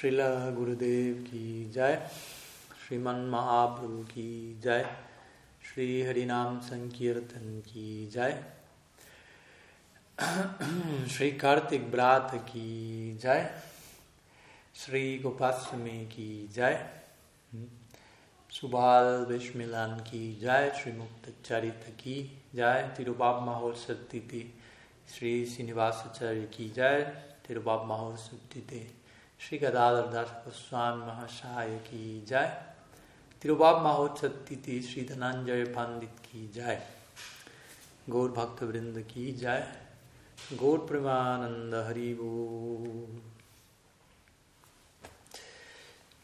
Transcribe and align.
श्रीला 0.00 0.50
गुरुदेव 0.50 1.14
की 1.14 1.70
जय। 1.70 2.10
श्रीमन 2.88 3.14
महाप्रभु 3.14 4.02
की 4.02 4.60
जय। 4.60 4.96
श्री 5.62 6.02
हरिनाम 6.02 6.60
संकीर्तन 6.60 7.60
की 7.60 8.06
जय। 8.06 8.44
श्री 11.08 11.32
कार्तिक 11.32 11.90
ब्रात 11.90 12.30
की 12.34 13.14
जय। 13.18 13.62
श्री 14.74 15.18
गोपाष्टमी 15.18 16.06
की 16.06 16.48
जय। 16.48 17.00
सुभाल 18.50 19.26
विश्वमिलन 19.26 20.04
की 20.10 20.36
जय। 20.36 20.80
श्री 20.82 20.92
मुक्त 20.92 21.34
चरित 21.44 21.84
की 21.88 22.42
जय। 22.54 22.94
तिरुबाब 22.96 23.42
महोत्सव 23.42 23.94
तिथि 23.94 24.54
श्री 25.14 25.46
श्रीनिवासाचार्य 25.46 26.46
की 26.46 26.68
जय। 26.68 27.02
तिरुबाब 27.48 27.84
महोत्सव 27.86 28.36
तिथि 28.54 28.96
Shri 29.40 29.58
Gadadhar 29.58 30.12
Das 30.12 30.28
Goswami 30.44 31.06
Mahasaya 31.06 31.82
ki 31.82 32.22
jai. 32.26 32.50
Tirubab 33.40 33.80
Mahochattiti 33.82 34.82
Shri 34.82 35.06
Dhananjaya 35.06 35.72
Pandit 35.72 36.10
ki 36.22 36.50
jai. 36.54 36.78
Gaur 38.06 38.28
Bhakta 38.28 38.66
Vrinda 38.66 39.02
ki 39.02 39.32
jai. 39.40 39.64
Gaur 40.58 40.80
Premananda 40.86 41.88
Haribu. 41.88 43.06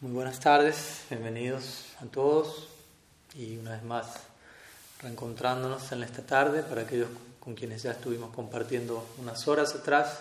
Muy 0.03 0.13
buenas 0.13 0.39
tardes, 0.39 1.05
bienvenidos 1.09 1.95
a 2.03 2.05
todos 2.05 2.69
y 3.35 3.57
una 3.57 3.71
vez 3.71 3.83
más 3.83 4.09
reencontrándonos 5.01 5.91
en 5.93 6.03
esta 6.03 6.21
tarde 6.21 6.63
para 6.63 6.83
aquellos 6.83 7.09
con 7.41 7.55
quienes 7.55 7.83
ya 7.83 7.93
estuvimos 7.93 8.35
compartiendo 8.35 9.09
unas 9.19 9.49
horas 9.49 9.75
atrás 9.75 10.21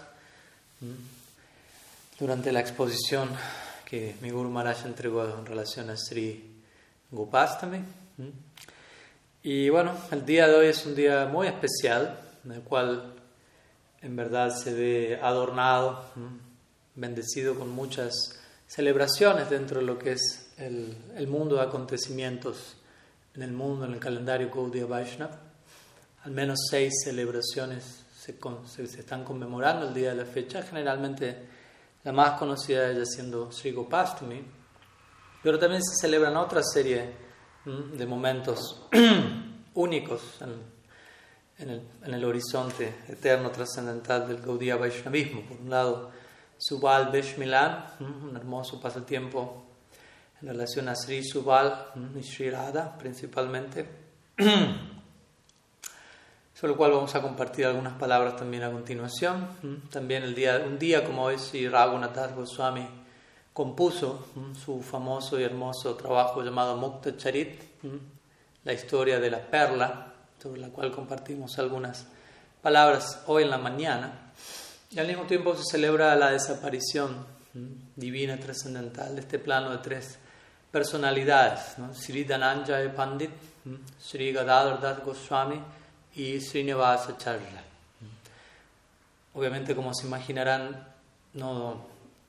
durante 2.20 2.52
la 2.52 2.62
exposición 2.62 3.30
que 3.86 4.16
mi 4.22 4.30
Guru 4.30 4.50
Maharaj 4.50 4.86
entregó 4.86 5.26
en 5.26 5.46
relación 5.46 5.90
a 5.90 5.98
Sri 5.98 6.62
Gopastami. 7.12 7.80
Y 9.44 9.70
bueno, 9.70 9.94
el 10.12 10.26
día 10.26 10.48
de 10.48 10.56
hoy 10.56 10.68
es 10.68 10.86
un 10.86 10.96
día 10.96 11.26
muy 11.26 11.48
especial, 11.48 12.20
en 12.46 12.52
el 12.54 12.62
cual 12.62 13.14
en 14.02 14.16
verdad 14.16 14.56
se 14.56 14.74
ve 14.74 15.20
adornado, 15.22 16.06
bendecido 16.96 17.56
con 17.56 17.70
muchas 17.70 18.40
celebraciones 18.68 19.50
dentro 19.50 19.82
de 19.82 19.86
lo 19.86 20.00
que 20.00 20.14
es 20.14 20.54
el, 20.58 20.98
el 21.16 21.28
mundo 21.28 21.58
de 21.58 21.64
acontecimientos 21.64 22.78
en 23.36 23.44
el 23.44 23.52
mundo, 23.52 23.86
en 23.86 23.94
el 23.94 24.00
calendario 24.00 24.50
Gaudiya 24.50 24.86
Vaishnava. 24.86 25.42
Al 26.24 26.32
menos 26.32 26.60
seis 26.72 26.94
celebraciones 27.04 28.06
se, 28.18 28.36
se, 28.68 28.88
se 28.88 29.00
están 29.02 29.24
conmemorando 29.26 29.90
el 29.90 29.94
día 29.94 30.10
de 30.12 30.16
la 30.16 30.26
fecha, 30.26 30.64
generalmente 30.64 31.55
la 32.06 32.12
más 32.12 32.38
conocida 32.38 32.90
ella 32.92 33.04
siendo 33.04 33.52
Sri 33.52 33.72
Gopastami, 33.72 34.42
pero 35.42 35.60
también 35.60 35.84
se 35.84 35.96
celebran 36.00 36.38
otra 36.38 36.64
serie 36.64 37.26
de 37.66 38.06
momentos 38.06 38.84
únicos 39.74 40.22
en, 41.58 42.14
el, 42.14 42.24
horizonte 42.24 42.94
eterno 43.08 43.50
trascendental 43.50 44.28
del 44.28 44.40
Gaudiya 44.40 44.76
Vaishnavismo. 44.76 45.42
Por 45.42 45.58
un 45.58 45.70
lado, 45.72 46.12
Subal 46.60 47.10
Besh 47.12 47.38
Milan, 47.38 47.86
un 48.00 48.36
hermoso 48.36 48.80
pasatiempo 48.80 49.66
en 50.42 50.50
relación 50.50 50.88
a 50.90 50.96
Sri 50.96 51.24
Subal 51.24 51.88
y 52.20 52.22
Sri 52.22 52.52
Radha 52.52 52.96
principalmente 53.00 53.90
sobre 56.56 56.72
el 56.72 56.78
cual 56.78 56.92
vamos 56.92 57.14
a 57.14 57.22
compartir 57.22 57.66
algunas 57.66 57.94
palabras 57.94 58.38
también 58.38 58.64
a 58.64 58.72
continuación. 58.72 59.46
También 59.92 60.24
el 60.24 60.34
día, 60.34 60.64
un 60.66 60.80
día 60.80 61.04
como 61.04 61.24
hoy, 61.24 61.38
si 61.38 61.68
Raghunath 61.68 62.34
Goswami 62.34 62.88
compuso 63.52 64.28
su 64.64 64.82
famoso 64.82 65.38
y 65.38 65.44
hermoso 65.44 65.96
trabajo 65.96 66.42
llamado 66.42 66.78
Mukta 66.78 67.18
Charit, 67.18 67.62
la 68.64 68.72
historia 68.72 69.20
de 69.20 69.30
la 69.30 69.40
perla, 69.40 70.14
sobre 70.42 70.62
la 70.62 70.70
cual 70.70 70.92
compartimos 70.92 71.60
algunas 71.60 72.08
palabras 72.62 73.24
hoy 73.28 73.44
en 73.44 73.50
la 73.50 73.58
mañana. 73.58 74.32
Y 74.92 75.00
al 75.00 75.08
mismo 75.08 75.24
tiempo 75.24 75.56
se 75.56 75.64
celebra 75.64 76.16
la 76.16 76.32
desaparición 76.32 77.26
divina 77.98 78.38
trascendental 78.38 79.14
de 79.16 79.22
este 79.22 79.40
plano 79.40 79.72
de 79.72 79.80
tres 79.80 80.20
personalidades, 80.72 81.78
¿no? 81.78 81.94
Sri 81.94 82.24
Dhananjaya 82.24 82.96
Pandit, 82.96 83.32
Sri 84.00 84.32
Gadadhar 84.32 84.80
Das 84.80 85.04
Goswami 85.04 85.62
y 86.16 86.40
Srinivasa 86.40 87.18
Charla. 87.18 87.64
Obviamente, 89.34 89.76
como 89.76 89.94
se 89.94 90.08
imaginarán, 90.08 90.88
no, 91.34 91.86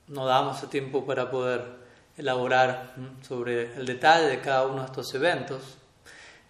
no 0.07 0.25
damos 0.25 0.69
tiempo 0.69 1.05
para 1.05 1.31
poder 1.31 1.63
elaborar 2.17 2.93
sobre 3.21 3.75
el 3.75 3.85
detalle 3.85 4.27
de 4.27 4.41
cada 4.41 4.65
uno 4.65 4.81
de 4.81 4.85
estos 4.87 5.13
eventos 5.13 5.77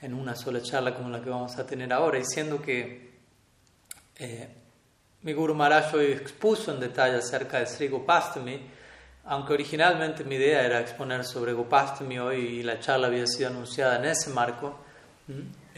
en 0.01 0.13
una 0.13 0.35
sola 0.35 0.61
charla 0.61 0.95
como 0.95 1.09
la 1.09 1.21
que 1.21 1.29
vamos 1.29 1.57
a 1.57 1.65
tener 1.65 1.91
ahora, 1.91 2.17
diciendo 2.17 2.61
que 2.61 3.11
eh, 4.17 4.47
mi 5.23 5.33
Guru 5.33 5.53
Maharaj 5.53 5.93
hoy 5.95 6.05
expuso 6.07 6.73
en 6.73 6.79
detalle 6.79 7.17
acerca 7.17 7.59
de 7.59 7.65
Sri 7.67 7.87
Gopastami, 7.87 8.59
aunque 9.25 9.53
originalmente 9.53 10.23
mi 10.23 10.35
idea 10.35 10.63
era 10.63 10.79
exponer 10.79 11.25
sobre 11.25 11.53
Gopastami 11.53 12.17
hoy 12.17 12.37
y 12.37 12.63
la 12.63 12.79
charla 12.79 13.07
había 13.07 13.27
sido 13.27 13.49
anunciada 13.49 13.97
en 13.97 14.05
ese 14.05 14.29
marco, 14.29 14.79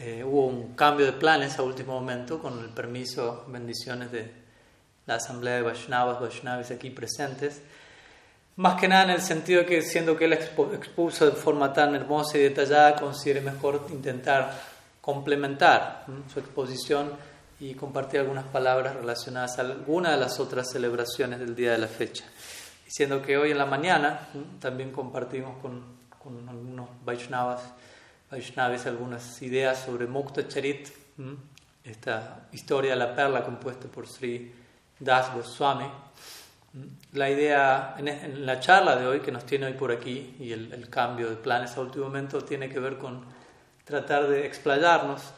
eh, 0.02 0.24
hubo 0.24 0.46
un 0.46 0.74
cambio 0.74 1.04
de 1.04 1.12
planes 1.12 1.58
a 1.58 1.62
último 1.62 1.92
momento 1.92 2.40
con 2.40 2.58
el 2.58 2.70
permiso, 2.70 3.44
bendiciones 3.48 4.10
de 4.10 4.32
la 5.04 5.16
asamblea 5.16 5.56
de 5.56 5.62
Vaishnavas, 5.62 6.18
Vaishnavis 6.18 6.70
aquí 6.70 6.88
presentes. 6.88 7.60
Más 8.56 8.80
que 8.80 8.88
nada 8.88 9.04
en 9.04 9.10
el 9.10 9.20
sentido 9.20 9.66
que 9.66 9.82
siendo 9.82 10.16
que 10.16 10.24
él 10.24 10.32
expuso 10.32 11.26
de 11.26 11.32
forma 11.32 11.74
tan 11.74 11.94
hermosa 11.94 12.38
y 12.38 12.40
detallada, 12.40 12.96
considere 12.96 13.42
mejor 13.42 13.88
intentar 13.90 14.58
complementar 15.02 16.06
su 16.32 16.40
exposición 16.40 17.12
y 17.58 17.74
compartir 17.74 18.20
algunas 18.20 18.46
palabras 18.46 18.96
relacionadas 18.96 19.58
a 19.58 19.62
alguna 19.62 20.12
de 20.12 20.16
las 20.16 20.40
otras 20.40 20.70
celebraciones 20.70 21.40
del 21.40 21.54
día 21.54 21.72
de 21.72 21.78
la 21.78 21.88
fecha. 21.88 22.24
Diciendo 22.86 23.20
que 23.20 23.36
hoy 23.36 23.50
en 23.50 23.58
la 23.58 23.66
mañana 23.66 24.28
también 24.60 24.92
compartimos 24.92 25.58
con, 25.60 25.82
con 26.18 26.48
algunos 26.48 26.88
Vaishnavas 27.04 27.60
Vaishnavis 28.30 28.86
algunas 28.86 29.42
ideas 29.42 29.80
sobre 29.80 30.06
Mukta 30.06 30.46
Charit, 30.46 30.88
esta 31.82 32.46
historia 32.52 32.92
de 32.92 32.96
la 32.96 33.12
perla 33.12 33.44
compuesta 33.44 33.88
por 33.88 34.06
Sri 34.06 34.54
Das 35.00 35.34
Goswami. 35.34 35.90
La 37.14 37.28
idea 37.28 37.96
en 37.98 38.46
la 38.46 38.60
charla 38.60 38.94
de 38.94 39.08
hoy 39.08 39.18
que 39.18 39.32
nos 39.32 39.44
tiene 39.44 39.66
hoy 39.66 39.72
por 39.72 39.90
aquí 39.90 40.36
y 40.38 40.52
el, 40.52 40.72
el 40.72 40.88
cambio 40.88 41.28
de 41.28 41.34
planes 41.34 41.76
a 41.76 41.80
último 41.80 42.04
momento 42.04 42.42
tiene 42.42 42.68
que 42.68 42.78
ver 42.78 42.98
con 42.98 43.24
tratar 43.84 44.28
de 44.28 44.46
explayarnos, 44.46 45.32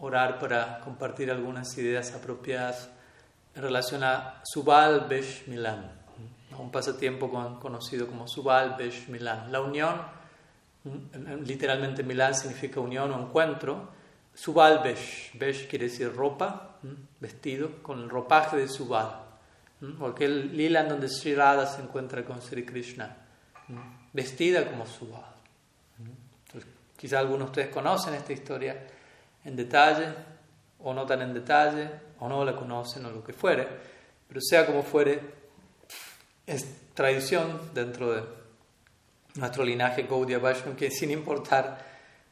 orar 0.00 0.38
para 0.38 0.80
compartir 0.80 1.30
algunas 1.30 1.76
ideas 1.76 2.14
apropiadas 2.14 2.88
en 3.54 3.60
relación 3.60 4.02
a 4.02 4.40
Subal 4.44 5.08
Besh 5.10 5.46
Milan, 5.46 5.92
un 6.58 6.70
pasatiempo 6.70 7.30
conocido 7.60 8.06
como 8.06 8.26
Subal 8.26 8.76
Besh 8.78 9.08
Milan, 9.08 9.52
la 9.52 9.60
unión 9.60 10.13
literalmente 11.44 12.02
Milán 12.02 12.34
significa 12.34 12.80
unión 12.80 13.10
o 13.12 13.20
encuentro. 13.20 13.88
Subal 14.34 14.80
Besh, 14.82 15.30
Besh 15.38 15.68
quiere 15.68 15.86
decir 15.86 16.14
ropa, 16.14 16.76
vestido, 17.20 17.82
con 17.82 18.02
el 18.02 18.10
ropaje 18.10 18.56
de 18.56 18.68
Subal. 18.68 19.22
Porque 19.98 20.24
el 20.24 20.56
lila 20.56 20.80
en 20.80 20.88
donde 20.88 21.08
Sri 21.08 21.34
Radha 21.34 21.66
se 21.66 21.82
encuentra 21.82 22.24
con 22.24 22.40
Sri 22.40 22.64
Krishna, 22.64 23.16
vestida 24.12 24.68
como 24.70 24.86
Subal. 24.86 25.34
quizá 26.96 27.18
algunos 27.18 27.46
de 27.46 27.50
ustedes 27.50 27.68
conocen 27.68 28.14
esta 28.14 28.32
historia 28.32 28.86
en 29.44 29.56
detalle, 29.56 30.14
o 30.80 30.92
no 30.92 31.06
tan 31.06 31.22
en 31.22 31.34
detalle, 31.34 31.90
o 32.18 32.28
no 32.28 32.44
la 32.44 32.56
conocen, 32.56 33.04
o 33.06 33.10
lo 33.10 33.22
que 33.22 33.32
fuere, 33.32 33.66
pero 34.26 34.40
sea 34.40 34.66
como 34.66 34.82
fuere, 34.82 35.20
es 36.46 36.92
tradición 36.94 37.70
dentro 37.74 38.12
de 38.12 38.43
nuestro 39.34 39.64
linaje 39.64 40.04
Gaudiya 40.04 40.38
Vaishnava, 40.38 40.76
que 40.76 40.90
sin 40.90 41.10
importar 41.10 41.84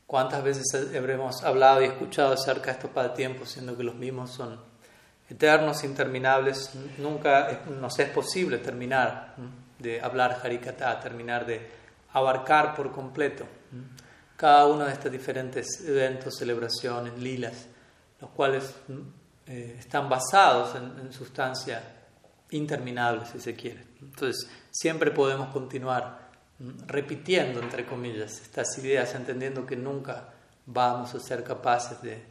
cuántas 0.07 0.43
veces 0.43 0.65
habremos 0.97 1.43
hablado 1.43 1.83
y 1.83 1.87
escuchado 1.87 2.35
acerca 2.35 2.67
de 2.67 2.73
estos 2.73 2.91
pasatiempos, 2.91 3.51
siendo 3.51 3.77
que 3.77 3.83
los 3.83 3.95
mismos 3.95 4.31
son 4.31 4.61
eternos, 5.29 5.85
interminables, 5.85 6.71
nunca 6.99 7.63
nos 7.81 7.99
es 7.99 8.11
posible 8.11 8.59
terminar 8.59 9.35
de 9.79 10.01
hablar 10.01 10.39
Harikata, 10.43 11.01
terminar 11.01 11.47
de 11.47 11.67
abarcar 12.13 12.75
por 12.75 12.93
completo 12.93 13.47
cada 14.37 14.67
uno 14.67 14.85
de 14.85 14.93
estos 14.93 15.11
diferentes 15.11 15.85
eventos, 15.87 16.37
celebraciones, 16.37 17.17
lilas, 17.17 17.67
los 18.21 18.31
cuales 18.31 18.75
eh, 19.47 19.77
están 19.79 20.09
basados 20.09 20.75
en, 20.75 21.07
en 21.07 21.13
sustancia 21.13 21.81
interminable, 22.51 23.25
si 23.25 23.41
se 23.41 23.55
quiere. 23.55 23.85
Entonces, 24.01 24.49
siempre 24.71 25.11
podemos 25.13 25.49
continuar 25.53 26.22
repitiendo, 26.87 27.61
entre 27.61 27.85
comillas, 27.85 28.41
estas 28.41 28.79
ideas, 28.79 29.15
entendiendo 29.15 29.67
que 29.67 29.77
nunca 29.77 30.29
vamos 30.67 31.15
a 31.15 31.21
ser 31.21 31.43
capaces 31.43 32.01
de 32.03 32.23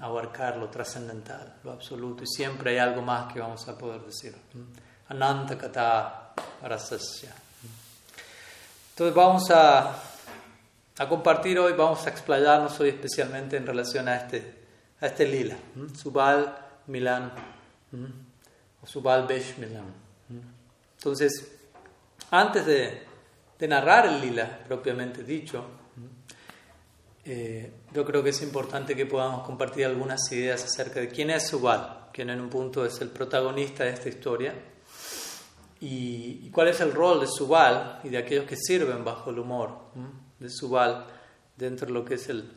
abarcar 0.00 0.56
lo 0.56 0.68
trascendental, 0.68 1.56
lo 1.64 1.72
absoluto, 1.72 2.24
y 2.24 2.26
siempre 2.26 2.72
hay 2.72 2.78
algo 2.78 3.02
más 3.02 3.32
que 3.32 3.40
vamos 3.40 3.66
a 3.68 3.78
poder 3.78 4.02
decir. 4.02 4.34
Ananta 5.08 5.56
kata 5.56 6.34
rasasya. 6.62 7.32
Entonces 8.90 9.14
vamos 9.14 9.50
a, 9.50 9.94
a, 10.98 11.08
compartir 11.08 11.58
hoy, 11.58 11.72
vamos 11.72 12.06
a 12.06 12.10
explayarnos 12.10 12.78
hoy 12.80 12.90
especialmente 12.90 13.56
en 13.56 13.66
relación 13.66 14.08
a 14.08 14.16
este, 14.16 14.66
a 15.00 15.06
este 15.06 15.26
lila, 15.26 15.56
Subal 15.96 16.58
Milan, 16.88 17.32
o 18.82 18.86
Subal 18.86 19.26
Besh 19.26 19.56
Milan. 19.58 19.86
Entonces, 20.98 21.50
antes 22.30 22.66
de, 22.66 23.09
de 23.60 23.68
narrar 23.68 24.06
el 24.06 24.20
lila 24.20 24.58
propiamente 24.66 25.22
dicho, 25.22 25.64
eh, 27.24 27.70
yo 27.92 28.04
creo 28.04 28.22
que 28.22 28.30
es 28.30 28.42
importante 28.42 28.96
que 28.96 29.04
podamos 29.04 29.46
compartir 29.46 29.84
algunas 29.84 30.32
ideas 30.32 30.64
acerca 30.64 31.00
de 31.00 31.08
quién 31.08 31.30
es 31.30 31.46
Subal, 31.46 32.08
quien 32.12 32.30
en 32.30 32.40
un 32.40 32.48
punto 32.48 32.84
es 32.84 33.00
el 33.02 33.10
protagonista 33.10 33.84
de 33.84 33.90
esta 33.90 34.08
historia 34.08 34.54
y, 35.80 36.50
cuál 36.50 36.68
es 36.68 36.80
el 36.80 36.92
rol 36.92 37.20
de 37.20 37.26
Subal 37.26 38.00
y 38.02 38.08
de 38.08 38.18
aquellos 38.18 38.46
que 38.46 38.56
sirven 38.56 39.04
bajo 39.04 39.30
el 39.30 39.38
humor 39.38 39.76
de 40.38 40.48
Subal 40.48 41.06
dentro 41.56 41.86
de 41.86 41.92
lo 41.92 42.04
que 42.04 42.14
es 42.14 42.28
el 42.28 42.50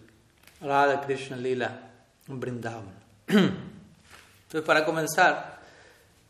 Radha 0.61 1.01
Krishna 1.01 1.37
Lila 1.37 1.91
Brindavan. 2.27 3.03
Entonces, 3.27 4.61
para 4.65 4.85
comenzar, 4.85 5.61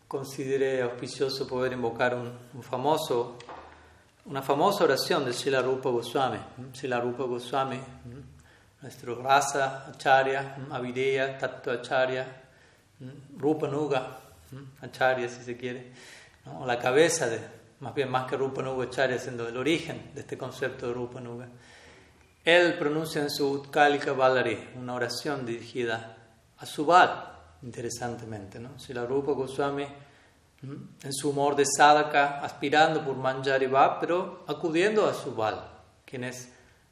consideré 0.08 0.81
auspicioso 0.81 1.48
poder 1.48 1.74
invocar 1.74 2.16
un, 2.16 2.64
famoso, 2.64 3.38
una 4.25 4.42
famosa 4.42 4.84
oración 4.84 5.25
de 5.25 5.34
Srila 5.34 5.62
Rupa 5.62 5.90
Goswami. 5.90 6.40
Srila 6.74 7.00
Rupa 7.00 7.24
Goswami, 7.24 7.80
nuestro 8.81 9.22
Rasa 9.22 9.88
Acharya, 9.88 10.58
Avideya, 10.72 11.38
Tattva 11.38 11.74
Acharya, 11.74 12.25
Rupa 13.38 13.68
Nuga, 13.68 14.20
Acharya 14.81 15.28
si 15.28 15.44
se 15.44 15.58
quiere 15.58 15.92
o 16.46 16.66
la 16.66 16.78
cabeza 16.78 17.28
de, 17.28 17.40
más 17.80 17.94
bien 17.94 18.10
más 18.10 18.30
que 18.30 18.38
Rupa 18.38 18.62
Nuga 18.62 18.86
Acharya, 18.86 19.18
siendo 19.18 19.48
el 19.48 19.58
origen 19.58 20.12
de 20.14 20.22
este 20.22 20.38
concepto 20.38 20.88
de 20.88 20.94
Rupa 20.94 21.20
Nuga. 21.20 21.48
Él 22.44 22.78
pronuncia 22.78 23.22
en 23.22 23.30
su 23.30 23.50
Utkalika 23.50 24.12
Valari 24.12 24.72
una 24.75 24.96
oración 24.96 25.46
dirigida 25.46 26.18
a 26.58 26.66
Subal, 26.66 27.31
interesantemente. 27.62 28.60
¿no? 28.60 28.78
Si 28.78 28.94
la 28.94 29.06
Rupa 29.06 29.31
Goswami, 29.31 29.88
en 30.63 31.13
su 31.13 31.30
humor 31.30 31.56
de 31.56 31.65
sadhaka, 31.65 32.39
aspirando 32.42 33.04
por 33.04 33.15
Manjari 33.15 33.68
Bhav, 33.68 34.00
pero 34.00 34.44
acudiendo 34.48 35.06
a 35.06 35.13
Subal, 35.13 35.62
quien 36.06 36.24
es 36.24 36.50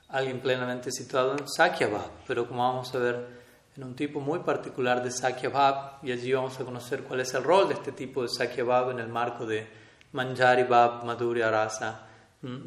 alguien 0.10 0.42
plenamente 0.42 0.92
situado 0.92 1.32
en 1.38 1.48
Sakya 1.48 1.90
pero 2.28 2.48
como 2.48 2.62
vamos 2.62 2.94
a 2.94 2.98
ver 2.98 3.42
en 3.78 3.84
un 3.84 3.96
tipo 3.96 4.20
muy 4.20 4.40
particular 4.40 5.02
de 5.02 5.10
Sakya 5.10 6.00
y 6.04 6.12
allí 6.12 6.34
vamos 6.34 6.60
a 6.60 6.66
conocer 6.66 7.04
cuál 7.04 7.22
es 7.22 7.34
el 7.34 7.44
rol 7.44 7.70
de 7.70 7.76
este 7.76 7.94
tipo 7.94 8.22
de 8.22 8.28
Sakya 8.28 8.66
en 8.92 9.00
el 9.00 9.08
marco 9.08 9.46
de 9.46 9.66
Manjari 10.12 10.64
Bhav, 10.64 11.06
Madhurya 11.06 11.50
Rasa 11.50 12.08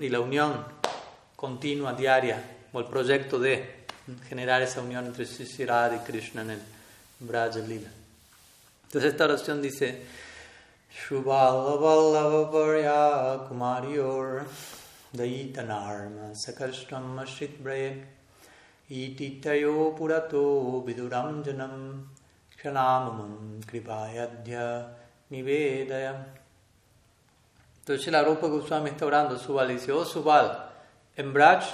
y 0.00 0.08
la 0.08 0.20
unión 0.20 0.64
continua, 1.36 1.92
diaria, 1.92 2.42
o 2.72 2.80
el 2.80 2.86
proyecto 2.86 3.38
de 3.38 3.84
generar 4.28 4.62
esa 4.62 4.80
unión 4.80 5.04
entre 5.04 5.26
Sisirad 5.26 5.92
y 5.92 5.98
Krishna 5.98 6.42
en 6.42 6.50
el 6.50 6.62
Braja 7.20 7.58
Lila. 7.58 7.90
Entonces 8.84 9.12
esta 9.12 9.24
oración 9.24 9.60
dice 9.60 10.06
Shubhala 10.94 11.76
Vallava 11.76 12.52
Varya 12.52 13.48
Kumariyor 13.48 14.44
Daitanarma 15.14 16.30
Sakashtam 16.32 17.18
Ashit 17.18 17.58
Ititayo 18.88 19.98
purato 19.98 20.84
viduram 20.86 21.42
janam 21.44 22.04
kshanamam 22.56 23.60
kripayadhya 23.64 24.86
nivedaya. 25.32 26.26
Entonces 27.80 28.12
la 28.12 28.22
Rupa 28.22 28.46
Goswami 28.46 28.90
está 28.90 29.04
orando, 29.04 29.36
Subal 29.36 29.68
dice, 29.68 29.90
oh 29.90 30.04
Subal, 30.04 30.70
en 31.16 31.32
Braj 31.32 31.64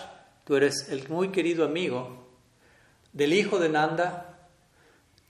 tú 0.45 0.57
eres 0.57 0.89
el 0.89 1.09
muy 1.09 1.31
querido 1.31 1.65
amigo 1.65 2.27
del 3.13 3.33
hijo 3.33 3.59
de 3.59 3.69
Nanda 3.69 4.39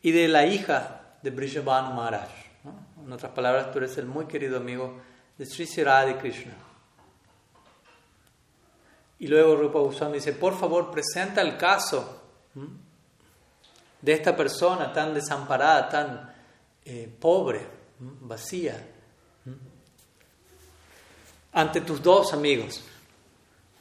y 0.00 0.12
de 0.12 0.28
la 0.28 0.46
hija 0.46 1.00
de 1.22 1.30
Brishabhanu 1.30 1.94
Maharaj. 1.94 2.39
En 3.10 3.14
otras 3.14 3.32
palabras, 3.32 3.72
tú 3.72 3.78
eres 3.78 3.98
el 3.98 4.06
muy 4.06 4.26
querido 4.26 4.58
amigo 4.58 5.00
de 5.36 5.44
Sri 5.44 5.66
Siradi 5.66 6.14
Krishna. 6.14 6.54
Y 9.18 9.26
luego 9.26 9.56
Rupa 9.56 9.80
Goswami 9.80 10.14
dice, 10.14 10.32
por 10.32 10.56
favor, 10.56 10.92
presenta 10.92 11.40
el 11.40 11.56
caso 11.56 12.22
de 14.00 14.12
esta 14.12 14.36
persona 14.36 14.92
tan 14.92 15.12
desamparada, 15.12 15.88
tan 15.88 16.34
eh, 16.84 17.12
pobre, 17.18 17.66
vacía, 17.98 18.80
ante 21.52 21.80
tus 21.80 22.00
dos 22.00 22.32
amigos, 22.32 22.80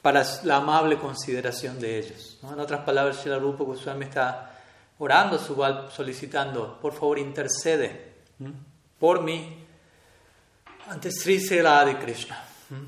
para 0.02 0.24
la 0.42 0.56
amable 0.56 0.98
consideración 0.98 1.78
de 1.78 2.00
ellos. 2.00 2.40
En 2.42 2.58
otras 2.58 2.80
palabras, 2.80 3.22
Shila 3.22 3.38
Rupa 3.38 3.62
Goswami 3.62 4.06
está 4.06 4.58
orando, 4.98 5.38
solicitando, 5.88 6.80
por 6.80 6.92
favor, 6.92 7.16
intercede 7.20 8.10
por 9.00 9.22
mí 9.22 9.66
ante 10.88 11.10
Sri 11.10 11.38
de 11.38 11.98
Krishna. 11.98 12.44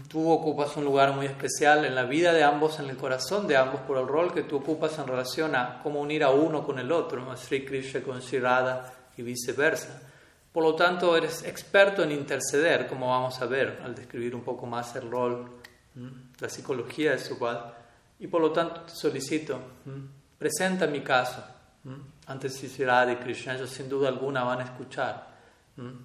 Tú 0.09 0.31
ocupas 0.31 0.77
un 0.77 0.85
lugar 0.85 1.13
muy 1.13 1.27
especial 1.27 1.85
en 1.85 1.97
la 1.97 2.05
vida 2.05 2.33
de 2.33 2.45
ambos, 2.45 2.79
en 2.79 2.89
el 2.89 2.97
corazón 2.97 3.49
de 3.49 3.57
ambos, 3.57 3.81
por 3.81 3.99
el 3.99 4.07
rol 4.07 4.33
que 4.33 4.45
tú 4.45 4.59
ocupas 4.59 4.97
en 4.99 5.09
relación 5.09 5.57
a 5.57 5.81
cómo 5.83 6.01
unir 6.01 6.23
a 6.23 6.31
uno 6.31 6.65
con 6.65 6.79
el 6.79 6.93
otro, 6.93 7.29
a 7.33 7.37
Sri 7.37 7.65
Krishna 7.65 8.01
con 8.03 8.23
Sri 8.23 8.39
Radha 8.39 8.93
y 9.17 9.23
viceversa. 9.23 10.01
Por 10.53 10.63
lo 10.63 10.77
tanto, 10.77 11.17
eres 11.17 11.43
experto 11.45 12.05
en 12.05 12.13
interceder, 12.13 12.87
como 12.87 13.09
vamos 13.09 13.41
a 13.41 13.47
ver 13.47 13.81
al 13.83 13.95
describir 13.95 14.37
un 14.37 14.43
poco 14.43 14.67
más 14.67 14.95
el 14.95 15.11
rol, 15.11 15.51
la 16.39 16.49
psicología 16.49 17.13
de 17.13 17.19
su 17.19 17.39
cual. 17.39 17.75
Y 18.21 18.29
por 18.29 18.41
lo 18.41 18.53
tanto, 18.53 18.83
te 18.83 18.93
solicito, 18.93 19.59
presenta 20.39 20.87
mi 20.87 21.01
caso 21.01 21.43
ante 22.27 22.49
Sri 22.51 22.85
Radha 22.85 23.13
y 23.13 23.17
Krishna. 23.17 23.55
Ellos 23.55 23.71
sin 23.71 23.89
duda 23.89 24.09
alguna 24.09 24.45
van 24.45 24.61
a 24.61 24.65
escuchar 24.65 25.32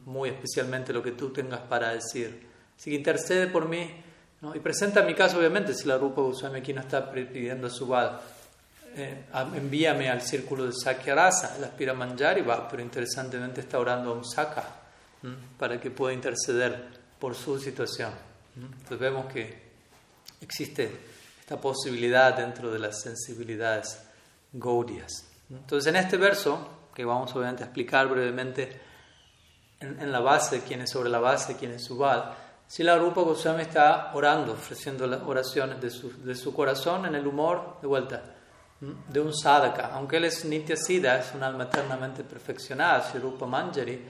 muy 0.06 0.30
especialmente 0.30 0.94
lo 0.94 1.04
que 1.04 1.12
tú 1.12 1.30
tengas 1.30 1.62
para 1.62 1.92
decir. 1.92 2.48
Así 2.78 2.92
que 2.92 2.96
intercede 2.96 3.48
por 3.48 3.68
mí 3.68 3.90
y 4.54 4.60
presenta 4.60 5.02
mi 5.02 5.16
caso, 5.16 5.40
obviamente, 5.40 5.74
si 5.74 5.88
la 5.88 5.98
Rupa 5.98 6.22
Goswami 6.22 6.60
aquí 6.60 6.72
no 6.72 6.82
está 6.82 7.12
pidiendo 7.12 7.70
su 7.70 7.88
eh, 8.96 9.26
envíame 9.56 10.10
al 10.10 10.22
círculo 10.22 10.66
de 10.66 10.74
Sakya 10.74 11.16
Rasa, 11.16 11.56
él 11.58 11.64
aspira 11.64 11.92
a 11.92 11.96
Manjari 11.96 12.42
va, 12.42 12.68
pero 12.68 12.82
interesantemente 12.82 13.62
está 13.62 13.80
orando 13.80 14.12
a 14.12 14.14
un 14.14 14.24
para 15.58 15.80
que 15.80 15.92
pueda 15.92 16.14
interceder 16.14 16.88
por 17.20 17.36
su 17.36 17.60
situación. 17.60 18.12
Entonces 18.56 19.00
vemos 19.00 19.32
que 19.32 19.68
existe 20.42 20.92
esta 21.40 21.60
posibilidad 21.60 22.36
dentro 22.36 22.72
de 22.72 22.80
las 22.80 23.02
sensibilidades 23.02 24.00
gaudias. 24.54 25.26
Entonces 25.50 25.88
en 25.88 25.96
este 25.96 26.18
verso, 26.18 26.90
que 26.94 27.06
vamos 27.06 27.36
obviamente 27.36 27.64
a 27.64 27.68
explicar 27.68 28.08
brevemente 28.08 28.87
en, 29.80 30.12
la 30.12 30.20
base, 30.20 30.62
quién 30.62 30.82
es 30.82 30.92
sobre 30.92 31.10
la 31.10 31.20
base, 31.20 31.56
quién 31.56 31.72
es 31.72 31.86
Subal, 31.86 32.34
si 32.68 32.84
la 32.84 32.98
Rupa 32.98 33.22
Goswami 33.22 33.62
está 33.62 34.12
orando, 34.14 34.54
ofreciendo 34.54 35.08
las 35.08 35.22
oraciones 35.22 35.80
de 35.80 35.90
su, 35.90 36.24
de 36.24 36.36
su 36.36 36.54
corazón 36.54 37.06
en 37.06 37.16
el 37.16 37.26
humor, 37.26 37.78
de 37.82 37.88
vuelta, 37.88 38.24
de 38.80 39.20
un 39.20 39.34
sadhaka, 39.34 39.92
aunque 39.94 40.18
él 40.18 40.26
es 40.26 40.46
Nitya 40.46 40.76
Siddha, 40.76 41.20
es 41.20 41.34
un 41.34 41.44
alma 41.44 41.64
eternamente 41.64 42.24
perfeccionada, 42.24 43.10
si 43.10 43.18
Rupa 43.18 43.46
Manjari, 43.46 44.04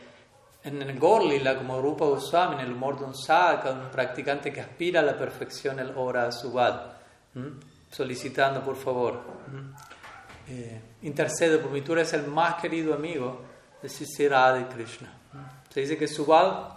en 0.64 0.82
el 0.82 1.00
Gorlila, 1.00 1.58
como 1.58 1.80
Rupa 1.80 2.06
Goswami, 2.06 2.56
en 2.56 2.62
el 2.62 2.74
humor 2.74 3.00
de 3.00 3.06
un 3.06 3.16
sadhaka, 3.16 3.72
un 3.72 3.90
practicante 3.90 4.52
que 4.52 4.62
aspira 4.62 5.00
a 5.02 5.04
la 5.04 5.16
perfección, 5.16 5.80
él 5.80 5.94
ora 5.96 6.28
a 6.28 6.32
su 6.32 6.52
solicitando 7.90 8.62
por 8.64 8.76
favor, 8.76 9.22
eh, 10.50 10.82
intercede 11.04 11.60
por 11.60 11.72
mí, 11.72 11.82
tú 11.82 11.94
eres 11.94 12.12
el 12.14 12.28
más 12.28 12.56
querido 12.56 12.94
amigo 12.94 13.42
de 13.82 13.88
Sisira 13.88 14.52
de 14.54 14.68
Krishna. 14.68 15.17
Se 15.74 15.82
dice 15.82 15.98
que 15.98 16.08
Subal 16.08 16.70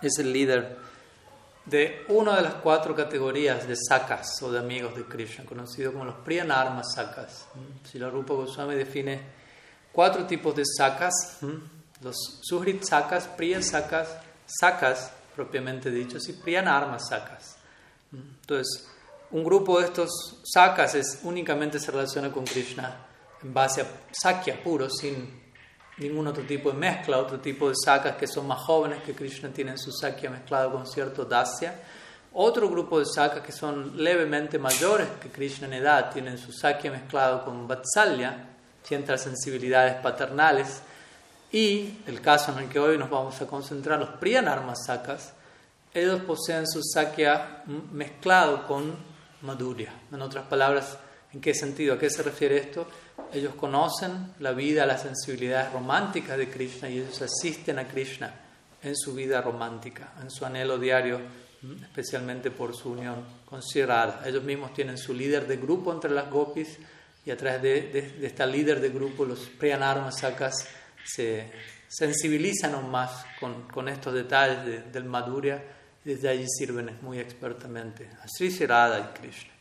es 0.00 0.18
el 0.18 0.32
líder 0.32 0.76
de 1.64 2.04
una 2.08 2.36
de 2.36 2.42
las 2.42 2.54
cuatro 2.54 2.94
categorías 2.94 3.68
de 3.68 3.76
sakas 3.76 4.42
o 4.42 4.50
de 4.50 4.58
amigos 4.58 4.96
de 4.96 5.04
Krishna, 5.04 5.44
conocido 5.44 5.92
como 5.92 6.04
los 6.04 6.16
Priyanarma 6.16 6.82
sakas. 6.82 7.46
Si 7.84 7.98
la 7.98 8.10
Rupa 8.10 8.34
Goswami 8.34 8.74
define 8.74 9.20
cuatro 9.92 10.26
tipos 10.26 10.56
de 10.56 10.64
sakas, 10.64 11.38
los 12.00 12.40
Suhrit 12.42 12.82
sakas, 12.82 13.28
Priya 13.28 13.62
sakas, 13.62 14.08
sakas 14.46 15.12
propiamente 15.36 15.90
dichos 15.90 16.28
y 16.28 16.32
Priyanarma 16.32 16.98
sakas. 16.98 17.56
Entonces, 18.12 18.88
un 19.30 19.44
grupo 19.44 19.78
de 19.80 19.86
estos 19.86 20.40
sakas 20.44 20.94
es, 20.94 21.20
únicamente 21.22 21.78
se 21.78 21.90
relaciona 21.90 22.30
con 22.30 22.44
Krishna 22.44 23.06
en 23.42 23.54
base 23.54 23.82
a 23.82 23.86
sakya 24.10 24.62
puro, 24.62 24.90
sin 24.90 25.41
ningún 26.02 26.26
otro 26.26 26.44
tipo 26.44 26.70
de 26.70 26.78
mezcla, 26.78 27.18
otro 27.18 27.40
tipo 27.40 27.68
de 27.68 27.74
sakas 27.84 28.16
que 28.16 28.26
son 28.26 28.46
más 28.46 28.60
jóvenes 28.60 29.02
que 29.02 29.14
Krishna 29.14 29.50
tienen 29.50 29.78
su 29.78 29.92
sakya 29.92 30.30
mezclado 30.30 30.72
con 30.72 30.86
cierto 30.86 31.24
dasya. 31.24 31.80
Otro 32.34 32.68
grupo 32.70 32.98
de 32.98 33.06
sakas 33.06 33.40
que 33.40 33.52
son 33.52 34.02
levemente 34.02 34.58
mayores 34.58 35.08
que 35.20 35.28
Krishna 35.28 35.66
en 35.66 35.74
edad 35.74 36.10
tienen 36.10 36.38
su 36.38 36.52
sakya 36.52 36.90
mezclado 36.90 37.44
con 37.44 37.68
vatsalya, 37.68 38.48
ciertas 38.82 39.22
sensibilidades 39.22 39.94
paternales. 39.96 40.82
Y 41.50 41.98
el 42.06 42.20
caso 42.22 42.52
en 42.52 42.64
el 42.64 42.68
que 42.68 42.78
hoy 42.78 42.96
nos 42.96 43.10
vamos 43.10 43.40
a 43.42 43.46
concentrar, 43.46 43.98
los 43.98 44.08
priyanarma 44.10 44.74
sakas, 44.74 45.34
ellos 45.92 46.22
poseen 46.22 46.66
su 46.66 46.80
sakya 46.82 47.64
mezclado 47.92 48.66
con 48.66 48.96
madhurya. 49.42 49.92
En 50.10 50.22
otras 50.22 50.46
palabras, 50.46 50.96
¿en 51.32 51.40
qué 51.40 51.54
sentido? 51.54 51.94
¿A 51.94 51.98
qué 51.98 52.08
se 52.08 52.22
refiere 52.22 52.56
esto? 52.56 52.86
Ellos 53.32 53.54
conocen 53.54 54.34
la 54.40 54.52
vida, 54.52 54.84
las 54.84 55.02
sensibilidades 55.02 55.72
románticas 55.72 56.36
de 56.36 56.50
Krishna 56.50 56.90
y 56.90 56.98
ellos 56.98 57.22
asisten 57.22 57.78
a 57.78 57.88
Krishna 57.88 58.34
en 58.82 58.96
su 58.96 59.14
vida 59.14 59.40
romántica, 59.40 60.12
en 60.20 60.30
su 60.30 60.44
anhelo 60.44 60.78
diario, 60.78 61.20
especialmente 61.82 62.50
por 62.50 62.74
su 62.74 62.90
unión 62.90 63.24
con 63.44 63.62
Sri 63.62 63.82
Ellos 64.26 64.42
mismos 64.42 64.74
tienen 64.74 64.98
su 64.98 65.14
líder 65.14 65.46
de 65.46 65.56
grupo 65.56 65.92
entre 65.92 66.10
las 66.10 66.30
gopis 66.30 66.78
y 67.24 67.30
a 67.30 67.36
través 67.36 67.62
de, 67.62 67.82
de, 68.18 68.46
líder 68.46 68.80
de 68.80 68.88
grupo, 68.88 69.24
los 69.24 69.38
Priyanarmasakas 69.40 70.66
se 71.04 71.50
sensibilizan 71.88 72.74
aún 72.74 72.90
más 72.90 73.24
con, 73.72 73.88
estos 73.88 74.12
detalles 74.12 74.92
del 74.92 75.04
Madhurya 75.04 75.62
y 76.04 76.10
desde 76.10 76.28
allí 76.28 76.46
sirven 76.48 76.98
muy 77.02 77.18
expertamente 77.18 78.10
a 78.20 78.26
Sri 78.26 78.48
y 78.48 79.18
Krishna. 79.18 79.52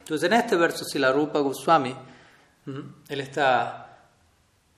Entonces, 0.00 0.30
en 0.30 0.34
este 0.34 0.56
verso, 0.56 0.84
si 0.84 0.98
la 0.98 1.10
Rupa 1.12 1.38
Goswami, 1.38 1.96
él 2.66 3.20
está 3.20 3.98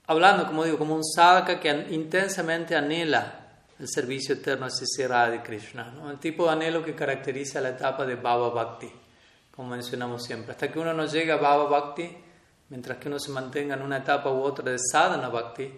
hablando, 0.07 0.47
como 0.47 0.65
digo, 0.65 0.79
como 0.79 0.95
un 0.95 1.05
sadhaka 1.05 1.61
que 1.61 1.71
intensamente 1.91 2.75
anhela 2.75 3.47
el 3.79 3.89
servicio 3.89 4.35
eterno 4.35 4.67
a 4.67 5.35
y 5.35 5.39
Krishna, 5.41 5.93
el 6.11 6.19
tipo 6.19 6.47
de 6.47 6.53
anhelo 6.53 6.83
que 6.83 6.95
caracteriza 6.95 7.61
la 7.61 7.71
etapa 7.71 8.07
de 8.07 8.15
Baba 8.15 8.49
Bhakti, 8.51 8.91
como 9.55 9.71
mencionamos 9.71 10.25
siempre. 10.25 10.53
Hasta 10.53 10.73
que 10.73 10.79
uno 10.79 10.95
no 10.95 11.07
llega 11.07 11.35
a 11.35 11.39
Baba 11.39 11.65
Bhakti, 11.69 12.17
mientras 12.71 12.99
que 12.99 13.09
uno 13.09 13.19
se 13.19 13.31
mantenga 13.31 13.75
en 13.75 13.83
una 13.83 13.99
etapa 13.99 14.31
u 14.31 14.41
otra 14.43 14.71
de 14.71 14.79
Sadhana 14.79 15.29
Bhakti, 15.29 15.71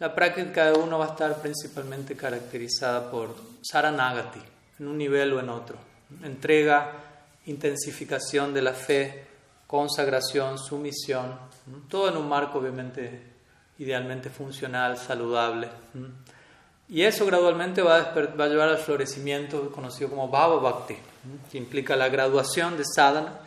la 0.00 0.12
práctica 0.12 0.72
de 0.72 0.78
uno 0.78 0.98
va 0.98 1.06
a 1.06 1.10
estar 1.10 1.40
principalmente 1.40 2.16
caracterizada 2.16 3.08
por 3.10 3.36
Saranagati, 3.62 4.40
en 4.80 4.88
un 4.88 4.98
nivel 4.98 5.32
o 5.32 5.40
en 5.40 5.48
otro. 5.48 5.78
Entrega, 6.24 6.92
intensificación 7.46 8.52
de 8.52 8.62
la 8.62 8.72
fe, 8.72 9.23
consagración, 9.74 10.56
sumisión, 10.56 11.36
todo 11.88 12.08
en 12.08 12.16
un 12.16 12.28
marco 12.28 12.60
obviamente 12.60 13.22
idealmente 13.80 14.30
funcional, 14.30 14.96
saludable. 14.96 15.68
Y 16.88 17.02
eso 17.02 17.26
gradualmente 17.26 17.82
va 17.82 17.96
a, 17.96 18.14
va 18.14 18.44
a 18.44 18.48
llevar 18.48 18.68
al 18.68 18.78
florecimiento 18.78 19.72
conocido 19.72 20.10
como 20.10 20.28
Bhava 20.28 20.60
Bhakti, 20.60 20.96
que 21.50 21.58
implica 21.58 21.96
la 21.96 22.08
graduación 22.08 22.76
de 22.76 22.84
sadhana. 22.84 23.40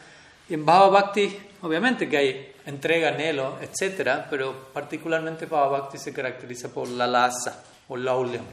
Y 0.50 0.56
en 0.56 0.66
Bhava 0.66 0.90
Bhakti, 0.90 1.34
obviamente 1.62 2.10
que 2.10 2.18
hay 2.18 2.54
entrega, 2.66 3.08
anhelo, 3.08 3.58
etc., 3.62 4.26
pero 4.30 4.68
particularmente 4.74 5.46
Bhava 5.46 5.80
Bhakti 5.80 5.98
se 5.98 6.12
caracteriza 6.12 6.68
por 6.68 6.90
la 6.90 7.08
lasa 7.08 7.64
o 7.88 7.96
laulyam, 7.96 8.44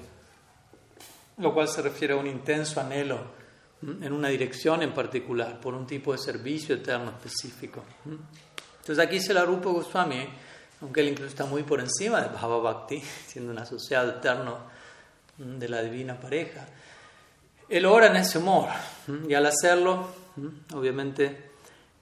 lo 1.38 1.52
cual 1.52 1.66
se 1.66 1.82
refiere 1.82 2.14
a 2.14 2.18
un 2.18 2.28
intenso 2.28 2.80
anhelo 2.80 3.42
en 3.86 4.12
una 4.12 4.28
dirección 4.28 4.82
en 4.82 4.92
particular, 4.92 5.60
por 5.60 5.74
un 5.74 5.86
tipo 5.86 6.12
de 6.12 6.18
servicio 6.18 6.74
eterno 6.74 7.10
específico. 7.10 7.84
Entonces 8.04 9.04
aquí 9.04 9.20
se 9.20 9.34
la 9.34 9.44
Rupa 9.44 9.70
Goswami, 9.70 10.26
aunque 10.80 11.00
él 11.00 11.08
incluso 11.08 11.30
está 11.30 11.44
muy 11.44 11.62
por 11.62 11.80
encima 11.80 12.20
de 12.22 12.28
Bhava 12.28 12.58
Bhakti, 12.58 13.00
siendo 13.26 13.52
un 13.52 13.58
asociado 13.58 14.10
eterno 14.10 14.58
de 15.36 15.68
la 15.68 15.82
divina 15.82 16.18
pareja, 16.18 16.66
él 17.68 17.86
ora 17.86 18.06
en 18.06 18.16
ese 18.16 18.38
humor 18.38 18.68
y 19.28 19.34
al 19.34 19.46
hacerlo, 19.46 20.08
obviamente, 20.74 21.50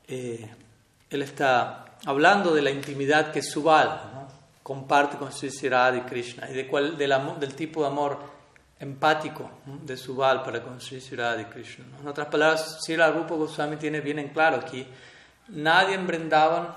eh, 0.07 0.51
él 1.09 1.23
está 1.23 1.97
hablando 2.05 2.55
de 2.55 2.63
la 2.63 2.71
intimidad 2.71 3.33
que 3.33 3.43
Subal 3.43 4.29
comparte 4.63 5.17
con 5.17 5.33
Sri 5.33 5.51
y 5.51 6.01
Krishna 6.03 6.49
y 6.51 6.55
de 6.55 6.67
cuál, 6.67 6.97
del, 6.97 7.15
del 7.39 7.55
tipo 7.55 7.83
de 7.83 7.89
amor 7.89 8.32
empático 8.83 9.49
de 9.65 9.97
Subal 9.97 10.43
para 10.43 10.61
con 10.61 10.81
Sri 10.81 10.99
y 10.99 11.45
Krishna. 11.45 11.85
En 12.01 12.09
otras 12.09 12.27
palabras, 12.27 12.79
Sri 12.83 12.97
Rupa 12.97 13.35
Goswami 13.37 13.77
tiene 13.77 14.01
bien 14.01 14.19
en 14.19 14.31
claro 14.31 14.57
aquí, 14.57 14.85
nadie 15.49 15.95
en 15.95 16.07
Brindavan 16.07 16.69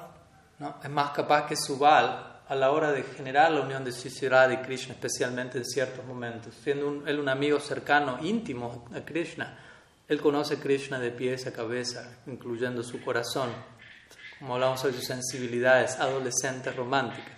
¿no? 0.59 0.75
es 0.83 0.89
más 0.89 1.09
capaz 1.11 1.47
que 1.47 1.55
Subal 1.55 2.33
a 2.47 2.55
la 2.55 2.71
hora 2.71 2.91
de 2.91 3.01
generar 3.01 3.51
la 3.51 3.61
unión 3.61 3.83
de 3.83 3.91
Sri 3.91 4.11
y 4.27 4.57
Krishna, 4.57 4.93
especialmente 4.93 5.57
en 5.57 5.65
ciertos 5.65 6.05
momentos. 6.05 6.53
Siendo 6.63 7.07
él 7.07 7.19
un 7.19 7.27
amigo 7.27 7.59
cercano, 7.59 8.19
íntimo 8.21 8.85
a 8.95 9.03
Krishna, 9.03 9.57
él 10.07 10.21
conoce 10.21 10.53
a 10.53 10.59
Krishna 10.59 10.99
de 10.99 11.09
pies 11.09 11.47
a 11.47 11.53
cabeza, 11.53 12.19
incluyendo 12.27 12.83
su 12.83 13.01
corazón, 13.01 13.49
como 14.37 14.53
hablamos 14.53 14.83
de 14.83 14.93
sus 14.93 15.05
sensibilidades 15.05 15.99
adolescentes 15.99 16.75
románticas. 16.75 17.33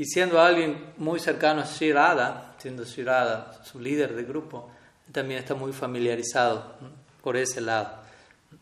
Y 0.00 0.06
siendo 0.06 0.40
alguien 0.40 0.94
muy 0.96 1.20
cercano 1.20 1.60
a 1.60 1.66
Sri 1.66 1.92
siendo 2.56 2.86
Sri 2.86 3.04
su 3.64 3.78
líder 3.78 4.16
de 4.16 4.24
grupo, 4.24 4.70
también 5.12 5.40
está 5.40 5.54
muy 5.54 5.74
familiarizado 5.74 6.76
por 7.22 7.36
ese 7.36 7.60
lado. 7.60 7.96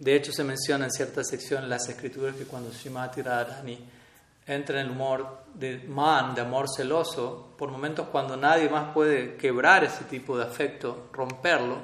De 0.00 0.16
hecho, 0.16 0.32
se 0.32 0.42
menciona 0.42 0.86
en 0.86 0.90
cierta 0.90 1.22
sección 1.22 1.62
en 1.62 1.70
las 1.70 1.88
escrituras 1.88 2.34
que 2.34 2.42
cuando 2.42 2.72
Srimati 2.72 3.22
Radharani 3.22 3.78
entra 4.48 4.80
en 4.80 4.86
el 4.86 4.90
humor 4.90 5.44
de 5.54 5.78
man, 5.86 6.34
de 6.34 6.40
amor 6.40 6.66
celoso, 6.76 7.54
por 7.56 7.70
momentos 7.70 8.08
cuando 8.08 8.36
nadie 8.36 8.68
más 8.68 8.92
puede 8.92 9.36
quebrar 9.36 9.84
ese 9.84 10.06
tipo 10.06 10.36
de 10.36 10.42
afecto, 10.42 11.08
romperlo, 11.12 11.78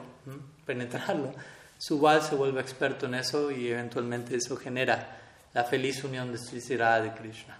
penetrarlo, 0.66 1.32
su 1.78 1.98
Subal 1.98 2.22
se 2.22 2.34
vuelve 2.34 2.60
experto 2.60 3.06
en 3.06 3.14
eso 3.14 3.52
y 3.52 3.68
eventualmente 3.68 4.34
eso 4.34 4.56
genera 4.56 5.16
la 5.52 5.62
feliz 5.62 6.02
unión 6.02 6.32
de 6.32 6.38
Sri 6.38 6.58
de 6.58 7.12
Krishna. 7.16 7.56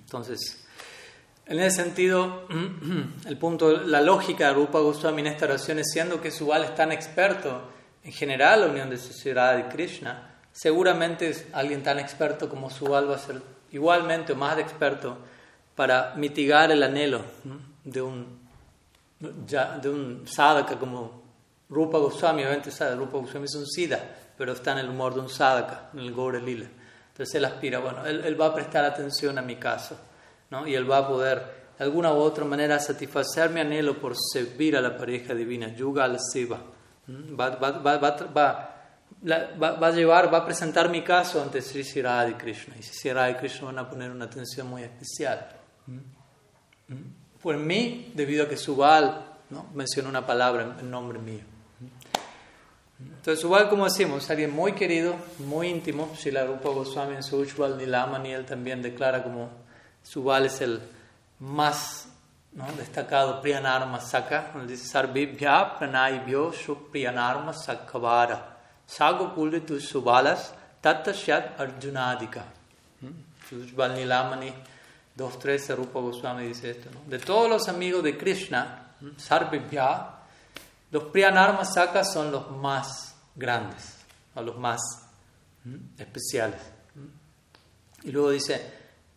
Entonces, 0.00 0.64
en 1.46 1.58
ese 1.58 1.82
sentido, 1.82 2.46
el 3.26 3.38
punto, 3.38 3.72
la 3.72 4.00
lógica 4.00 4.48
de 4.48 4.54
Rupa 4.54 4.78
Goswami 4.80 5.20
en 5.22 5.28
esta 5.28 5.46
oración 5.46 5.78
es 5.78 5.90
siendo 5.92 6.20
que 6.20 6.30
Subal 6.30 6.64
es 6.64 6.74
tan 6.74 6.92
experto 6.92 7.62
en 8.04 8.12
general 8.12 8.60
la 8.62 8.66
unión 8.68 8.88
de 8.88 8.96
Sociedad 8.96 9.58
y 9.58 9.64
Krishna, 9.64 10.36
seguramente 10.52 11.48
alguien 11.52 11.82
tan 11.82 11.98
experto 11.98 12.48
como 12.48 12.70
Subal 12.70 13.10
va 13.10 13.16
a 13.16 13.18
ser 13.18 13.42
igualmente 13.72 14.32
o 14.32 14.36
más 14.36 14.58
experto 14.58 15.18
para 15.74 16.14
mitigar 16.16 16.70
el 16.72 16.82
anhelo 16.82 17.22
de 17.84 18.02
un, 18.02 18.38
de 19.18 19.88
un 19.88 20.22
sadhaka 20.26 20.78
como 20.78 21.22
Rupa 21.68 21.98
Goswami, 21.98 22.42
obviamente 22.42 22.70
Rupa 22.96 23.18
Goswami 23.18 23.44
es 23.44 23.54
un 23.54 23.66
sida, 23.66 23.98
pero 24.36 24.52
está 24.52 24.72
en 24.72 24.78
el 24.78 24.88
humor 24.88 25.14
de 25.14 25.20
un 25.20 25.28
sadhaka, 25.28 25.90
en 25.94 26.00
el 26.00 26.14
Gaura 26.14 26.40
Lila. 26.40 26.66
Entonces 27.20 27.34
él 27.34 27.44
aspira, 27.44 27.80
bueno, 27.80 28.06
él, 28.06 28.40
va 28.40 28.46
a 28.46 28.54
prestar 28.54 28.82
atención 28.82 29.36
a 29.36 29.42
mi 29.42 29.56
caso 29.56 29.94
y 30.64 30.74
él 30.74 30.90
va 30.90 30.96
a 30.96 31.06
poder 31.06 31.42
de 31.76 31.84
alguna 31.84 32.14
u 32.14 32.16
otra 32.16 32.46
manera 32.46 32.80
satisfacer 32.80 33.50
mi 33.50 33.60
anhelo 33.60 34.00
por 34.00 34.14
servir 34.16 34.74
a 34.74 34.80
la 34.80 34.96
pareja 34.96 35.34
divina, 35.34 35.68
Yuga 35.68 36.04
al 36.04 36.16
Siva. 36.18 36.58
Va, 37.38 37.50
va, 37.56 37.72
va, 37.72 37.98
va, 37.98 39.86
a 39.86 39.90
llevar, 39.90 40.32
va 40.32 40.38
a 40.38 40.44
presentar 40.46 40.88
mi 40.88 41.04
caso 41.04 41.42
ante 41.42 41.60
Sri 41.60 41.84
Sri 41.84 42.02
Krishna. 42.38 42.76
Y 42.78 42.82
Sri 42.82 43.12
Radha 43.12 43.32
y 43.32 43.34
Krishna 43.34 43.66
van 43.66 43.80
a 43.80 43.90
poner 43.90 44.10
una 44.10 44.24
atención 44.24 44.66
muy 44.66 44.82
especial. 44.82 45.46
Por 47.42 47.58
mí, 47.58 48.12
debido 48.14 48.44
a 48.44 48.48
que 48.48 48.56
Subal 48.56 49.26
¿no? 49.50 49.66
menciona 49.74 50.08
una 50.08 50.26
palabra 50.26 50.74
en 50.80 50.90
nombre 50.90 51.18
mío. 51.18 51.49
Entonces, 53.20 53.42
Subal, 53.42 53.68
como 53.68 53.84
decimos, 53.84 54.30
alguien 54.30 54.50
muy 54.50 54.72
querido, 54.72 55.14
muy 55.40 55.68
íntimo. 55.68 56.10
Si 56.16 56.30
la 56.30 56.46
Rupa 56.46 56.70
Goswami 56.70 57.16
en 57.16 57.22
su 57.22 57.36
Ujjval 57.36 57.76
Nilamani, 57.76 58.32
él 58.32 58.46
también 58.46 58.80
declara 58.80 59.22
como 59.22 59.50
Subal 60.02 60.46
es 60.46 60.62
el 60.62 60.80
más 61.40 62.08
destacado 62.78 63.42
Priyanarma 63.42 64.00
Saka, 64.00 64.52
donde 64.54 64.72
dice 64.72 64.88
Sarvibhya 64.88 65.78
Pranaibhyo 65.78 66.50
Priyanarma 66.90 67.52
Sakavara 67.52 68.56
Sago 68.86 69.34
Pulitu 69.34 69.78
Subalas 69.78 70.54
Tatashyat 70.80 71.60
Arjunadika. 71.60 72.44
Subal 73.50 73.96
Nilamani 73.96 74.50
2.13 75.18 75.76
Rupa 75.76 76.00
Goswami 76.00 76.46
dice 76.46 76.70
esto. 76.70 76.88
De 77.06 77.18
todos 77.18 77.50
los 77.50 77.68
amigos 77.68 78.02
de 78.02 78.16
Krishna, 78.16 78.94
Sarvibhya, 79.18 80.06
los 80.90 81.04
Priyanarma 81.04 81.66
Saka 81.66 82.02
son 82.02 82.32
los 82.32 82.50
más 82.52 83.09
grandes, 83.40 83.96
o 84.36 84.42
los 84.42 84.56
más 84.56 84.80
especiales. 85.98 86.60
Y 88.04 88.12
luego 88.12 88.30
dice, 88.30 88.60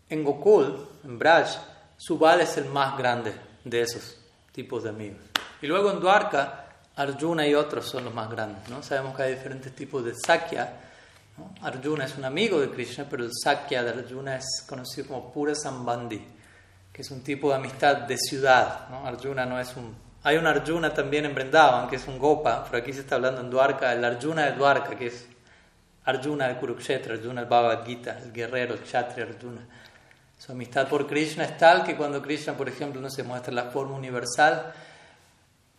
en 0.10 0.24
Gokul, 0.24 0.88
en 1.04 1.20
Braj, 1.20 1.48
Subal 1.98 2.42
es 2.42 2.58
el 2.58 2.66
más 2.66 2.98
grande 2.98 3.34
de 3.64 3.82
esos 3.82 4.18
tipos 4.52 4.84
de 4.84 4.90
amigos. 4.90 5.22
Y 5.62 5.68
luego 5.68 5.92
en 5.92 6.00
Dwarka, 6.00 6.66
Arjuna 6.96 7.48
y 7.48 7.56
otros 7.56 7.86
son 7.86 8.06
los 8.06 8.14
más 8.14 8.30
grandes. 8.30 8.70
¿no? 8.70 8.84
Sabemos 8.84 9.16
que 9.16 9.24
hay 9.24 9.36
diferentes 9.36 9.74
tipos 9.74 10.04
de 10.04 10.14
Sakya. 10.14 10.82
Arjuna 11.62 12.06
es 12.06 12.18
un 12.18 12.26
amigo 12.26 12.60
de 12.60 12.70
Krishna, 12.70 13.08
pero 13.10 13.24
el 13.24 13.32
Sakya 13.34 13.84
de 13.84 13.90
Arjuna 13.92 14.36
es 14.36 14.66
conocido 14.68 15.08
como 15.08 15.32
Pura 15.32 15.56
Sambandhi, 15.56 16.22
que 16.92 17.02
es 17.02 17.10
un 17.10 17.24
tipo 17.24 17.50
de 17.50 17.56
amistad 17.56 17.98
de 18.00 18.18
ciudad. 18.18 18.90
¿no? 18.90 19.08
Arjuna 19.08 19.46
no 19.46 19.60
es 19.60 19.76
un... 19.76 19.96
Hay 20.26 20.38
un 20.38 20.48
Arjuna 20.48 20.94
también 20.94 21.26
en 21.26 21.36
Vrindavan, 21.36 21.90
que 21.90 21.98
es 21.98 22.08
un 22.08 22.18
Gopa, 22.18 22.64
pero 22.64 22.82
aquí 22.82 22.94
se 22.94 23.02
está 23.02 23.16
hablando 23.16 23.42
en 23.42 23.50
Dwarka, 23.50 23.92
el 23.92 24.06
Arjuna 24.06 24.46
de 24.46 24.54
Dwarka, 24.54 24.96
que 24.96 25.08
es 25.08 25.28
Arjuna 26.06 26.48
de 26.48 26.56
Kurukshetra, 26.56 27.16
Arjuna 27.16 27.42
el 27.42 27.48
Bhagavad 27.48 27.86
Gita, 27.86 28.20
el 28.20 28.32
guerrero, 28.32 28.74
el 28.74 28.82
Kshatriya 28.82 29.28
Arjuna. 29.28 29.62
Su 30.38 30.54
amistad 30.54 30.88
por 30.88 31.08
Krishna 31.08 31.44
es 31.44 31.58
tal 31.58 31.84
que 31.84 31.96
cuando 31.96 32.22
Krishna, 32.22 32.54
por 32.54 32.70
ejemplo, 32.70 33.02
no 33.02 33.10
se 33.10 33.24
muestra 33.24 33.54
la 33.54 33.66
forma 33.66 33.96
universal, 33.96 34.74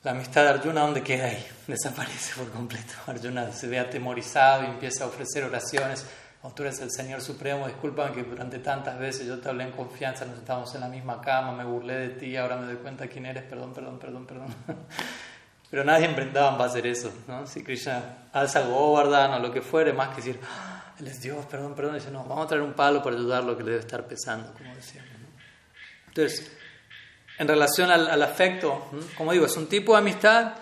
la 0.03 0.11
amistad 0.11 0.43
de 0.43 0.49
Arjuna, 0.51 0.83
¿dónde 0.83 1.03
queda 1.03 1.25
ahí? 1.27 1.47
Desaparece 1.67 2.35
por 2.37 2.51
completo. 2.51 2.93
Arjuna 3.07 3.51
se 3.51 3.67
ve 3.67 3.79
atemorizado 3.79 4.65
y 4.65 4.67
empieza 4.67 5.05
a 5.05 5.07
ofrecer 5.07 5.45
oraciones. 5.45 6.05
Oh, 6.47 6.51
tú 6.51 6.63
eres 6.63 6.79
el 6.81 6.91
Señor 6.91 7.23
Supremo, 7.23 7.67
discúlpame 7.67 8.13
que 8.13 8.23
durante 8.23 8.59
tantas 8.59 8.99
veces 8.99 9.27
yo 9.27 9.39
te 9.41 9.49
hablé 9.49 9.65
en 9.65 9.73
confianza, 9.73 10.27
nos 10.27 10.37
estamos 10.37 10.75
en 10.75 10.83
la 10.83 10.89
misma 10.89 11.19
cama, 11.23 11.53
me 11.53 11.65
burlé 11.65 11.95
de 11.95 12.09
ti, 12.11 12.37
ahora 12.37 12.59
me 12.59 12.67
doy 12.67 12.77
cuenta 12.77 13.07
quién 13.07 13.25
eres, 13.25 13.45
perdón, 13.45 13.73
perdón, 13.73 13.99
perdón, 13.99 14.27
perdón. 14.27 14.55
Pero 15.71 15.85
nadie 15.85 16.05
en 16.05 16.15
Brindavan 16.15 16.61
va 16.61 16.65
a 16.65 16.67
hacer 16.67 16.87
eso, 16.87 17.11
¿no? 17.27 17.47
Si 17.47 17.63
Krishna 17.65 18.29
alza 18.31 18.61
Govardhan 18.61 19.33
o 19.33 19.39
lo 19.39 19.51
que 19.51 19.63
fuere, 19.63 19.95
más 19.95 20.11
que 20.11 20.17
decir, 20.17 20.39
ah, 20.47 20.93
Él 21.01 21.07
es 21.07 21.23
Dios, 21.23 21.47
perdón, 21.47 21.75
perdón, 21.75 21.95
dice, 21.95 22.11
no, 22.11 22.25
vamos 22.25 22.45
a 22.45 22.49
traer 22.49 22.63
un 22.63 22.75
palo 22.75 23.03
para 23.03 23.17
ayudar 23.17 23.43
lo 23.43 23.57
que 23.57 23.63
le 23.63 23.71
debe 23.71 23.81
estar 23.81 24.07
pesando, 24.07 24.53
como 24.53 24.75
decíamos. 24.75 25.11
Entonces, 26.09 26.53
en 27.39 27.49
relación 27.49 27.91
al, 27.91 28.23
afecto, 28.23 28.91
como 29.17 29.33
digo, 29.33 29.47
es 29.47 29.57
un 29.57 29.67
tipo 29.67 29.93
de 29.93 29.99
amistad, 29.99 30.53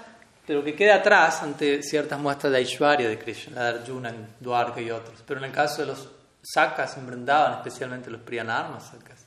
pero 0.47 0.65
que 0.65 0.75
queda 0.75 0.97
atrás 0.97 1.43
ante 1.43 1.83
ciertas 1.83 2.19
muestras 2.19 2.53
de 2.53 2.59
Aishwarya 2.59 3.09
de 3.09 3.19
Krishna, 3.19 3.55
la 3.55 3.73
de 3.73 3.81
Arjuna 3.81 4.13
Dwarka 4.41 4.81
y 4.81 4.91
otros. 4.91 5.23
Pero 5.27 5.39
en 5.39 5.47
el 5.47 5.53
caso 5.53 5.83
de 5.83 5.89
los 5.89 6.09
sakas 6.43 6.97
en 6.97 7.07
Vrindavan, 7.07 7.55
especialmente 7.55 8.11
los 8.11 8.21
Priyanarmas 8.21 8.89
sakas, 8.89 9.27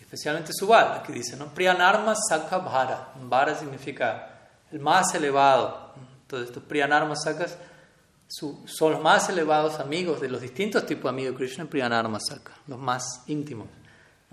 especialmente 0.00 0.52
Subal, 0.52 1.02
que 1.02 1.12
dice, 1.12 1.36
¿no? 1.36 1.52
Priyanarmas 1.52 2.18
Saka 2.28 2.58
Bhara. 2.58 3.08
Bhara 3.20 3.54
significa 3.56 4.48
el 4.70 4.78
más 4.78 5.12
elevado. 5.14 5.92
Entonces, 6.22 6.48
estos 6.48 6.62
Priyanarmas 6.62 7.24
sakas 7.24 7.58
son 8.28 8.92
los 8.92 9.02
más 9.02 9.28
elevados 9.28 9.80
amigos 9.80 10.20
de 10.20 10.28
los 10.28 10.40
distintos 10.40 10.86
tipos 10.86 11.04
de 11.04 11.08
amigos 11.10 11.32
de 11.32 11.38
Krishna, 11.38 11.64
Priyanarmas 11.66 12.26
Saka, 12.28 12.52
los 12.68 12.78
más 12.78 13.22
íntimos. 13.26 13.66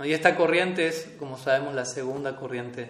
Y 0.04 0.14
esta 0.14 0.36
corriente 0.36 0.88
es, 0.88 1.10
como 1.20 1.38
sabemos, 1.38 1.74
la 1.74 1.86
segunda 1.86 2.36
corriente 2.36 2.90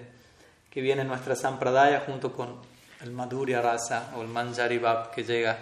que 0.70 0.82
viene 0.82 1.02
en 1.02 1.08
nuestra 1.08 1.36
Sampradaya 1.36 2.04
junto 2.06 2.32
con 2.32 2.71
el 3.04 3.12
Madhurya 3.12 3.62
Rasa 3.62 4.12
o 4.16 4.22
el 4.22 4.28
Manjari 4.28 4.78
Bhav 4.78 5.12
que 5.12 5.24
llega 5.24 5.58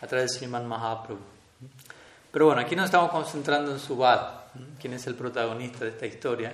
a 0.00 0.06
través 0.06 0.32
de 0.32 0.38
Sriman 0.38 0.66
Mahaprabhu. 0.66 1.20
Pero 2.30 2.46
bueno, 2.46 2.60
aquí 2.60 2.74
nos 2.74 2.86
estamos 2.86 3.10
concentrando 3.10 3.70
en 3.72 3.78
Subal, 3.78 4.42
quien 4.80 4.94
es 4.94 5.06
el 5.06 5.14
protagonista 5.14 5.84
de 5.84 5.90
esta 5.90 6.06
historia. 6.06 6.52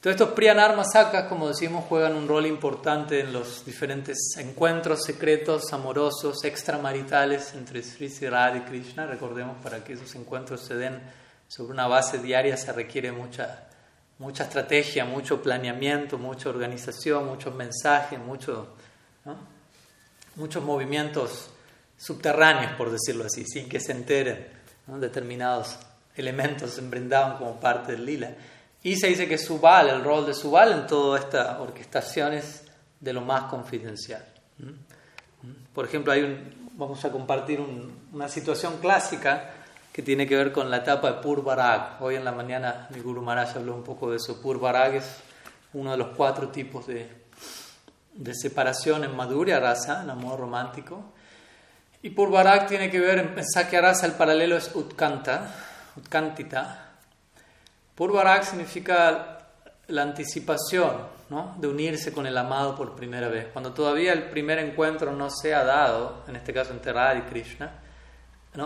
Todos 0.00 0.14
estos 0.14 0.30
Priyanarma 0.30 0.84
Sakas, 0.84 1.24
como 1.24 1.48
decimos, 1.48 1.84
juegan 1.88 2.14
un 2.14 2.28
rol 2.28 2.46
importante 2.46 3.20
en 3.20 3.32
los 3.32 3.64
diferentes 3.64 4.36
encuentros 4.38 5.04
secretos, 5.04 5.72
amorosos, 5.72 6.44
extramaritales 6.44 7.54
entre 7.54 7.82
Sri 7.82 8.08
Radha 8.28 8.58
y 8.58 8.60
Krishna. 8.60 9.06
Recordemos, 9.06 9.56
para 9.62 9.82
que 9.82 9.94
esos 9.94 10.14
encuentros 10.14 10.60
se 10.60 10.76
den 10.76 11.00
sobre 11.48 11.72
una 11.72 11.86
base 11.86 12.18
diaria 12.18 12.56
se 12.56 12.72
requiere 12.72 13.12
mucha, 13.12 13.66
mucha 14.18 14.44
estrategia, 14.44 15.04
mucho 15.04 15.42
planeamiento, 15.42 16.18
mucha 16.18 16.48
organización, 16.48 17.26
muchos 17.26 17.54
mensajes, 17.54 18.18
mucho, 18.18 18.75
muchos 20.36 20.62
movimientos 20.62 21.50
subterráneos, 21.96 22.72
por 22.72 22.90
decirlo 22.90 23.24
así, 23.24 23.44
sin 23.44 23.68
que 23.68 23.80
se 23.80 23.92
enteren 23.92 24.46
determinados 24.86 25.78
elementos 26.14 26.78
en 26.78 26.90
como 27.38 27.58
parte 27.60 27.92
del 27.92 28.04
lila. 28.04 28.34
Y 28.82 28.96
se 28.96 29.08
dice 29.08 29.26
que 29.26 29.38
Subal, 29.38 29.88
el 29.88 30.04
rol 30.04 30.26
de 30.26 30.34
Subal 30.34 30.72
en 30.72 30.86
toda 30.86 31.18
esta 31.18 31.60
orquestación 31.60 32.34
es 32.34 32.64
de 33.00 33.12
lo 33.12 33.20
más 33.20 33.44
confidencial. 33.44 34.24
Por 35.74 35.84
ejemplo, 35.84 36.12
hay 36.12 36.22
un, 36.22 36.70
vamos 36.74 37.04
a 37.04 37.10
compartir 37.10 37.60
una 38.12 38.28
situación 38.28 38.78
clásica 38.78 39.50
que 39.92 40.02
tiene 40.02 40.26
que 40.26 40.36
ver 40.36 40.52
con 40.52 40.70
la 40.70 40.78
etapa 40.78 41.10
de 41.10 41.22
Purvarag. 41.22 42.02
Hoy 42.02 42.16
en 42.16 42.24
la 42.24 42.32
mañana 42.32 42.86
mi 42.94 43.00
Guru 43.00 43.22
Maharaj 43.22 43.56
habló 43.56 43.74
un 43.74 43.82
poco 43.82 44.10
de 44.10 44.18
eso. 44.18 44.40
Purvarag 44.40 44.94
es 44.94 45.16
uno 45.72 45.90
de 45.92 45.96
los 45.96 46.08
cuatro 46.16 46.48
tipos 46.48 46.86
de, 46.86 47.25
de 48.16 48.34
separación 48.34 49.04
en 49.04 49.14
Madhurya 49.14 49.60
Rasa, 49.60 50.02
en 50.02 50.10
amor 50.10 50.40
romántico. 50.40 51.12
Y 52.02 52.10
Purvarag 52.10 52.66
tiene 52.66 52.90
que 52.90 53.00
ver, 53.00 53.18
en 53.18 53.44
Sakya 53.44 53.80
Rasa 53.80 54.06
el 54.06 54.12
paralelo 54.12 54.56
es 54.56 54.74
Utkanta, 54.74 55.54
Utkantita. 55.96 56.90
Purvarag 57.94 58.44
significa 58.44 59.38
la 59.88 60.02
anticipación 60.02 61.16
¿no? 61.30 61.56
de 61.58 61.68
unirse 61.68 62.12
con 62.12 62.26
el 62.26 62.36
amado 62.36 62.74
por 62.74 62.94
primera 62.94 63.28
vez. 63.28 63.48
Cuando 63.52 63.72
todavía 63.72 64.12
el 64.12 64.24
primer 64.24 64.58
encuentro 64.58 65.12
no 65.12 65.30
se 65.30 65.54
ha 65.54 65.64
dado, 65.64 66.24
en 66.28 66.36
este 66.36 66.52
caso 66.52 66.72
entre 66.72 66.92
Radha 66.92 67.18
y 67.18 67.22
Krishna, 67.22 67.70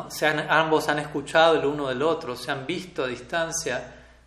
se 0.08 0.26
ambos 0.26 0.88
han 0.88 1.00
escuchado 1.00 1.56
el 1.56 1.64
uno 1.64 1.88
del 1.88 2.02
otro, 2.02 2.36
se 2.36 2.50
han 2.50 2.64
visto 2.66 3.04
a 3.04 3.08
distancia, 3.08 3.82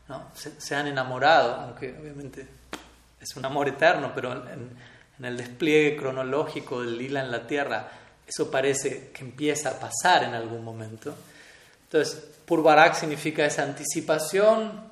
¿no? 0.10 0.32
se, 0.34 0.76
han 0.76 0.88
enamorado, 0.88 1.56
aunque 1.56 1.96
obviamente 1.98 2.46
es 3.20 3.36
un 3.38 3.46
amor 3.46 3.70
eterno, 3.70 4.12
pero 4.14 4.34
en, 4.34 4.72
el 5.22 5.38
despliegue 5.38 5.96
cronológico 5.96 6.82
del 6.82 6.98
lila 6.98 7.22
en 7.22 7.32
la 7.32 7.46
tierra, 7.46 7.92
eso 8.28 8.50
parece 8.50 9.12
que 9.12 9.24
empieza 9.24 9.72
a 9.72 9.80
pasar 9.80 10.24
en 10.24 10.34
algún 10.34 10.64
momento. 10.64 11.14
Entonces, 11.84 12.16
Purvarak 12.46 12.96
significa 12.96 13.46
esa 13.46 13.64
anticipación 13.64 14.84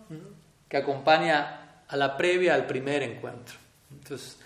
que 0.69 0.77
acompaña 0.77 1.83
a 1.87 1.97
la 1.97 2.15
previa 2.15 2.53
al 2.53 2.65
primer 2.65 3.03
encuentro. 3.03 3.55
Entonces, 3.91 4.37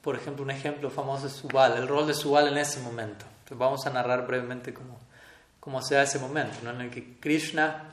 por 0.00 0.16
ejemplo, 0.16 0.42
un 0.42 0.50
ejemplo 0.50 0.90
famoso 0.90 1.26
es 1.26 1.32
Subal, 1.32 1.76
el 1.76 1.88
rol 1.88 2.06
de 2.06 2.14
Subal 2.14 2.48
en 2.48 2.58
ese 2.58 2.80
momento. 2.80 3.24
Entonces, 3.26 3.58
vamos 3.58 3.86
a 3.86 3.90
narrar 3.90 4.26
brevemente 4.26 4.74
cómo, 4.74 4.98
como 5.60 5.82
sea 5.82 6.02
ese 6.02 6.18
momento, 6.18 6.56
¿no? 6.62 6.70
en 6.70 6.82
el 6.82 6.90
que 6.90 7.16
Krishna 7.18 7.92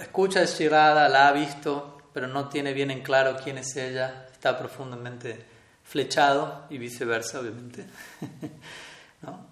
escucha 0.00 0.40
de 0.40 0.46
Shirada, 0.46 1.08
la 1.08 1.28
ha 1.28 1.32
visto, 1.32 1.98
pero 2.12 2.26
no 2.26 2.48
tiene 2.48 2.72
bien 2.72 2.90
en 2.90 3.02
claro 3.02 3.36
quién 3.42 3.58
es 3.58 3.76
ella, 3.76 4.25
está 4.36 4.56
profundamente 4.56 5.44
flechado 5.82 6.66
y 6.70 6.78
viceversa, 6.78 7.40
obviamente. 7.40 7.84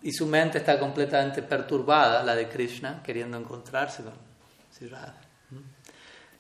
Y 0.03 0.13
su 0.13 0.27
mente 0.27 0.59
está 0.59 0.79
completamente 0.79 1.43
perturbada, 1.43 2.23
la 2.23 2.37
de 2.37 2.49
Krishna, 2.49 3.03
queriendo 3.03 3.37
encontrarse 3.37 4.05
con 4.05 4.13
Shirada. 4.79 5.17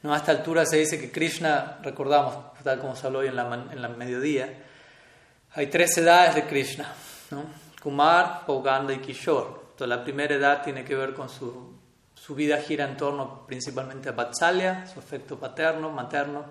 ¿No? 0.03 0.15
A 0.15 0.19
esta 0.19 0.31
altura 0.31 0.65
se 0.67 0.77
dice 0.77 1.01
que 1.01 1.11
Krishna, 1.11 1.79
recordamos, 1.83 2.53
tal 2.63 2.79
como 2.79 2.95
se 2.95 3.07
habló 3.07 3.21
hoy 3.21 3.29
en 3.29 3.35
la, 3.35 3.67
en 3.73 3.83
la 3.83 3.89
mediodía, 3.89 4.55
hay 5.55 5.67
tres 5.67 5.97
edades 5.99 6.37
de 6.37 6.45
Krishna. 6.45 6.93
¿no? 7.31 7.45
Kumar, 7.83 8.45
Poganda 8.47 8.93
y 8.93 8.99
Kishore. 8.99 9.63
Entonces, 9.73 9.89
la 9.89 10.05
primera 10.05 10.35
edad 10.35 10.63
tiene 10.63 10.85
que 10.85 10.95
ver 10.95 11.15
con 11.15 11.29
su, 11.29 11.75
su 12.15 12.35
vida 12.35 12.59
gira 12.59 12.85
en 12.85 12.97
torno 12.97 13.47
principalmente 13.47 14.09
a 14.11 14.13
Vatsalya, 14.13 14.87
su 14.87 14.99
afecto 14.99 15.39
paterno, 15.39 15.91
materno. 15.91 16.45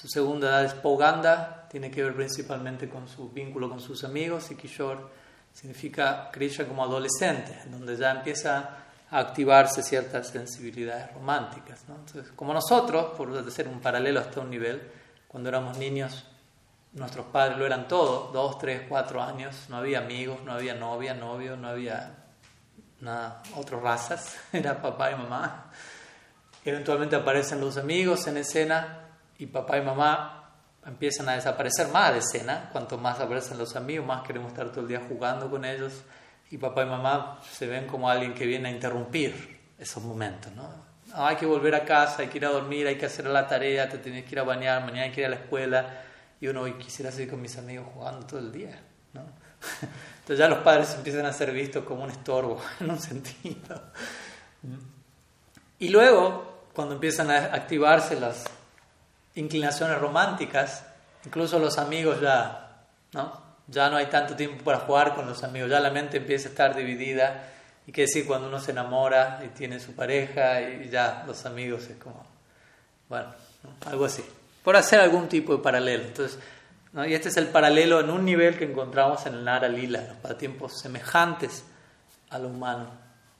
Su 0.00 0.06
segunda 0.06 0.46
edad 0.46 0.64
es 0.64 0.74
Poganda, 0.74 1.66
tiene 1.68 1.90
que 1.90 2.04
ver 2.04 2.14
principalmente 2.14 2.88
con 2.88 3.08
su 3.08 3.30
vínculo 3.30 3.68
con 3.68 3.80
sus 3.80 4.04
amigos. 4.04 4.48
Y 4.52 4.54
Kishore 4.54 5.00
significa 5.52 6.30
Krishna 6.30 6.66
como 6.66 6.84
adolescente, 6.84 7.62
donde 7.66 7.96
ya 7.96 8.12
empieza 8.12 8.76
a 9.10 9.18
activarse 9.18 9.82
ciertas 9.82 10.28
sensibilidades 10.28 11.12
románticas. 11.14 11.80
Entonces, 11.88 12.30
como 12.36 12.54
nosotros, 12.54 13.16
por 13.16 13.36
hacer 13.36 13.66
un 13.66 13.80
paralelo 13.80 14.20
hasta 14.20 14.38
un 14.38 14.50
nivel, 14.50 14.88
cuando 15.26 15.48
éramos 15.48 15.76
niños 15.76 16.26
nuestros 16.92 17.26
padres 17.26 17.58
lo 17.58 17.66
eran 17.66 17.88
todos, 17.88 18.32
dos, 18.32 18.56
tres, 18.56 18.82
cuatro 18.88 19.20
años, 19.20 19.66
no 19.68 19.78
había 19.78 19.98
amigos, 19.98 20.38
no 20.44 20.52
había 20.52 20.74
novia, 20.74 21.12
novio, 21.12 21.56
no 21.56 21.70
había 21.70 22.14
nada, 23.00 23.42
otras 23.56 23.82
razas, 23.82 24.36
era 24.52 24.80
papá 24.80 25.10
y 25.10 25.16
mamá. 25.16 25.72
Eventualmente 26.64 27.16
aparecen 27.16 27.60
los 27.60 27.76
amigos 27.76 28.28
en 28.28 28.36
escena 28.36 29.06
y 29.38 29.46
papá 29.46 29.78
y 29.78 29.82
mamá 29.82 30.50
empiezan 30.84 31.28
a 31.28 31.34
desaparecer 31.34 31.88
más 31.88 32.12
de 32.12 32.18
escena, 32.18 32.68
cuanto 32.72 32.98
más 32.98 33.20
aparecen 33.20 33.58
los 33.58 33.76
amigos, 33.76 34.06
más 34.06 34.26
queremos 34.26 34.52
estar 34.52 34.70
todo 34.70 34.80
el 34.82 34.88
día 34.88 35.02
jugando 35.08 35.50
con 35.50 35.64
ellos 35.64 36.02
y 36.50 36.58
papá 36.58 36.82
y 36.82 36.86
mamá 36.86 37.40
se 37.50 37.66
ven 37.66 37.86
como 37.86 38.08
alguien 38.08 38.34
que 38.34 38.46
viene 38.46 38.68
a 38.68 38.72
interrumpir 38.72 39.58
esos 39.78 40.02
momentos, 40.02 40.52
¿no? 40.52 40.88
hay 41.14 41.36
que 41.36 41.46
volver 41.46 41.74
a 41.74 41.84
casa, 41.84 42.22
hay 42.22 42.28
que 42.28 42.38
ir 42.38 42.46
a 42.46 42.50
dormir, 42.50 42.86
hay 42.86 42.96
que 42.96 43.06
hacer 43.06 43.26
la 43.26 43.46
tarea, 43.46 43.88
te 43.88 43.98
tienes 43.98 44.24
que 44.24 44.32
ir 44.32 44.40
a 44.40 44.44
bañar, 44.44 44.82
mañana 44.82 45.04
hay 45.04 45.12
que 45.12 45.20
ir 45.20 45.26
a 45.26 45.30
la 45.30 45.36
escuela 45.36 46.02
y 46.40 46.48
uno 46.48 46.62
hoy 46.62 46.74
quisiera 46.74 47.10
seguir 47.10 47.30
con 47.30 47.40
mis 47.40 47.56
amigos 47.58 47.86
jugando 47.94 48.26
todo 48.26 48.40
el 48.40 48.52
día. 48.52 48.78
¿no? 49.14 49.22
Entonces 50.20 50.38
ya 50.38 50.48
los 50.48 50.58
padres 50.58 50.94
empiezan 50.94 51.26
a 51.26 51.32
ser 51.32 51.52
vistos 51.52 51.84
como 51.84 52.04
un 52.04 52.10
estorbo 52.10 52.60
en 52.80 52.90
un 52.90 52.98
sentido. 52.98 53.82
Y 55.78 55.88
luego, 55.88 56.66
cuando 56.74 56.94
empiezan 56.94 57.30
a 57.30 57.54
activarse 57.54 58.18
las 58.18 58.44
inclinaciones 59.38 59.98
románticas, 59.98 60.84
incluso 61.24 61.58
los 61.58 61.78
amigos 61.78 62.20
ya, 62.20 62.84
¿no? 63.12 63.48
Ya 63.66 63.90
no 63.90 63.96
hay 63.96 64.06
tanto 64.06 64.34
tiempo 64.34 64.64
para 64.64 64.78
jugar 64.80 65.14
con 65.14 65.26
los 65.26 65.44
amigos, 65.44 65.70
ya 65.70 65.80
la 65.80 65.90
mente 65.90 66.16
empieza 66.16 66.48
a 66.48 66.50
estar 66.50 66.74
dividida. 66.74 67.44
Y 67.86 67.92
qué 67.92 68.02
decir 68.02 68.26
cuando 68.26 68.48
uno 68.48 68.60
se 68.60 68.72
enamora 68.72 69.40
y 69.44 69.48
tiene 69.48 69.80
su 69.80 69.94
pareja 69.94 70.60
y 70.60 70.90
ya 70.90 71.24
los 71.26 71.46
amigos 71.46 71.88
es 71.88 71.96
como, 71.96 72.22
bueno, 73.08 73.28
algo 73.86 74.04
así 74.04 74.22
por 74.68 74.76
hacer 74.76 75.00
algún 75.00 75.30
tipo 75.30 75.56
de 75.56 75.62
paralelo. 75.62 76.04
Entonces, 76.04 76.38
Y 77.06 77.14
este 77.14 77.30
es 77.30 77.38
el 77.38 77.46
paralelo 77.46 78.00
en 78.00 78.10
un 78.10 78.22
nivel 78.22 78.58
que 78.58 78.64
encontramos 78.64 79.24
en 79.24 79.32
el 79.32 79.44
Nara 79.44 79.66
Lila, 79.66 80.02
los 80.08 80.16
pasatiempos 80.18 80.78
semejantes 80.78 81.64
a 82.28 82.38
lo 82.38 82.48
humano 82.48 82.90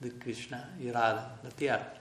de 0.01 0.19
Krishna 0.19 0.71
y 0.81 0.91
Radha, 0.91 1.37
la 1.43 1.51
tierra. 1.51 1.93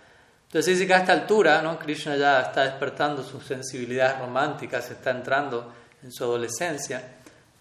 Entonces 0.48 0.76
dice 0.76 0.88
que 0.88 0.94
a 0.94 1.00
esta 1.00 1.12
altura 1.12 1.62
¿no? 1.62 1.78
Krishna 1.78 2.16
ya 2.16 2.42
está 2.42 2.64
despertando 2.64 3.22
sus 3.24 3.46
sensibilidades 3.46 4.20
románticas, 4.20 4.90
está 4.90 5.12
entrando 5.12 5.74
en 6.02 6.12
su 6.12 6.24
adolescencia. 6.24 7.04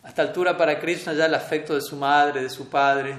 A 0.05 0.09
esta 0.09 0.23
altura 0.23 0.57
para 0.57 0.79
Krishna 0.79 1.13
ya 1.13 1.27
el 1.27 1.35
afecto 1.35 1.75
de 1.75 1.81
su 1.81 1.97
madre, 1.97 2.43
de 2.43 2.51
su 2.51 2.69
padre, 2.69 3.17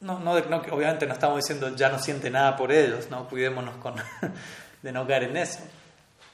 no, 0.00 0.18
no, 0.20 0.32
obviamente 0.32 1.06
no 1.06 1.14
estamos 1.14 1.38
diciendo 1.38 1.74
ya 1.74 1.88
no 1.88 1.98
siente 1.98 2.30
nada 2.30 2.56
por 2.56 2.70
ellos, 2.72 3.10
no 3.10 3.28
cuidémonos 3.28 3.76
con, 3.76 3.94
de 4.82 4.92
no 4.92 5.06
caer 5.06 5.24
en 5.24 5.36
eso. 5.38 5.60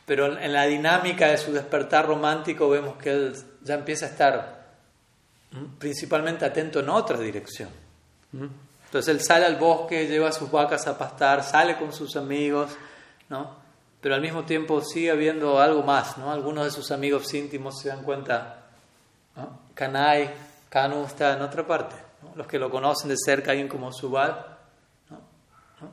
Pero 0.07 0.39
en 0.39 0.53
la 0.53 0.65
dinámica 0.65 1.29
de 1.29 1.39
su 1.39 1.53
despertar 1.53 2.07
romántico 2.07 2.69
vemos 2.69 2.97
que 2.97 3.11
él 3.11 3.37
ya 3.63 3.75
empieza 3.75 4.07
a 4.07 4.09
estar 4.09 4.61
principalmente 5.79 6.45
atento 6.45 6.81
en 6.81 6.89
otra 6.89 7.19
dirección. 7.19 7.69
Entonces 8.91 9.15
él 9.15 9.21
sale 9.21 9.47
al 9.47 9.55
bosque, 9.55 10.09
lleva 10.09 10.31
a 10.31 10.33
sus 10.33 10.51
vacas 10.51 10.89
a 10.89 10.99
pastar, 10.99 11.45
sale 11.45 11.79
con 11.79 11.93
sus 11.93 12.17
amigos, 12.17 12.73
¿no? 13.29 13.55
pero 14.01 14.17
al 14.17 14.21
mismo 14.21 14.43
tiempo 14.43 14.81
sigue 14.81 15.13
habiendo 15.13 15.61
algo 15.61 15.85
más. 15.85 16.19
¿no? 16.19 16.33
Algunos 16.33 16.65
de 16.65 16.73
sus 16.73 16.91
amigos 16.91 17.33
íntimos 17.33 17.79
se 17.81 17.89
dan 17.89 18.03
cuenta, 18.03 18.65
¿no? 19.37 19.61
Kanai, 19.75 20.29
Kanu 20.69 21.05
está 21.05 21.35
en 21.35 21.43
otra 21.43 21.65
parte. 21.65 21.95
Los 22.35 22.49
que 22.49 22.59
lo 22.59 22.69
conocen 22.69 23.09
de 23.09 23.17
cerca, 23.17 23.53
alguien 23.53 23.69
como 23.69 23.93
Subal. 23.93 24.45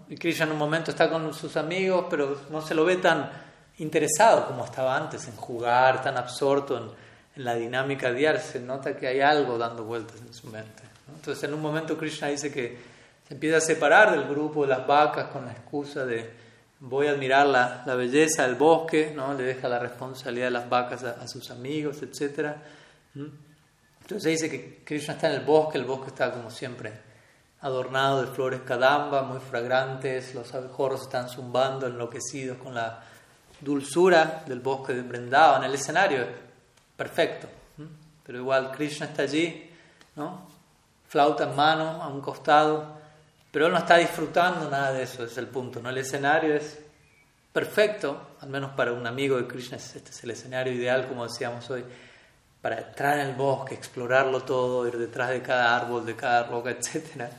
Y 0.09 0.17
Krishna 0.17 0.45
en 0.45 0.53
un 0.53 0.57
momento 0.57 0.89
está 0.89 1.07
con 1.07 1.31
sus 1.35 1.55
amigos, 1.55 2.07
pero 2.09 2.41
no 2.49 2.61
se 2.61 2.73
lo 2.73 2.83
ve 2.83 2.97
tan 2.97 3.29
interesado 3.77 4.47
como 4.47 4.65
estaba 4.65 4.97
antes 4.97 5.27
en 5.27 5.35
jugar, 5.35 6.01
tan 6.01 6.17
absorto 6.17 6.77
en, 6.77 7.07
la 7.43 7.53
dinámica 7.53 8.11
diaria. 8.11 8.41
Se 8.41 8.59
nota 8.59 8.97
que 8.97 9.07
hay 9.07 9.21
algo 9.21 9.59
dando 9.59 9.83
vueltas 9.83 10.19
en 10.21 10.33
su 10.33 10.47
mente. 10.47 10.86
Entonces 11.15 11.43
en 11.43 11.53
un 11.53 11.61
momento 11.61 11.97
Krishna 11.97 12.27
dice 12.27 12.51
que 12.51 12.77
se 13.27 13.33
empieza 13.33 13.57
a 13.57 13.61
separar 13.61 14.11
del 14.11 14.27
grupo 14.27 14.63
de 14.63 14.69
las 14.69 14.87
vacas 14.87 15.27
con 15.27 15.45
la 15.45 15.51
excusa 15.51 16.05
de 16.05 16.47
voy 16.79 17.07
a 17.07 17.11
admirar 17.11 17.47
la, 17.47 17.83
la 17.85 17.95
belleza 17.95 18.43
del 18.43 18.55
bosque, 18.55 19.11
¿no? 19.15 19.33
le 19.33 19.43
deja 19.43 19.67
la 19.67 19.79
responsabilidad 19.79 20.47
de 20.47 20.51
las 20.51 20.69
vacas 20.69 21.03
a, 21.03 21.27
sus 21.27 21.49
amigos, 21.49 22.01
etc. 22.03 22.55
Entonces 24.01 24.39
dice 24.39 24.49
que 24.49 24.83
Krishna 24.83 25.15
está 25.15 25.27
en 25.27 25.39
el 25.39 25.45
bosque, 25.45 25.77
el 25.77 25.85
bosque 25.85 26.07
está 26.07 26.31
como 26.31 26.51
siempre 26.51 27.07
adornado 27.61 28.21
de 28.21 28.27
flores 28.27 28.61
kadamba, 28.61 29.23
muy 29.23 29.39
fragrantes, 29.39 30.35
los 30.35 30.53
abejorros 30.53 31.01
están 31.03 31.27
zumbando, 31.27 31.87
enloquecidos 31.87 32.57
con 32.57 32.75
la 32.75 33.03
dulzura 33.59 34.43
del 34.45 34.59
bosque 34.59 34.93
de 34.93 34.99
en 34.99 35.63
el 35.63 35.73
escenario 35.73 36.21
es 36.21 36.27
perfecto, 36.95 37.47
pero 38.23 38.37
igual 38.37 38.71
Krishna 38.71 39.07
está 39.07 39.23
allí, 39.23 39.71
¿no? 40.15 40.56
Flauta 41.07 41.45
en 41.45 41.55
mano, 41.55 42.01
a 42.03 42.07
un 42.07 42.21
costado, 42.21 42.97
pero 43.51 43.67
él 43.67 43.71
no 43.71 43.77
está 43.77 43.97
disfrutando 43.97 44.69
nada 44.69 44.91
de 44.91 45.03
eso, 45.03 45.23
es 45.23 45.37
el 45.37 45.47
punto. 45.47 45.81
¿no? 45.81 45.89
El 45.89 45.97
escenario 45.97 46.53
es 46.53 46.79
perfecto, 47.51 48.35
al 48.41 48.49
menos 48.49 48.71
para 48.71 48.93
un 48.93 49.07
amigo 49.07 49.37
de 49.37 49.47
Krishna, 49.47 49.77
este 49.77 50.11
es 50.11 50.23
el 50.23 50.31
escenario 50.31 50.73
ideal, 50.73 51.07
como 51.07 51.25
decíamos 51.25 51.69
hoy, 51.69 51.83
para 52.61 52.79
entrar 52.79 53.19
en 53.19 53.29
el 53.29 53.35
bosque, 53.35 53.73
explorarlo 53.73 54.43
todo, 54.43 54.87
ir 54.87 54.97
detrás 54.97 55.29
de 55.29 55.41
cada 55.41 55.75
árbol, 55.75 56.05
de 56.05 56.15
cada 56.15 56.43
roca, 56.43 56.69
etc. 56.71 57.29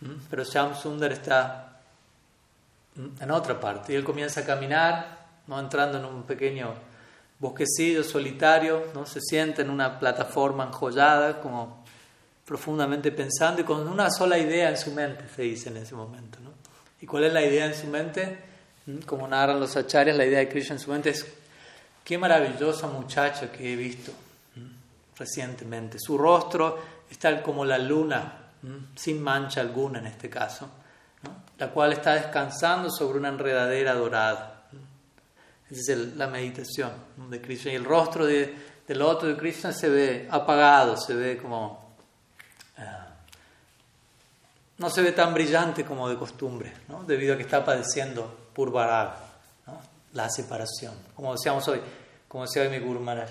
¿Mm? 0.00 0.12
Pero 0.30 0.44
Shyam 0.44 0.74
Sundar 0.74 1.12
está 1.12 1.80
en 3.20 3.30
otra 3.30 3.60
parte 3.60 3.92
y 3.92 3.96
él 3.96 4.04
comienza 4.04 4.40
a 4.40 4.44
caminar, 4.44 5.18
¿no? 5.46 5.58
entrando 5.58 5.98
en 5.98 6.04
un 6.04 6.22
pequeño 6.24 6.74
bosquecillo 7.38 8.02
solitario, 8.02 8.86
¿no? 8.94 9.06
se 9.06 9.20
siente 9.20 9.62
en 9.62 9.70
una 9.70 9.98
plataforma 9.98 10.64
enjollada, 10.64 11.40
como 11.40 11.77
profundamente 12.48 13.12
pensando 13.12 13.60
y 13.60 13.64
con 13.64 13.86
una 13.86 14.10
sola 14.10 14.38
idea 14.38 14.70
en 14.70 14.78
su 14.78 14.90
mente, 14.92 15.24
se 15.36 15.42
dice 15.42 15.68
en 15.68 15.76
ese 15.76 15.94
momento. 15.94 16.38
¿no? 16.42 16.50
¿Y 16.98 17.04
cuál 17.04 17.24
es 17.24 17.32
la 17.34 17.42
idea 17.44 17.66
en 17.66 17.74
su 17.74 17.86
mente? 17.88 18.38
¿Mm? 18.86 19.00
Como 19.00 19.28
narran 19.28 19.60
los 19.60 19.76
acharyas, 19.76 20.16
la 20.16 20.24
idea 20.24 20.38
de 20.38 20.48
Krishna 20.48 20.76
en 20.76 20.80
su 20.80 20.90
mente 20.90 21.10
es, 21.10 21.26
qué 22.02 22.16
maravillosa 22.16 22.86
muchacha 22.86 23.52
que 23.52 23.74
he 23.74 23.76
visto 23.76 24.12
recientemente. 25.18 25.98
Su 26.00 26.16
rostro 26.16 26.78
está 27.10 27.42
como 27.42 27.66
la 27.66 27.76
luna, 27.76 28.46
sin 28.96 29.22
mancha 29.22 29.60
alguna 29.60 29.98
en 29.98 30.06
este 30.06 30.30
caso, 30.30 30.70
la 31.58 31.68
cual 31.68 31.92
está 31.92 32.14
descansando 32.14 32.90
sobre 32.90 33.18
una 33.18 33.28
enredadera 33.28 33.92
dorada. 33.92 34.68
Esa 35.70 35.92
es 35.92 36.16
la 36.16 36.28
meditación 36.28 36.92
de 37.28 37.42
Krishna. 37.42 37.72
Y 37.72 37.74
el 37.74 37.84
rostro 37.84 38.24
de, 38.24 38.54
del 38.86 39.02
otro 39.02 39.28
de 39.28 39.36
Krishna 39.36 39.70
se 39.70 39.90
ve 39.90 40.28
apagado, 40.30 40.96
se 40.96 41.14
ve 41.14 41.36
como 41.36 41.87
no 44.78 44.90
se 44.90 45.02
ve 45.02 45.12
tan 45.12 45.34
brillante 45.34 45.84
como 45.84 46.08
de 46.08 46.16
costumbre, 46.16 46.72
¿no? 46.88 47.02
debido 47.02 47.34
a 47.34 47.36
que 47.36 47.42
está 47.42 47.64
padeciendo 47.64 48.48
Purvarag, 48.54 49.16
la 50.12 50.28
separación. 50.30 50.94
Como 51.14 51.32
decíamos 51.32 51.66
hoy, 51.68 51.80
como 52.28 52.44
decía 52.44 52.62
hoy 52.62 52.68
mi 52.68 52.78
Guru 52.78 53.00
Maharaj. 53.00 53.30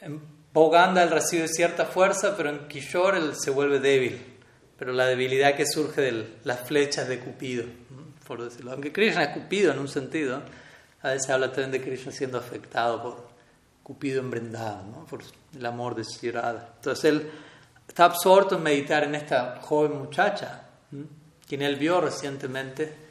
En 0.00 0.20
Boganda 0.52 1.02
él 1.02 1.10
recibe 1.10 1.48
cierta 1.48 1.84
fuerza, 1.84 2.36
pero 2.36 2.50
en 2.50 2.68
Kishore 2.68 3.18
él 3.18 3.34
se 3.36 3.50
vuelve 3.50 3.80
débil. 3.80 4.36
Pero 4.78 4.92
la 4.92 5.06
debilidad 5.06 5.56
que 5.56 5.66
surge 5.66 6.00
de 6.00 6.36
las 6.44 6.60
flechas 6.60 7.08
de 7.08 7.18
Cupido, 7.18 7.64
por 8.26 8.42
decirlo. 8.42 8.72
Aunque 8.72 8.92
Krishna 8.92 9.24
es 9.24 9.30
Cupido 9.30 9.72
en 9.72 9.80
un 9.80 9.88
sentido, 9.88 10.42
a 11.02 11.08
veces 11.08 11.28
habla 11.30 11.48
también 11.48 11.72
de 11.72 11.82
Krishna 11.82 12.12
siendo 12.12 12.38
afectado 12.38 13.02
por 13.02 13.28
Cupido 13.82 14.20
embrendado, 14.20 15.04
por 15.10 15.20
el 15.54 15.66
amor 15.66 15.96
de 15.96 16.04
Shirada. 16.04 16.74
Entonces 16.76 17.04
él 17.06 17.30
está 17.88 18.04
absorto 18.04 18.56
en 18.56 18.62
meditar 18.62 19.04
en 19.04 19.14
esta 19.14 19.58
joven 19.62 19.98
muchacha, 19.98 20.62
quien 21.48 21.62
él 21.62 21.76
vio 21.76 22.00
recientemente, 22.00 23.08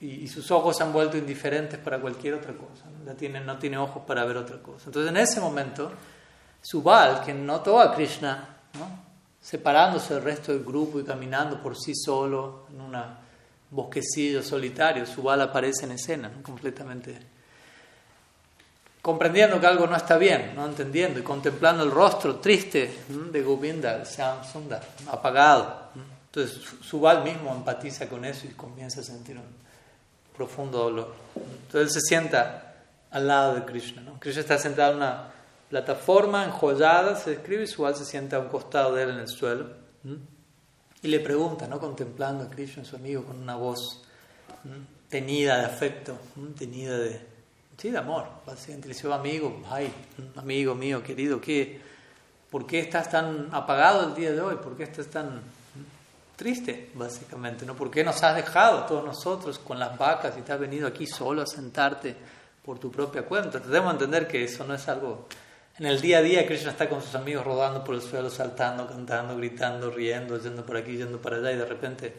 y, 0.00 0.26
sus 0.26 0.50
ojos 0.50 0.76
se 0.76 0.82
han 0.82 0.92
vuelto 0.92 1.16
indiferentes 1.16 1.78
para 1.78 2.00
cualquier 2.00 2.34
otra 2.34 2.52
cosa, 2.54 2.86
¿no? 3.04 3.12
tiene, 3.12 3.40
no 3.40 3.58
tiene 3.58 3.78
ojos 3.78 4.02
para 4.04 4.24
ver 4.24 4.36
otra 4.36 4.58
cosa. 4.60 4.86
Entonces 4.86 5.10
en 5.10 5.16
ese 5.16 5.40
momento, 5.40 5.92
Subal, 6.60 7.22
quien 7.22 7.46
notó 7.46 7.78
a 7.78 7.94
Krishna, 7.94 8.48
separándose 9.40 10.14
del 10.14 10.24
resto 10.24 10.52
del 10.52 10.64
grupo 10.64 10.98
y 10.98 11.04
caminando 11.04 11.62
por 11.62 11.76
sí 11.76 11.92
solo 11.94 12.66
en 12.70 12.80
un 12.80 12.96
bosquecillo 13.70 14.42
solitario, 14.42 15.06
Subal 15.06 15.40
aparece 15.40 15.84
en 15.84 15.92
escena, 15.92 16.32
completamente 16.42 17.20
comprendiendo 19.02 19.60
que 19.60 19.66
algo 19.66 19.88
no 19.88 19.96
está 19.96 20.16
bien, 20.16 20.52
no 20.54 20.64
entendiendo 20.64 21.18
y 21.18 21.22
contemplando 21.22 21.82
el 21.82 21.90
rostro 21.90 22.36
triste 22.36 23.00
de 23.08 23.42
Govinda, 23.42 24.04
Shyam 24.04 24.44
Sundar, 24.44 24.82
apagado. 25.10 25.90
Entonces 26.26 26.62
Subal 26.80 27.24
mismo 27.24 27.52
empatiza 27.52 28.08
con 28.08 28.24
eso 28.24 28.46
y 28.46 28.50
comienza 28.50 29.00
a 29.00 29.04
sentir 29.04 29.36
un 29.36 29.44
profundo 30.36 30.78
dolor. 30.78 31.14
Entonces 31.34 31.80
él 31.82 31.90
se 31.90 32.00
sienta 32.00 32.74
al 33.10 33.26
lado 33.26 33.56
de 33.56 33.64
Krishna. 33.64 34.02
Krishna 34.20 34.40
está 34.40 34.56
sentado 34.56 34.92
en 34.92 34.98
una 34.98 35.32
plataforma 35.68 36.44
enjollada, 36.44 37.16
se 37.16 37.30
describe, 37.30 37.64
y 37.64 37.66
Subal 37.66 37.96
se 37.96 38.04
sienta 38.04 38.36
a 38.36 38.40
un 38.40 38.48
costado 38.48 38.94
de 38.94 39.02
él 39.02 39.10
en 39.10 39.18
el 39.18 39.28
suelo. 39.28 39.66
Y 41.02 41.08
le 41.08 41.18
pregunta, 41.18 41.66
¿no? 41.66 41.80
contemplando 41.80 42.44
a 42.44 42.48
Krishna, 42.48 42.84
su 42.84 42.94
amigo, 42.94 43.24
con 43.24 43.36
una 43.36 43.56
voz 43.56 44.04
tenida 45.08 45.58
de 45.58 45.64
afecto, 45.66 46.16
tenida 46.56 46.96
de, 46.96 47.31
Sí, 47.82 47.90
de 47.90 47.98
amor. 47.98 48.28
Básicamente 48.46 48.86
le 48.86 48.94
dice, 48.94 49.12
amigo, 49.12 49.60
ay, 49.68 49.92
amigo 50.36 50.72
mío, 50.72 51.02
querido, 51.02 51.40
¿qué, 51.40 51.80
¿por 52.48 52.64
qué 52.64 52.78
estás 52.78 53.10
tan 53.10 53.48
apagado 53.50 54.06
el 54.06 54.14
día 54.14 54.30
de 54.30 54.40
hoy? 54.40 54.54
¿Por 54.54 54.76
qué 54.76 54.84
estás 54.84 55.08
tan 55.08 55.42
triste, 56.36 56.92
básicamente? 56.94 57.66
¿no? 57.66 57.74
¿Por 57.74 57.90
qué 57.90 58.04
nos 58.04 58.22
has 58.22 58.36
dejado 58.36 58.84
todos 58.84 59.04
nosotros 59.04 59.58
con 59.58 59.80
las 59.80 59.98
vacas 59.98 60.38
y 60.38 60.42
te 60.42 60.52
has 60.52 60.60
venido 60.60 60.86
aquí 60.86 61.08
solo 61.08 61.42
a 61.42 61.46
sentarte 61.48 62.14
por 62.64 62.78
tu 62.78 62.88
propia 62.88 63.22
cuenta? 63.22 63.58
Debemos 63.58 63.94
entender 63.94 64.28
que 64.28 64.44
eso 64.44 64.62
no 64.64 64.74
es 64.74 64.88
algo... 64.88 65.26
En 65.76 65.86
el 65.86 66.00
día 66.00 66.18
a 66.18 66.22
día 66.22 66.46
Krishna 66.46 66.70
está 66.70 66.88
con 66.88 67.02
sus 67.02 67.16
amigos 67.16 67.44
rodando 67.44 67.82
por 67.82 67.96
el 67.96 68.02
suelo, 68.02 68.30
saltando, 68.30 68.86
cantando, 68.86 69.36
gritando, 69.36 69.90
riendo, 69.90 70.38
yendo 70.38 70.64
por 70.64 70.76
aquí, 70.76 70.96
yendo 70.96 71.20
para 71.20 71.38
allá 71.38 71.50
y 71.50 71.56
de 71.56 71.64
repente 71.64 72.14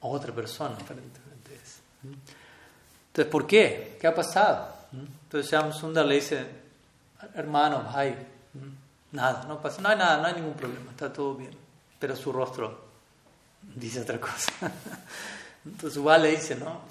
otra 0.00 0.34
persona 0.34 0.74
aparentemente 0.74 1.54
es. 1.54 1.80
Entonces, 3.16 3.32
¿por 3.32 3.46
qué? 3.46 3.96
¿Qué 3.98 4.06
ha 4.06 4.14
pasado? 4.14 4.68
Entonces 4.92 5.50
Shyam 5.50 5.72
Sundar 5.72 6.04
le 6.04 6.16
dice, 6.16 6.46
hermano, 7.34 7.88
ay, 7.94 8.14
nada, 9.10 9.44
no 9.48 9.58
pasa, 9.58 9.80
no 9.80 9.88
hay 9.88 9.96
nada, 9.96 10.18
no 10.18 10.26
hay 10.26 10.34
ningún 10.34 10.52
problema, 10.52 10.90
está 10.90 11.10
todo 11.10 11.34
bien. 11.34 11.50
Pero 11.98 12.14
su 12.14 12.30
rostro 12.30 12.78
dice 13.74 14.02
otra 14.02 14.20
cosa. 14.20 14.52
Entonces 15.64 15.94
Subal 15.94 16.24
le 16.24 16.32
dice, 16.32 16.56
no, 16.56 16.82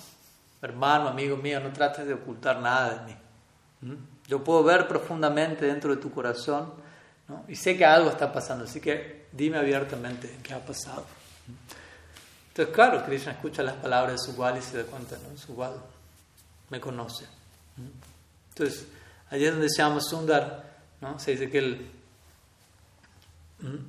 hermano, 0.63 1.09
amigo 1.09 1.37
mío, 1.37 1.59
no 1.59 1.69
trates 1.71 2.07
de 2.07 2.15
ocultar 2.15 2.59
nada 2.59 2.95
de 2.95 3.13
mí. 3.13 3.95
Yo 4.25 4.43
puedo 4.43 4.63
ver 4.63 4.87
profundamente 4.87 5.67
dentro 5.67 5.95
de 5.95 6.01
tu 6.01 6.09
corazón 6.09 6.73
¿no? 7.27 7.45
y 7.47 7.55
sé 7.55 7.77
que 7.77 7.85
algo 7.85 8.09
está 8.09 8.33
pasando, 8.33 8.63
así 8.63 8.81
que 8.81 9.27
dime 9.31 9.59
abiertamente 9.59 10.39
qué 10.41 10.55
ha 10.55 10.65
pasado. 10.65 11.05
Entonces, 12.47 12.73
claro, 12.73 13.05
Krishna 13.05 13.33
escucha 13.33 13.61
las 13.61 13.75
palabras 13.75 14.13
de 14.13 14.33
Subal 14.33 14.57
y 14.57 14.63
se 14.63 14.77
da 14.77 14.85
cuenta, 14.85 15.17
¿no? 15.17 15.37
Me 16.69 16.79
conoce. 16.79 17.25
Entonces, 18.49 18.87
allí 19.29 19.45
es 19.45 19.51
donde 19.51 19.69
se 19.69 19.77
llama 19.77 20.01
Sundar, 20.01 20.75
¿no? 21.01 21.19
se 21.19 21.31
dice 21.31 21.49
que 21.49 21.57
él 21.57 21.91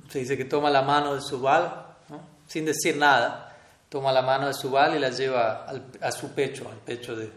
se 0.09 0.19
dice 0.19 0.37
que 0.37 0.45
toma 0.45 0.69
la 0.69 0.81
mano 0.81 1.15
de 1.15 1.21
Subal, 1.21 1.85
¿no? 2.09 2.21
sin 2.47 2.65
decir 2.65 2.97
nada, 2.97 3.55
toma 3.89 4.11
la 4.11 4.21
mano 4.21 4.47
de 4.47 4.53
Subal 4.53 4.95
y 4.95 4.99
la 4.99 5.09
lleva 5.09 5.65
a 6.01 6.11
su 6.11 6.31
pecho, 6.31 6.69
al 6.69 6.77
pecho 6.77 7.15
de 7.15 7.31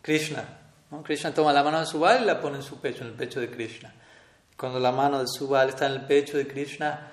Krishna. 0.00 0.44
¿no? 0.90 1.02
Krishna 1.02 1.32
toma 1.32 1.52
la 1.52 1.62
mano 1.62 1.80
de 1.80 1.86
Subal 1.86 2.22
y 2.22 2.24
la 2.24 2.40
pone 2.40 2.56
en 2.56 2.62
su 2.62 2.80
pecho, 2.80 3.02
en 3.02 3.08
el 3.10 3.14
pecho 3.14 3.40
de 3.40 3.50
Krishna. 3.50 3.92
cuando 4.56 4.78
la 4.78 4.92
mano 4.92 5.18
de 5.20 5.26
Subal 5.26 5.70
está 5.70 5.86
en 5.86 5.92
el 5.92 6.00
pecho 6.02 6.36
de 6.36 6.46
Krishna, 6.46 7.10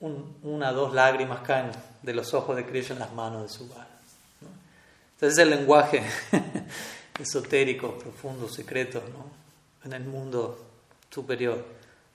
una 0.00 0.70
o 0.70 0.74
dos 0.74 0.94
lágrimas 0.94 1.40
caen 1.40 1.70
de 2.02 2.14
los 2.14 2.32
ojos 2.32 2.56
de 2.56 2.66
Krishna 2.66 2.94
en 2.94 3.00
las 3.00 3.12
manos 3.12 3.42
de 3.42 3.48
Subal. 3.48 3.89
Entonces 5.20 5.38
es 5.38 5.44
el 5.44 5.50
lenguaje 5.50 6.02
esotérico, 7.20 7.98
profundo, 7.98 8.48
secreto, 8.48 9.02
en 9.84 9.92
el 9.92 10.04
mundo 10.04 10.58
superior. 11.10 11.62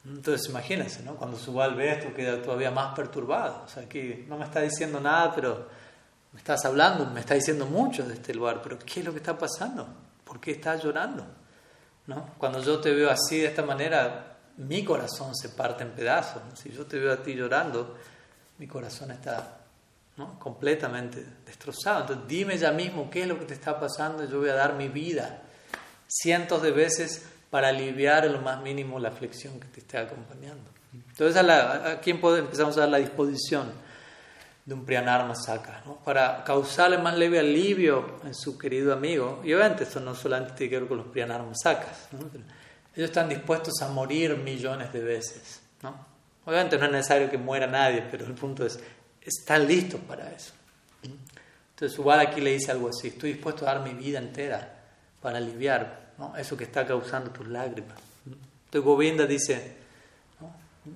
Entonces 0.03 0.49
imagínense, 0.49 1.03
¿no? 1.03 1.15
cuando 1.15 1.37
Subal 1.37 1.75
ve 1.75 1.91
esto 1.91 2.11
queda 2.15 2.41
todavía 2.41 2.71
más 2.71 2.95
perturbado. 2.95 3.61
O 3.63 3.67
sea, 3.67 3.83
aquí 3.83 4.25
no 4.27 4.39
me 4.39 4.45
está 4.45 4.61
diciendo 4.61 4.99
nada, 4.99 5.35
pero 5.35 5.67
me 6.33 6.39
estás 6.39 6.65
hablando, 6.65 7.05
me 7.05 7.19
está 7.19 7.35
diciendo 7.35 7.67
mucho 7.67 8.07
de 8.07 8.15
este 8.15 8.33
lugar, 8.33 8.59
pero 8.63 8.79
¿qué 8.79 9.01
es 9.01 9.05
lo 9.05 9.11
que 9.11 9.19
está 9.19 9.37
pasando? 9.37 9.87
¿Por 10.23 10.41
qué 10.41 10.53
estás 10.53 10.83
llorando? 10.83 11.27
¿No? 12.07 12.31
Cuando 12.39 12.59
yo 12.63 12.79
te 12.79 12.91
veo 12.91 13.11
así, 13.11 13.37
de 13.37 13.45
esta 13.45 13.61
manera, 13.61 14.35
mi 14.57 14.83
corazón 14.83 15.35
se 15.35 15.49
parte 15.49 15.83
en 15.83 15.91
pedazos. 15.91 16.41
Si 16.55 16.71
yo 16.71 16.87
te 16.87 16.97
veo 16.97 17.13
a 17.13 17.17
ti 17.17 17.35
llorando, 17.35 17.97
mi 18.57 18.65
corazón 18.65 19.11
está 19.11 19.59
completamente 20.39 21.25
destrozado. 21.45 22.01
Entonces 22.01 22.27
dime 22.27 22.57
ya 22.57 22.71
mismo 22.71 23.09
qué 23.09 23.23
es 23.23 23.27
lo 23.27 23.37
que 23.37 23.45
te 23.45 23.53
está 23.53 23.79
pasando 23.79 24.23
y 24.23 24.29
yo 24.29 24.39
voy 24.39 24.49
a 24.49 24.55
dar 24.55 24.75
mi 24.75 24.87
vida 24.87 25.41
cientos 26.07 26.61
de 26.61 26.71
veces 26.71 27.25
para 27.49 27.69
aliviar 27.69 28.25
en 28.25 28.33
lo 28.33 28.41
más 28.41 28.61
mínimo 28.61 28.99
la 28.99 29.09
aflicción 29.09 29.59
que 29.59 29.67
te 29.67 29.79
esté 29.81 29.97
acompañando. 29.97 30.69
Entonces 30.93 31.41
aquí 31.85 32.11
empezamos 32.11 32.77
a 32.77 32.81
dar 32.81 32.89
la 32.89 32.97
disposición 32.97 33.71
de 34.65 34.73
un 34.73 34.83
Priyanarma 34.83 35.35
Saka, 35.35 35.83
¿no? 35.85 35.97
para 35.97 36.43
causarle 36.43 36.97
más 36.97 37.15
leve 37.15 37.39
alivio 37.39 38.19
en 38.23 38.33
su 38.33 38.57
querido 38.57 38.93
amigo. 38.93 39.41
Y 39.43 39.53
obviamente 39.53 39.83
esto 39.83 39.99
no 39.99 40.15
solamente 40.15 40.53
tiene 40.53 40.69
que 40.71 40.79
ver 40.79 40.87
con 40.87 40.97
los 40.97 41.07
Priyanarma 41.07 41.53
Sakas. 41.53 42.09
Ellos 42.95 43.09
están 43.09 43.29
dispuestos 43.29 43.81
a 43.81 43.89
morir 43.89 44.37
millones 44.37 44.91
de 44.91 45.01
veces. 45.01 45.61
¿no? 45.83 45.93
Obviamente 46.45 46.77
no 46.77 46.85
es 46.85 46.91
necesario 46.91 47.29
que 47.29 47.37
muera 47.37 47.67
nadie, 47.67 48.03
pero 48.09 48.25
el 48.25 48.33
punto 48.33 48.65
es, 48.65 48.79
están 49.25 49.67
listos 49.67 49.99
para 50.01 50.31
eso. 50.31 50.53
Entonces 51.71 51.97
Ubal 51.99 52.21
aquí 52.21 52.39
le 52.39 52.51
dice 52.51 52.71
algo 52.71 52.89
así, 52.89 53.09
estoy 53.09 53.33
dispuesto 53.33 53.67
a 53.67 53.73
dar 53.73 53.83
mi 53.83 53.93
vida 53.93 54.19
entera 54.19 54.73
para 55.21 55.37
aliviar 55.39 56.13
eso 56.37 56.55
que 56.55 56.63
está 56.63 56.85
causando 56.85 57.31
tus 57.31 57.47
lágrimas. 57.47 57.97
Entonces 58.25 58.81
Govinda 58.81 59.25
dice, 59.25 59.75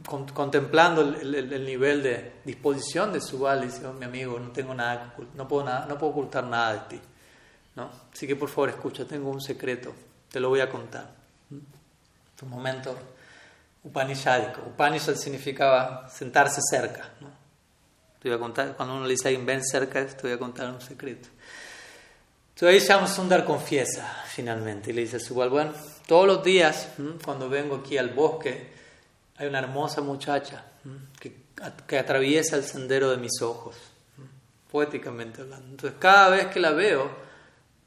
contemplando 0.05 1.01
el, 1.01 1.65
nivel 1.65 2.03
de 2.03 2.33
disposición 2.45 3.11
de 3.11 3.19
Subal, 3.19 3.61
dice, 3.61 3.85
oh, 3.85 3.93
mi 3.93 4.05
amigo, 4.05 4.39
no 4.39 4.51
tengo 4.51 4.73
nada, 4.73 5.13
no 5.35 5.47
puedo, 5.47 5.63
no 5.63 5.97
puedo 5.97 6.11
ocultar 6.11 6.45
nada 6.45 6.73
de 6.73 6.97
ti. 6.97 7.01
¿no? 7.75 7.89
Así 8.13 8.27
que 8.27 8.35
por 8.35 8.49
favor 8.49 8.69
escucha, 8.69 9.05
tengo 9.05 9.29
un 9.29 9.41
secreto, 9.41 9.93
te 10.31 10.39
lo 10.39 10.49
voy 10.49 10.61
a 10.61 10.69
contar. 10.69 11.11
Un 11.51 12.49
momento 12.49 12.95
upanishadico. 13.83 14.61
Upanishad 14.61 15.15
significaba 15.15 16.07
sentarse 16.09 16.61
cerca. 16.69 17.09
¿no? 17.19 17.38
Te 18.21 18.29
voy 18.29 18.35
a 18.35 18.39
contar, 18.39 18.75
cuando 18.75 18.95
uno 18.95 19.05
le 19.05 19.11
dice 19.11 19.27
a 19.27 19.29
alguien, 19.29 19.45
ven 19.45 19.63
cerca, 19.63 20.05
te 20.05 20.21
voy 20.23 20.31
a 20.31 20.37
contar 20.37 20.69
un 20.69 20.81
secreto. 20.81 21.29
Entonces 22.53 22.89
ahí 22.91 23.07
Sundar 23.07 23.45
confiesa 23.45 24.21
finalmente 24.27 24.89
y 24.89 24.93
le 24.93 25.01
dice 25.01 25.15
a 25.15 25.19
Subal, 25.21 25.49
bueno, 25.49 25.71
todos 26.05 26.27
los 26.27 26.43
días 26.43 26.89
cuando 27.23 27.47
vengo 27.47 27.77
aquí 27.77 27.97
al 27.97 28.09
bosque 28.09 28.67
hay 29.37 29.47
una 29.47 29.59
hermosa 29.59 30.01
muchacha 30.01 30.65
que, 31.21 31.33
que 31.87 31.97
atraviesa 31.97 32.57
el 32.57 32.65
sendero 32.65 33.11
de 33.11 33.17
mis 33.17 33.41
ojos, 33.41 33.77
poéticamente 34.69 35.41
hablando. 35.41 35.67
Entonces 35.69 35.97
cada 35.99 36.27
vez 36.29 36.47
que 36.47 36.59
la 36.59 36.71
veo, 36.71 37.09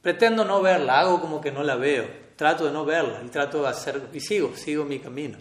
pretendo 0.01 0.43
no 0.43 0.63
verla, 0.63 1.01
hago 1.01 1.21
como 1.21 1.43
que 1.43 1.53
no 1.53 1.63
la 1.63 1.77
veo, 1.77 2.09
trato 2.37 2.65
de 2.65 2.73
no 2.73 2.87
verla 2.87 3.21
y 3.23 3.29
trato 3.29 3.61
de 3.61 3.69
hacer, 3.69 4.01
y 4.15 4.21
sigo, 4.21 4.57
sigo 4.57 4.87
mi 4.87 5.01
camino. 5.01 5.37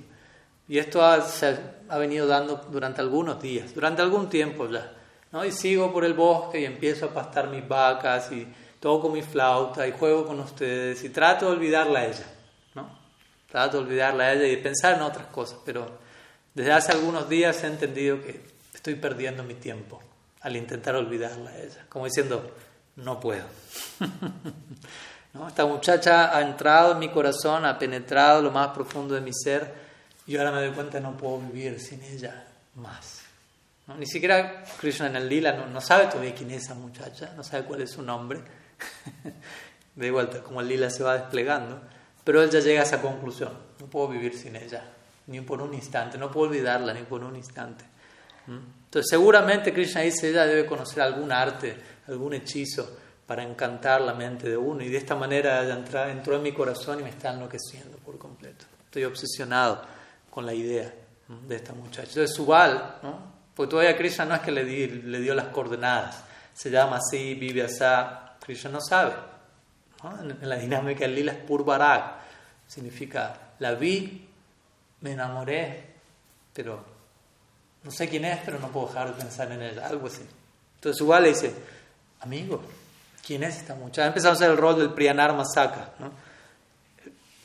Y 0.67 0.77
esto 0.77 1.03
ha, 1.03 1.21
se 1.21 1.57
ha 1.89 1.97
venido 1.97 2.27
dando 2.27 2.55
durante 2.71 3.01
algunos 3.01 3.41
días, 3.41 3.73
durante 3.73 4.01
algún 4.01 4.29
tiempo 4.29 4.69
ya. 4.69 4.91
¿no? 5.31 5.43
Y 5.43 5.51
sigo 5.51 5.91
por 5.91 6.05
el 6.05 6.13
bosque 6.13 6.61
y 6.61 6.65
empiezo 6.65 7.07
a 7.07 7.13
pastar 7.13 7.49
mis 7.49 7.67
vacas 7.67 8.31
y 8.31 8.47
toco 8.79 9.09
mi 9.09 9.21
flauta 9.21 9.87
y 9.87 9.91
juego 9.91 10.25
con 10.25 10.39
ustedes 10.39 11.03
y 11.03 11.09
trato 11.09 11.47
de 11.47 11.51
olvidarla 11.51 11.99
a 11.99 12.05
ella. 12.05 12.25
¿no? 12.75 12.89
Trato 13.49 13.77
de 13.77 13.83
olvidarla 13.83 14.25
a 14.25 14.33
ella 14.33 14.47
y 14.47 14.57
pensar 14.57 14.95
en 14.95 15.01
otras 15.01 15.27
cosas, 15.27 15.59
pero 15.65 15.99
desde 16.53 16.71
hace 16.71 16.91
algunos 16.91 17.27
días 17.29 17.63
he 17.63 17.67
entendido 17.67 18.21
que 18.21 18.41
estoy 18.73 18.95
perdiendo 18.95 19.43
mi 19.43 19.55
tiempo 19.55 20.01
al 20.41 20.55
intentar 20.55 20.95
olvidarla 20.95 21.51
a 21.51 21.57
ella, 21.59 21.85
como 21.87 22.05
diciendo, 22.05 22.51
no 22.95 23.19
puedo. 23.19 23.45
¿No? 25.33 25.47
Esta 25.47 25.65
muchacha 25.65 26.35
ha 26.35 26.41
entrado 26.41 26.93
en 26.93 26.99
mi 26.99 27.09
corazón, 27.09 27.63
ha 27.65 27.79
penetrado 27.79 28.41
lo 28.41 28.51
más 28.51 28.69
profundo 28.69 29.15
de 29.15 29.21
mi 29.21 29.31
ser 29.33 29.90
y 30.27 30.37
ahora 30.37 30.51
me 30.51 30.61
doy 30.61 30.71
cuenta 30.71 30.99
no 30.99 31.17
puedo 31.17 31.39
vivir 31.39 31.79
sin 31.79 32.01
ella 32.03 32.45
más. 32.75 33.21
Ni 33.97 34.05
siquiera 34.05 34.63
Krishna 34.79 35.07
en 35.07 35.15
el 35.17 35.27
lila 35.27 35.53
no, 35.53 35.81
sabe 35.81 36.05
todavía 36.05 36.33
quién 36.33 36.51
es 36.51 36.63
esa 36.63 36.75
muchacha, 36.75 37.33
no 37.35 37.43
sabe 37.43 37.65
cuál 37.65 37.81
es 37.81 37.91
su 37.91 38.01
nombre. 38.01 38.39
de 39.95 40.11
vuelta, 40.11 40.41
como 40.41 40.61
el 40.61 40.67
lila 40.67 40.89
se 40.89 41.03
va 41.03 41.17
desplegando, 41.17 41.81
pero 42.23 42.41
él 42.41 42.49
ya 42.49 42.59
llega 42.59 42.81
a 42.81 42.83
esa 42.83 43.01
conclusión, 43.01 43.51
no 43.79 43.87
puedo 43.87 44.07
vivir 44.07 44.37
sin 44.37 44.55
ella, 44.55 44.83
ni 45.27 45.41
por 45.41 45.61
un 45.61 45.73
instante, 45.73 46.17
no 46.17 46.31
puedo 46.31 46.47
olvidarla 46.47 46.93
ni 46.93 47.03
por 47.03 47.23
un 47.23 47.35
instante. 47.35 47.83
Entonces 48.47 49.09
seguramente 49.09 49.73
Krishna 49.73 50.01
dice, 50.01 50.29
ella 50.29 50.45
debe 50.45 50.65
conocer 50.65 51.03
algún 51.03 51.31
arte, 51.31 51.75
algún 52.07 52.33
hechizo 52.33 52.97
para 53.27 53.43
encantar 53.43 54.01
la 54.01 54.13
mente 54.13 54.49
de 54.49 54.57
uno 54.57 54.83
y 54.83 54.89
de 54.89 54.97
esta 54.97 55.15
manera 55.15 55.63
entró 56.09 56.35
en 56.35 56.43
mi 56.43 56.51
corazón 56.53 56.99
y 56.99 57.03
me 57.03 57.09
está 57.09 57.33
enloqueciendo 57.33 57.97
por 57.97 58.17
completo. 58.17 58.65
Estoy 58.85 59.05
obsesionado 59.05 59.81
con 60.31 60.45
la 60.45 60.53
idea 60.53 60.91
de 61.47 61.55
esta 61.55 61.73
muchacha. 61.73 62.09
Entonces, 62.09 62.33
Subal, 62.33 62.95
¿no? 63.03 63.31
porque 63.53 63.69
todavía 63.69 63.95
Krishna 63.95 64.25
no 64.25 64.35
es 64.35 64.41
que 64.41 64.51
le, 64.51 64.63
le 64.63 65.19
dio 65.19 65.35
las 65.35 65.47
coordenadas, 65.47 66.23
se 66.53 66.71
llama 66.71 66.97
así, 66.97 67.35
vive 67.35 67.63
así, 67.63 67.83
Krishna 68.43 68.71
no 68.71 68.81
sabe. 68.81 69.13
En, 70.19 70.49
la 70.49 70.55
dinámica 70.55 71.01
del 71.01 71.15
lila 71.15 71.33
es 71.33 71.37
Purvarag, 71.39 72.15
significa 72.67 73.37
la 73.59 73.75
vi, 73.75 74.27
me 75.01 75.11
enamoré, 75.11 75.91
pero 76.53 76.83
no 77.83 77.91
sé 77.91 78.09
quién 78.09 78.25
es, 78.25 78.39
pero 78.43 78.59
no 78.59 78.69
puedo 78.69 78.87
dejar 78.87 79.13
de 79.13 79.21
pensar 79.21 79.51
en 79.51 79.61
ella, 79.61 79.87
algo 79.87 80.07
así. 80.07 80.23
Entonces 80.75 80.97
Subal 80.97 81.23
le 81.23 81.29
dice, 81.29 81.53
amigo, 82.21 82.61
¿quién 83.25 83.43
es 83.43 83.57
esta 83.57 83.75
muchacha? 83.75 84.07
Empezamos 84.07 84.39
a 84.39 84.43
hacer 84.43 84.51
el 84.51 84.57
rol 84.57 84.79
del 84.79 84.93
Priyanar 84.93 85.35
Masaka. 85.35 85.91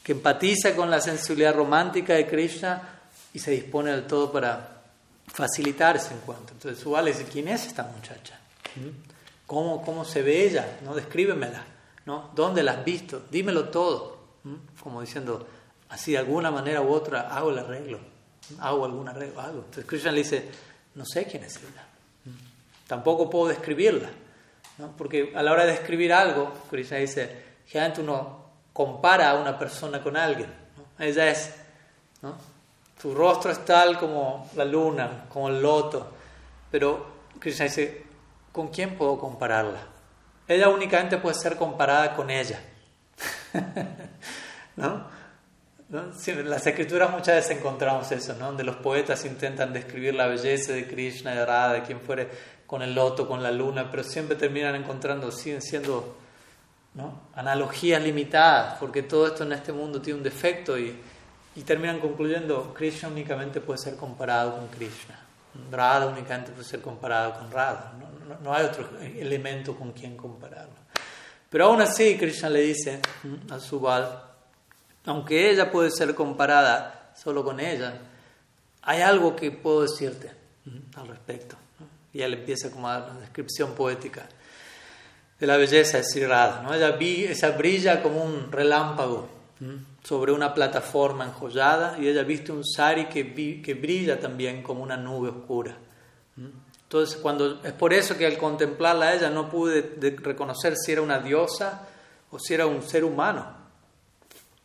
Que 0.06 0.12
empatiza 0.12 0.76
con 0.76 0.88
la 0.88 1.00
sensibilidad 1.00 1.52
romántica 1.52 2.14
de 2.14 2.28
Krishna 2.28 2.80
y 3.34 3.40
se 3.40 3.50
dispone 3.50 3.90
del 3.90 4.06
todo 4.06 4.30
para 4.30 4.82
facilitar 5.26 5.96
ese 5.96 6.14
encuentro. 6.14 6.54
Entonces 6.54 6.80
Subal 6.80 7.06
dice, 7.06 7.24
¿quién 7.24 7.48
es 7.48 7.66
esta 7.66 7.82
muchacha? 7.82 8.38
¿Cómo, 9.48 9.84
cómo 9.84 10.04
se 10.04 10.22
ve 10.22 10.44
ella? 10.44 10.78
¿No? 10.84 10.94
Descríbemela. 10.94 11.64
¿no? 12.04 12.30
¿Dónde 12.36 12.62
la 12.62 12.74
has 12.74 12.84
visto? 12.84 13.24
Dímelo 13.32 13.68
todo. 13.68 14.18
Como 14.80 15.00
diciendo, 15.00 15.44
así 15.88 16.12
de 16.12 16.18
alguna 16.18 16.52
manera 16.52 16.82
u 16.82 16.92
otra 16.92 17.22
hago 17.22 17.50
el 17.50 17.58
arreglo. 17.58 17.98
Hago 18.60 18.84
algún 18.84 19.08
arreglo, 19.08 19.40
hago. 19.40 19.58
Entonces 19.58 19.86
Krishna 19.86 20.12
le 20.12 20.18
dice, 20.18 20.48
no 20.94 21.04
sé 21.04 21.24
quién 21.24 21.42
es 21.42 21.56
ella. 21.56 21.84
Tampoco 22.86 23.28
puedo 23.28 23.48
describirla. 23.48 24.10
¿no? 24.78 24.96
Porque 24.96 25.32
a 25.34 25.42
la 25.42 25.50
hora 25.50 25.64
de 25.64 25.72
describir 25.72 26.12
algo, 26.12 26.52
Krishna 26.70 26.98
dice, 26.98 27.42
uno 27.98 28.35
compara 28.76 29.30
a 29.30 29.34
una 29.36 29.58
persona 29.58 30.02
con 30.02 30.18
alguien. 30.18 30.52
Ella 30.98 31.30
es, 31.30 31.50
su 33.00 33.14
rostro 33.14 33.50
es 33.50 33.64
tal 33.64 33.98
como 33.98 34.50
la 34.54 34.66
luna, 34.66 35.24
como 35.30 35.48
el 35.48 35.62
loto, 35.62 36.12
pero 36.70 37.06
Krishna 37.38 37.64
dice, 37.64 38.04
¿con 38.52 38.68
quién 38.68 38.98
puedo 38.98 39.18
compararla? 39.18 39.78
Ella 40.46 40.68
únicamente 40.68 41.16
puede 41.16 41.36
ser 41.36 41.56
comparada 41.56 42.14
con 42.14 42.28
ella. 42.28 42.60
¿No? 44.76 45.16
en 45.88 46.50
las 46.50 46.66
escrituras 46.66 47.10
muchas 47.10 47.36
veces 47.36 47.56
encontramos 47.56 48.12
eso, 48.12 48.34
¿no? 48.34 48.46
donde 48.46 48.64
los 48.64 48.76
poetas 48.76 49.24
intentan 49.24 49.72
describir 49.72 50.14
la 50.14 50.26
belleza 50.26 50.72
de 50.72 50.86
Krishna, 50.86 51.30
de 51.34 51.46
Radha, 51.46 51.72
de 51.74 51.82
quien 51.82 52.00
fuere, 52.00 52.28
con 52.66 52.82
el 52.82 52.94
loto, 52.94 53.26
con 53.26 53.42
la 53.42 53.52
luna, 53.52 53.90
pero 53.90 54.02
siempre 54.02 54.36
terminan 54.36 54.74
encontrando, 54.74 55.32
siguen 55.32 55.62
siendo 55.62 56.25
¿no? 56.96 57.28
analogías 57.34 58.02
limitadas, 58.02 58.78
porque 58.80 59.02
todo 59.02 59.28
esto 59.28 59.44
en 59.44 59.52
este 59.52 59.72
mundo 59.72 60.00
tiene 60.00 60.18
un 60.18 60.24
defecto 60.24 60.78
y, 60.78 60.96
y 61.54 61.62
terminan 61.62 62.00
concluyendo, 62.00 62.72
Krishna 62.74 63.08
únicamente 63.08 63.60
puede 63.60 63.78
ser 63.78 63.96
comparado 63.96 64.56
con 64.56 64.66
Krishna, 64.68 65.20
Radha 65.70 66.06
únicamente 66.06 66.52
puede 66.52 66.64
ser 66.64 66.80
comparado 66.80 67.34
con 67.34 67.50
Radha, 67.50 67.92
no, 67.98 68.34
no, 68.42 68.54
hay 68.54 68.64
otro 68.64 68.88
elemento 69.00 69.76
con 69.76 69.92
quien 69.92 70.16
compararlo. 70.16 70.74
Pero 71.48 71.66
aún 71.66 71.80
así 71.80 72.16
Krishna 72.18 72.50
le 72.50 72.60
dice 72.60 73.00
a 73.50 73.60
Subal, 73.60 74.22
aunque 75.04 75.50
ella 75.50 75.70
puede 75.70 75.90
ser 75.90 76.14
comparada 76.14 77.12
solo 77.14 77.44
con 77.44 77.60
ella, 77.60 78.00
hay 78.82 79.02
algo 79.02 79.36
que 79.36 79.50
puedo 79.52 79.82
decirte 79.82 80.32
al 80.96 81.08
respecto. 81.08 81.56
Y 82.12 82.22
él 82.22 82.34
empieza 82.34 82.70
como 82.70 82.88
a 82.88 82.98
dar 82.98 83.10
una 83.10 83.20
descripción 83.20 83.74
poética 83.74 84.26
de 85.38 85.46
la 85.46 85.56
belleza 85.56 85.98
de. 85.98 86.62
¿no? 86.62 86.74
Ella, 86.74 86.92
vi, 86.92 87.24
ella 87.24 87.50
brilla 87.50 88.02
como 88.02 88.22
un 88.22 88.50
relámpago 88.50 89.28
sobre 90.02 90.32
una 90.32 90.54
plataforma 90.54 91.24
enjollada 91.24 91.96
y 91.98 92.08
ella 92.08 92.22
viste 92.22 92.52
un 92.52 92.64
sari 92.64 93.06
que, 93.06 93.62
que 93.62 93.74
brilla 93.74 94.18
también 94.20 94.62
como 94.62 94.82
una 94.82 94.96
nube 94.96 95.30
oscura. 95.30 95.76
Entonces, 96.36 97.16
cuando, 97.16 97.60
es 97.64 97.72
por 97.72 97.92
eso 97.92 98.16
que 98.16 98.26
al 98.26 98.38
contemplarla 98.38 99.14
ella 99.14 99.30
no 99.30 99.50
pude 99.50 99.96
reconocer 100.22 100.76
si 100.76 100.92
era 100.92 101.02
una 101.02 101.18
diosa 101.18 101.88
o 102.30 102.38
si 102.38 102.54
era 102.54 102.66
un 102.66 102.82
ser 102.82 103.04
humano. 103.04 103.56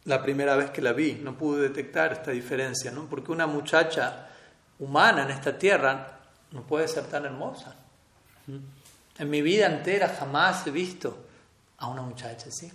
La 0.06 0.22
primera 0.22 0.56
vez 0.56 0.72
que 0.72 0.82
la 0.82 0.94
vi, 0.94 1.14
no 1.14 1.38
pude 1.38 1.62
detectar 1.62 2.12
esta 2.14 2.32
diferencia, 2.32 2.92
¿no? 2.92 3.08
Porque 3.08 3.32
una 3.32 3.48
muchacha 3.48 4.30
humana 4.80 5.24
en 5.24 5.32
esta 5.32 5.58
tierra 5.58 6.20
no 6.52 6.62
puede 6.64 6.88
ser 6.88 7.06
tan 7.06 7.26
hermosa. 7.26 7.76
En 9.22 9.30
mi 9.30 9.44
vida 9.44 9.68
entera 9.68 10.10
jamás 10.10 10.66
he 10.66 10.72
visto 10.72 11.16
a 11.78 11.86
una 11.86 12.02
muchacha 12.02 12.48
así, 12.50 12.74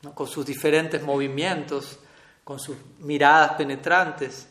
¿no? 0.00 0.14
con 0.14 0.26
sus 0.26 0.46
diferentes 0.46 1.02
movimientos, 1.02 1.98
con 2.42 2.58
sus 2.58 2.78
miradas 3.00 3.52
penetrantes, 3.52 4.46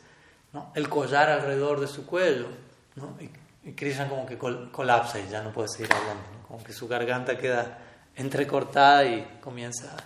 ¿no? 0.53 0.71
el 0.75 0.87
collar 0.87 1.27
alrededor 1.27 1.79
de 1.79 1.87
su 1.87 2.05
cuello. 2.05 2.49
¿no? 2.97 3.15
Y, 3.19 3.71
Krishna 3.71 4.07
como 4.07 4.27
que 4.27 4.37
colapsa 4.37 5.19
y 5.19 5.27
ya 5.27 5.41
no 5.41 5.51
puede 5.51 5.69
seguir 5.69 5.91
hablando, 5.91 6.23
como 6.47 6.63
que 6.63 6.71
su 6.71 6.87
garganta 6.87 7.35
queda 7.35 7.79
entrecortada 8.15 9.05
y 9.05 9.39
comienza 9.41 9.97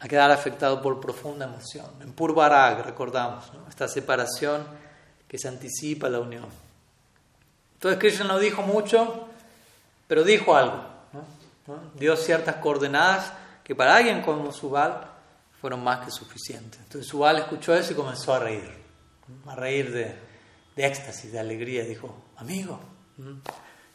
a 0.00 0.08
quedar 0.08 0.30
afectado 0.30 0.80
por 0.80 0.98
profunda 0.98 1.44
emoción. 1.44 1.86
En 2.00 2.14
Purvarag, 2.14 2.86
recordamos, 2.86 3.52
esta 3.68 3.86
separación 3.86 4.66
que 5.28 5.36
se 5.38 5.46
anticipa 5.46 6.08
la 6.08 6.20
unión. 6.20 6.46
Entonces 7.74 8.00
Krishna 8.00 8.24
no 8.24 8.38
dijo 8.38 8.62
mucho, 8.62 9.28
pero 10.06 10.24
dijo 10.24 10.54
algo. 10.56 10.84
Dio 11.94 12.16
ciertas 12.16 12.56
coordenadas 12.56 13.32
que 13.62 13.74
para 13.74 13.96
alguien 13.96 14.22
como 14.22 14.52
Subal 14.52 15.10
fueron 15.60 15.82
más 15.82 16.04
que 16.04 16.10
suficientes. 16.10 16.78
Entonces 16.80 17.08
Subal 17.08 17.38
escuchó 17.38 17.74
eso 17.74 17.92
y 17.92 17.96
comenzó 17.96 18.34
a 18.34 18.38
reír, 18.38 18.70
a 19.46 19.54
reír 19.54 19.90
de, 19.92 20.14
éxtasis, 20.76 21.32
de 21.32 21.38
alegría. 21.38 21.84
Dijo, 21.84 22.14
amigo, 22.36 22.78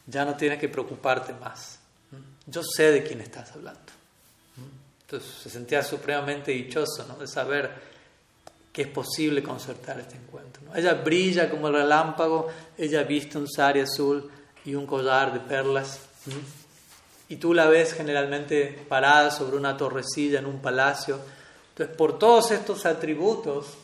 ya 0.08 0.26
no 0.26 0.36
tienes 0.36 0.60
que 0.60 0.68
preocuparte 0.68 1.34
más. 1.34 1.80
Yo 2.48 2.64
sé 2.64 2.92
de 2.92 3.04
quién 3.04 3.22
estás 3.22 3.52
hablando. 3.52 3.80
Entonces 5.02 5.30
se 5.42 5.50
sentía 5.50 5.84
supremamente 5.84 6.52
dichoso 6.52 7.04
de 7.20 7.28
saber 7.28 7.90
que 8.72 8.84
es 8.84 8.88
posible 8.88 9.44
concertar 9.44 10.00
este 10.00 10.16
encuentro. 10.16 10.64
Ella 10.76 10.94
brilla 10.94 11.50
como 11.50 11.68
el 11.68 11.74
relámpago, 11.74 12.48
ella 12.78 13.04
viste 13.04 13.38
un 13.38 13.48
sari 13.48 13.82
azul 13.82 14.30
y 14.66 14.76
un 14.76 14.86
collar 14.86 15.34
de 15.34 15.40
perlas, 15.40 16.00
y 17.28 17.36
tú 17.36 17.54
la 17.54 17.68
ves 17.68 17.94
generalmente 17.94 18.86
parada 18.88 19.32
sobre 19.32 19.58
una 19.58 19.78
torrecilla 19.78 20.40
en 20.40 20.46
un 20.46 20.60
palacio. 20.60 21.20
Entonces, 21.70 21.96
por 21.96 22.18
todos 22.18 22.52
estos 22.52 22.86
atributos 22.86 23.78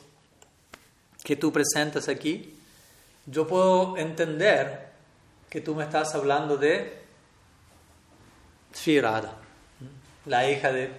que 1.24 1.36
tú 1.36 1.52
presentas 1.52 2.10
aquí, 2.10 2.58
yo 3.26 3.48
puedo 3.48 3.98
entender 3.98 4.90
que 5.50 5.62
tú 5.62 5.76
me 5.76 5.84
estás 5.84 6.14
hablando 6.16 6.58
de 6.58 7.04
Sri 8.74 9.02
la 10.26 10.50
hija 10.50 10.72
de 10.72 10.92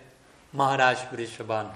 Maharaj 0.52 1.10
Vrishabhan. 1.12 1.72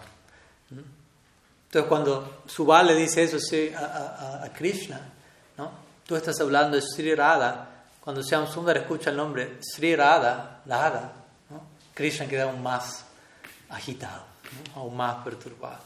Entonces, 0.70 1.88
cuando 1.88 2.42
Subal 2.46 2.88
le 2.88 2.94
dice 2.94 3.22
eso 3.22 3.36
a, 3.76 4.48
Krishna, 4.52 5.00
¿no? 5.56 5.70
tú 6.06 6.16
estás 6.16 6.40
hablando 6.40 6.76
de 6.76 6.82
Sri 6.82 7.14
Radha. 7.14 7.69
Cuando 8.10 8.24
Sean 8.24 8.48
Sundar 8.48 8.76
escucha 8.76 9.10
el 9.10 9.16
nombre 9.16 9.58
Sri 9.60 9.94
Radha, 9.94 10.62
la 10.66 10.84
Hada, 10.84 11.12
Krishna 11.94 12.26
queda 12.26 12.50
aún 12.50 12.60
más 12.60 13.04
agitado, 13.68 14.24
aún 14.74 14.96
más 14.96 15.22
perturbado. 15.22 15.78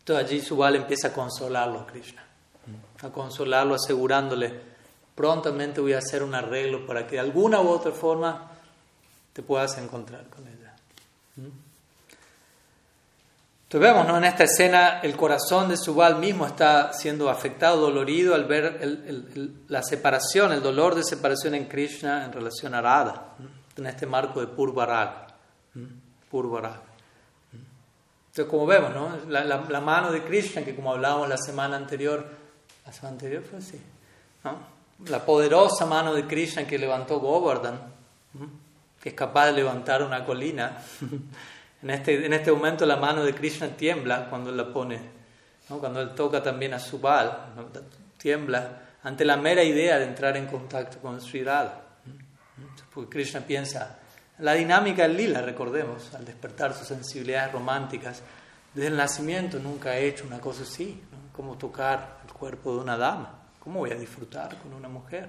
Entonces 0.00 0.26
allí 0.26 0.40
Subal 0.40 0.74
empieza 0.74 1.06
a 1.06 1.12
consolarlo 1.12 1.78
a 1.78 1.86
Krishna, 1.86 2.24
a 3.00 3.08
consolarlo 3.10 3.76
asegurándole, 3.76 4.52
prontamente 5.14 5.80
voy 5.80 5.92
a 5.92 5.98
hacer 5.98 6.24
un 6.24 6.34
arreglo 6.34 6.84
para 6.84 7.06
que 7.06 7.12
de 7.12 7.20
alguna 7.20 7.60
u 7.60 7.68
otra 7.68 7.92
forma 7.92 8.50
te 9.32 9.44
puedas 9.44 9.78
encontrar 9.78 10.26
con 10.30 10.44
ella. 10.48 10.74
Entonces 13.72 13.90
vemos, 13.90 14.06
¿no? 14.06 14.18
En 14.18 14.24
esta 14.24 14.44
escena 14.44 15.00
el 15.00 15.16
corazón 15.16 15.70
de 15.70 15.78
Subal 15.78 16.18
mismo 16.18 16.46
está 16.46 16.92
siendo 16.92 17.30
afectado, 17.30 17.80
dolorido 17.80 18.34
al 18.34 18.44
ver 18.44 18.78
la 19.68 19.82
separación, 19.82 20.52
el 20.52 20.62
dolor 20.62 20.94
de 20.94 21.02
separación 21.02 21.54
en 21.54 21.64
Krishna 21.64 22.26
en 22.26 22.34
relación 22.34 22.74
a 22.74 22.82
Radha, 22.82 23.28
en 23.74 23.86
este 23.86 24.04
marco 24.04 24.42
de 24.42 24.48
Purvarag. 24.48 25.28
Purvarag. 26.30 26.82
Entonces 28.26 28.50
como 28.50 28.66
vemos, 28.66 28.92
¿no? 28.92 29.16
La, 29.30 29.80
mano 29.80 30.12
de 30.12 30.22
Krishna, 30.22 30.62
que 30.62 30.76
como 30.76 30.92
hablábamos 30.92 31.30
la 31.30 31.38
semana 31.38 31.74
anterior, 31.74 32.26
la 32.84 32.92
semana 32.92 33.14
anterior 33.14 33.42
fue 33.42 33.58
así, 33.58 33.80
¿no? 34.44 34.58
La 35.08 35.24
poderosa 35.24 35.86
mano 35.86 36.12
de 36.12 36.26
Krishna 36.26 36.66
que 36.66 36.76
levantó 36.76 37.20
Govardhan, 37.20 37.80
que 39.00 39.08
es 39.08 39.14
capaz 39.14 39.46
de 39.46 39.52
levantar 39.52 40.02
una 40.02 40.26
colina. 40.26 40.76
En 41.82 41.90
este, 41.90 42.24
en 42.24 42.32
este 42.32 42.52
momento 42.52 42.86
la 42.86 42.96
mano 42.96 43.24
de 43.24 43.34
Krishna 43.34 43.68
tiembla 43.68 44.28
cuando 44.30 44.50
él 44.50 44.56
la 44.56 44.72
pone, 44.72 45.00
cuando 45.68 46.00
él 46.00 46.14
toca 46.14 46.42
también 46.42 46.74
a 46.74 46.78
su 46.78 47.00
bal, 47.00 47.54
tiembla 48.16 48.82
ante 49.02 49.24
la 49.24 49.36
mera 49.36 49.64
idea 49.64 49.98
de 49.98 50.04
entrar 50.04 50.36
en 50.36 50.46
contacto 50.46 50.98
con 50.98 51.20
Sri 51.20 51.42
Radha. 51.42 51.80
Porque 52.94 53.10
Krishna 53.10 53.40
piensa, 53.40 53.98
la 54.38 54.54
dinámica 54.54 55.02
del 55.02 55.16
lila, 55.16 55.42
recordemos, 55.42 56.14
al 56.14 56.24
despertar 56.24 56.74
sus 56.74 56.86
sensibilidades 56.86 57.52
románticas, 57.52 58.22
desde 58.74 58.88
el 58.88 58.96
nacimiento 58.96 59.58
nunca 59.58 59.90
ha 59.90 59.98
hecho 59.98 60.24
una 60.26 60.40
cosa 60.40 60.62
así, 60.62 61.02
como 61.32 61.56
tocar 61.56 62.20
el 62.26 62.32
cuerpo 62.32 62.74
de 62.74 62.80
una 62.80 62.96
dama, 62.96 63.42
¿cómo 63.58 63.80
voy 63.80 63.90
a 63.90 63.96
disfrutar 63.96 64.56
con 64.58 64.72
una 64.72 64.88
mujer? 64.88 65.28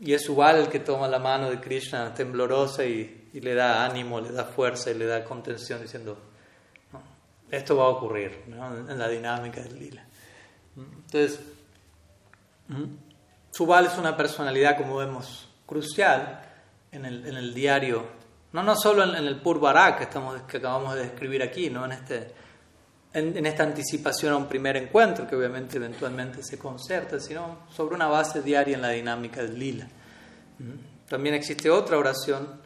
Y 0.00 0.12
es 0.12 0.24
Subal 0.24 0.56
el 0.56 0.68
que 0.68 0.80
toma 0.80 1.08
la 1.08 1.18
mano 1.18 1.50
de 1.50 1.60
Krishna 1.60 2.14
temblorosa 2.14 2.84
y 2.84 3.19
y 3.32 3.40
le 3.40 3.54
da 3.54 3.84
ánimo, 3.84 4.20
le 4.20 4.32
da 4.32 4.44
fuerza 4.44 4.90
y 4.90 4.94
le 4.94 5.06
da 5.06 5.24
contención 5.24 5.80
diciendo, 5.80 6.18
esto 7.50 7.76
va 7.76 7.84
a 7.84 7.88
ocurrir 7.88 8.44
en 8.46 8.98
la 8.98 9.08
dinámica 9.08 9.60
del 9.62 9.78
lila. 9.78 10.04
Entonces, 10.76 11.40
Subal 13.50 13.86
es 13.86 13.98
una 13.98 14.16
personalidad, 14.16 14.76
como 14.76 14.96
vemos, 14.96 15.48
crucial 15.66 16.42
en 16.92 17.04
el, 17.04 17.26
en 17.26 17.36
el 17.36 17.54
diario, 17.54 18.20
no, 18.52 18.62
no 18.62 18.74
solo 18.74 19.04
en, 19.04 19.14
el 19.14 19.40
Purvarak 19.40 19.98
que, 19.98 20.04
estamos, 20.04 20.42
que 20.42 20.56
acabamos 20.56 20.94
de 20.94 21.02
describir 21.02 21.42
aquí, 21.42 21.70
¿no? 21.70 21.84
en, 21.84 21.92
este, 21.92 22.32
en, 23.12 23.46
esta 23.46 23.62
anticipación 23.62 24.32
a 24.32 24.36
un 24.36 24.46
primer 24.46 24.76
encuentro, 24.76 25.26
que 25.26 25.36
obviamente 25.36 25.76
eventualmente 25.76 26.42
se 26.42 26.58
concerta, 26.58 27.20
sino 27.20 27.60
sobre 27.70 27.94
una 27.94 28.08
base 28.08 28.42
diaria 28.42 28.74
en 28.74 28.82
la 28.82 28.90
dinámica 28.90 29.42
del 29.42 29.58
lila. 29.58 29.88
También 31.08 31.34
existe 31.34 31.70
otra 31.70 31.96
oración 31.96 32.60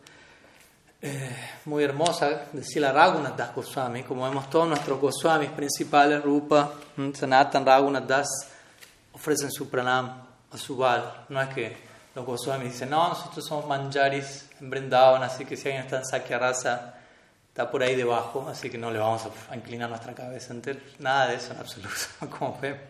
eh, 1.07 1.37
muy 1.67 1.85
hermosa 1.85 2.47
de 2.51 2.65
Sila 2.65 2.91
Raghunath 2.91 3.37
Das 3.37 3.55
Goswami, 3.55 4.05
como 4.05 4.25
vemos 4.25 4.49
todos 4.49 4.67
nuestros 4.67 4.99
Goswamis 4.99 5.51
principales, 5.51 6.23
Rupa, 6.23 6.73
Sanatan, 7.13 7.67
Raghunath 7.67 8.07
Das, 8.07 8.29
ofrecen 9.13 9.53
su 9.53 9.69
pranam 9.69 10.23
a 10.51 10.57
su 10.57 10.79
bal. 10.79 11.27
No 11.29 11.43
es 11.43 11.49
que 11.51 11.77
los 12.15 12.25
Goswamis 12.25 12.73
dicen, 12.73 12.89
no, 12.89 13.07
nosotros 13.07 13.45
somos 13.47 13.67
manjaris 13.67 14.49
en 14.63 14.71
Brindavan, 14.71 15.23
así 15.23 15.45
que 15.45 15.59
si 15.59 15.69
alguien 15.69 15.85
está 15.85 15.99
en 15.99 16.07
Sakya 16.07 16.39
Rasa, 16.39 16.95
está 17.49 17.71
por 17.71 17.83
ahí 17.83 17.97
debajo, 17.97 18.49
así 18.49 18.71
que 18.71 18.79
no 18.79 18.91
le 18.91 18.99
vamos 18.99 19.29
a 19.51 19.55
inclinar 19.57 19.91
nuestra 19.91 20.15
cabeza 20.15 20.55
ante 20.55 20.81
Nada 21.01 21.29
de 21.29 21.35
eso 21.35 21.53
en 21.53 21.59
absoluto, 21.59 21.91
como 22.39 22.59
vemos. 22.63 22.81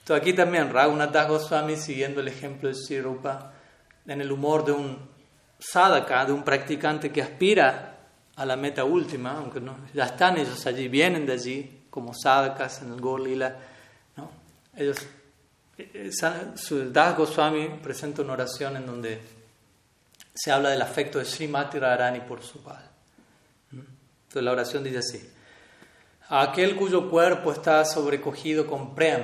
Entonces 0.00 0.20
aquí 0.20 0.34
también 0.34 0.70
Raghunath 0.70 1.10
Das 1.10 1.26
Goswami, 1.26 1.76
siguiendo 1.76 2.20
el 2.20 2.28
ejemplo 2.28 2.68
de 2.68 2.74
Sri 2.74 3.00
Rupa, 3.00 3.50
en 4.06 4.20
el 4.20 4.30
humor 4.30 4.66
de 4.66 4.72
un 4.72 5.13
sadhaka, 5.70 6.26
de 6.26 6.32
un 6.32 6.42
practicante 6.42 7.10
que 7.10 7.22
aspira 7.22 7.96
a 8.36 8.44
la 8.44 8.56
meta 8.56 8.84
última, 8.84 9.38
aunque 9.38 9.60
no, 9.60 9.76
ya 9.92 10.04
están 10.06 10.36
ellos 10.36 10.66
allí, 10.66 10.88
vienen 10.88 11.24
de 11.26 11.32
allí 11.32 11.84
como 11.90 12.12
sadhakas 12.12 12.82
en 12.82 12.92
el 12.92 13.00
Gorlila, 13.00 13.56
¿no? 14.16 14.30
ellos, 14.76 14.98
eh, 15.78 16.10
su 16.56 16.90
Das 16.90 17.16
Goswami 17.16 17.68
presenta 17.82 18.22
una 18.22 18.32
oración 18.32 18.76
en 18.76 18.86
donde 18.86 19.20
se 20.34 20.50
habla 20.50 20.70
del 20.70 20.82
afecto 20.82 21.18
de 21.18 21.24
Srimati 21.24 21.78
Radharani 21.78 22.20
por 22.20 22.42
su 22.42 22.62
padre. 22.62 22.86
Entonces 23.70 24.42
la 24.42 24.50
oración 24.52 24.82
dice 24.82 24.98
así, 24.98 25.30
aquel 26.28 26.74
cuyo 26.74 27.08
cuerpo 27.08 27.52
está 27.52 27.84
sobrecogido 27.84 28.66
con 28.66 28.94
prem, 28.94 29.22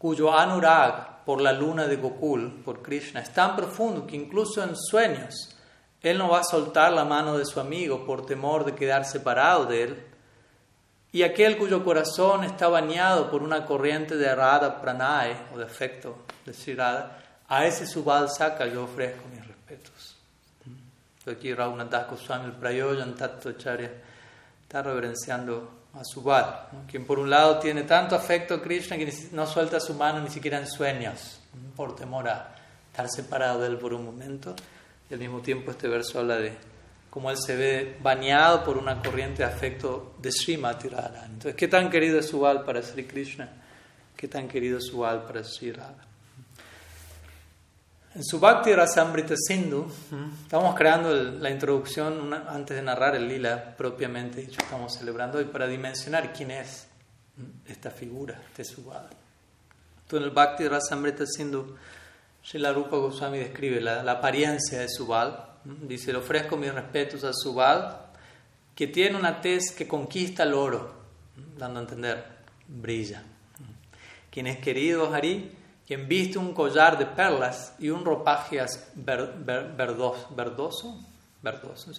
cuyo 0.00 0.32
anurag 0.32 1.24
por 1.26 1.42
la 1.42 1.52
luna 1.52 1.86
de 1.86 1.96
Gokul, 1.96 2.62
por 2.64 2.80
Krishna, 2.80 3.20
es 3.20 3.34
tan 3.34 3.54
profundo 3.54 4.06
que 4.06 4.16
incluso 4.16 4.62
en 4.62 4.74
sueños 4.74 5.54
él 6.00 6.16
no 6.16 6.30
va 6.30 6.40
a 6.40 6.44
soltar 6.44 6.90
la 6.94 7.04
mano 7.04 7.36
de 7.36 7.44
su 7.44 7.60
amigo 7.60 8.06
por 8.06 8.24
temor 8.24 8.64
de 8.64 8.74
quedar 8.74 9.04
separado 9.04 9.66
de 9.66 9.82
él. 9.82 10.06
Y 11.12 11.22
aquel 11.22 11.58
cuyo 11.58 11.84
corazón 11.84 12.44
está 12.44 12.68
bañado 12.68 13.30
por 13.30 13.42
una 13.42 13.66
corriente 13.66 14.16
de 14.16 14.34
Radha 14.34 14.80
Pranay, 14.80 15.48
o 15.52 15.58
de 15.58 15.64
afecto 15.64 16.16
de 16.46 16.54
Sri 16.54 16.74
Radha, 16.74 17.18
a 17.46 17.66
ese 17.66 17.86
Subal 17.86 18.30
Saka 18.30 18.66
yo 18.66 18.84
ofrezco 18.84 19.22
mis 19.28 19.46
respetos. 19.46 20.16
Aquí 21.30 21.52
Raghunath 21.52 22.08
Goswami, 22.08 22.46
el 22.46 22.52
Prayojan 22.52 23.14
Tattvacharya, 23.14 23.92
está 24.62 24.82
reverenciando 24.82 25.79
a 25.94 26.04
Subal, 26.04 26.68
quien 26.88 27.04
por 27.04 27.18
un 27.18 27.30
lado 27.30 27.58
tiene 27.58 27.82
tanto 27.82 28.14
afecto 28.14 28.54
a 28.54 28.62
Krishna 28.62 28.96
que 28.96 29.12
no 29.32 29.46
suelta 29.46 29.80
su 29.80 29.94
mano 29.94 30.20
ni 30.20 30.30
siquiera 30.30 30.58
en 30.58 30.66
sueños, 30.66 31.40
por 31.74 31.96
temor 31.96 32.28
a 32.28 32.54
estar 32.90 33.08
separado 33.08 33.60
de 33.60 33.68
él 33.68 33.78
por 33.78 33.92
un 33.94 34.04
momento. 34.04 34.54
Y 35.08 35.14
al 35.14 35.20
mismo 35.20 35.40
tiempo 35.40 35.72
este 35.72 35.88
verso 35.88 36.20
habla 36.20 36.36
de 36.36 36.56
cómo 37.10 37.30
él 37.30 37.36
se 37.36 37.56
ve 37.56 37.96
bañado 38.00 38.62
por 38.64 38.78
una 38.78 39.02
corriente 39.02 39.42
de 39.42 39.48
afecto 39.48 40.14
de 40.18 40.30
Srimati 40.30 40.88
Radharani. 40.88 41.34
Entonces, 41.34 41.56
¿qué 41.56 41.66
tan 41.66 41.90
querido 41.90 42.20
es 42.20 42.28
Subal 42.28 42.64
para 42.64 42.82
Sri 42.82 43.04
Krishna? 43.04 43.50
¿Qué 44.16 44.28
tan 44.28 44.46
querido 44.46 44.78
es 44.78 44.86
Subal 44.86 45.24
para 45.24 45.42
Sri 45.42 45.72
Radha? 45.72 46.09
En 48.20 48.26
su 48.26 48.38
Bhakti 48.38 48.74
Rasamrita 48.74 49.34
Sindhu, 49.34 49.90
estamos 50.42 50.74
creando 50.74 51.14
la 51.14 51.48
introducción 51.48 52.34
antes 52.34 52.76
de 52.76 52.82
narrar 52.82 53.16
el 53.16 53.26
lila 53.26 53.74
propiamente 53.74 54.42
dicho, 54.42 54.60
estamos 54.60 54.92
celebrando 54.92 55.38
hoy 55.38 55.46
para 55.46 55.66
dimensionar 55.66 56.30
quién 56.34 56.50
es 56.50 56.86
esta 57.66 57.90
figura 57.90 58.38
de 58.54 58.62
Subal. 58.62 59.08
Entonces, 60.02 60.18
en 60.18 60.22
el 60.24 60.30
Bhakti 60.32 60.68
Rasamrita 60.68 61.24
Sindhu, 61.24 61.74
Srila 62.44 62.74
Rupa 62.74 62.98
Goswami 62.98 63.38
describe 63.38 63.80
la, 63.80 64.02
apariencia 64.02 64.80
de 64.80 64.90
Subal. 64.90 65.42
Dice: 65.64 66.12
Le 66.12 66.18
ofrezco 66.18 66.58
mis 66.58 66.74
respetos 66.74 67.24
a 67.24 67.32
Subal, 67.32 68.02
que 68.74 68.86
tiene 68.86 69.16
una 69.16 69.40
tez 69.40 69.72
que 69.72 69.88
conquista 69.88 70.42
el 70.42 70.52
oro, 70.52 70.92
dando 71.56 71.80
a 71.80 71.82
entender, 71.84 72.22
brilla. 72.68 73.22
Quien 74.30 74.46
es 74.46 74.58
querido, 74.58 75.10
Hari, 75.10 75.56
quien 75.90 76.06
viste 76.06 76.38
un 76.38 76.54
collar 76.54 76.96
de 76.96 77.04
perlas 77.04 77.74
y 77.80 77.90
un 77.90 78.04
ropaje 78.04 78.64
verdoso, 78.94 81.00
verdoso, 81.42 81.90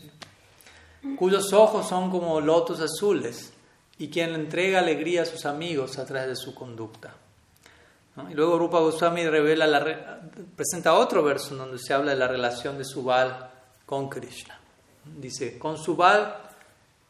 cuyos 1.17 1.51
ojos 1.51 1.89
son 1.89 2.09
como 2.09 2.39
lotos 2.39 2.79
azules 2.79 3.51
y 3.97 4.09
quien 4.09 4.33
entrega 4.33 4.79
alegría 4.79 5.23
a 5.23 5.25
sus 5.25 5.45
amigos 5.45 5.99
a 5.99 6.05
través 6.05 6.29
de 6.29 6.35
su 6.37 6.55
conducta. 6.55 7.13
Y 8.29 8.33
luego 8.33 8.57
Rupa 8.57 8.79
Goswami 8.79 9.27
revela 9.27 9.67
la, 9.67 10.21
presenta 10.55 10.93
otro 10.93 11.21
verso 11.21 11.57
donde 11.57 11.77
se 11.77 11.93
habla 11.93 12.11
de 12.11 12.17
la 12.17 12.29
relación 12.29 12.77
de 12.77 12.85
Subal 12.85 13.51
con 13.85 14.07
Krishna. 14.07 14.57
Dice, 15.03 15.59
con 15.59 15.77
Subal, 15.77 16.37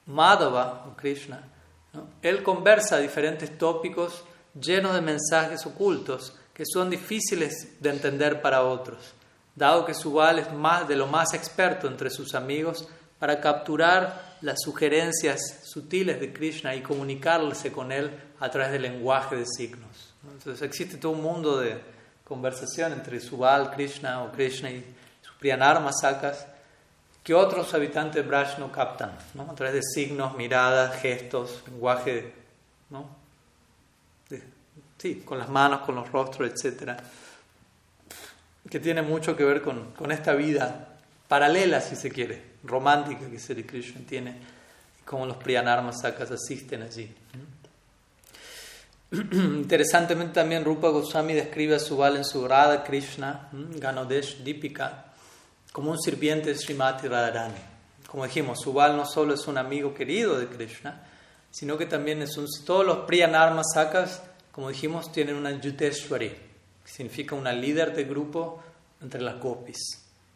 Madhava, 0.08 0.88
o 0.90 0.98
Krishna, 0.98 1.44
él 2.24 2.42
conversa 2.42 2.98
diferentes 2.98 3.56
tópicos 3.56 4.24
llenos 4.60 4.96
de 4.96 5.02
mensajes 5.02 5.64
ocultos 5.68 6.38
que 6.62 6.66
son 6.72 6.92
difíciles 6.92 7.82
de 7.82 7.90
entender 7.90 8.40
para 8.40 8.62
otros, 8.62 9.16
dado 9.56 9.84
que 9.84 9.96
Subal 9.96 10.38
es 10.38 10.54
más 10.54 10.88
de 10.88 10.96
lo 10.96 11.08
más 11.08 11.34
experto 11.34 11.88
entre 11.88 12.12
sus 12.12 12.36
amigos 12.36 12.88
para 13.18 13.42
capturar 13.42 14.38
las 14.42 14.62
sugerencias 14.62 15.62
sutiles 15.64 16.20
de 16.20 16.32
Krishna 16.32 16.76
y 16.76 16.82
comunicarse 16.82 17.72
con 17.72 17.92
él 17.92 18.12
a 18.40 18.52
través 18.52 18.74
del 18.74 18.84
lenguaje 18.84 19.38
de 19.38 19.48
signos. 19.48 20.14
Entonces 20.24 20.62
existe 20.62 20.98
todo 20.98 21.14
un 21.14 21.24
mundo 21.24 21.60
de 21.60 21.82
conversación 22.24 22.94
entre 22.94 23.20
Subal, 23.20 23.72
Krishna 23.72 24.22
o 24.22 24.32
Krishna 24.32 24.70
y 24.70 24.86
sus 25.24 25.34
Masakas 25.82 26.46
que 27.24 27.34
otros 27.34 27.74
habitantes 27.74 28.22
de 28.22 28.22
Braj 28.22 28.60
no 28.60 28.72
captan, 28.72 29.18
a 29.36 29.56
través 29.56 29.74
de 29.74 29.82
signos, 29.82 30.38
miradas, 30.38 31.02
gestos, 31.02 31.64
lenguaje 31.66 32.36
¿no? 32.92 33.20
Sí, 34.98 35.24
con 35.26 35.40
las 35.40 35.50
manos, 35.50 35.82
con 35.82 35.96
los 35.96 36.12
rostros, 36.12 36.50
etc. 36.50 37.00
Que 38.70 38.80
tiene 38.80 39.02
mucho 39.02 39.36
que 39.36 39.44
ver 39.44 39.62
con, 39.62 39.92
con 39.94 40.12
esta 40.12 40.34
vida 40.34 40.88
paralela, 41.28 41.80
si 41.82 41.96
se 41.96 42.12
quiere, 42.12 42.42
romántica 42.64 43.30
que 43.30 43.40
Sri 43.40 43.64
Krishna 43.64 44.02
tiene, 44.08 44.32
y 45.00 45.04
cómo 45.06 45.26
los 45.26 45.38
Priyanarmasakas 45.38 46.30
asisten 46.32 46.84
allí. 46.84 47.10
Interesantemente 49.12 50.36
también 50.36 50.64
Rupa 50.64 50.90
Goswami 50.90 51.34
describe 51.34 51.76
a 51.76 51.80
Subal 51.80 52.18
en 52.18 52.26
su 52.26 52.48
Radha 52.48 52.84
Krishna, 52.84 53.50
Ganodesh 53.52 54.44
Dipika, 54.44 55.06
como 55.72 55.92
un 55.92 56.02
sirviente 56.02 56.50
de 56.50 56.56
Srimati 56.56 57.08
Radharani. 57.08 57.56
Como 58.08 58.26
dijimos, 58.26 58.60
Subal 58.60 58.98
no 58.98 59.06
solo 59.06 59.34
es 59.34 59.48
un 59.48 59.58
amigo 59.58 59.94
querido 59.94 60.38
de 60.38 60.48
Krishna, 60.48 61.02
sino 61.50 61.78
que 61.78 61.86
también 61.86 62.22
es 62.22 62.38
un, 62.38 62.46
todos 62.66 62.86
los 62.86 63.00
Priyanarmasakas 63.00 64.22
como 64.52 64.70
dijimos, 64.70 65.12
tienen 65.12 65.36
una 65.36 65.52
Yuteshwari, 65.52 66.30
que 66.30 66.92
significa 66.92 67.36
una 67.36 67.54
líder 67.54 67.96
de 67.96 68.04
grupo 68.04 68.62
entre 69.02 69.22
las 69.22 69.40
gopis. 69.40 69.78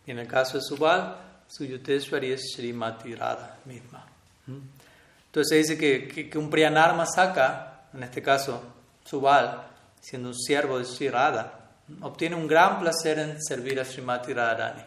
Y 0.06 0.12
en 0.12 0.20
el 0.20 0.28
caso 0.28 0.58
de 0.58 0.64
Subal, 0.64 1.18
su 1.48 1.66
Yuteshwari 1.66 2.32
es 2.32 2.54
Srimati 2.56 3.16
Radha 3.16 3.58
misma. 3.66 4.06
Entonces 4.48 5.50
se 5.50 5.56
dice 5.56 5.78
que, 5.78 6.30
que, 6.30 6.38
un 6.38 6.50
Priyanar 6.50 6.96
Masaka, 6.96 7.88
en 7.94 8.04
este 8.04 8.22
caso 8.22 8.62
Subal, 9.04 9.68
siendo 10.00 10.30
un 10.30 10.36
siervo 10.36 10.78
de 10.78 10.86
Sri 10.86 11.10
Radha, 11.10 11.52
obtiene 12.02 12.36
un 12.36 12.48
gran 12.48 12.80
placer 12.80 13.20
en 13.20 13.44
servir 13.44 13.80
a 13.80 13.86
Srimati 13.86 14.34
Radharani. 14.34 14.84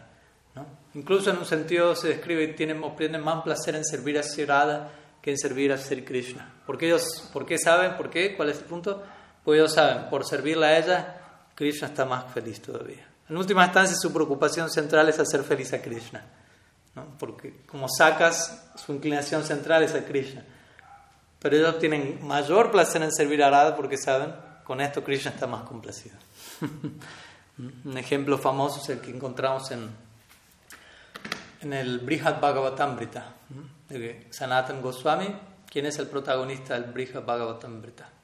¿no? 0.55 0.65
Incluso 0.95 1.29
en 1.29 1.37
un 1.37 1.45
sentido 1.45 1.95
se 1.95 2.07
describe 2.07 2.47
que 2.47 2.53
tiene, 2.53 2.73
obtiene 2.73 3.17
más 3.17 3.43
placer 3.43 3.75
en 3.75 3.85
servir 3.85 4.17
a 4.17 4.23
Sri 4.23 4.45
Radha 4.45 4.89
que 5.21 5.31
en 5.31 5.37
servir 5.37 5.71
a 5.71 5.77
Sri 5.77 6.03
Krishna. 6.03 6.51
¿Por 6.65 6.77
qué, 6.77 6.87
ellos, 6.87 7.29
¿Por 7.31 7.45
qué 7.45 7.57
saben? 7.57 7.97
¿Por 7.97 8.09
qué? 8.09 8.35
¿Cuál 8.35 8.49
es 8.49 8.59
el 8.59 8.65
punto? 8.65 9.03
Pues 9.43 9.59
ellos 9.59 9.73
saben, 9.73 10.09
por 10.09 10.25
servirla 10.25 10.67
a 10.67 10.77
ella, 10.77 11.15
Krishna 11.55 11.87
está 11.87 12.05
más 12.05 12.31
feliz 12.33 12.61
todavía. 12.61 13.05
En 13.27 13.37
última 13.37 13.65
instancia, 13.65 13.95
su 13.95 14.11
preocupación 14.11 14.69
central 14.69 15.07
es 15.09 15.19
hacer 15.19 15.43
feliz 15.43 15.71
a 15.73 15.81
Krishna. 15.81 16.23
Porque 17.17 17.61
como 17.65 17.87
sacas, 17.87 18.71
su 18.75 18.93
inclinación 18.93 19.43
central 19.43 19.83
es 19.83 19.93
a 19.93 20.03
Krishna. 20.03 20.43
Pero 21.37 21.55
ellos 21.55 21.79
tienen 21.79 22.25
mayor 22.25 22.71
placer 22.71 23.01
en 23.03 23.11
servir 23.11 23.43
a 23.43 23.49
Radha 23.49 23.75
porque 23.75 23.97
saben, 23.97 24.33
con 24.63 24.81
esto 24.81 25.03
Krishna 25.03 25.31
está 25.31 25.47
más 25.47 25.63
complacido. 25.63 26.17
Un 27.85 27.97
ejemplo 27.97 28.37
famoso 28.37 28.81
es 28.81 28.89
el 28.89 28.99
que 28.99 29.11
encontramos 29.11 29.69
en, 29.71 29.89
en 31.61 31.73
el 31.73 31.99
Brihad 31.99 32.39
Bhagavatamrita, 32.39 33.33
de 33.89 34.27
Sanatan 34.29 34.81
Goswami, 34.81 35.35
quien 35.69 35.85
es 35.85 35.99
el 35.99 36.07
protagonista 36.07 36.73
del 36.73 36.91
Brihad 36.91 37.23
Bhagavatamrita 37.23 38.18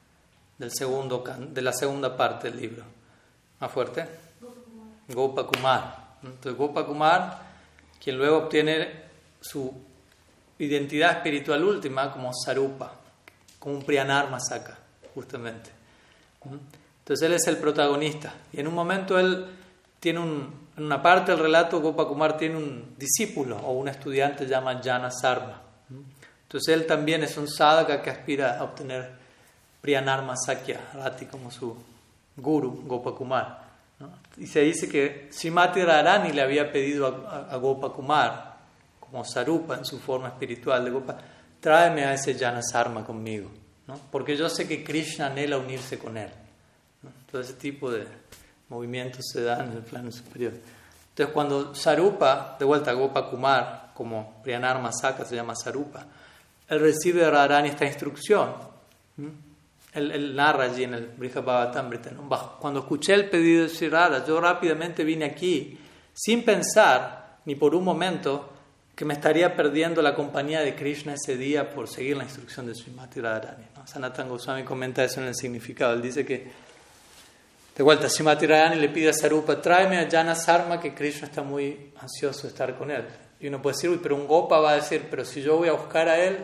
del 0.58 0.70
segundo, 0.72 1.22
de 1.38 1.62
la 1.62 1.72
segunda 1.72 2.16
parte 2.16 2.50
del 2.50 2.60
libro. 2.60 2.84
Más 3.60 3.70
fuerte. 3.70 4.06
Gopa 5.08 5.46
Kumar. 5.46 6.16
Entonces 6.22 6.56
Gopa 6.56 6.84
Kumar, 6.84 7.40
quien 8.02 8.18
luego 8.18 8.38
obtiene 8.38 9.06
su 9.40 9.72
identidad 10.58 11.12
espiritual 11.12 11.62
última 11.64 12.12
como 12.12 12.32
Sarupa, 12.32 12.92
como 13.58 13.76
un 13.76 13.82
Priyanar 13.82 14.30
Masaka, 14.30 14.78
justamente. 15.14 15.70
Entonces 16.98 17.26
él 17.26 17.34
es 17.34 17.46
el 17.46 17.58
protagonista. 17.58 18.34
Y 18.52 18.60
en 18.60 18.66
un 18.66 18.74
momento 18.74 19.18
él 19.18 19.46
tiene 20.00 20.20
un, 20.20 20.68
en 20.76 20.84
una 20.84 21.02
parte 21.02 21.32
del 21.32 21.40
relato, 21.40 21.80
Gopa 21.80 22.06
Kumar 22.06 22.36
tiene 22.36 22.56
un 22.56 22.94
discípulo 22.96 23.56
o 23.58 23.72
un 23.72 23.88
estudiante 23.88 24.46
llamado 24.46 24.80
Jana 24.82 25.10
Sarma. 25.10 25.62
Entonces 26.42 26.74
él 26.74 26.86
también 26.86 27.22
es 27.22 27.36
un 27.36 27.48
sadhaka 27.48 28.02
que 28.02 28.10
aspira 28.10 28.58
a 28.58 28.64
obtener 28.64 29.25
Priyanarma 29.86 30.34
Sakya 30.36 30.80
Rati 30.94 31.26
como 31.26 31.48
su 31.48 31.76
guru, 32.36 32.82
Gopakumar. 32.88 33.62
¿no? 34.00 34.10
Y 34.36 34.48
se 34.48 34.62
dice 34.62 34.88
que 34.88 35.28
Srimati 35.30 35.80
Radharani 35.80 36.32
le 36.32 36.42
había 36.42 36.72
pedido 36.72 37.06
a, 37.06 37.54
a, 37.54 37.56
Gopakumar, 37.56 38.56
como 38.98 39.24
Sarupa 39.24 39.76
en 39.76 39.84
su 39.84 40.00
forma 40.00 40.26
espiritual 40.26 40.84
de 40.84 40.90
Gopa, 40.90 41.18
tráeme 41.60 42.04
a 42.04 42.14
ese 42.14 42.34
Janasarma 42.34 43.04
conmigo, 43.04 43.48
¿no? 43.86 43.96
porque 44.10 44.36
yo 44.36 44.48
sé 44.48 44.66
que 44.66 44.82
Krishna 44.82 45.26
anhela 45.26 45.56
unirse 45.56 46.00
con 46.00 46.16
él. 46.16 46.30
Todo 47.30 47.40
ese 47.40 47.52
tipo 47.52 47.88
de 47.88 48.08
movimientos 48.68 49.24
se 49.32 49.44
dan 49.44 49.70
en 49.70 49.76
el 49.76 49.82
plano 49.84 50.10
superior. 50.10 50.52
Entonces, 51.10 51.32
cuando 51.32 51.76
Sarupa, 51.76 52.56
de 52.58 52.64
vuelta 52.64 52.90
a 52.90 52.94
Gopakumar, 52.94 53.92
como 53.94 54.42
Priyanarma 54.42 54.90
Saka 54.92 55.24
se 55.24 55.36
llama 55.36 55.54
Sarupa, 55.54 56.04
él 56.68 56.80
recibe 56.80 57.20
de 57.20 57.30
Radharani 57.30 57.68
esta 57.68 57.86
instrucción 57.86 58.52
él, 59.96 60.34
narra 60.34 60.64
allí 60.64 60.84
en 60.84 60.94
el 60.94 61.06
Brihavatamrita, 61.08 62.10
cuando 62.60 62.80
escuché 62.80 63.14
el 63.14 63.28
pedido 63.28 63.64
de 63.64 63.68
Sri 63.68 63.90
yo 64.26 64.40
rápidamente 64.40 65.04
vine 65.04 65.24
aquí 65.24 65.78
sin 66.12 66.44
pensar 66.44 67.38
ni 67.44 67.54
por 67.54 67.74
un 67.74 67.84
momento 67.84 68.52
que 68.96 69.04
me 69.04 69.12
estaría 69.12 69.54
perdiendo 69.54 70.00
la 70.00 70.14
compañía 70.14 70.60
de 70.60 70.74
Krishna 70.74 71.14
ese 71.14 71.36
día 71.36 71.68
por 71.68 71.86
seguir 71.86 72.16
la 72.16 72.24
instrucción 72.24 72.66
de 72.66 72.74
Srimati 72.74 73.20
Radharani. 73.20 73.66
¿no? 73.76 73.86
Sanatan 73.86 74.26
Goswami 74.26 74.64
comenta 74.64 75.04
eso 75.04 75.20
en 75.20 75.26
el 75.26 75.34
significado. 75.34 75.92
Él 75.92 76.00
dice 76.00 76.24
que, 76.24 76.50
de 77.76 77.82
vuelta, 77.82 78.08
Srimati 78.08 78.46
Radharani 78.46 78.80
le 78.80 78.88
pide 78.88 79.10
a 79.10 79.12
Sarupa, 79.12 79.60
tráeme 79.60 79.98
a 79.98 80.10
Jana 80.10 80.34
Sarma, 80.34 80.80
que 80.80 80.94
Krishna 80.94 81.28
está 81.28 81.42
muy 81.42 81.92
ansioso 82.00 82.44
de 82.44 82.48
estar 82.48 82.74
con 82.78 82.90
él. 82.90 83.04
Y 83.38 83.48
uno 83.48 83.60
puede 83.60 83.76
decir, 83.76 84.00
pero 84.02 84.16
un 84.16 84.26
Gopa 84.26 84.60
va 84.60 84.70
a 84.70 84.76
decir, 84.76 85.08
pero 85.10 85.26
si 85.26 85.42
yo 85.42 85.58
voy 85.58 85.68
a 85.68 85.72
buscar 85.72 86.08
a 86.08 86.18
él, 86.18 86.38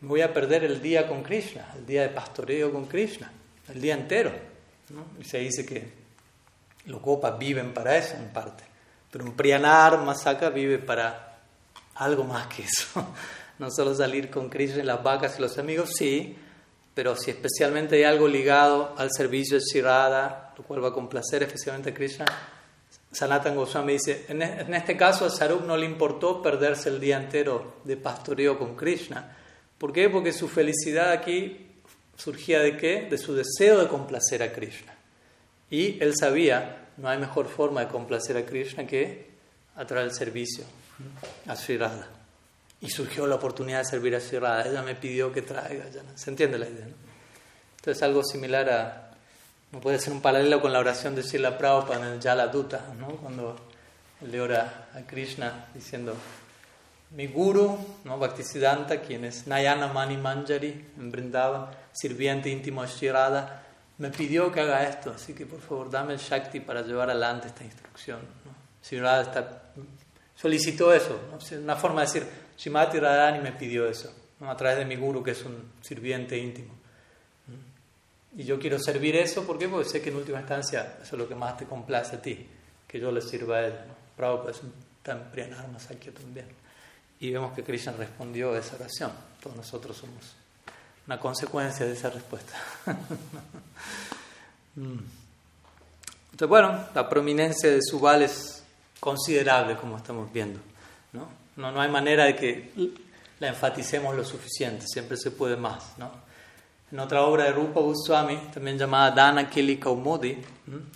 voy 0.00 0.22
a 0.22 0.32
perder 0.32 0.64
el 0.64 0.80
día 0.80 1.06
con 1.06 1.22
Krishna, 1.22 1.72
el 1.76 1.86
día 1.86 2.02
de 2.02 2.08
pastoreo 2.08 2.72
con 2.72 2.86
Krishna, 2.86 3.30
el 3.68 3.80
día 3.80 3.94
entero. 3.94 4.32
Se 5.24 5.38
dice 5.38 5.64
que 5.64 5.92
los 6.86 7.00
copas 7.00 7.38
viven 7.38 7.72
para 7.72 7.96
eso 7.96 8.16
en 8.16 8.28
parte, 8.32 8.64
pero 9.10 9.24
un 9.24 9.34
Priyanar 9.34 9.98
Masaka 9.98 10.50
vive 10.50 10.78
para 10.78 11.38
algo 11.96 12.24
más 12.24 12.46
que 12.48 12.62
eso. 12.62 13.14
no 13.58 13.70
solo 13.70 13.94
salir 13.94 14.30
con 14.30 14.48
Krishna 14.48 14.82
y 14.82 14.86
las 14.86 15.02
vacas 15.02 15.38
y 15.38 15.42
los 15.42 15.58
amigos, 15.58 15.90
sí, 15.96 16.36
pero 16.94 17.14
si 17.14 17.30
especialmente 17.30 17.96
hay 17.96 18.04
algo 18.04 18.26
ligado 18.26 18.94
al 18.96 19.10
servicio 19.12 19.58
de 19.58 19.62
Shirada, 19.62 20.54
lo 20.56 20.64
cual 20.64 20.82
va 20.82 20.88
a 20.88 20.92
complacer 20.92 21.42
especialmente 21.42 21.90
a 21.90 21.94
Krishna, 21.94 22.24
Sanatan 23.12 23.56
Goswami 23.56 23.94
dice, 23.94 24.26
en 24.28 24.42
este 24.72 24.96
caso 24.96 25.26
a 25.26 25.30
Sarup 25.30 25.64
no 25.64 25.76
le 25.76 25.84
importó 25.84 26.40
perderse 26.40 26.88
el 26.88 27.00
día 27.00 27.16
entero 27.16 27.78
de 27.84 27.96
pastoreo 27.96 28.56
con 28.56 28.76
Krishna. 28.76 29.36
¿Por 29.80 29.94
qué? 29.94 30.10
Porque 30.10 30.34
su 30.34 30.46
felicidad 30.46 31.10
aquí 31.10 31.68
surgía 32.14 32.60
de 32.60 32.76
qué? 32.76 33.08
De 33.08 33.16
su 33.16 33.34
deseo 33.34 33.80
de 33.80 33.88
complacer 33.88 34.42
a 34.42 34.52
Krishna. 34.52 34.94
Y 35.70 35.98
él 36.02 36.12
sabía, 36.14 36.88
no 36.98 37.08
hay 37.08 37.16
mejor 37.16 37.48
forma 37.48 37.80
de 37.80 37.88
complacer 37.88 38.36
a 38.36 38.44
Krishna 38.44 38.86
que 38.86 39.30
a 39.76 39.86
través 39.86 40.10
del 40.10 40.18
servicio 40.18 40.64
a 41.46 41.56
Sri 41.56 41.78
Y 42.82 42.90
surgió 42.90 43.26
la 43.26 43.36
oportunidad 43.36 43.78
de 43.78 43.86
servir 43.86 44.14
a 44.14 44.20
Sri 44.20 44.36
Ella 44.36 44.82
me 44.82 44.96
pidió 44.96 45.32
que 45.32 45.40
traiga. 45.40 45.86
¿Se 46.14 46.28
entiende 46.28 46.58
la 46.58 46.68
idea? 46.68 46.86
Entonces 47.78 48.02
algo 48.02 48.22
similar 48.22 48.68
a, 48.68 49.10
no 49.72 49.80
puede 49.80 49.98
ser 49.98 50.12
un 50.12 50.20
paralelo 50.20 50.60
con 50.60 50.74
la 50.74 50.80
oración 50.80 51.14
de 51.14 51.22
Srila 51.22 51.56
Prabhupada 51.56 52.06
en 52.06 52.12
el 52.12 52.20
Yala 52.20 52.48
Duta, 52.48 52.92
¿no? 52.98 53.08
cuando 53.16 53.56
le 54.20 54.40
ora 54.42 54.90
a 54.94 55.00
Krishna 55.06 55.68
diciendo, 55.72 56.14
mi 57.10 57.26
guru, 57.26 57.78
¿no? 58.04 58.18
Bhaktisiddhanta, 58.18 59.00
quien 59.00 59.24
es 59.24 59.46
Nayana 59.46 59.88
Mani 59.88 60.16
Manjari 60.16 60.92
en 60.96 61.10
Vrindavan, 61.10 61.66
sirviente 61.92 62.48
íntimo 62.48 62.82
de 62.82 62.88
Shirada, 62.88 63.66
me 63.98 64.10
pidió 64.10 64.50
que 64.52 64.60
haga 64.60 64.88
esto, 64.88 65.10
así 65.10 65.34
que 65.34 65.44
por 65.44 65.60
favor 65.60 65.90
dame 65.90 66.14
el 66.14 66.18
Shakti 66.18 66.60
para 66.60 66.82
llevar 66.82 67.10
adelante 67.10 67.48
esta 67.48 67.64
instrucción. 67.64 68.20
¿no? 68.44 68.54
Shirada 68.82 69.22
está, 69.22 69.62
solicitó 70.34 70.92
eso, 70.92 71.18
una 71.62 71.76
forma 71.76 72.02
de 72.02 72.06
decir, 72.06 72.26
Shimati 72.56 72.98
Radhani 72.98 73.40
me 73.40 73.52
pidió 73.52 73.88
eso, 73.88 74.12
a 74.40 74.56
través 74.56 74.78
de 74.78 74.84
mi 74.84 74.96
guru 74.96 75.22
que 75.22 75.32
es 75.32 75.44
un 75.44 75.72
sirviente 75.80 76.38
íntimo. 76.38 76.74
Y 78.36 78.44
yo 78.44 78.60
quiero 78.60 78.78
servir 78.78 79.16
eso, 79.16 79.44
¿por 79.44 79.58
qué? 79.58 79.68
Porque 79.68 79.88
sé 79.88 80.00
que 80.00 80.10
en 80.10 80.16
última 80.16 80.38
instancia 80.38 80.98
eso 81.02 81.16
es 81.16 81.18
lo 81.20 81.28
que 81.28 81.34
más 81.34 81.56
te 81.56 81.64
complace 81.64 82.16
a 82.16 82.22
ti, 82.22 82.46
que 82.86 83.00
yo 83.00 83.10
le 83.10 83.20
sirva 83.20 83.56
a 83.56 83.66
él. 83.66 83.74
Prabhupada 84.16 84.52
es 84.52 84.62
un 84.62 84.72
tan 85.02 85.30
priyanarma 85.32 85.78
también. 85.78 86.59
Y 87.20 87.30
vemos 87.30 87.52
que 87.52 87.62
Krishna 87.62 87.92
respondió 87.92 88.54
a 88.54 88.58
esa 88.58 88.76
oración. 88.76 89.12
Todos 89.42 89.56
nosotros 89.56 89.96
somos 89.96 90.34
una 91.06 91.20
consecuencia 91.20 91.86
de 91.86 91.92
esa 91.92 92.10
respuesta. 92.10 92.54
Mm. 94.76 95.00
Entonces, 96.30 96.48
bueno, 96.48 96.86
la 96.94 97.08
prominencia 97.08 97.68
de 97.68 97.82
Subal 97.82 98.22
es 98.22 98.62
considerable, 99.00 99.76
como 99.76 99.96
estamos 99.96 100.32
viendo. 100.32 100.60
¿no? 101.12 101.28
No, 101.56 101.72
no 101.72 101.80
hay 101.80 101.90
manera 101.90 102.24
de 102.24 102.36
que 102.36 102.72
la 103.40 103.48
enfaticemos 103.48 104.14
lo 104.14 104.24
suficiente, 104.24 104.86
siempre 104.86 105.16
se 105.16 105.32
puede 105.32 105.56
más. 105.56 105.98
¿no? 105.98 106.08
En 106.92 107.00
otra 107.00 107.22
obra 107.22 107.44
de 107.44 107.52
Rupa 107.52 107.80
Goswami, 107.80 108.36
también 108.54 108.78
llamada 108.78 109.10
Dana 109.10 109.50
Kili 109.50 109.76
Kaumudi, 109.76 110.38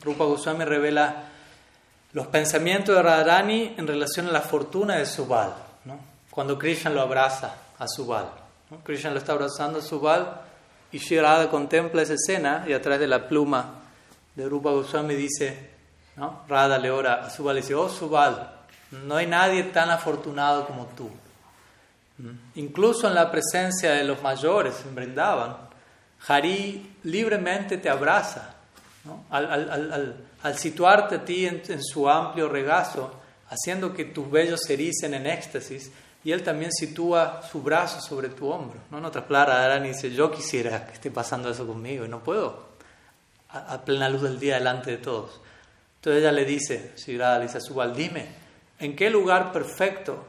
Rupa 0.02 0.24
Goswami 0.24 0.64
revela 0.64 1.30
los 2.12 2.28
pensamientos 2.28 2.94
de 2.94 3.02
Radharani 3.02 3.74
en 3.76 3.86
relación 3.88 4.28
a 4.28 4.32
la 4.32 4.40
fortuna 4.40 4.96
de 4.96 5.04
Subal. 5.04 5.52
¿no? 5.84 6.13
Cuando 6.34 6.58
Krishna 6.58 6.90
lo 6.90 7.00
abraza 7.00 7.54
a 7.78 7.86
Subal. 7.86 8.28
Krishna 8.82 9.10
lo 9.10 9.18
está 9.18 9.34
abrazando 9.34 9.78
a 9.78 9.82
Subal 9.82 10.40
y 10.90 10.98
Shirada 10.98 11.48
contempla 11.48 12.02
esa 12.02 12.14
escena 12.14 12.64
y 12.66 12.72
a 12.72 12.82
través 12.82 12.98
de 12.98 13.06
la 13.06 13.28
pluma 13.28 13.82
de 14.34 14.48
Rupa 14.48 14.70
Goswami 14.70 15.14
dice, 15.14 15.70
¿no? 16.16 16.42
Radha 16.48 16.76
le 16.78 16.90
ora 16.90 17.24
a 17.24 17.30
Subal 17.30 17.58
y 17.58 17.60
dice, 17.60 17.76
oh 17.76 17.88
Subal, 17.88 18.50
no 18.90 19.14
hay 19.14 19.28
nadie 19.28 19.62
tan 19.62 19.90
afortunado 19.90 20.66
como 20.66 20.86
tú. 20.86 21.08
¿Mm? 22.18 22.30
Incluso 22.56 23.06
en 23.06 23.14
la 23.14 23.30
presencia 23.30 23.92
de 23.92 24.02
los 24.02 24.20
mayores 24.20 24.74
en 24.84 24.92
Brindavan, 24.92 25.56
Hari 26.26 26.96
libremente 27.04 27.78
te 27.78 27.88
abraza. 27.88 28.56
Al, 29.30 30.16
situarte 30.56 31.14
a 31.14 31.24
ti 31.24 31.46
en, 31.46 31.62
en, 31.68 31.84
su 31.84 32.08
amplio 32.08 32.48
regazo, 32.48 33.20
haciendo 33.50 33.94
que 33.94 34.06
tus 34.06 34.28
vellos 34.28 34.62
se 34.66 34.72
ericen 34.72 35.14
en 35.14 35.26
éxtasis, 35.26 35.92
y 36.24 36.32
él 36.32 36.42
también 36.42 36.72
sitúa 36.72 37.42
su 37.50 37.62
brazo 37.62 38.00
sobre 38.00 38.30
tu 38.30 38.48
hombro. 38.48 38.80
¿no? 38.90 38.98
En 38.98 39.04
otras 39.04 39.24
palabras, 39.24 39.58
Arani 39.58 39.88
dice, 39.88 40.10
yo 40.10 40.30
quisiera 40.30 40.86
que 40.86 40.94
esté 40.94 41.10
pasando 41.10 41.50
eso 41.50 41.66
conmigo 41.66 42.06
y 42.06 42.08
no 42.08 42.24
puedo 42.24 42.74
a, 43.50 43.84
plena 43.84 44.08
luz 44.08 44.22
del 44.22 44.40
día 44.40 44.54
delante 44.54 44.90
de 44.90 44.96
todos. 44.96 45.40
Entonces 45.96 46.22
ella 46.22 46.32
le 46.32 46.44
dice, 46.46 46.92
Shirada 46.96 47.38
le 47.38 47.44
dice 47.44 47.58
a 47.58 47.60
Subal, 47.60 47.94
dime, 47.94 48.26
¿en 48.78 48.96
qué 48.96 49.10
lugar 49.10 49.52
perfecto 49.52 50.24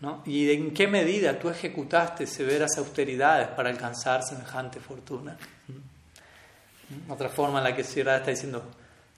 ¿no? 0.00 0.22
y 0.26 0.50
en 0.50 0.72
qué 0.72 0.86
medida 0.86 1.38
tú 1.38 1.48
ejecutaste 1.48 2.26
severas 2.26 2.76
austeridades 2.76 3.48
para 3.48 3.70
alcanzar 3.70 4.22
semejante 4.22 4.78
fortuna? 4.78 5.38
¿Mm? 5.68 7.10
Otra 7.10 7.30
forma 7.30 7.58
en 7.58 7.64
la 7.64 7.74
que 7.74 7.82
Shirada 7.82 8.18
está 8.18 8.30
diciendo, 8.30 8.62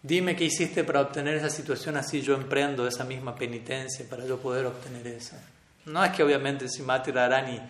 dime 0.03 0.37
qué 0.37 0.45
hiciste 0.45 0.85
para 0.85 1.01
obtener 1.01 1.35
esa 1.37 1.51
situación 1.51 1.97
así 1.97 2.23
yo 2.23 2.35
emprendo 2.35 2.87
esa 2.87 3.05
misma 3.05 3.35
penitencia 3.35 4.07
para 4.09 4.25
yo 4.25 4.39
poder 4.39 4.67
obtener 4.67 5.07
eso. 5.09 5.37
No 5.87 6.05
es 6.05 6.13
que 6.13 6.23
obviamente 6.23 6.69
Simati 6.69 7.11
Radharani 7.11 7.61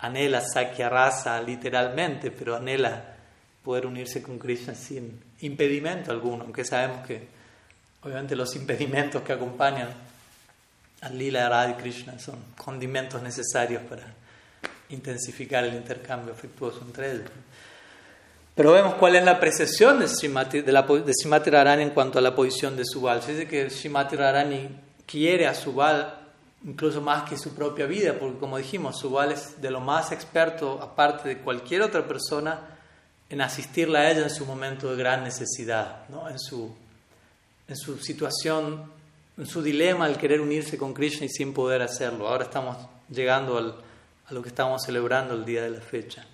anhela 0.00 0.40
Sakya 0.40 0.88
Rasa 0.88 1.40
literalmente, 1.40 2.30
pero 2.30 2.56
anhela 2.56 3.16
poder 3.62 3.86
unirse 3.86 4.22
con 4.22 4.38
Krishna 4.38 4.74
sin 4.74 5.20
impedimento 5.40 6.10
alguno, 6.10 6.44
aunque 6.44 6.64
sabemos 6.64 7.06
que 7.06 7.28
obviamente 8.02 8.34
los 8.34 8.56
impedimentos 8.56 9.22
que 9.22 9.32
acompañan 9.32 9.88
al 11.02 11.16
Lila 11.16 11.48
Radha 11.48 11.76
Krishna 11.76 12.18
son 12.18 12.36
condimentos 12.56 13.22
necesarios 13.22 13.82
para 13.82 14.02
intensificar 14.90 15.64
el 15.64 15.74
intercambio 15.74 16.32
afectuoso 16.32 16.82
entre 16.82 17.12
ellos. 17.12 17.30
Pero 18.54 18.72
vemos 18.72 18.94
cuál 18.94 19.16
es 19.16 19.24
la 19.24 19.32
apreciación 19.32 20.00
de 20.00 20.08
Srimati, 20.08 20.58
en 20.58 21.90
cuanto 21.90 22.18
a 22.18 22.22
la 22.22 22.34
posición 22.34 22.76
de 22.76 22.84
Subal. 22.84 23.22
Se 23.22 23.32
dice 23.32 23.46
que 23.46 23.70
Srimati 23.70 24.16
quiere 25.06 25.46
a 25.46 25.54
Subal 25.54 26.19
incluso 26.64 27.00
más 27.00 27.28
que 27.28 27.38
su 27.38 27.54
propia 27.54 27.86
vida, 27.86 28.16
porque 28.18 28.38
como 28.38 28.58
dijimos, 28.58 28.98
Subal 28.98 29.32
es 29.32 29.60
de 29.60 29.70
lo 29.70 29.80
más 29.80 30.12
experto, 30.12 30.80
aparte 30.82 31.28
de 31.28 31.38
cualquier 31.38 31.82
otra 31.82 32.06
persona, 32.06 32.60
en 33.28 33.40
asistirla 33.40 34.00
a 34.00 34.10
ella 34.10 34.22
en 34.22 34.30
su 34.30 34.44
momento 34.44 34.90
de 34.90 34.96
gran 34.96 35.22
necesidad, 35.22 36.08
¿no? 36.08 36.28
en, 36.28 36.38
su, 36.38 36.74
en 37.68 37.76
su 37.76 37.98
situación, 37.98 38.90
en 39.38 39.46
su 39.46 39.62
dilema 39.62 40.04
al 40.04 40.18
querer 40.18 40.40
unirse 40.40 40.76
con 40.76 40.92
Krishna 40.92 41.26
y 41.26 41.28
sin 41.28 41.54
poder 41.54 41.80
hacerlo. 41.80 42.28
Ahora 42.28 42.44
estamos 42.44 42.76
llegando 43.08 43.56
al, 43.56 43.76
a 44.26 44.34
lo 44.34 44.42
que 44.42 44.48
estamos 44.48 44.82
celebrando 44.82 45.34
el 45.34 45.44
día 45.44 45.62
de 45.62 45.70
la 45.70 45.80
fecha. 45.80 46.26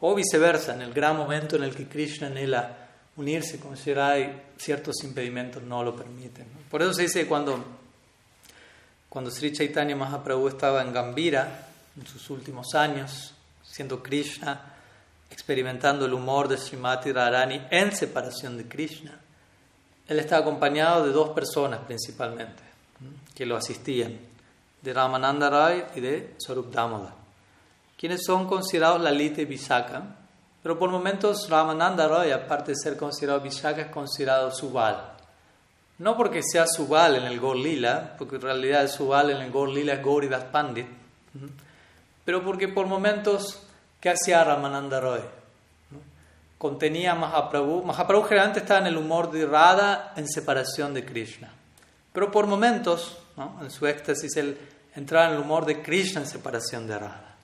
O 0.00 0.14
viceversa, 0.14 0.74
en 0.74 0.82
el 0.82 0.94
gran 0.94 1.16
momento 1.16 1.56
en 1.56 1.64
el 1.64 1.74
que 1.74 1.88
Krishna 1.88 2.28
anhela 2.28 2.88
unirse 3.16 3.58
con 3.58 3.74
Shirai, 3.74 4.42
ciertos 4.56 5.02
impedimentos 5.02 5.62
no 5.62 5.82
lo 5.82 5.96
permiten. 5.96 6.46
Por 6.70 6.82
eso 6.82 6.94
se 6.94 7.02
dice 7.02 7.22
que 7.22 7.26
cuando 7.26 7.64
cuando 9.16 9.30
Sri 9.30 9.50
Chaitanya 9.50 9.96
Mahaprabhu 9.96 10.46
estaba 10.48 10.82
en 10.82 10.92
Gambira, 10.92 11.68
en 11.98 12.06
sus 12.06 12.28
últimos 12.28 12.74
años, 12.74 13.32
siendo 13.62 14.02
Krishna, 14.02 14.60
experimentando 15.30 16.04
el 16.04 16.12
humor 16.12 16.48
de 16.48 16.58
Srimati 16.58 17.12
Radharani 17.12 17.62
en 17.70 17.96
separación 17.96 18.58
de 18.58 18.68
Krishna, 18.68 19.18
él 20.06 20.18
estaba 20.18 20.42
acompañado 20.42 21.06
de 21.06 21.12
dos 21.12 21.30
personas 21.30 21.80
principalmente, 21.86 22.62
que 23.34 23.46
lo 23.46 23.56
asistían, 23.56 24.18
de 24.82 24.92
Ramananda 24.92 25.48
Ray 25.48 25.84
y 25.94 26.00
de 26.00 26.34
Sarup 26.36 26.70
Damoda, 26.70 27.14
quienes 27.96 28.22
son 28.22 28.46
considerados 28.46 29.00
Lalita 29.00 29.40
y 29.40 29.46
Vishaka, 29.46 30.14
pero 30.62 30.78
por 30.78 30.90
momentos 30.90 31.48
Ramananda 31.48 32.06
Ray, 32.06 32.32
aparte 32.32 32.72
de 32.72 32.76
ser 32.76 32.98
considerado 32.98 33.40
Vishaka, 33.40 33.80
es 33.80 33.90
considerado 33.90 34.52
Subal. 34.52 35.15
No 35.98 36.16
porque 36.16 36.42
sea 36.42 36.66
Subal 36.66 37.16
en 37.16 37.24
el 37.24 37.40
Gor 37.40 37.56
Lila, 37.56 38.14
porque 38.18 38.36
en 38.36 38.42
realidad 38.42 38.82
el 38.82 38.88
Subal 38.88 39.30
en 39.30 39.38
el 39.38 39.50
Gor 39.50 39.70
Lila 39.70 39.94
es 39.94 40.04
Gauridas 40.04 40.44
Pandit, 40.44 40.86
pero 42.24 42.44
porque 42.44 42.68
por 42.68 42.86
momentos, 42.86 43.62
¿qué 44.00 44.10
hacía 44.10 44.44
Ramananda 44.44 45.00
Roy? 45.00 45.20
Contenía 46.58 47.14
Mahaprabhu. 47.14 47.82
Mahaprabhu 47.82 48.24
generalmente 48.24 48.60
estaba 48.60 48.80
en 48.80 48.86
el 48.88 48.96
humor 48.96 49.30
de 49.30 49.46
Radha 49.46 50.12
en 50.16 50.26
separación 50.28 50.92
de 50.92 51.04
Krishna. 51.04 51.52
Pero 52.12 52.30
por 52.30 52.46
momentos, 52.46 53.18
en 53.60 53.70
su 53.70 53.86
éxtasis, 53.86 54.36
él 54.36 54.58
entraba 54.94 55.28
en 55.28 55.34
el 55.34 55.40
humor 55.40 55.66
de 55.66 55.82
Krishna 55.82 56.22
en 56.22 56.26
separación 56.26 56.86
de 56.86 56.98
Radha. 56.98 57.36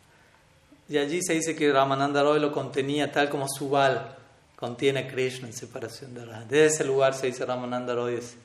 Y 0.89 0.99
allí 0.99 1.23
se 1.23 1.35
dice 1.35 1.55
que 1.55 1.73
Ramananda 1.73 2.23
Roy 2.23 2.41
lo 2.41 2.53
contenía 2.53 3.13
tal 3.13 3.31
como 3.31 3.49
Subal 3.49 4.17
contiene 4.63 5.09
Krishna 5.09 5.49
en 5.49 5.53
separación 5.53 6.15
de 6.15 6.25
Radha. 6.25 6.45
Desde 6.45 6.67
ese 6.67 6.85
lugar 6.85 7.15
se 7.15 7.27
dice 7.27 7.45
Ramananda 7.45 7.97
Roy 7.97 8.15
es, 8.15 8.37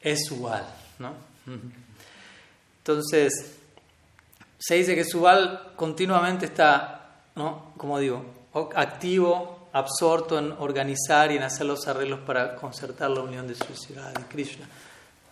es 0.00 0.26
Subal, 0.28 0.64
¿no? 1.00 1.12
Entonces, 2.78 3.56
se 4.56 4.74
dice 4.76 4.94
que 4.94 5.04
Subal 5.04 5.72
continuamente 5.74 6.46
está, 6.46 7.16
¿no? 7.34 7.72
Como 7.76 7.98
digo, 7.98 8.24
activo, 8.76 9.70
absorto 9.72 10.38
en 10.38 10.52
organizar 10.52 11.32
y 11.32 11.36
en 11.36 11.42
hacer 11.42 11.66
los 11.66 11.88
arreglos 11.88 12.20
para 12.20 12.54
concertar 12.54 13.10
la 13.10 13.22
unión 13.22 13.48
de 13.48 13.56
su 13.56 13.74
ciudad 13.74 14.14
y 14.16 14.22
Krishna. 14.32 14.68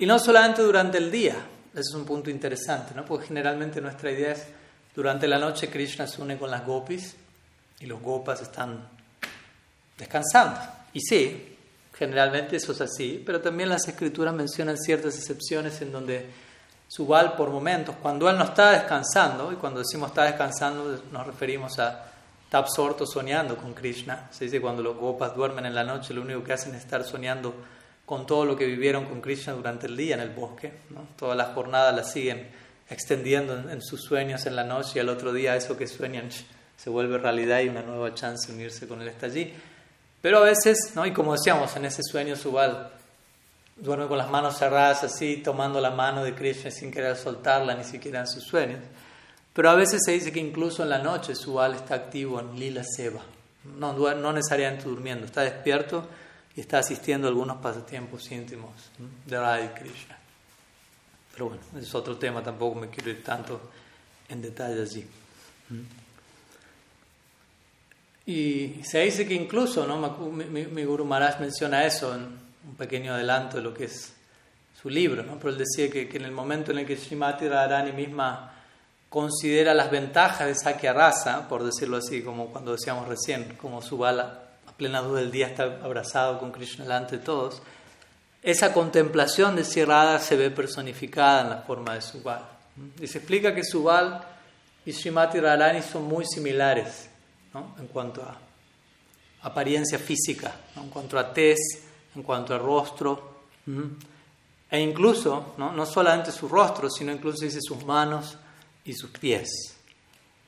Y 0.00 0.07
no 0.07 0.18
solamente 0.18 0.62
durante 0.62 0.98
el 0.98 1.12
día, 1.12 1.36
ese 1.70 1.80
es 1.80 1.94
un 1.94 2.05
punto 2.05 2.28
interesante, 2.28 2.92
¿no? 2.96 3.05
Porque 3.05 3.28
generalmente 3.28 3.80
nuestra 3.80 4.11
idea 4.11 4.32
es 4.32 4.48
Durante 4.96 5.28
la 5.28 5.38
noche 5.38 5.70
Krishna 5.70 6.09
se 6.09 6.20
une 6.20 6.36
con 6.36 6.50
las 6.50 6.66
gopis 6.66 7.14
y 7.80 7.86
los 7.86 8.03
gopas 8.03 8.42
están 8.42 8.86
descansando. 10.03 10.61
Y 10.92 11.00
sí, 11.00 11.57
generalmente 11.94 12.57
eso 12.57 12.72
es 12.72 12.80
así, 12.80 13.22
pero 13.24 13.40
también 13.40 13.68
las 13.68 13.88
escrituras 13.88 14.34
mencionan 14.34 14.76
ciertas 14.76 15.16
excepciones 15.16 15.80
en 15.82 15.92
donde 15.92 16.26
Subal 16.88 17.36
por 17.36 17.48
momentos, 17.48 17.96
cuando 18.03 18.28
él 18.28 18.36
no 18.36 18.44
está 18.44 18.72
descansando, 18.72 19.50
y 19.50 19.57
cuando 19.57 19.80
decimos 19.80 20.11
está 20.11 20.24
descansando 20.24 21.00
nos 21.11 21.26
referimos 21.26 21.78
a 21.78 22.12
está 22.53 22.59
absorto 22.59 23.07
soñando 23.07 23.57
con 23.57 23.72
Krishna. 23.72 24.28
Se 24.30 24.44
dice 24.44 24.61
cuando 24.61 24.82
los 24.82 24.98
gopas 24.98 25.34
duermen 25.34 25.64
en 25.64 25.74
la 25.74 25.84
noche, 25.84 26.12
lo 26.12 26.20
único 26.20 26.44
que 26.44 26.53
hacen 26.53 26.74
es 26.74 26.82
estar 26.82 27.03
soñando 27.03 27.55
con 28.05 28.26
todo 28.26 28.44
lo 28.44 28.59
que 28.59 28.66
vivieron 28.66 29.07
con 29.07 29.22
Krishna 29.22 29.55
durante 29.55 29.86
el 29.86 29.96
día 29.96 30.16
en 30.16 30.20
el 30.20 30.28
bosque. 30.28 30.70
¿no? 30.90 31.07
Todas 31.16 31.34
las 31.34 31.55
jornadas 31.55 31.96
las 31.96 32.12
siguen 32.12 32.50
extendiendo 32.90 33.70
en, 33.70 33.80
sus 33.80 34.03
sueños 34.03 34.44
en 34.44 34.55
la 34.55 34.64
noche 34.64 34.92
y 34.96 34.98
al 34.98 35.09
otro 35.09 35.32
día 35.32 35.57
eso 35.57 35.78
que 35.78 35.86
sueñan 35.86 36.28
se 36.76 36.90
vuelve 36.90 37.16
realidad 37.16 37.61
y 37.61 37.70
una 37.70 37.80
nueva 37.80 38.12
chance 38.12 38.53
de 38.53 38.59
unirse 38.59 38.86
con 38.86 39.00
él 39.00 39.09
está 39.09 39.24
allí. 39.24 39.55
Pero 40.23 40.39
a 40.39 40.43
veces, 40.43 40.93
¿no? 40.95 41.05
y 41.05 41.12
como 41.12 41.33
decíamos, 41.33 41.77
en 41.77 41.85
ese 41.85 42.03
sueño 42.03 42.37
Subal 42.37 42.93
duerme 43.77 44.07
con 44.07 44.16
las 44.16 44.31
manos 44.31 44.57
cerradas 44.57 45.03
así, 45.03 45.39
tomando 45.39 45.81
la 45.81 45.91
mano 45.91 46.23
de 46.23 46.35
Krishna 46.35 46.70
sin 46.70 46.93
querer 46.93 47.16
soltarla 47.16 47.75
ni 47.75 47.85
siquiera 47.85 48.20
en 48.20 48.29
sus 48.29 48.45
sueños. 48.45 48.81
Pero 49.53 49.68
a 49.68 49.75
veces 49.75 50.01
se 50.05 50.12
dice 50.12 50.33
que 50.33 50.41
incluso 50.41 50.85
en 50.85 50.91
la 50.91 50.99
noche 50.99 51.35
Subal 51.35 51.75
está 51.75 51.97
activo 51.97 52.41
en 52.41 52.59
Lila 52.59 52.85
Seva, 52.85 53.20
no, 53.77 53.93
no 53.93 54.33
necesariamente 54.33 54.85
durmiendo, 54.85 55.27
está 55.27 55.43
despierto 55.43 56.07
y 56.57 56.61
está 56.61 56.79
asistiendo 56.79 57.27
a 57.27 57.31
algunos 57.31 57.59
pasatiempos 57.59 58.31
íntimos 58.31 58.70
de 59.27 59.39
Radha 59.39 59.75
Krishna. 59.75 60.16
Pero 61.33 61.49
bueno, 61.49 61.62
es 61.79 61.95
otro 61.95 62.16
tema, 62.16 62.43
tampoco 62.43 62.79
me 62.79 62.89
quiero 62.89 63.11
ir 63.11 63.25
tanto 63.25 63.61
en 64.29 64.41
detalle 64.41 64.83
allí. 64.83 65.07
Y 68.25 68.81
se 68.85 69.01
dice 69.01 69.27
que 69.27 69.35
incluso, 69.35 69.87
¿no? 69.87 69.99
mi, 70.31 70.66
mi, 70.66 70.85
Guru 70.85 71.05
Maharaj 71.05 71.41
menciona 71.41 71.85
eso 71.85 72.14
en 72.14 72.23
un 72.23 72.77
pequeño 72.77 73.14
adelanto 73.14 73.57
de 73.57 73.62
lo 73.64 73.75
que 73.75 73.85
es 73.85 74.14
su 74.81 74.89
libro, 74.89 75.23
¿no? 75.23 75.39
pero 75.39 75.51
él 75.51 75.59
decía 75.59 75.91
que, 75.91 76.09
en 76.16 76.25
el 76.25 76.31
momento 76.31 76.70
en 76.70 76.79
el 76.79 76.87
que 76.87 76.97
Srimati 76.97 77.49
Radharani 77.49 77.93
misma 77.93 78.53
considera 79.09 79.75
las 79.75 79.91
ventajas 79.91 80.47
de 80.47 80.55
Sakya 80.55 80.93
Rasa, 80.93 81.49
por 81.49 81.64
decirlo 81.64 81.97
así, 81.97 82.23
como 82.23 82.47
cuando 82.47 82.73
decíamos 82.73 83.09
recién, 83.09 83.57
como 83.61 83.83
su 83.83 83.99
bala 83.99 84.41
a 84.66 84.73
plena 84.73 85.03
luz 85.03 85.16
del 85.16 85.31
día 85.31 85.49
está 85.49 85.64
abrazado 85.64 86.39
con 86.39 86.53
Krishna 86.53 86.85
delante 86.85 87.18
de 87.18 87.25
todos, 87.25 87.61
esa 88.43 88.73
contemplación 88.73 89.55
de 89.55 89.64
Sierra 89.64 90.18
se 90.18 90.37
ve 90.37 90.51
personificada 90.51 91.43
en 91.43 91.51
la 91.51 91.59
forma 91.59 91.95
de 91.95 92.01
Subal. 92.01 92.43
Y 93.01 93.07
se 93.07 93.18
explica 93.18 93.55
que 93.55 93.62
Subal 93.62 94.25
y 94.85 94.93
Srimati 94.93 95.39
Radharani 95.39 95.83
son 95.83 96.05
muy 96.05 96.25
similares 96.25 97.11
en 97.55 97.86
cuanto 97.88 98.22
a 98.22 98.36
apariencia 99.42 99.98
física, 99.98 100.55
en 100.76 100.88
cuanto 100.88 101.18
a 101.18 101.32
tez, 101.32 101.59
en 102.14 102.22
cuanto 102.22 102.55
a 102.55 102.59
rostro, 102.59 103.42
e 104.70 104.80
incluso, 104.80 105.55
¿no? 105.59 105.72
no 105.72 105.84
solamente 105.84 106.32
su 106.32 106.48
rostro, 106.48 106.88
sino 106.88 107.12
incluso 107.12 107.44
dice 107.44 107.59
sus 107.61 107.84
manos, 107.84 108.38
y 108.84 108.94
sus 108.94 109.11
pies. 109.11 109.76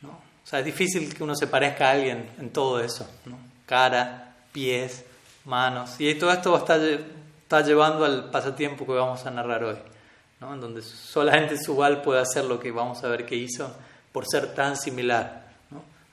¿no? 0.03 0.11
O 0.11 0.47
sea, 0.47 0.61
es 0.61 0.65
difícil 0.65 1.15
que 1.15 1.23
uno 1.23 1.35
se 1.35 1.47
parezca 1.47 1.89
a 1.89 1.93
alguien 1.93 2.31
en 2.39 2.51
todo 2.51 2.81
eso. 2.81 3.07
¿no? 3.27 3.39
Cara, 3.67 4.37
pies, 4.53 5.05
manos. 5.45 5.97
Y 5.99 6.15
todo 6.15 6.33
esto 6.33 6.57
está, 6.57 6.77
está 6.77 7.61
llevando 7.63 8.05
al 8.05 8.31
pasatiempo 8.31 8.87
que 8.87 8.93
vamos 8.93 9.25
a 9.27 9.31
narrar 9.31 9.65
hoy. 9.65 9.77
¿no? 10.41 10.55
En 10.55 10.61
donde 10.61 10.83
solamente 10.83 11.57
Subal 11.63 12.03
puede 12.03 12.21
hacer 12.21 12.45
lo 12.45 12.59
que 12.59 12.71
vamos 12.71 13.03
a 13.05 13.09
ver 13.09 13.25
que 13.25 13.37
hizo 13.37 13.75
por 14.13 14.27
ser 14.27 14.55
tan 14.55 14.77
similar 14.77 15.44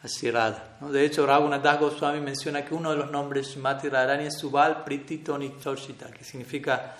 ¿no? 0.01 0.07
a 0.07 0.07
Shirada. 0.07 0.77
¿no? 0.81 0.91
De 0.91 1.05
hecho, 1.05 1.25
Raghunath 1.25 1.79
Goswami 1.79 2.19
menciona 2.19 2.65
que 2.65 2.73
uno 2.73 2.91
de 2.91 2.97
los 2.97 3.11
nombres 3.11 3.47
Shimati 3.53 3.89
Radharani 3.89 4.25
es 4.25 4.37
Subal 4.37 4.83
Prititoni 4.83 5.55
que 5.57 6.23
significa 6.23 6.95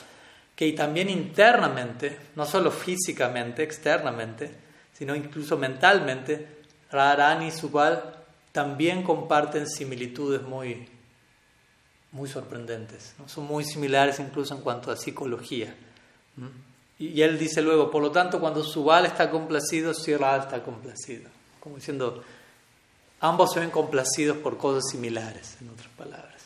que 0.56 0.72
también 0.74 1.10
internamente, 1.10 2.18
no 2.36 2.46
solo 2.46 2.72
físicamente, 2.72 3.64
externamente, 3.64 4.52
sino 4.94 5.16
incluso 5.16 5.58
mentalmente, 5.58 6.62
Radharani 6.92 7.48
y 7.48 7.52
Subal 7.52 8.18
también 8.52 9.02
comparten 9.02 9.68
similitudes 9.68 10.42
muy, 10.44 10.88
muy 12.12 12.30
sorprendentes. 12.30 13.16
¿no? 13.18 13.28
Son 13.28 13.46
muy 13.46 13.64
similares 13.64 14.20
incluso 14.20 14.54
en 14.54 14.62
cuanto 14.62 14.92
a 14.92 14.98
psicología. 14.98 15.74
Y, 17.00 17.22
él 17.22 17.40
dice 17.40 17.62
luego, 17.62 17.90
por 17.90 18.02
lo 18.02 18.12
tanto, 18.12 18.40
cuando 18.40 18.64
Subal 18.64 19.06
está 19.06 19.32
complacido, 19.32 19.94
Sierra 19.94 20.38
está 20.38 20.62
complacido. 20.62 21.30
Como 21.60 21.78
diciendo, 21.78 22.24
ambos 23.22 23.54
se 23.54 23.60
ven 23.60 23.72
complacidos 23.72 24.38
por 24.38 24.58
cosas 24.58 24.84
similares, 24.92 25.58
en 25.62 25.70
otras 25.70 25.90
palabras. 25.98 26.42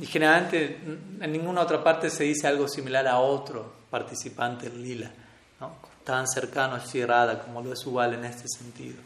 Y 0.00 0.06
generalmente 0.06 0.80
en 1.20 1.32
ninguna 1.32 1.60
otra 1.60 1.84
parte 1.84 2.10
se 2.10 2.24
dice 2.24 2.48
algo 2.48 2.66
similar 2.66 3.06
a 3.06 3.18
otro 3.18 3.72
participante 3.90 4.68
del 4.70 4.82
lila. 4.82 5.10
¿no? 5.60 5.88
tan 6.08 6.26
cercano 6.26 6.74
a 6.74 6.78
Shirada 6.78 7.38
como 7.42 7.60
lo 7.60 7.74
es 7.74 7.84
Ubal 7.84 8.14
en 8.14 8.24
este 8.24 8.48
sentido. 8.48 8.96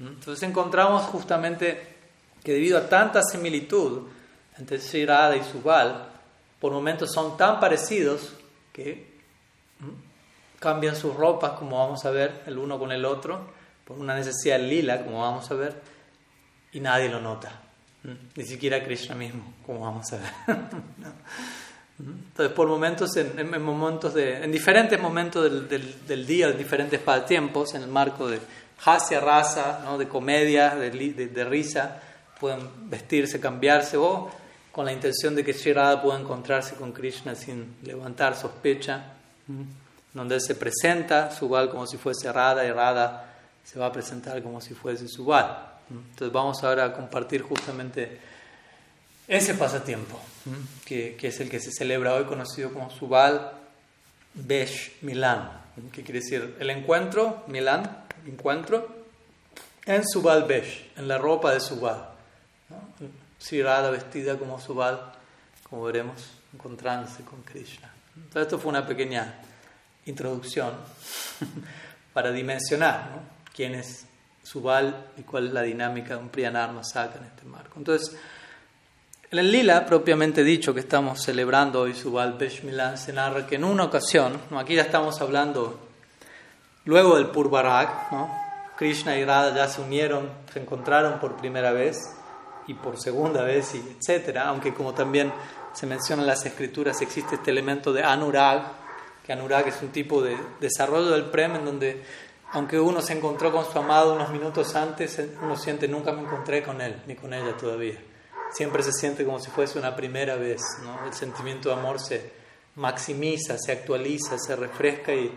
Entonces 0.00 0.42
encontramos 0.48 1.02
justamente 1.02 1.96
que 2.42 2.52
debido 2.52 2.78
a 2.78 2.88
tanta 2.88 3.20
similitud 3.22 4.08
entre 4.56 4.78
Shirada 4.78 5.36
y 5.36 5.44
Subal, 5.44 6.06
por 6.58 6.72
momentos 6.72 7.12
son 7.12 7.36
tan 7.36 7.60
parecidos 7.60 8.32
que 8.72 9.20
cambian 10.58 10.96
sus 10.96 11.14
ropas, 11.14 11.52
como 11.58 11.78
vamos 11.78 12.06
a 12.06 12.10
ver, 12.10 12.40
el 12.46 12.56
uno 12.56 12.78
con 12.78 12.90
el 12.90 13.04
otro, 13.04 13.40
por 13.84 13.98
una 13.98 14.14
necesidad 14.14 14.58
lila, 14.58 15.04
como 15.04 15.20
vamos 15.20 15.50
a 15.50 15.54
ver, 15.54 15.74
y 16.72 16.80
nadie 16.80 17.08
lo 17.08 17.20
nota, 17.20 17.50
ni 18.36 18.44
siquiera 18.44 18.82
Krishna 18.82 19.14
mismo, 19.14 19.54
como 19.66 19.80
vamos 19.80 20.12
a 20.12 20.16
ver. 20.16 20.30
Entonces, 21.98 22.54
por 22.54 22.66
momentos, 22.66 23.14
en, 23.16 23.62
momentos 23.62 24.14
de, 24.14 24.42
en 24.42 24.50
diferentes 24.50 24.98
momentos 24.98 25.44
del, 25.44 25.68
del, 25.68 26.06
del, 26.06 26.26
día, 26.26 26.48
en 26.48 26.56
diferentes 26.56 27.00
tiempos, 27.26 27.74
en 27.74 27.82
el 27.82 27.88
marco 27.88 28.28
de 28.28 28.40
hacia 28.84 29.20
raza, 29.20 29.82
¿no? 29.84 29.98
de 29.98 30.08
comedia, 30.08 30.74
de, 30.74 30.90
de, 30.90 31.44
risa, 31.44 32.00
pueden 32.38 32.60
vestirse, 32.88 33.40
cambiarse, 33.40 33.96
o 33.96 34.30
con 34.72 34.86
la 34.86 34.92
intención 34.92 35.34
de 35.34 35.44
que 35.44 35.52
Sri 35.52 35.72
Radha 35.72 36.00
pueda 36.00 36.18
encontrarse 36.18 36.74
con 36.76 36.92
Krishna 36.92 37.34
sin 37.34 37.76
levantar 37.82 38.34
sospecha, 38.34 39.14
donde 40.14 40.36
él 40.36 40.40
se 40.40 40.54
presenta, 40.54 41.30
Subal 41.30 41.70
como 41.70 41.86
si 41.86 41.96
fuese 41.98 42.32
Radha, 42.32 42.64
y 42.64 42.72
Radha 42.72 43.26
se 43.62 43.78
va 43.78 43.86
a 43.86 43.92
presentar 43.92 44.42
como 44.42 44.60
si 44.60 44.74
fuese 44.74 45.08
Subal. 45.08 45.69
Entonces, 45.90 46.32
vamos 46.32 46.62
ahora 46.62 46.84
a 46.84 46.92
compartir 46.92 47.42
justamente 47.42 48.20
ese 49.26 49.54
pasatiempo, 49.54 50.20
que, 50.84 51.16
es 51.20 51.40
el 51.40 51.50
que 51.50 51.60
se 51.60 51.70
celebra 51.72 52.14
hoy, 52.14 52.24
conocido 52.24 52.72
como 52.72 52.90
Subal 52.90 53.52
Besh 54.34 54.98
Milán, 55.02 55.50
que 55.92 56.02
quiere 56.02 56.20
decir 56.20 56.56
el 56.58 56.70
encuentro, 56.70 57.44
Milán, 57.48 58.04
encuentro, 58.26 58.88
en 59.84 60.06
Subal 60.06 60.44
Besh, 60.44 60.90
en 60.96 61.08
la 61.08 61.18
ropa 61.18 61.52
de 61.52 61.60
Subal. 61.60 62.08
¿no? 62.68 63.90
vestida 63.90 64.38
como 64.38 64.60
Subal, 64.60 65.12
como 65.68 65.84
veremos, 65.84 66.30
encontrándose 66.52 67.22
con 67.24 67.42
Krishna. 67.42 67.90
Entonces, 68.16 68.42
esto 68.42 68.58
fue 68.58 68.70
una 68.70 68.86
pequeña 68.86 69.40
introducción 70.06 70.74
para 72.12 72.32
dimensionar 72.32 73.20
quién 73.54 73.74
es 73.74 74.06
Subal 74.50 75.12
y 75.16 75.22
cuál 75.22 75.46
es 75.46 75.52
la 75.52 75.62
dinámica 75.62 76.16
de 76.16 76.20
un 76.22 76.28
Priyanar 76.28 76.72
saca 76.84 77.18
en 77.18 77.24
este 77.24 77.44
marco. 77.44 77.74
Entonces, 77.76 78.16
en 79.30 79.38
el 79.38 79.52
lila, 79.52 79.86
propiamente 79.86 80.42
dicho, 80.42 80.74
que 80.74 80.80
estamos 80.80 81.22
celebrando 81.22 81.82
hoy 81.82 81.94
Subal 81.94 82.36
Milan, 82.64 82.98
se 82.98 83.12
narra 83.12 83.46
que 83.46 83.54
en 83.54 83.62
una 83.62 83.84
ocasión, 83.84 84.40
aquí 84.56 84.74
ya 84.74 84.82
estamos 84.82 85.20
hablando 85.20 85.78
luego 86.84 87.14
del 87.14 87.26
Purbarak, 87.26 88.10
¿no? 88.10 88.28
Krishna 88.76 89.16
y 89.16 89.24
Radha 89.24 89.54
ya 89.54 89.68
se 89.68 89.82
unieron, 89.82 90.28
se 90.52 90.60
encontraron 90.60 91.20
por 91.20 91.36
primera 91.36 91.70
vez 91.70 91.96
y 92.66 92.74
por 92.74 93.00
segunda 93.00 93.44
vez, 93.44 93.72
y 93.76 93.96
etcétera, 93.98 94.48
aunque 94.48 94.74
como 94.74 94.94
también 94.94 95.32
se 95.74 95.86
menciona 95.86 96.22
en 96.22 96.26
las 96.26 96.44
escrituras, 96.44 97.00
existe 97.00 97.36
este 97.36 97.52
elemento 97.52 97.92
de 97.92 98.02
Anurag, 98.02 98.64
que 99.24 99.32
Anurag 99.32 99.68
es 99.68 99.80
un 99.80 99.90
tipo 99.90 100.20
de 100.20 100.36
desarrollo 100.58 101.10
del 101.10 101.26
prem 101.26 101.54
en 101.54 101.64
donde 101.64 102.02
aunque 102.52 102.78
uno 102.78 103.00
se 103.00 103.12
encontró 103.12 103.52
con 103.52 103.64
su 103.64 103.78
amado 103.78 104.14
unos 104.14 104.30
minutos 104.30 104.74
antes, 104.74 105.20
uno 105.40 105.56
siente 105.56 105.88
nunca 105.88 106.12
me 106.12 106.22
encontré 106.22 106.62
con 106.62 106.80
él, 106.80 107.02
ni 107.06 107.14
con 107.14 107.32
ella 107.32 107.56
todavía 107.56 107.98
siempre 108.52 108.82
se 108.82 108.92
siente 108.92 109.24
como 109.24 109.38
si 109.40 109.50
fuese 109.50 109.78
una 109.78 109.94
primera 109.94 110.36
vez. 110.36 110.60
¿no? 110.82 111.06
El 111.06 111.14
sentimiento 111.14 111.68
de 111.68 111.74
amor 111.76 112.00
se 112.00 112.32
maximiza, 112.76 113.56
se 113.58 113.72
actualiza, 113.72 114.38
se 114.38 114.56
refresca 114.56 115.14
y, 115.14 115.32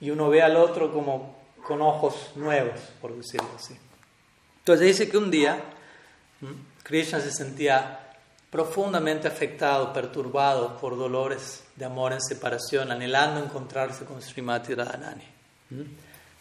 y 0.00 0.10
uno 0.10 0.28
ve 0.28 0.42
al 0.42 0.56
otro 0.56 0.92
como 0.92 1.38
con 1.66 1.82
ojos 1.82 2.32
nuevos, 2.36 2.80
por 3.00 3.14
decirlo 3.14 3.48
así. 3.56 3.76
Entonces 4.60 4.86
dice 4.86 5.08
que 5.08 5.18
un 5.18 5.30
día 5.30 5.62
Krishna 6.82 7.20
se 7.20 7.30
sentía 7.30 8.14
profundamente 8.50 9.28
afectado, 9.28 9.92
perturbado 9.92 10.78
por 10.78 10.96
dolores 10.96 11.64
de 11.76 11.84
amor 11.84 12.12
en 12.12 12.20
separación, 12.20 12.90
anhelando 12.90 13.42
encontrarse 13.42 14.04
con 14.04 14.22
Srimati 14.22 14.74
Radharani. 14.74 15.24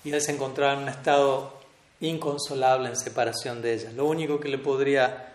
Y 0.04 0.12
él 0.12 0.22
se 0.22 0.32
encontraba 0.32 0.74
en 0.74 0.80
un 0.80 0.90
estado 0.90 1.58
inconsolable 2.00 2.90
en 2.90 2.96
separación 2.96 3.62
de 3.62 3.74
ella. 3.74 3.92
Lo 3.92 4.06
único 4.06 4.40
que 4.40 4.50
le 4.50 4.58
podría 4.58 5.34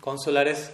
consolar 0.00 0.48
es 0.48 0.70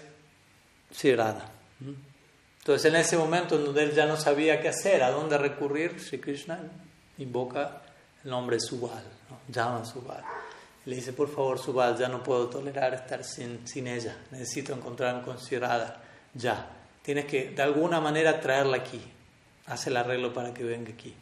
Sri 0.93 1.11
Entonces 1.11 2.85
en 2.85 2.97
ese 2.97 3.17
momento 3.17 3.57
en 3.57 3.67
donde 3.67 3.83
él 3.83 3.93
ya 3.93 4.07
no 4.07 4.17
sabía 4.17 4.61
qué 4.61 4.69
hacer, 4.69 5.03
a 5.03 5.11
dónde 5.11 5.37
recurrir, 5.37 6.01
Sri 6.01 6.19
Krishna 6.19 6.61
invoca 7.19 7.83
el 8.25 8.31
nombre 8.31 8.59
Subal, 8.61 9.05
llama 9.49 9.81
a 9.81 9.85
Subal. 9.85 10.23
Le 10.87 10.97
dice, 10.97 11.13
por 11.13 11.29
favor, 11.29 11.59
Subal, 11.59 11.99
ya 11.99 12.09
no 12.09 12.23
puedo 12.23 12.49
tolerar 12.49 12.95
estar 12.95 13.23
sin, 13.23 13.67
sin 13.67 13.87
ella, 13.89 14.17
necesito 14.31 14.73
encontrarme 14.73 15.23
con 15.23 15.39
Sri 15.39 15.61
ya. 16.35 16.75
Tienes 17.03 17.27
que 17.27 17.51
de 17.51 17.63
alguna 17.63 18.01
manera 18.01 18.41
traerla 18.41 18.79
aquí, 18.79 19.01
haz 19.67 19.87
el 19.87 19.97
arreglo 19.97 20.33
para 20.33 20.55
que 20.55 20.63
venga 20.63 20.93
aquí. 20.93 21.15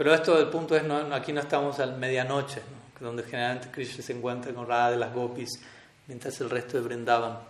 Pero 0.00 0.14
esto, 0.14 0.38
el 0.38 0.48
punto 0.48 0.74
es, 0.74 0.82
no, 0.82 1.14
aquí 1.14 1.30
no 1.30 1.42
estamos 1.42 1.78
a 1.78 1.84
medianoche, 1.84 2.62
donde 3.00 3.22
generalmente 3.22 3.68
Krishna 3.70 4.02
se 4.02 4.14
encuentra 4.14 4.50
con 4.54 4.66
Radha 4.66 4.92
de 4.92 4.96
las 4.96 5.12
gopis, 5.12 5.60
mientras 6.06 6.40
el 6.40 6.48
resto 6.48 6.78
de 6.78 6.84
Brindavan 6.84 7.40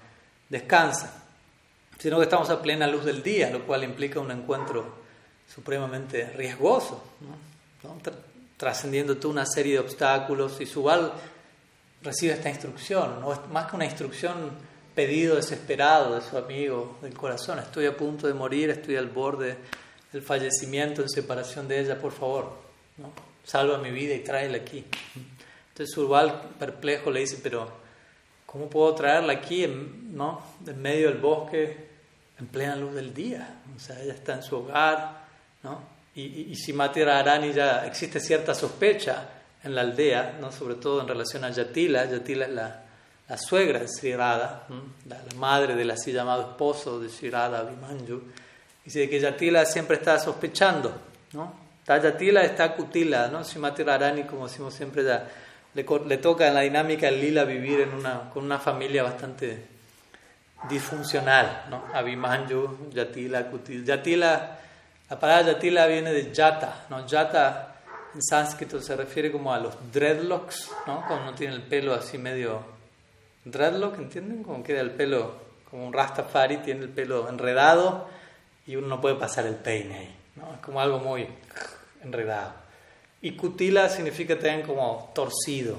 descansa, 0.48 1.22
sino 1.96 2.16
que 2.16 2.24
estamos 2.24 2.50
a 2.50 2.60
plena 2.60 2.88
luz 2.88 3.04
del 3.04 3.22
día, 3.22 3.50
lo 3.50 3.64
cual 3.64 3.84
implica 3.84 4.18
un 4.18 4.32
encuentro 4.32 4.84
supremamente 5.46 6.30
riesgoso, 6.30 7.04
trascendiendo 8.56 9.16
toda 9.18 9.34
una 9.34 9.46
serie 9.46 9.74
de 9.74 9.78
obstáculos 9.78 10.60
y 10.60 10.66
Subal 10.66 11.12
recibe 12.02 12.32
esta 12.32 12.50
instrucción, 12.50 13.20
no 13.20 13.28
más 13.52 13.70
que 13.70 13.76
una 13.76 13.84
instrucción 13.84 14.50
pedido 14.92 15.36
desesperado 15.36 16.16
de 16.16 16.28
su 16.28 16.36
amigo 16.36 16.98
del 17.00 17.14
corazón, 17.14 17.60
estoy 17.60 17.86
a 17.86 17.96
punto 17.96 18.26
de 18.26 18.34
morir, 18.34 18.70
estoy 18.70 18.96
al 18.96 19.06
borde 19.06 19.56
el 20.12 20.22
fallecimiento 20.22 21.02
en 21.02 21.08
separación 21.08 21.68
de 21.68 21.80
ella, 21.80 21.98
por 21.98 22.12
favor, 22.12 22.52
¿no? 22.96 23.12
salva 23.44 23.78
mi 23.78 23.90
vida 23.90 24.14
y 24.14 24.20
tráela 24.20 24.58
aquí. 24.58 24.84
Entonces 25.68 25.96
Urbal, 25.96 26.50
perplejo, 26.58 27.10
le 27.10 27.20
dice, 27.20 27.38
pero 27.42 27.70
¿cómo 28.46 28.68
puedo 28.68 28.94
traerla 28.94 29.34
aquí, 29.34 29.64
en, 29.64 30.16
¿no? 30.16 30.42
en 30.66 30.80
medio 30.80 31.08
del 31.08 31.18
bosque, 31.18 31.88
en 32.38 32.46
plena 32.46 32.76
luz 32.76 32.94
del 32.94 33.14
día? 33.14 33.60
O 33.74 33.78
sea, 33.78 34.00
ella 34.00 34.14
está 34.14 34.34
en 34.34 34.42
su 34.42 34.56
hogar, 34.56 35.24
¿no? 35.62 36.00
Y, 36.14 36.22
y, 36.22 36.46
y 36.50 36.56
si 36.56 36.74
Arani 36.78 37.52
ya 37.52 37.86
existe 37.86 38.18
cierta 38.18 38.54
sospecha 38.54 39.28
en 39.62 39.74
la 39.74 39.82
aldea, 39.82 40.38
¿no? 40.40 40.50
sobre 40.50 40.74
todo 40.76 41.00
en 41.00 41.08
relación 41.08 41.44
a 41.44 41.50
Yatila, 41.50 42.06
Yatila 42.10 42.46
es 42.46 42.52
la, 42.52 42.82
la 43.28 43.38
suegra 43.38 43.78
de 43.78 43.88
Sri 43.88 44.12
la, 44.12 44.66
la, 45.06 45.18
madre 45.36 45.76
del 45.76 45.90
así 45.90 46.12
llamado 46.12 46.50
esposo 46.50 46.98
de 46.98 47.08
Sri 47.08 47.30
Radha, 47.30 47.60
Abhimanyu, 47.60 48.22
Dice 48.90 49.08
que 49.08 49.20
Yatila 49.20 49.64
siempre 49.66 49.98
está 49.98 50.18
sospechando, 50.18 50.92
¿no? 51.34 51.54
Está 51.78 51.98
Yatila, 51.98 52.42
está 52.42 52.74
Kutila, 52.74 53.28
¿no? 53.28 53.44
Shimati 53.44 53.84
Rarani, 53.84 54.24
como 54.24 54.48
decimos 54.48 54.74
siempre, 54.74 55.04
ya 55.04 55.28
le, 55.74 55.86
le, 56.08 56.16
toca 56.16 56.48
en 56.48 56.54
la 56.54 56.62
dinámica 56.62 57.06
del 57.06 57.20
lila 57.20 57.44
vivir 57.44 57.82
en 57.82 57.94
una, 57.94 58.28
con 58.34 58.44
una 58.44 58.58
familia 58.58 59.04
bastante 59.04 59.64
disfuncional, 60.68 61.66
¿no? 61.70 61.84
Abhimanyu, 61.94 62.90
Yatila, 62.92 63.48
Kutila. 63.48 63.84
Yatila, 63.84 64.58
la 65.08 65.20
palabra 65.20 65.52
Yatila 65.52 65.86
viene 65.86 66.12
de 66.12 66.32
Yata, 66.32 66.86
¿no? 66.90 67.06
Yata 67.06 67.76
en 68.12 68.20
sánscrito 68.20 68.80
se 68.80 68.96
refiere 68.96 69.30
como 69.30 69.54
a 69.54 69.60
los 69.60 69.92
dreadlocks, 69.92 70.68
¿no? 70.88 71.04
Cuando 71.06 71.28
uno 71.28 71.34
tiene 71.34 71.54
el 71.54 71.62
pelo 71.62 71.94
así 71.94 72.18
medio 72.18 72.64
dreadlock, 73.44 74.00
¿entienden? 74.00 74.42
Como 74.42 74.64
queda 74.64 74.80
el 74.80 74.90
pelo, 74.90 75.36
como 75.70 75.86
un 75.86 75.92
rastafari, 75.92 76.56
tiene 76.56 76.80
el 76.80 76.88
pelo 76.88 77.28
enredado 77.28 78.18
y 78.66 78.76
uno 78.76 78.86
no 78.88 79.00
puede 79.00 79.16
pasar 79.16 79.46
el 79.46 79.56
peine 79.56 79.98
ahí, 79.98 80.16
¿no? 80.36 80.54
Es 80.54 80.60
como 80.60 80.80
algo 80.80 80.98
muy 80.98 81.26
enredado. 82.02 82.52
Y 83.22 83.32
kutila 83.32 83.88
significa 83.88 84.34
también 84.34 84.62
como 84.62 85.10
torcido. 85.14 85.76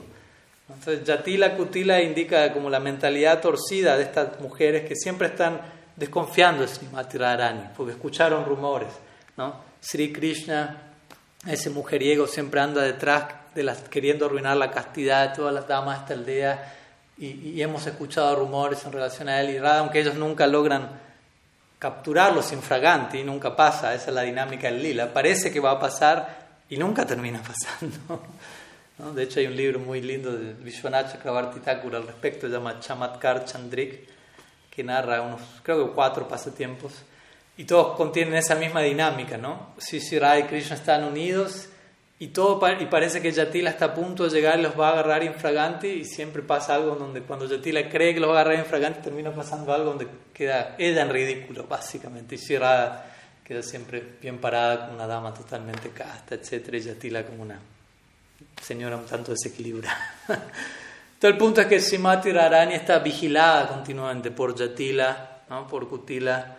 Entonces, 0.70 1.04
yatila, 1.04 1.56
kutila 1.56 2.02
indica 2.02 2.54
como 2.54 2.70
la 2.70 2.80
mentalidad 2.80 3.42
torcida 3.42 3.98
de 3.98 4.04
estas 4.04 4.40
mujeres 4.40 4.88
que 4.88 4.96
siempre 4.96 5.28
están 5.28 5.60
desconfiando 5.96 6.62
de 6.62 6.68
Srimati 6.68 7.18
Radharani, 7.18 7.70
porque 7.76 7.94
escucharon 7.94 8.46
rumores, 8.46 8.90
¿no? 9.38 9.56
Sri 9.82 10.14
Krishna, 10.14 10.82
ese 11.48 11.70
mujeriego, 11.70 12.28
siempre 12.28 12.62
anda 12.62 12.82
detrás 12.82 13.26
de 13.54 13.64
las, 13.64 13.80
queriendo 13.90 14.26
arruinar 14.26 14.58
la 14.58 14.72
castidad 14.72 15.30
de 15.30 15.36
todas 15.36 15.54
las 15.54 15.68
damas 15.68 15.98
de 15.98 16.02
esta 16.04 16.14
aldea, 16.14 16.74
y, 17.18 17.62
hemos 17.62 17.86
escuchado 17.86 18.36
rumores 18.36 18.84
en 18.84 18.94
relación 18.94 19.30
a 19.30 19.42
él 19.42 19.52
y 19.52 19.60
Radha, 19.60 19.80
aunque 19.80 20.00
ellos 20.00 20.16
nunca 20.16 20.48
logran 20.48 20.90
capturarlos 21.82 22.52
infraganti 22.52 23.18
y 23.18 23.24
nunca 23.24 23.56
pasa, 23.56 23.96
esa 23.96 24.10
es 24.10 24.14
la 24.14 24.22
dinámica 24.22 24.68
del 24.68 24.84
lila, 24.84 25.12
parece 25.12 25.52
que 25.52 25.60
va 25.60 25.72
a 25.72 25.80
pasar 25.80 26.60
y 26.70 26.78
nunca 26.78 27.08
termina 27.08 27.42
pasando. 27.48 28.22
¿no? 29.00 29.14
De 29.14 29.24
hecho 29.24 29.40
hay 29.40 29.48
un 29.48 29.56
libro 29.56 29.80
muy 29.80 30.00
lindo 30.00 30.32
de 30.32 30.54
Vishwanath 30.54 31.14
Chakrabarti 31.14 31.60
Thakur 31.60 31.96
al 31.96 32.06
respecto, 32.06 32.46
se 32.46 32.54
llama 32.54 32.80
Chamatkar 32.80 33.46
Chandrik, 33.46 34.08
que 34.70 34.84
narra 34.84 35.24
unos, 35.24 35.42
creo 35.64 35.88
que 35.88 35.96
cuatro 35.96 36.28
pasatiempos, 36.28 36.94
y 37.58 37.64
todos 37.64 37.98
contienen 37.98 38.36
esa 38.36 38.54
misma 38.54 38.82
dinámica, 38.82 39.40
¿no? 39.40 39.74
Si 39.80 39.98
Shirai 39.98 40.42
y 40.42 40.44
Krishna 40.44 40.76
están 40.76 41.04
unidos 41.04 41.68
y, 42.22 42.28
todo, 42.28 42.62
y 42.80 42.86
parece 42.86 43.20
que 43.20 43.32
Yatila 43.32 43.72
está 43.72 43.86
a 43.86 43.94
punto 43.96 44.26
de 44.26 44.30
llegar 44.30 44.60
los 44.60 44.80
va 44.80 44.90
a 44.90 44.92
agarrar 44.92 45.24
infraganti 45.24 45.88
y 45.88 46.06
siempre 46.06 46.44
pasa 46.44 46.76
algo 46.76 46.94
donde 46.94 47.24
cuando 47.24 47.48
Yatila 47.48 47.90
cree 47.90 48.14
que 48.14 48.20
los 48.20 48.30
va 48.30 48.38
a 48.38 48.42
agarrar 48.42 48.60
infraganti 48.60 49.02
termina 49.02 49.32
pasando 49.32 49.74
algo 49.74 49.90
donde 49.90 50.08
queda 50.32 50.76
ella 50.78 51.02
en 51.02 51.10
ridículo 51.10 51.66
básicamente 51.68 52.36
y 52.36 52.38
Shirada 52.38 53.12
queda 53.44 53.64
siempre 53.64 54.18
bien 54.22 54.38
parada 54.38 54.86
con 54.86 54.96
una 54.98 55.08
dama 55.08 55.34
totalmente 55.34 55.90
casta, 55.90 56.36
etc. 56.36 56.70
y 56.74 56.80
Yatila 56.82 57.26
como 57.26 57.42
una 57.42 57.60
señora 58.62 58.98
un 58.98 59.08
tanto 59.08 59.32
desequilibrada. 59.32 60.14
Todo 61.20 61.32
el 61.32 61.38
punto 61.40 61.62
es 61.62 61.66
que 61.66 61.80
Simati 61.80 62.32
Rarani 62.32 62.76
está 62.76 63.00
vigilada 63.00 63.68
continuamente 63.68 64.30
por 64.30 64.54
Yatila, 64.54 65.42
¿no? 65.50 65.68
por 65.68 65.90
Kutila 65.90 66.56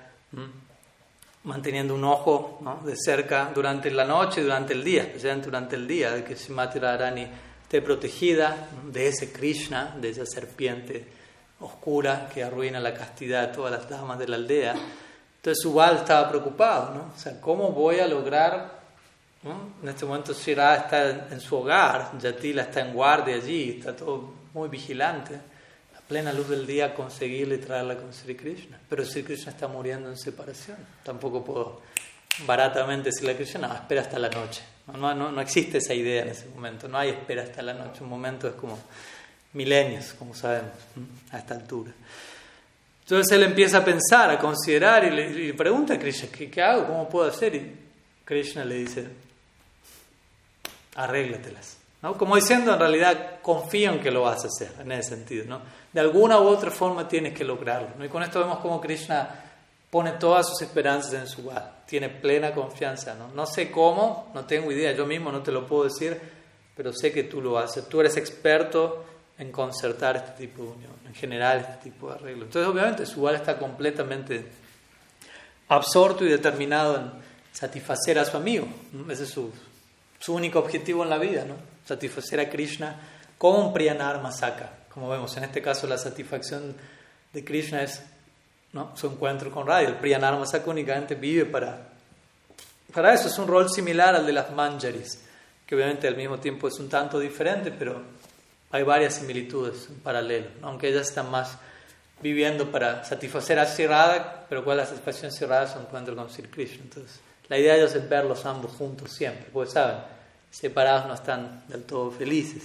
manteniendo 1.45 1.95
un 1.95 2.05
ojo 2.05 2.61
de 2.85 2.95
cerca 2.97 3.51
durante 3.55 3.91
la 3.91 4.05
noche, 4.05 4.43
durante 4.43 4.73
el 4.75 4.85
día, 4.85 5.03
especialmente 5.03 5.47
durante 5.47 5.77
el 5.77 5.89
día, 5.89 6.13
de 6.13 6.25
que 6.25 6.37
Srimati 6.37 6.79
Radharani 6.79 7.27
esté 7.63 7.83
protegida 7.83 8.69
de 8.87 9.09
ese 9.09 9.33
Krishna, 9.33 9.97
de 10.01 10.11
esa 10.11 10.27
serpiente 10.27 11.07
oscura 11.61 12.29
que 12.33 12.43
arruina 12.43 12.81
la 12.81 12.95
castidad 12.95 13.49
de 13.49 13.55
todas 13.55 13.73
las 13.73 13.89
damas 13.89 14.19
de 14.19 14.29
la 14.29 14.37
aldea. 14.37 14.75
Entonces 15.37 15.63
Subal 15.63 15.97
estaba 15.97 16.29
preocupado, 16.29 16.95
¿no? 16.95 17.13
O 17.15 17.19
sea, 17.19 17.41
¿cómo 17.41 17.71
voy 17.73 17.99
a 17.99 18.07
lograr? 18.07 18.83
En 19.83 19.89
este 19.89 20.05
momento 20.05 20.33
Shira 20.33 20.77
está 20.77 21.29
en 21.29 21.41
su 21.41 21.57
hogar, 21.57 22.13
Yatila 22.21 22.63
está 22.63 22.81
en 22.81 22.95
guardia 22.95 23.35
allí, 23.35 23.79
está 23.79 23.97
todo 23.97 24.33
muy 24.55 24.69
vigilante 24.69 25.52
plena 26.13 26.31
luz 26.31 26.51
del 26.51 26.67
día 26.67 26.93
conseguirle 26.93 27.57
traerla 27.57 27.97
con 27.97 28.13
Sri 28.13 28.35
Krishna. 28.35 28.79
Pero 28.87 29.03
Sri 29.03 29.23
Krishna 29.23 29.51
está 29.51 29.67
muriendo 29.67 30.11
en 30.11 30.19
separación. 30.19 30.77
Tampoco 31.03 31.43
puedo 31.43 31.81
baratamente 32.47 33.09
decirle 33.09 33.33
a 33.33 33.37
Krishna, 33.37 33.67
no, 33.67 33.75
espera 33.75 34.03
hasta 34.03 34.19
la 34.19 34.29
noche. 34.29 34.63
No, 34.89 35.15
no, 35.15 35.33
no, 35.33 35.41
existe 35.41 35.79
esa 35.79 35.95
idea 35.95 36.21
en 36.21 36.29
ese 36.29 36.49
momento. 36.51 36.87
No 36.87 36.99
hay 36.99 37.09
espera 37.09 37.45
hasta 37.45 37.63
la 37.63 37.73
noche. 37.73 38.03
Un 38.05 38.11
momento 38.11 38.47
es 38.47 38.53
como 38.57 38.79
milenios, 39.55 40.13
como 40.13 40.35
sabemos, 40.35 40.73
a 41.31 41.39
esta 41.39 41.55
altura. 41.55 41.93
Entonces 43.05 43.35
él 43.35 43.45
empieza 43.45 43.79
a 43.79 43.85
pensar, 43.85 44.29
a 44.29 44.39
considerar 44.39 45.05
y 45.05 45.47
le, 45.47 45.55
pregunta 45.55 45.95
a 45.95 45.99
Krishna, 45.99 46.29
¿qué, 46.31 46.51
¿qué, 46.51 46.61
hago? 46.61 46.89
¿Cómo 46.89 47.09
puedo 47.09 47.31
hacer? 47.31 47.55
Y 47.55 47.75
Krishna 48.23 48.67
le 48.67 48.75
dice, 48.75 49.07
arréglatelas. 50.95 51.79
¿No? 52.03 52.19
Como 52.19 52.37
diciendo, 52.37 52.75
en 52.75 52.81
realidad, 52.81 53.41
confío 53.41 53.93
en 53.93 54.01
que 54.01 54.11
lo 54.11 54.23
vas 54.23 54.45
a 54.45 54.49
hacer, 54.49 54.73
en 54.81 54.93
ese 54.93 55.11
sentido. 55.11 55.45
¿no? 55.47 55.63
De 55.93 56.01
alguna 56.01 56.41
u 56.41 56.49
otra 56.49 56.71
forma 56.71 57.09
tienes 57.09 57.33
que 57.33 57.45
lograrlo. 57.45 57.91
¿no? 57.97 58.05
Y 58.05 58.09
con 58.09 58.23
esto 58.23 58.41
vemos 58.41 58.59
cómo 58.59 58.81
Krishna 58.81 59.29
pone 59.89 60.13
todas 60.13 60.49
sus 60.49 60.63
esperanzas 60.63 61.15
en 61.15 61.29
su 61.29 61.45
Gad, 61.45 61.63
tiene 61.87 62.09
plena 62.09 62.53
confianza. 62.53 63.15
¿no? 63.15 63.29
no 63.29 63.47
sé 63.47 63.71
cómo, 63.71 64.31
no 64.35 64.45
tengo 64.45 64.73
idea, 64.73 64.93
yo 64.93 65.07
mismo 65.07 65.31
no 65.31 65.43
te 65.43 65.53
lo 65.53 65.67
puedo 65.67 65.85
decir, 65.85 66.21
pero 66.77 66.93
sé 66.93 67.13
que 67.13 67.25
tú 67.25 67.41
lo 67.41 67.59
haces. 67.59 67.89
Tú 67.89 68.01
eres 68.01 68.17
experto 68.17 69.05
en 69.39 69.53
concertar 69.53 70.17
este 70.17 70.47
tipo 70.47 70.63
de 70.63 70.69
unión, 70.71 70.93
en 71.07 71.15
general 71.15 71.59
este 71.59 71.91
tipo 71.91 72.09
de 72.09 72.15
arreglo. 72.15 72.45
Entonces, 72.45 72.71
obviamente, 72.71 73.07
su 73.07 73.15
Subal 73.15 73.37
está 73.37 73.59
completamente 73.59 74.45
absorto 75.69 76.25
y 76.25 76.29
determinado 76.29 76.97
en 76.97 77.13
satisfacer 77.53 78.19
a 78.19 78.25
su 78.25 78.37
amigo. 78.37 78.67
Ese 79.09 79.25
es 79.25 79.31
su, 79.31 79.53
su 80.19 80.35
único 80.35 80.59
objetivo 80.59 81.03
en 81.03 81.11
la 81.11 81.19
vida, 81.19 81.45
¿no? 81.45 81.72
Satisfacer 81.85 82.41
a 82.41 82.49
Krishna 82.49 82.97
como 83.39 83.67
un 83.67 83.73
Priyanar 83.73 84.23
Masaka. 84.23 84.71
Como 84.89 85.09
vemos, 85.09 85.37
en 85.37 85.45
este 85.45 85.63
caso 85.63 85.87
la 85.87 85.99
satisfacción 85.99 86.75
de 87.33 87.45
Krishna 87.45 87.83
es 87.83 88.03
su 88.95 89.07
encuentro 89.07 89.51
con 89.51 89.67
Radha. 89.67 89.89
El 89.89 89.97
Priyanar 89.97 90.39
Masaka 90.39 90.71
únicamente 90.71 91.15
vive 91.15 91.47
para, 91.47 91.89
para 92.93 93.15
eso. 93.15 93.29
Es 93.29 93.39
un 93.39 93.49
rol 93.49 93.71
similar 93.71 94.15
al 94.15 94.27
de 94.27 94.33
las 94.33 94.51
Manjaris, 94.53 95.23
que 95.67 95.75
obviamente 95.75 96.09
al 96.09 96.17
mismo 96.17 96.39
tiempo 96.39 96.69
es 96.69 96.79
un 96.79 96.89
tanto 96.89 97.19
diferente, 97.19 97.71
pero 97.71 98.03
hay 98.71 98.83
varias 98.83 99.15
similitudes 99.15 99.89
en 99.89 99.97
paralelo, 100.01 100.49
aunque 100.63 100.89
ellas 100.89 101.09
están 101.09 101.31
más 101.31 101.59
viviendo 102.23 102.71
para 102.71 103.05
satisfacer 103.05 103.59
a 103.59 103.67
Sri 103.67 103.87
pero 104.49 104.65
cuál 104.65 104.79
es 104.79 104.85
la 104.85 104.91
satisfacción 104.91 105.31
de 105.31 105.37
Sri 105.37 105.47
Radha 105.47 105.73
su 105.73 105.79
encuentro 105.79 106.15
con 106.15 106.31
Sri 106.31 106.45
Krishna. 106.45 106.85
Entonces, 106.85 107.21
la 107.49 107.59
idea 107.59 107.75
de 107.75 107.81
ellos 107.81 107.95
es 107.95 108.09
verlos 108.09 108.47
ambos 108.47 108.73
juntos 108.73 109.13
siempre, 109.13 109.49
porque 109.53 109.73
saben, 109.73 109.97
separados 110.53 111.07
no 111.07 111.15
están 111.15 111.65
del 111.67 111.83
todo 111.83 112.13
felices. 112.13 112.63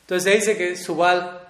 Entonces 0.00 0.24
se 0.24 0.38
dice 0.38 0.56
que 0.56 0.76
Subal, 0.76 1.40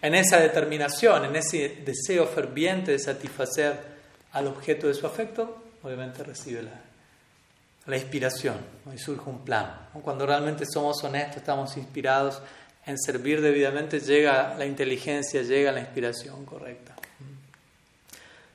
en 0.00 0.14
esa 0.14 0.38
determinación, 0.38 1.24
en 1.24 1.34
ese 1.34 1.80
deseo 1.84 2.26
ferviente 2.26 2.92
de 2.92 2.98
satisfacer 2.98 3.98
al 4.32 4.46
objeto 4.46 4.86
de 4.86 4.94
su 4.94 5.06
afecto, 5.06 5.62
obviamente 5.82 6.22
recibe 6.22 6.62
la, 6.62 7.96
inspiración 7.96 8.56
y 8.94 8.98
surge 8.98 9.30
un 9.30 9.42
plan. 9.42 9.88
Cuando 10.02 10.26
realmente 10.26 10.66
somos 10.70 11.02
honestos, 11.02 11.38
estamos 11.38 11.74
inspirados 11.78 12.40
en 12.84 12.98
servir 12.98 13.40
debidamente, 13.40 14.00
llega 14.00 14.54
la 14.58 14.66
inteligencia, 14.66 15.42
llega 15.42 15.72
la 15.72 15.80
inspiración 15.80 16.44
correcta. 16.44 16.94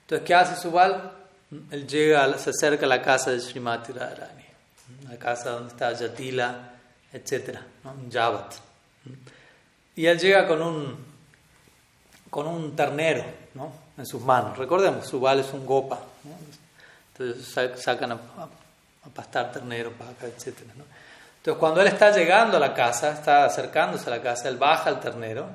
Entonces, 0.02 0.28
¿qué 0.28 0.36
hace 0.36 0.62
Subal? 0.62 1.12
Él 1.72 1.88
llega, 1.88 2.38
se 2.38 2.52
acerca 2.52 2.86
a 2.86 2.90
la 2.90 3.02
casa 3.02 3.32
de 3.32 3.40
Srimati 3.40 3.92
Radharani, 3.92 4.43
la 5.14 5.20
casa 5.20 5.52
donde 5.52 5.70
está 5.70 5.94
Yatila, 5.94 6.72
etc., 7.12 7.60
¿no? 7.84 8.10
Yavat. 8.10 8.54
Y 9.96 10.06
él 10.06 10.18
llega 10.20 10.48
con 10.48 10.62
un, 10.62 11.06
con 12.30 12.48
un 12.48 12.76
ternero 12.76 13.24
¿no? 13.54 13.72
en 13.98 14.06
sus 14.06 14.22
manos. 14.22 14.58
Recordemos, 14.58 15.06
Subal 15.06 15.40
es 15.42 15.54
un 15.54 15.66
gopa. 15.66 16.00
Entonces 17.12 17.80
sacan 17.80 18.14
a, 18.14 18.20
pastar 19.14 19.52
ternero, 19.52 19.94
vaca, 20.00 20.26
etc. 20.26 20.62
Entonces 21.38 21.60
cuando 21.60 21.82
él 21.82 21.88
está 21.88 22.12
llegando 22.12 22.58
a 22.58 22.60
la 22.60 22.74
casa, 22.74 23.12
está 23.12 23.46
acercándose 23.46 24.08
a 24.08 24.18
la 24.18 24.22
casa, 24.22 24.50
él 24.50 24.58
baja 24.58 24.90
al 24.90 25.00
ternero, 25.00 25.48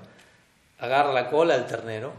agarra 0.78 1.12
la 1.12 1.28
cola 1.28 1.54
del 1.54 1.66
ternero, 1.66 2.12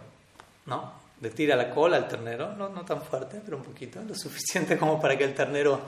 ¿no? 0.65 0.99
le 1.21 1.29
tira 1.29 1.55
la 1.55 1.69
cola 1.69 1.97
al 1.97 2.07
ternero, 2.07 2.55
no, 2.55 2.69
no 2.69 2.83
tan 2.83 3.01
fuerte, 3.01 3.41
pero 3.43 3.57
un 3.57 3.63
poquito, 3.63 4.01
lo 4.01 4.15
suficiente 4.15 4.77
como 4.77 4.99
para 4.99 5.17
que 5.17 5.25
el 5.25 5.35
ternero 5.35 5.79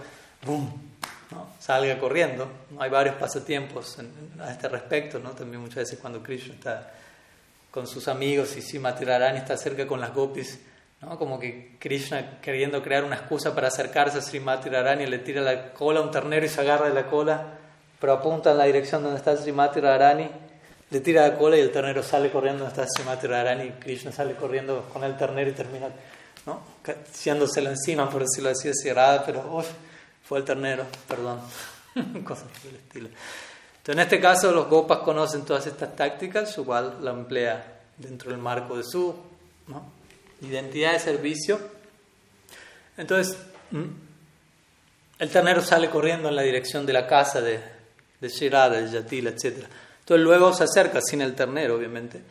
boom, 0.45 0.90
¿no? 1.31 1.47
salga 1.59 1.97
corriendo. 1.97 2.47
Hay 2.79 2.89
varios 2.89 3.15
pasatiempos 3.15 3.97
a 4.39 4.51
este 4.51 4.69
respecto, 4.69 5.19
¿no? 5.19 5.31
también 5.31 5.61
muchas 5.61 5.77
veces 5.77 5.99
cuando 5.99 6.21
Krishna 6.21 6.53
está 6.53 6.91
con 7.71 7.87
sus 7.87 8.07
amigos 8.07 8.55
y 8.57 8.61
Srimati 8.61 9.05
Radharani 9.05 9.39
está 9.39 9.55
cerca 9.57 9.87
con 9.87 10.01
las 10.01 10.13
gopis, 10.13 10.59
¿no? 11.01 11.17
como 11.17 11.39
que 11.39 11.77
Krishna 11.79 12.39
queriendo 12.41 12.83
crear 12.83 13.03
una 13.03 13.15
excusa 13.15 13.55
para 13.55 13.69
acercarse 13.69 14.17
a 14.17 14.21
Srimati 14.21 14.69
Radharani 14.69 15.05
le 15.07 15.19
tira 15.19 15.41
la 15.41 15.71
cola 15.71 16.01
a 16.01 16.03
un 16.03 16.11
ternero 16.11 16.45
y 16.45 16.49
se 16.49 16.61
agarra 16.61 16.89
de 16.89 16.93
la 16.93 17.07
cola, 17.07 17.57
pero 17.99 18.13
apunta 18.13 18.51
en 18.51 18.57
la 18.57 18.65
dirección 18.65 19.01
donde 19.01 19.17
está 19.17 19.35
Srimati 19.37 19.79
Radharani 19.79 20.29
le 20.89 20.99
tira 20.99 21.25
la 21.27 21.37
cola 21.37 21.55
y 21.55 21.61
el 21.61 21.71
ternero 21.71 22.03
sale 22.03 22.29
corriendo 22.29 22.65
donde 22.65 22.81
está 22.81 22.91
Srimati 22.93 23.71
Krishna 23.79 24.11
sale 24.11 24.35
corriendo 24.35 24.89
con 24.91 25.05
el 25.05 25.15
ternero 25.15 25.49
y 25.49 25.53
termina 25.53 25.87
¿no? 26.45 26.61
encima, 27.67 28.09
por 28.09 28.21
decirlo 28.21 28.49
así, 28.49 28.69
cerrada, 28.73 29.23
pero 29.25 29.63
fue 30.23 30.39
el 30.39 30.45
ternero, 30.45 30.85
perdón, 31.07 31.41
cosas 32.23 32.47
del 32.63 32.75
estilo. 32.75 33.07
Entonces, 33.07 33.95
en 33.95 33.99
este 33.99 34.19
caso, 34.19 34.51
los 34.51 34.67
gopas 34.67 34.99
conocen 34.99 35.43
todas 35.43 35.65
estas 35.65 35.95
tácticas, 35.95 36.51
su 36.53 36.65
la 36.65 37.11
emplea 37.11 37.81
dentro 37.97 38.31
del 38.31 38.39
marco 38.39 38.77
de 38.77 38.83
su 38.83 39.15
identidad 40.41 40.93
de 40.93 40.99
servicio. 40.99 41.59
Entonces, 42.97 43.37
el 45.19 45.29
ternero 45.29 45.61
sale 45.61 45.89
corriendo 45.89 46.29
en 46.29 46.35
la 46.35 46.41
dirección 46.41 46.85
de 46.85 46.93
la 46.93 47.07
casa 47.07 47.41
de, 47.41 47.59
de 48.19 48.29
Shirada, 48.29 48.81
de 48.81 48.91
Yatila, 48.91 49.31
etc. 49.31 49.65
Entonces 49.99 50.23
luego 50.23 50.53
se 50.53 50.63
acerca, 50.65 50.99
sin 51.01 51.21
el 51.21 51.35
ternero, 51.35 51.75
obviamente. 51.75 52.21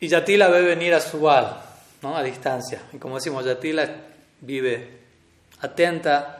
Y 0.00 0.08
Yatila 0.08 0.48
ve 0.48 0.62
venir 0.62 0.94
a 0.94 1.00
Subal, 1.00 1.60
¿no? 2.02 2.16
a 2.16 2.22
distancia. 2.22 2.80
Y 2.92 2.98
como 2.98 3.16
decimos, 3.16 3.44
Yatila 3.44 3.88
vive 4.40 4.98
atenta, 5.60 6.39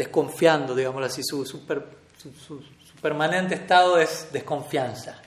Desconfiando, 0.00 0.74
digamos 0.74 1.04
así. 1.04 1.22
Su, 1.22 1.44
su, 1.44 1.60
su, 2.18 2.62
permanente 3.02 3.54
estado 3.54 3.98
es 3.98 4.28
desconfianza, 4.32 5.20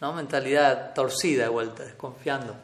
¿no? 0.00 0.12
mentalidad 0.12 0.94
torcida 0.94 1.44
de 1.44 1.48
vuelta, 1.48 1.82
desconfiando. 1.82 2.54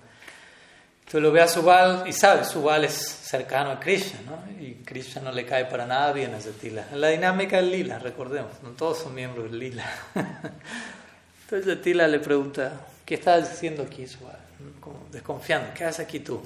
Entonces 1.00 1.22
lo 1.22 1.32
ve 1.32 1.40
a 1.40 1.48
Subal 1.48 2.04
y 2.06 2.12
sabe, 2.12 2.44
Subal 2.44 2.84
es 2.84 2.94
cercano 2.94 3.70
a 3.70 3.80
Krishna, 3.80 4.20
¿no? 4.26 4.62
y 4.62 4.74
Krishna 4.84 5.22
no 5.22 5.32
le 5.32 5.44
cae 5.44 5.64
para 5.64 5.86
nada 5.86 6.12
bien 6.12 6.32
a. 6.34 6.86
En 6.92 7.00
la 7.00 7.08
dinámica 7.08 7.56
del 7.56 7.70
lila, 7.70 7.98
recordemos, 7.98 8.52
no 8.62 8.70
todos 8.70 8.98
son 8.98 9.14
miembros 9.14 9.50
del 9.50 9.58
lila. 9.58 9.84
Entonces 11.50 11.82
Tila 11.82 12.08
le 12.08 12.20
pregunta, 12.20 12.80
¿qué 13.04 13.14
estás 13.14 13.50
haciendo 13.50 13.82
aquí, 13.82 14.06
Sual? 14.06 14.38
Como 14.80 15.06
desconfiando, 15.10 15.72
¿qué 15.74 15.84
haces 15.84 16.06
aquí 16.06 16.20
tú? 16.20 16.40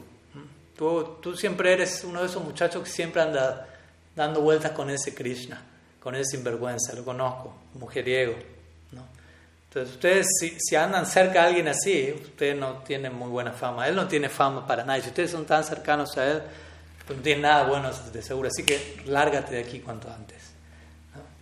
tú? 0.77 1.19
Tú 1.23 1.37
siempre 1.37 1.73
eres 1.73 2.05
uno 2.05 2.21
de 2.21 2.27
esos 2.27 2.43
muchachos 2.43 2.83
que 2.85 2.91
siempre 2.91 3.23
anda 3.23 3.70
dando 4.15 4.41
vueltas 4.41 4.73
con 4.73 4.91
ese 4.91 5.15
Krishna, 5.15 5.63
con 6.01 6.15
ese 6.15 6.37
sinvergüenza, 6.37 6.95
lo 6.95 7.05
conozco, 7.05 7.55
mujeriego. 7.75 8.35
¿no? 8.93 9.07
Entonces 9.65 9.95
ustedes 9.95 10.27
si, 10.39 10.57
si, 10.59 10.77
andan 10.77 11.07
cerca 11.07 11.43
a 11.43 11.47
alguien 11.47 11.69
así, 11.69 12.13
ustedes 12.13 12.57
no 12.57 12.79
tienen 12.79 13.15
muy 13.15 13.29
buena 13.29 13.53
fama. 13.53 13.89
Él 13.89 13.95
no 13.95 14.09
tiene 14.09 14.29
fama 14.29 14.67
para 14.67 14.85
nadie. 14.85 15.03
Si 15.03 15.09
ustedes 15.09 15.31
son 15.31 15.47
tan 15.47 15.65
cercanos 15.65 16.17
a 16.19 16.31
él, 16.31 16.43
pues 17.07 17.17
no 17.19 17.23
tienen 17.23 17.43
nada 17.43 17.65
bueno 17.65 17.91
de 17.93 18.23
seguro. 18.23 18.49
Así 18.49 18.65
que 18.65 19.03
lárgate 19.07 19.55
de 19.55 19.61
aquí 19.63 19.81
cuanto 19.81 20.11
antes. 20.11 20.51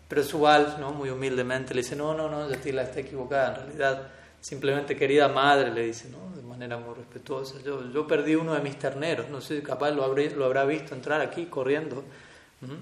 Pero 0.09 0.23
Subal, 0.23 0.77
¿no? 0.81 0.93
muy 0.93 1.11
humildemente, 1.11 1.75
le 1.75 1.83
dice, 1.83 1.95
no, 1.95 2.15
no, 2.15 2.31
no, 2.31 2.49
Yatila 2.49 2.83
está 2.83 3.01
equivocada, 3.01 3.51
en 3.51 3.57
realidad, 3.57 4.09
simplemente 4.41 4.97
querida 4.97 5.29
madre, 5.29 5.71
le 5.71 5.83
dice, 5.83 6.09
¿no? 6.09 6.35
de 6.35 6.43
manera 6.43 6.79
muy 6.79 6.95
respetuosa, 6.95 7.57
yo, 7.63 7.93
yo 7.93 8.07
perdí 8.07 8.35
uno 8.35 8.55
de 8.55 8.61
mis 8.61 8.79
terneros, 8.79 9.29
no 9.29 9.43
sé, 9.43 9.63
capaz 9.63 9.91
lo, 9.91 10.03
habré, 10.05 10.31
lo 10.31 10.47
habrá 10.47 10.65
visto 10.65 10.95
entrar 10.95 11.21
aquí 11.21 11.45
corriendo, 11.47 12.05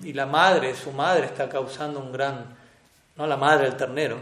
y 0.02 0.12
la 0.12 0.26
madre, 0.26 0.74
su 0.74 0.90
madre 0.92 1.26
está 1.26 1.48
causando 1.48 2.00
un 2.00 2.12
gran, 2.12 2.56
no 3.16 3.26
la 3.26 3.36
madre 3.36 3.64
del 3.64 3.76
ternero, 3.76 4.18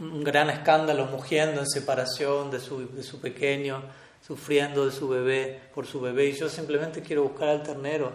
un 0.00 0.22
gran 0.22 0.50
escándalo, 0.50 1.06
mugiendo 1.06 1.60
en 1.60 1.68
separación 1.68 2.50
de 2.50 2.60
su, 2.60 2.88
de 2.94 3.02
su 3.02 3.20
pequeño, 3.20 3.82
sufriendo 4.26 4.86
de 4.86 4.92
su 4.92 5.08
bebé, 5.08 5.60
por 5.74 5.86
su 5.86 6.00
bebé, 6.00 6.26
y 6.26 6.32
yo 6.32 6.48
simplemente 6.48 7.02
quiero 7.02 7.24
buscar 7.24 7.48
al 7.48 7.62
ternero 7.62 8.12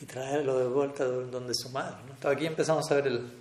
y 0.00 0.04
traerlo 0.04 0.58
de 0.58 0.66
vuelta 0.66 1.04
donde 1.04 1.54
su 1.54 1.70
madre. 1.70 1.96
¿no? 2.06 2.30
Aquí 2.30 2.46
empezamos 2.46 2.90
a 2.90 2.94
ver 2.94 3.06
el, 3.06 3.32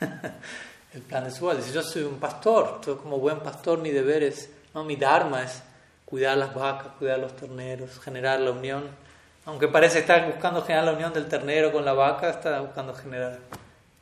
el 0.94 1.02
plan 1.02 1.24
de 1.24 1.30
su 1.30 1.50
Dice, 1.50 1.72
yo 1.72 1.82
soy 1.82 2.02
un 2.02 2.18
pastor, 2.18 2.80
yo 2.86 2.98
como 2.98 3.18
buen 3.18 3.40
pastor 3.40 3.78
mi 3.78 3.90
deber 3.90 4.22
es, 4.22 4.48
¿no? 4.74 4.84
mi 4.84 4.96
dharma 4.96 5.42
es 5.42 5.62
cuidar 6.04 6.36
las 6.36 6.54
vacas, 6.54 6.92
cuidar 6.98 7.18
los 7.18 7.34
terneros, 7.34 7.98
generar 7.98 8.40
la 8.40 8.52
unión. 8.52 9.03
Aunque 9.46 9.68
parece 9.68 10.00
estar 10.00 10.26
buscando 10.26 10.62
generar 10.62 10.86
la 10.86 10.92
unión 10.92 11.12
del 11.12 11.26
ternero 11.26 11.72
con 11.72 11.84
la 11.84 11.92
vaca, 11.92 12.30
está 12.30 12.60
buscando 12.60 12.94
generar 12.94 13.38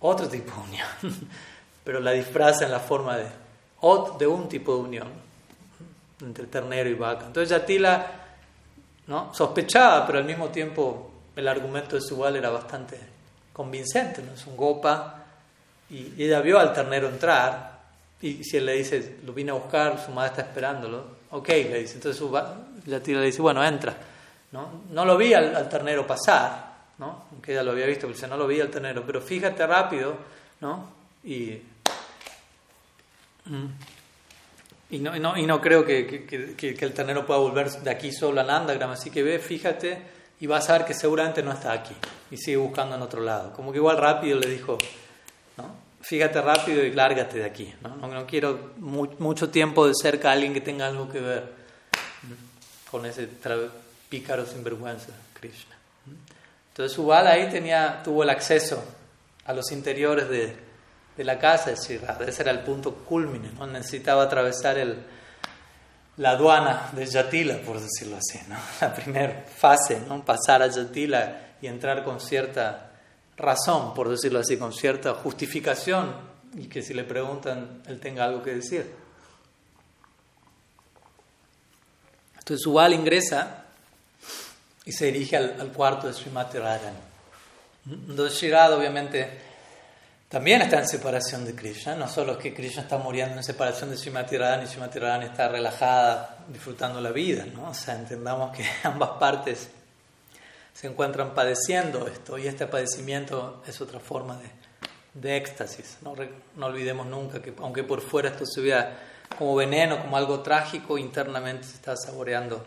otro 0.00 0.28
tipo 0.28 0.52
de 0.52 0.60
unión. 0.68 0.88
Pero 1.84 2.00
la 2.00 2.12
disfraza 2.12 2.64
en 2.64 2.70
la 2.70 2.78
forma 2.78 3.16
de, 3.16 3.26
de 4.18 4.26
un 4.26 4.48
tipo 4.48 4.74
de 4.76 4.82
unión 4.82 5.08
entre 6.20 6.46
ternero 6.46 6.88
y 6.88 6.94
vaca. 6.94 7.26
Entonces 7.26 7.50
Yatila, 7.50 8.06
¿no? 9.08 9.34
sospechaba, 9.34 10.06
pero 10.06 10.18
al 10.18 10.24
mismo 10.24 10.48
tiempo 10.48 11.10
el 11.34 11.48
argumento 11.48 11.96
de 11.96 12.02
Subal 12.02 12.36
era 12.36 12.50
bastante 12.50 12.98
convincente, 13.52 14.22
¿no? 14.22 14.32
Es 14.32 14.46
un 14.46 14.56
gopa 14.56 15.24
y, 15.90 16.22
ella 16.22 16.40
vio 16.40 16.58
al 16.58 16.72
ternero 16.72 17.08
entrar 17.08 17.80
y 18.20 18.44
si 18.44 18.56
él 18.58 18.66
le 18.66 18.74
dice, 18.74 19.16
lo 19.24 19.32
vine 19.32 19.50
a 19.50 19.54
buscar, 19.54 20.02
su 20.04 20.12
madre 20.12 20.30
está 20.30 20.42
esperándolo, 20.42 21.04
ok, 21.30 21.48
le 21.48 21.80
dice, 21.80 21.94
entonces 21.94 22.22
la 22.86 23.00
tía 23.00 23.18
le 23.18 23.26
dice, 23.26 23.42
bueno, 23.42 23.64
entra, 23.64 23.96
¿no? 24.52 24.82
No 24.90 25.04
lo 25.04 25.16
vi 25.16 25.34
al, 25.34 25.68
ternero 25.68 26.06
pasar, 26.06 26.74
¿no? 26.98 27.26
Aunque 27.32 27.52
ella 27.52 27.62
lo 27.62 27.72
había 27.72 27.86
visto, 27.86 28.08
pero 28.08 28.28
no 28.28 28.36
lo 28.36 28.46
vi 28.46 28.60
al 28.60 28.70
ternero, 28.70 29.02
pero 29.04 29.20
fíjate 29.20 29.66
rápido, 29.66 30.16
¿no? 30.60 30.88
Y... 31.24 31.60
Mm, 33.46 33.66
y 34.90 34.98
no, 34.98 35.18
no, 35.18 35.38
y 35.38 35.46
no 35.46 35.58
creo 35.58 35.86
que, 35.86 36.06
que, 36.06 36.54
que, 36.54 36.84
el 36.84 36.92
ternero 36.92 37.24
pueda 37.24 37.40
volver 37.40 37.70
de 37.70 37.90
aquí 37.90 38.12
solo 38.12 38.42
a 38.42 38.44
Nandagram, 38.44 38.90
así 38.90 39.10
que 39.10 39.22
ve, 39.22 39.38
fíjate 39.38 40.02
y 40.42 40.46
vas 40.48 40.68
a 40.68 40.72
ver 40.72 40.84
que 40.84 40.92
seguramente 40.92 41.40
no 41.40 41.52
está 41.52 41.70
aquí 41.72 41.94
y 42.28 42.36
sigue 42.36 42.56
buscando 42.56 42.96
en 42.96 43.02
otro 43.02 43.22
lado. 43.22 43.52
Como 43.52 43.70
que 43.70 43.78
igual 43.78 43.96
rápido 43.96 44.40
le 44.40 44.48
dijo, 44.48 44.76
¿no? 45.56 45.76
fíjate 46.00 46.42
rápido 46.42 46.84
y 46.84 46.90
lárgate 46.90 47.38
de 47.38 47.44
aquí. 47.44 47.72
No, 47.80 48.08
no, 48.08 48.26
quiero 48.26 48.72
mucho 48.78 49.50
tiempo 49.50 49.86
de 49.86 49.92
cerca 49.94 50.30
a 50.30 50.32
alguien 50.32 50.52
que 50.52 50.60
tenga 50.60 50.88
algo 50.88 51.08
que 51.08 51.20
ver 51.20 51.52
con 52.90 53.06
ese 53.06 53.28
pícaro 54.12 54.44
sinvergüenza, 54.44 55.08
Krishna. 55.40 55.74
Entonces 56.68 56.94
Subal 56.94 57.26
ahí 57.26 57.48
tenía, 57.48 58.02
tuvo 58.04 58.24
el 58.24 58.28
acceso 58.28 58.84
a 59.46 59.54
los 59.54 59.72
interiores 59.72 60.28
de, 60.28 60.54
de 61.16 61.24
la 61.24 61.38
casa 61.38 61.70
de 61.70 61.76
Shirada. 61.76 62.26
Ese 62.26 62.42
era 62.42 62.50
el 62.50 62.60
punto 62.60 62.94
culmine, 62.94 63.48
¿no? 63.52 63.66
necesitaba 63.66 64.24
atravesar 64.24 64.76
el, 64.76 64.98
la 66.18 66.32
aduana 66.32 66.90
de 66.92 67.06
Yatila, 67.06 67.62
por 67.62 67.80
decirlo 67.80 68.18
así, 68.18 68.38
¿no? 68.50 68.56
la 68.82 68.94
primera 68.94 69.46
fase, 69.46 70.02
¿no? 70.06 70.22
pasar 70.22 70.60
a 70.60 70.66
Yatila 70.66 71.54
y 71.62 71.66
entrar 71.66 72.04
con 72.04 72.20
cierta 72.20 72.90
razón, 73.38 73.94
por 73.94 74.10
decirlo 74.10 74.40
así, 74.40 74.58
con 74.58 74.74
cierta 74.74 75.14
justificación 75.14 76.14
y 76.54 76.66
que 76.66 76.82
si 76.82 76.92
le 76.92 77.04
preguntan 77.04 77.82
él 77.86 77.98
tenga 77.98 78.26
algo 78.26 78.42
que 78.42 78.56
decir. 78.56 78.94
Entonces 82.34 82.62
Subal 82.62 82.92
ingresa 82.92 83.61
y 84.84 84.92
se 84.92 85.06
dirige 85.06 85.36
al, 85.36 85.72
cuarto 85.72 86.06
de 86.06 86.14
Srimati 86.14 86.58
Radharani. 86.58 86.96
Entonces 87.86 88.38
Shirada 88.38 88.76
obviamente 88.76 89.28
también 90.28 90.62
está 90.62 90.78
en 90.78 90.88
separación 90.88 91.44
de 91.44 91.54
Krishna, 91.54 91.94
no 91.94 92.08
solo 92.08 92.38
que 92.38 92.54
Krishna 92.54 92.82
está 92.82 92.98
muriendo 92.98 93.36
en 93.36 93.44
separación 93.44 93.90
de 93.90 93.96
Srimati 93.96 94.36
Radharani, 94.36 94.66
Srimati 94.66 94.98
Radharani 94.98 95.26
está 95.26 95.48
relajada, 95.48 96.38
disfrutando 96.48 97.00
la 97.00 97.10
vida, 97.10 97.44
¿no? 97.44 97.70
O 97.70 97.74
sea, 97.74 97.94
entendamos 97.94 98.56
que 98.56 98.64
ambas 98.82 99.10
partes 99.20 99.68
se 100.72 100.86
encuentran 100.86 101.34
padeciendo 101.34 102.06
esto 102.06 102.38
y 102.38 102.46
este 102.46 102.66
padecimiento 102.66 103.62
es 103.66 103.80
otra 103.80 104.00
forma 104.00 104.38
de, 104.38 104.48
de 105.14 105.36
éxtasis. 105.36 105.98
¿no? 106.00 106.14
no 106.56 106.66
olvidemos 106.66 107.06
nunca 107.06 107.42
que 107.42 107.52
aunque 107.58 107.84
por 107.84 108.00
fuera 108.00 108.30
esto 108.30 108.46
se 108.46 108.60
vea 108.60 108.98
como 109.38 109.54
veneno, 109.54 110.00
como 110.00 110.16
algo 110.16 110.40
trágico, 110.40 110.98
internamente 110.98 111.64
se 111.64 111.74
está 111.74 111.96
saboreando 111.96 112.64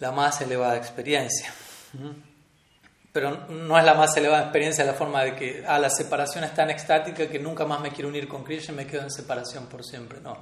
la 0.00 0.12
más 0.12 0.40
elevada 0.40 0.76
experiencia. 0.76 1.52
Pero 3.12 3.46
no 3.48 3.78
es 3.78 3.84
la 3.84 3.94
más 3.94 4.16
elevada 4.16 4.42
experiencia 4.42 4.84
la 4.84 4.92
forma 4.92 5.22
de 5.22 5.34
que 5.34 5.64
ah, 5.66 5.78
la 5.78 5.88
separación 5.88 6.44
es 6.44 6.54
tan 6.54 6.68
extática 6.70 7.28
que 7.28 7.38
nunca 7.38 7.64
más 7.64 7.80
me 7.80 7.90
quiero 7.90 8.08
unir 8.08 8.28
con 8.28 8.44
Krishna 8.44 8.74
y 8.74 8.76
me 8.76 8.86
quedo 8.86 9.02
en 9.02 9.10
separación 9.10 9.66
por 9.66 9.84
siempre. 9.84 10.20
No. 10.20 10.36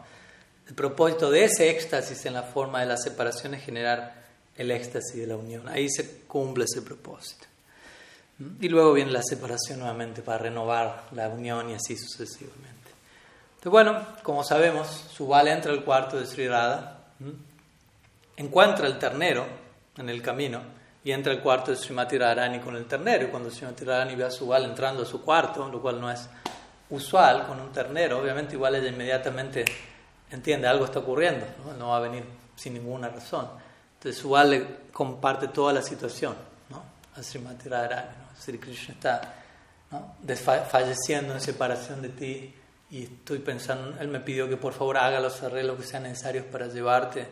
El 0.66 0.74
propósito 0.74 1.30
de 1.30 1.44
ese 1.44 1.70
éxtasis 1.70 2.26
en 2.26 2.34
la 2.34 2.42
forma 2.42 2.80
de 2.80 2.86
la 2.86 2.96
separación 2.96 3.54
es 3.54 3.62
generar 3.62 4.24
el 4.56 4.70
éxtasis 4.70 5.20
de 5.20 5.26
la 5.26 5.36
unión. 5.36 5.68
Ahí 5.68 5.88
se 5.88 6.22
cumple 6.22 6.64
ese 6.64 6.82
propósito. 6.82 7.46
Y 8.60 8.68
luego 8.68 8.92
viene 8.92 9.12
la 9.12 9.22
separación 9.22 9.78
nuevamente 9.78 10.22
para 10.22 10.38
renovar 10.38 11.04
la 11.12 11.28
unión 11.28 11.70
y 11.70 11.74
así 11.74 11.96
sucesivamente. 11.96 12.90
Entonces, 13.56 13.70
bueno, 13.70 14.04
como 14.22 14.42
sabemos, 14.42 14.88
Subal 14.88 15.48
entra 15.48 15.72
al 15.72 15.84
cuarto 15.84 16.18
de 16.18 16.26
Sri 16.26 16.48
Radha, 16.48 16.98
encuentra 18.36 18.86
el 18.86 18.98
ternero 18.98 19.46
en 19.96 20.08
el 20.08 20.22
camino 20.22 20.60
y 21.04 21.12
entra 21.12 21.32
al 21.32 21.40
cuarto 21.40 21.70
de 21.70 21.76
Srimati 21.76 22.16
Radharani 22.18 22.60
con 22.60 22.76
el 22.76 22.86
ternero. 22.86 23.24
Y 23.24 23.28
cuando 23.28 23.50
Srimati 23.50 23.84
Radharani 23.84 24.16
ve 24.16 24.24
a 24.24 24.30
Subal 24.30 24.64
entrando 24.64 25.02
a 25.02 25.06
su 25.06 25.22
cuarto, 25.22 25.68
lo 25.68 25.80
cual 25.80 26.00
no 26.00 26.10
es 26.10 26.28
usual 26.90 27.46
con 27.46 27.60
un 27.60 27.70
ternero, 27.72 28.20
obviamente 28.20 28.54
igual 28.54 28.74
ella 28.76 28.88
inmediatamente 28.88 29.64
entiende 30.30 30.66
algo 30.66 30.84
está 30.86 31.00
ocurriendo, 31.00 31.46
no, 31.64 31.72
no 31.74 31.88
va 31.88 31.98
a 31.98 32.00
venir 32.00 32.24
sin 32.56 32.74
ninguna 32.74 33.08
razón. 33.08 33.48
Entonces 33.94 34.20
Subal 34.20 34.50
le 34.50 34.66
comparte 34.92 35.48
toda 35.48 35.72
la 35.72 35.82
situación 35.82 36.34
¿no? 36.70 36.82
a 37.16 37.22
Srimati 37.22 37.68
Radharani. 37.68 38.08
¿no? 38.08 38.40
Sri 38.40 38.58
Krishna 38.58 38.94
está 38.94 39.34
¿no? 39.90 40.14
falleciendo 40.70 41.34
en 41.34 41.40
separación 41.40 42.02
de 42.02 42.08
ti 42.10 42.54
y 42.90 43.04
estoy 43.04 43.38
pensando, 43.40 43.98
él 44.00 44.08
me 44.08 44.20
pidió 44.20 44.48
que 44.48 44.56
por 44.56 44.72
favor 44.72 44.98
haga 44.98 45.20
los 45.20 45.42
arreglos 45.42 45.78
que 45.78 45.84
sean 45.84 46.04
necesarios 46.04 46.44
para 46.46 46.66
llevarte, 46.68 47.26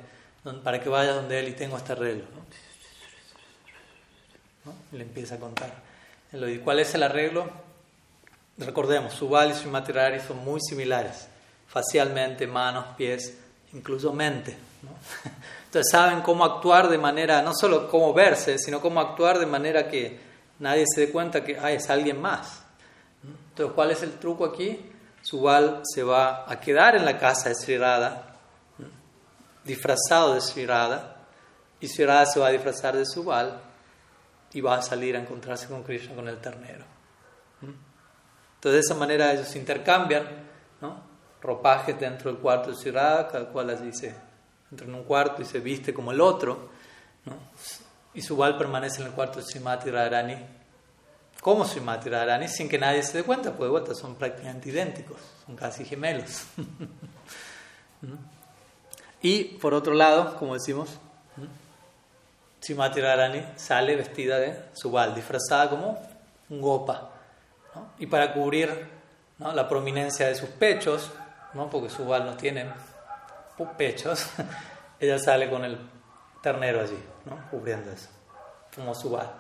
para 0.65 0.81
que 0.81 0.89
vayas 0.89 1.17
donde 1.17 1.39
él 1.39 1.49
y 1.49 1.53
tengo 1.53 1.77
este 1.77 1.93
arreglo. 1.93 2.25
le 4.93 5.03
empieza 5.03 5.37
a 5.37 5.39
contar. 5.39 5.73
¿Cuál 6.65 6.81
es 6.81 6.95
el 6.95 7.03
arreglo? 7.03 7.49
Recordemos, 8.59 9.15
Subal 9.15 9.51
y 9.51 9.55
Srimati 9.55 9.93
Radharani 9.93 10.23
son 10.23 10.45
muy 10.45 10.61
similares, 10.61 11.27
facialmente, 11.69 12.47
manos, 12.47 12.87
pies, 12.97 13.39
incluso 13.73 14.13
mente. 14.13 14.57
¿no? 14.83 14.91
Entonces 15.67 15.91
saben 15.91 16.21
cómo 16.21 16.45
actuar 16.45 16.89
de 16.89 16.99
manera, 16.99 17.41
no 17.43 17.55
solo 17.55 17.89
cómo 17.89 18.13
verse, 18.13 18.59
sino 18.59 18.81
cómo 18.81 19.01
actuar 19.01 19.39
de 19.39 19.47
manera 19.47 19.89
que 19.89 20.21
nadie 20.59 20.85
se 20.93 21.03
dé 21.03 21.11
cuenta 21.11 21.45
que 21.45 21.59
es 21.75 21.91
alguien 21.91 22.21
más. 22.21 22.63
Entonces, 23.51 23.75
¿cuál 23.75 23.91
es 23.91 24.03
el 24.03 24.13
truco 24.19 24.45
aquí? 24.45 24.91
Subal 25.23 25.83
se 25.85 26.03
va 26.03 26.51
a 26.51 26.61
quedar 26.61 26.97
en 26.97 27.05
la 27.05 27.19
casa 27.19 27.49
de 27.49 27.55
disfrazado 29.65 30.35
de 30.35 30.41
Sri 30.41 30.67
y 31.81 31.89
Sri 31.89 32.07
se 32.33 32.41
va 32.41 32.47
a 32.47 32.51
disfrazar 32.51 32.97
de 32.97 33.05
Subal 33.07 33.61
y 34.53 34.61
va 34.61 34.77
a 34.77 34.83
salir 34.83 35.17
a 35.17 35.21
encontrarse 35.21 35.67
con 35.69 35.83
Krishna, 35.83 36.15
con 36.15 36.29
el 36.29 36.39
ternero. 36.39 36.85
Entonces, 37.61 38.73
de 38.73 38.79
esa 38.81 38.95
manera 38.95 39.33
ellos 39.33 39.55
intercambian 39.57 40.27
ropajes 41.41 41.99
dentro 41.99 42.31
del 42.33 42.41
cuarto 42.41 42.71
de 42.71 42.77
Sri 42.77 42.93
cada 42.93 43.49
cual 43.49 43.67
les 43.69 43.83
dice 43.83 44.15
entra 44.71 44.87
en 44.87 44.95
un 44.95 45.05
cuarto 45.05 45.43
y 45.43 45.45
se 45.45 45.61
viste 45.61 45.93
como 45.93 46.13
el 46.13 46.21
otro, 46.21 46.71
¿no? 47.27 47.35
y 48.15 48.23
Subal 48.23 48.57
permanece 48.57 49.01
en 49.01 49.09
el 49.09 49.13
cuarto 49.13 49.39
de 49.39 49.45
Srimati 49.45 49.91
Radharani 49.91 50.37
como 51.41 51.65
Srimati 51.65 52.09
Radharani 52.09 52.49
sin 52.49 52.69
que 52.69 52.79
nadie 52.79 53.03
se 53.03 53.19
dé 53.19 53.25
cuenta, 53.25 53.53
pues 53.53 53.89
de 53.89 53.95
son 53.95 54.15
prácticamente 54.15 54.69
idénticos, 54.69 55.19
son 55.45 55.57
casi 55.57 55.85
gemelos. 55.85 56.45
y 59.23 59.45
por 59.45 59.75
otro 59.75 59.95
lado, 59.95 60.37
como 60.37 60.55
decimos, 60.55 60.99
Srimati 62.61 63.01
Radharani 63.01 63.45
sale 63.57 63.97
vestida 63.97 64.39
de 64.39 64.57
Subal, 64.73 65.15
disfrazada 65.15 65.71
como 65.71 65.99
un 66.49 66.61
gopa, 66.61 67.11
y 67.99 68.07
para 68.07 68.33
cubrir 68.33 68.89
¿no? 69.39 69.53
la 69.53 69.69
prominencia 69.69 70.29
de 70.29 70.35
sus 70.35 70.49
pechos, 70.51 71.11
¿no? 71.55 71.71
porque 71.71 71.89
Subal 71.89 72.25
no 72.25 72.37
tiene 72.37 72.67
pechos, 73.77 74.27
ella 75.01 75.19
sale 75.19 75.49
con 75.49 75.65
el 75.65 75.79
ternero 76.43 76.81
allí, 76.81 76.99
¿no? 77.25 77.39
cubriendo 77.51 77.91
eso, 77.91 78.09
como 78.75 78.95
su 78.95 79.11
bar. 79.11 79.33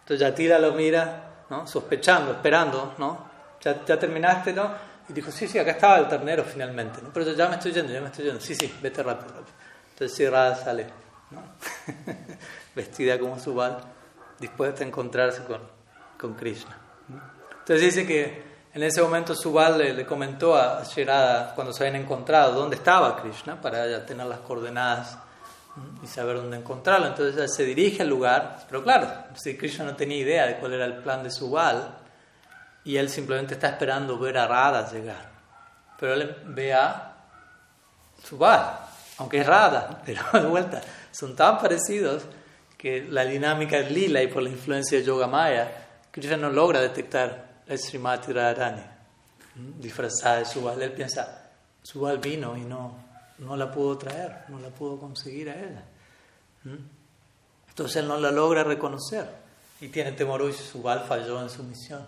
Entonces 0.00 0.20
Yatira 0.20 0.58
lo 0.58 0.72
mira, 0.72 1.44
¿no? 1.50 1.66
sospechando, 1.66 2.32
esperando, 2.32 2.94
¿no? 2.98 3.30
¿Ya, 3.60 3.84
¿Ya, 3.84 3.98
terminaste, 3.98 4.52
¿no? 4.52 4.70
Y 5.08 5.12
dijo, 5.12 5.30
sí, 5.30 5.48
sí, 5.48 5.58
acá 5.58 5.72
estaba 5.72 5.98
el 5.98 6.08
ternero 6.08 6.44
finalmente, 6.44 7.00
¿no? 7.02 7.12
Pero 7.12 7.32
ya 7.32 7.48
me 7.48 7.56
estoy 7.56 7.72
yendo, 7.72 7.92
ya 7.92 8.00
me 8.00 8.06
estoy 8.06 8.26
yendo. 8.26 8.40
Sí, 8.40 8.54
sí, 8.54 8.72
vete 8.80 9.02
rápido, 9.02 9.28
rápido. 9.28 9.56
Entonces 9.90 10.16
Sirrada 10.16 10.54
sale, 10.56 10.86
¿no? 11.30 11.42
vestida 12.74 13.18
como 13.18 13.38
su 13.38 13.54
bar, 13.54 13.80
dispuesta 14.38 14.84
a 14.84 14.86
encontrarse 14.86 15.42
con, 15.44 15.60
con 16.18 16.34
Krishna. 16.34 16.76
Entonces 17.60 17.94
dice 17.94 18.06
que 18.06 18.52
en 18.74 18.82
ese 18.82 19.02
momento 19.02 19.34
Subal 19.34 19.78
le, 19.78 20.06
comentó 20.06 20.56
a 20.56 20.82
Shirada 20.82 21.54
cuando 21.54 21.72
se 21.72 21.86
habían 21.86 22.02
encontrado 22.02 22.54
dónde 22.54 22.76
estaba 22.76 23.20
Krishna 23.20 23.60
para 23.60 23.86
ella 23.86 24.06
tener 24.06 24.26
las 24.26 24.38
coordenadas 24.40 25.18
y 26.02 26.06
saber 26.06 26.36
dónde 26.36 26.56
encontrarlo. 26.56 27.08
Entonces 27.08 27.36
ella 27.36 27.48
se 27.48 27.64
dirige 27.64 28.02
al 28.02 28.08
lugar, 28.08 28.64
pero 28.68 28.82
claro, 28.82 29.08
si 29.34 29.58
Krishna 29.58 29.84
no 29.84 29.94
tenía 29.94 30.18
idea 30.18 30.46
de 30.46 30.56
cuál 30.56 30.72
era 30.72 30.86
el 30.86 30.94
plan 31.02 31.22
de 31.22 31.30
Subal 31.30 31.98
y 32.84 32.96
él 32.96 33.08
simplemente 33.08 33.54
está 33.54 33.68
esperando 33.68 34.18
ver 34.18 34.38
a 34.38 34.46
Radha 34.46 34.90
llegar. 34.90 35.30
Pero 35.98 36.14
él 36.14 36.36
ve 36.46 36.72
a 36.74 37.16
Subal, 38.24 38.78
aunque 39.18 39.40
es 39.40 39.46
Radha, 39.46 40.02
pero 40.04 40.22
de 40.32 40.46
vuelta, 40.46 40.80
son 41.10 41.36
tan 41.36 41.58
parecidos 41.58 42.24
que 42.76 43.04
la 43.04 43.24
dinámica 43.24 43.78
es 43.78 43.90
lila 43.90 44.22
y 44.22 44.26
por 44.26 44.42
la 44.42 44.50
influencia 44.50 44.98
de 44.98 45.04
Yoga 45.04 45.28
Maya, 45.28 45.70
Krishna 46.10 46.36
no 46.36 46.50
logra 46.50 46.80
detectar 46.80 47.52
es 47.66 47.84
Srimati 47.84 48.32
Radharani, 48.32 48.82
disfrazada 49.78 50.38
de 50.38 50.44
Subal. 50.44 50.82
Él 50.82 50.92
piensa, 50.92 51.50
Subal 51.82 52.18
vino 52.18 52.56
y 52.56 52.62
no, 52.62 52.96
no 53.38 53.56
la 53.56 53.70
pudo 53.70 53.96
traer, 53.98 54.44
no 54.48 54.58
la 54.58 54.68
pudo 54.68 54.98
conseguir 54.98 55.50
a 55.50 55.54
ella. 55.54 55.84
Entonces 57.68 57.96
él 57.96 58.08
no 58.08 58.18
la 58.18 58.30
logra 58.30 58.64
reconocer 58.64 59.26
y 59.80 59.88
tiene 59.88 60.12
temor 60.12 60.42
hoy 60.42 60.52
Subal 60.52 61.04
falló 61.06 61.40
en 61.40 61.50
su 61.50 61.62
misión. 61.62 62.06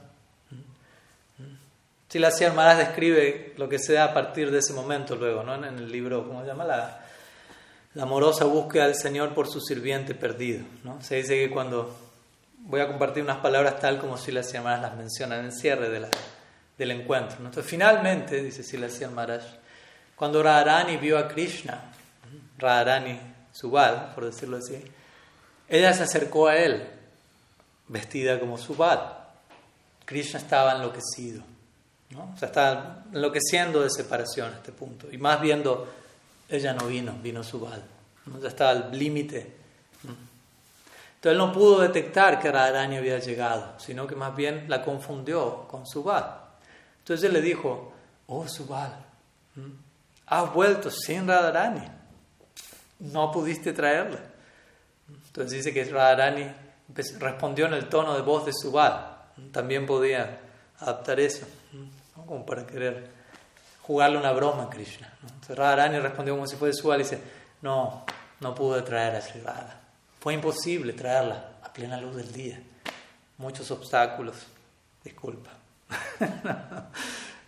Si 2.15 2.21
Maharaj 2.21 2.79
describe 2.79 3.55
lo 3.57 3.69
que 3.69 3.81
se 3.81 3.95
da 3.95 4.05
a 4.05 4.15
partir 4.15 4.53
de 4.53 4.61
ese 4.61 4.73
momento 4.73 5.17
luego, 5.17 5.43
¿no? 5.43 5.57
en 5.57 5.65
el 5.65 5.91
libro, 5.91 6.25
¿cómo 6.25 6.43
se 6.43 6.47
llama? 6.47 6.63
La, 6.63 7.01
amorosa 8.01 8.45
búsqueda 8.45 8.87
del 8.87 8.95
Señor 8.95 9.35
por 9.35 9.49
su 9.49 9.61
sirviente 9.61 10.15
perdido. 10.15 10.65
¿no? 10.85 11.03
Se 11.03 11.17
dice 11.17 11.35
que 11.35 11.51
cuando 11.51 11.93
voy 12.59 12.81
a 12.81 12.87
compartir 12.87 13.25
unas 13.25 13.39
palabras 13.39 13.81
tal 13.81 13.99
como 13.99 14.17
Silas 14.17 14.55
Maharaj 14.55 14.83
las 14.83 14.97
menciona 14.97 15.41
en 15.41 15.47
el 15.47 15.53
cierre 15.53 15.89
del 16.79 16.91
encuentro. 16.93 17.39
Entonces, 17.39 17.67
finalmente, 17.67 18.41
dice 18.45 18.63
Silas 18.63 19.01
Maharaj, 19.11 19.43
cuando 20.15 20.41
Radharani 20.41 20.97
vio 20.99 21.19
a 21.19 21.27
Krishna, 21.27 21.83
Radharani 22.59 23.19
Subal, 23.51 24.13
por 24.15 24.25
decirlo 24.25 24.59
así, 24.59 24.81
ella 25.69 25.93
se 25.93 26.05
acercó 26.05 26.47
a 26.47 26.59
él, 26.59 26.87
vestida 27.89 28.39
como 28.39 28.57
Subal. 28.57 29.19
Krishna 30.05 30.39
estaba 30.39 30.77
enloquecido, 30.77 31.43
¿no? 32.15 32.33
o 32.35 32.39
sea, 32.39 32.49
estaba 32.49 33.05
enloqueciendo 33.13 33.83
de 33.83 33.91
separación 33.91 34.53
a 34.53 34.57
este 34.57 34.73
punto. 34.73 35.09
Y 35.13 35.19
más 35.19 35.41
viendo, 35.41 35.93
ella 36.49 36.73
no 36.73 36.87
vino, 36.87 37.13
vino 37.23 37.43
Subal. 37.43 37.83
¿no? 38.27 38.41
Ya 38.41 38.49
estaba 38.49 38.71
al 38.71 38.99
límite 38.99 39.65
entonces 41.25 41.41
él 41.41 41.49
no 41.49 41.55
pudo 41.55 41.81
detectar 41.81 42.39
que 42.39 42.53
Radharani 42.53 42.99
había 42.99 43.19
llegado, 43.19 43.73
sino 43.79 44.07
que 44.07 44.15
más 44.15 44.37
bien 44.37 44.67
la 44.69 44.83
confundió 44.83 45.67
con 45.67 45.87
Subal. 45.87 46.39
Entonces 46.99 47.25
él 47.25 47.33
le 47.33 47.41
dijo, 47.41 47.95
oh 48.27 48.47
Subal, 48.47 48.95
has 50.27 50.53
vuelto 50.53 50.91
sin 50.91 51.27
Radharani, 51.27 51.89
no 52.99 53.33
pudiste 53.33 53.73
traerla. 53.73 54.19
Entonces 55.09 55.65
dice 55.65 55.73
que 55.73 55.91
Radharani 55.91 56.47
respondió 57.19 57.65
en 57.69 57.73
el 57.73 57.89
tono 57.89 58.15
de 58.15 58.21
voz 58.21 58.45
de 58.45 58.53
Subal, 58.53 59.23
también 59.51 59.87
podía 59.87 60.41
adaptar 60.79 61.21
eso, 61.21 61.47
como 62.27 62.45
para 62.45 62.67
querer 62.67 63.09
jugarle 63.83 64.19
una 64.19 64.33
broma 64.33 64.65
a 64.65 64.71
Krishna. 64.71 65.13
Entonces 65.23 65.57
Radharani 65.57 65.99
respondió 65.99 66.35
como 66.35 66.47
si 66.47 66.57
fuera 66.57 66.75
Subal 66.75 67.01
y 67.01 67.05
dice, 67.05 67.21
no, 67.63 68.05
no 68.41 68.55
pude 68.55 68.83
traer 68.83 69.17
a 69.17 69.21
Sri 69.21 69.41
Radha. 69.41 69.81
Fue 70.21 70.35
imposible 70.35 70.95
traerla 70.95 71.51
a 71.63 71.73
plena 71.73 72.01
luz 72.01 72.17
del 72.17 72.33
día. 72.33 72.61
Muchos 73.39 73.71
obstáculos. 73.71 74.37
Disculpa. 75.03 75.51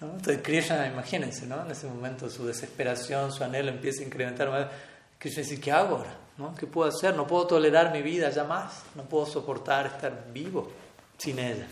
Entonces 0.01 0.41
Krishna, 0.43 0.87
imagínense, 0.87 1.47
¿no? 1.47 1.65
en 1.65 1.71
ese 1.71 1.87
momento 1.87 2.29
su 2.29 2.47
desesperación, 2.47 3.33
su 3.33 3.43
anhelo 3.43 3.71
empieza 3.71 4.03
a 4.03 4.07
incrementar. 4.07 4.71
Krishna 5.19 5.43
dice, 5.43 5.59
¿qué 5.59 5.73
hago 5.73 5.97
ahora? 5.97 6.15
¿No? 6.37 6.55
¿Qué 6.55 6.67
puedo 6.67 6.91
hacer? 6.91 7.17
No 7.17 7.27
puedo 7.27 7.47
tolerar 7.47 7.93
mi 7.93 8.03
vida 8.03 8.29
ya 8.29 8.45
más, 8.45 8.83
no 8.95 9.05
puedo 9.05 9.25
soportar 9.25 9.87
estar 9.87 10.27
vivo 10.35 10.71
sin 11.17 11.39
ella. 11.39 11.67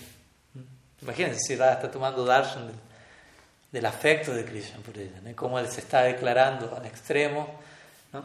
Imagínense 1.02 1.40
si 1.40 1.56
Radha 1.56 1.74
está 1.74 1.90
tomando 1.90 2.24
darshan 2.24 2.72
del, 3.74 3.86
afecto 3.86 4.32
de 4.32 4.44
Krishna 4.44 4.78
por 4.84 4.96
ella, 4.96 5.20
¿no? 5.22 5.34
cómo 5.34 5.58
él 5.58 5.68
se 5.68 5.80
está 5.80 6.02
declarando 6.02 6.74
al 6.76 6.86
extremo. 6.86 7.60
¿no? 8.12 8.22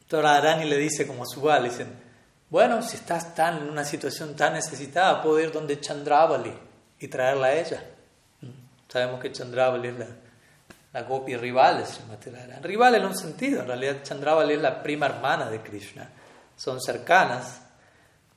Entonces 0.00 0.22
Radharani 0.22 0.64
le 0.64 0.76
dice 0.76 1.06
como 1.06 1.24
su 1.26 1.46
le 1.48 1.68
dicen, 1.68 1.88
bueno, 2.50 2.82
si 2.82 2.96
estás 2.96 3.34
tan 3.34 3.58
en 3.58 3.68
una 3.68 3.84
situación 3.84 4.34
tan 4.34 4.54
necesitada, 4.54 5.22
puedo 5.22 5.38
ir 5.40 5.52
donde 5.52 5.80
Chandravali 5.80 6.52
y 6.98 7.08
traerla 7.08 7.48
a 7.48 7.52
ella. 7.54 7.84
Sabemos 8.88 9.20
que 9.20 9.30
Chandravali 9.30 9.88
es 9.88 9.98
la, 9.98 10.06
la 10.94 11.02
gopi 11.02 11.36
rival 11.36 11.84
de 11.84 12.60
Rival 12.62 12.94
en 12.94 13.04
un 13.04 13.16
sentido, 13.16 13.60
en 13.60 13.66
realidad 13.66 14.02
Chandravali 14.02 14.54
es 14.54 14.62
la 14.62 14.82
prima 14.82 15.06
hermana 15.06 15.50
de 15.50 15.60
Krishna. 15.60 16.08
Son 16.56 16.80
cercanas, 16.80 17.60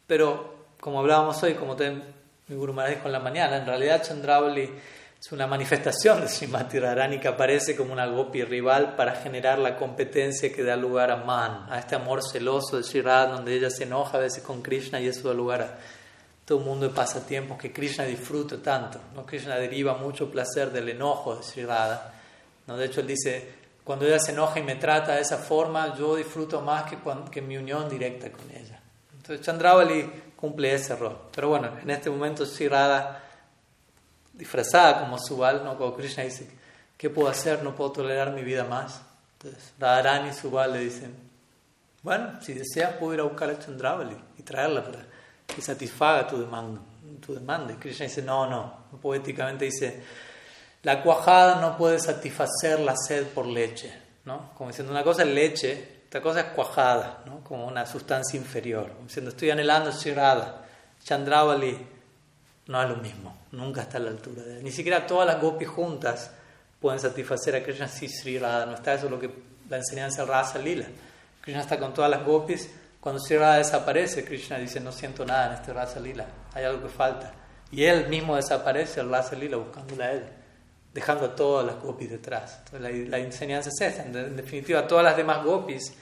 pero 0.06 0.66
como 0.80 1.00
hablábamos 1.00 1.42
hoy, 1.44 1.54
como 1.54 1.76
te, 1.76 1.90
mi 1.90 2.56
Guru 2.56 2.74
Maharaj 2.74 2.96
dijo 2.96 3.08
en 3.08 3.14
la 3.14 3.20
mañana, 3.20 3.58
en 3.58 3.66
realidad 3.66 4.04
Chandravali 4.04 4.70
es 5.22 5.32
una 5.32 5.46
manifestación 5.46 6.20
de 6.20 6.28
Srimati 6.28 6.80
Radharani 6.80 7.20
que 7.20 7.28
aparece 7.28 7.76
como 7.76 7.94
una 7.94 8.08
gopi 8.08 8.44
rival 8.44 8.96
para 8.96 9.14
generar 9.14 9.60
la 9.60 9.78
competencia 9.78 10.52
que 10.52 10.64
da 10.64 10.76
lugar 10.76 11.12
a 11.12 11.18
Man, 11.18 11.68
a 11.70 11.78
este 11.78 11.94
amor 11.94 12.24
celoso 12.24 12.78
de 12.78 12.84
Sri 12.84 13.02
donde 13.02 13.54
ella 13.54 13.70
se 13.70 13.84
enoja 13.84 14.18
a 14.18 14.22
veces 14.22 14.42
con 14.42 14.64
Krishna 14.64 15.00
y 15.00 15.06
eso 15.06 15.28
da 15.28 15.36
lugar 15.36 15.62
a 15.62 15.78
todo 16.44 16.58
un 16.58 16.66
mundo 16.66 16.88
de 16.88 16.96
pasatiempos 16.96 17.60
que 17.60 17.72
Krishna 17.72 18.06
disfruta 18.06 18.58
tanto. 18.58 19.00
¿no? 19.14 19.24
Krishna 19.24 19.58
deriva 19.58 19.94
mucho 19.94 20.32
placer 20.32 20.72
del 20.72 20.90
enojo 20.90 21.36
de 21.36 21.44
Sri 21.44 21.66
Radha. 21.66 22.14
¿no? 22.66 22.76
De 22.76 22.88
hecho, 22.88 23.02
él 23.02 23.08
dice, 23.08 23.48
cuando 23.84 24.08
ella 24.08 24.18
se 24.18 24.32
enoja 24.32 24.60
y 24.60 24.64
me 24.64 24.78
trata 24.78 25.14
de 25.14 25.22
esa 25.22 25.38
forma, 25.38 25.96
yo 25.96 26.16
disfruto 26.16 26.62
más 26.62 26.90
que, 26.90 26.98
que 27.32 27.44
mi 27.44 27.58
unión 27.58 27.88
directa 27.88 28.32
con 28.32 28.50
ella. 28.50 28.82
Entonces, 29.18 29.46
Chandravali 29.46 30.32
cumple 30.36 30.74
ese 30.74 30.96
rol. 30.96 31.16
Pero 31.32 31.50
bueno, 31.50 31.70
en 31.80 31.92
este 31.92 32.10
momento 32.10 32.44
Sri 32.44 32.68
Radha, 32.68 33.22
disfrazada 34.34 35.02
como 35.02 35.18
Subal, 35.18 35.64
¿no? 35.64 35.78
cuando 35.78 35.96
Krishna 35.96 36.24
dice, 36.24 36.50
¿qué 36.98 37.10
puedo 37.10 37.28
hacer? 37.28 37.64
No 37.64 37.76
puedo 37.76 37.92
tolerar 37.92 38.32
mi 38.32 38.44
vida 38.44 38.64
más. 38.64 39.02
Entonces, 39.34 39.74
Radharani 39.80 40.30
y 40.30 40.34
Subal 40.34 40.74
le 40.74 40.80
dicen, 40.80 41.16
bueno, 42.04 42.42
si 42.42 42.54
deseas 42.54 42.94
puedo 42.94 43.14
ir 43.14 43.20
a 43.20 43.24
buscar 43.24 43.50
a 43.50 43.60
Chandravali 43.60 44.18
y 44.38 44.44
traerla 44.44 44.84
para 44.84 45.00
que 45.48 45.62
satisfaga 45.62 46.28
tu 46.28 46.40
demanda. 46.40 46.82
Tu 47.26 47.34
demanda. 47.34 47.74
Y 47.74 47.76
Krishna 47.78 48.06
dice, 48.06 48.22
no, 48.22 48.48
no. 48.48 48.82
Poéticamente 49.02 49.66
dice, 49.66 50.04
la 50.84 51.04
cuajada 51.04 51.62
no 51.62 51.78
puede 51.78 52.00
satisfacer 52.00 52.80
la 52.80 52.96
sed 52.96 53.28
por 53.28 53.46
leche. 53.46 53.94
¿no? 54.26 54.52
Como 54.56 54.70
diciendo, 54.70 54.92
una 54.92 55.04
cosa 55.04 55.24
es 55.24 55.30
leche 55.30 56.02
otra 56.12 56.22
cosa 56.22 56.40
es 56.42 56.46
cuajada, 56.48 57.24
¿no? 57.26 57.42
como 57.42 57.66
una 57.66 57.86
sustancia 57.86 58.38
inferior. 58.38 58.92
Diciendo, 59.02 59.32
estoy 59.32 59.50
anhelando 59.50 59.92
Shirada. 59.92 60.66
Chandravali 61.02 61.88
no 62.72 62.82
es 62.82 62.90
lo 62.90 62.96
mismo, 62.96 63.38
nunca 63.52 63.82
está 63.82 63.98
a 63.98 64.02
la 64.02 64.10
altura 64.10 64.44
de 64.44 64.58
él. 64.58 64.64
Ni 64.64 64.72
siquiera 64.72 65.06
todas 65.06 65.28
las 65.28 65.42
gopis 65.42 65.68
juntas 65.68 66.32
pueden 66.80 67.00
satisfacer 67.00 67.56
a 67.56 67.64
Krishna 67.64 67.88
si 67.88 68.08
Sri 68.08 68.40
Radha 68.40 68.66
no 68.66 68.76
está. 68.76 68.94
Eso 68.94 69.06
es 69.06 69.12
lo 69.12 69.20
que 69.20 69.30
la 69.70 69.78
enseñanza 69.78 70.26
Rasa 70.26 70.58
Lila. 70.58 70.86
Krishna 71.42 71.62
está 71.62 71.78
con 71.78 71.94
todas 71.94 72.10
las 72.10 72.26
gopis. 72.26 72.70
Cuando 73.00 73.22
Sri 73.22 73.38
Radha 73.38 73.58
desaparece, 73.58 74.24
Krishna 74.24 74.58
dice: 74.58 74.80
No 74.80 74.92
siento 74.92 75.26
nada 75.26 75.48
en 75.48 75.54
este 75.54 75.74
Rasa 75.74 76.00
Lila, 76.00 76.26
hay 76.54 76.64
algo 76.64 76.84
que 76.84 76.90
falta. 76.90 77.34
Y 77.72 77.84
él 77.84 78.08
mismo 78.08 78.36
desaparece 78.36 79.02
el 79.02 79.10
Rasa 79.10 79.36
Lila 79.36 79.58
buscándola 79.58 80.06
a 80.06 80.12
él 80.14 80.24
dejando 80.94 81.26
a 81.26 81.36
todas 81.36 81.66
las 81.66 81.82
gopis 81.82 82.10
detrás. 82.10 82.60
Entonces, 82.66 83.10
la, 83.10 83.18
enseñanza 83.18 83.70
es 83.70 83.82
esta. 83.82 84.04
En, 84.04 84.36
definitiva, 84.36 84.88
todas 84.88 85.04
las 85.04 85.16
demás 85.16 85.44
gopis 85.44 85.94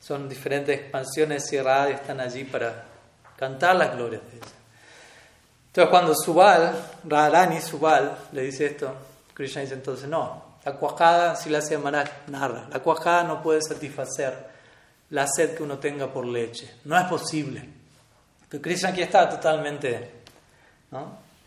son 0.00 0.28
diferentes 0.28 0.78
expansiones 0.78 1.48
cerradas 1.48 1.90
y 1.90 1.94
están 1.94 2.20
allí 2.20 2.44
para 2.44 2.84
cantar 3.36 3.76
las 3.76 3.94
glorias 3.94 4.22
de 4.30 4.38
ella. 4.38 4.63
Entonces, 5.74 5.90
cuando 5.90 6.14
Subal, 6.14 6.72
Radharani 7.02 7.60
Subal, 7.60 8.16
le 8.30 8.42
dice 8.42 8.66
esto, 8.66 8.94
Krishna 9.34 9.62
dice 9.62 9.74
entonces: 9.74 10.08
No, 10.08 10.58
la 10.64 10.76
cuajada, 10.76 11.34
si 11.34 11.50
la 11.50 11.58
hace 11.58 11.76
Maharaj, 11.76 12.28
narra, 12.28 12.68
la 12.70 12.78
cuajada 12.78 13.24
no 13.24 13.42
puede 13.42 13.60
satisfacer 13.60 14.54
la 15.10 15.26
sed 15.26 15.56
que 15.56 15.64
uno 15.64 15.78
tenga 15.78 16.12
por 16.12 16.26
leche. 16.26 16.76
No 16.84 16.96
es 16.96 17.04
posible. 17.06 17.68
Pero 18.48 18.62
Krishna 18.62 18.90
aquí 18.90 19.02
está 19.02 19.28
totalmente. 19.28 20.22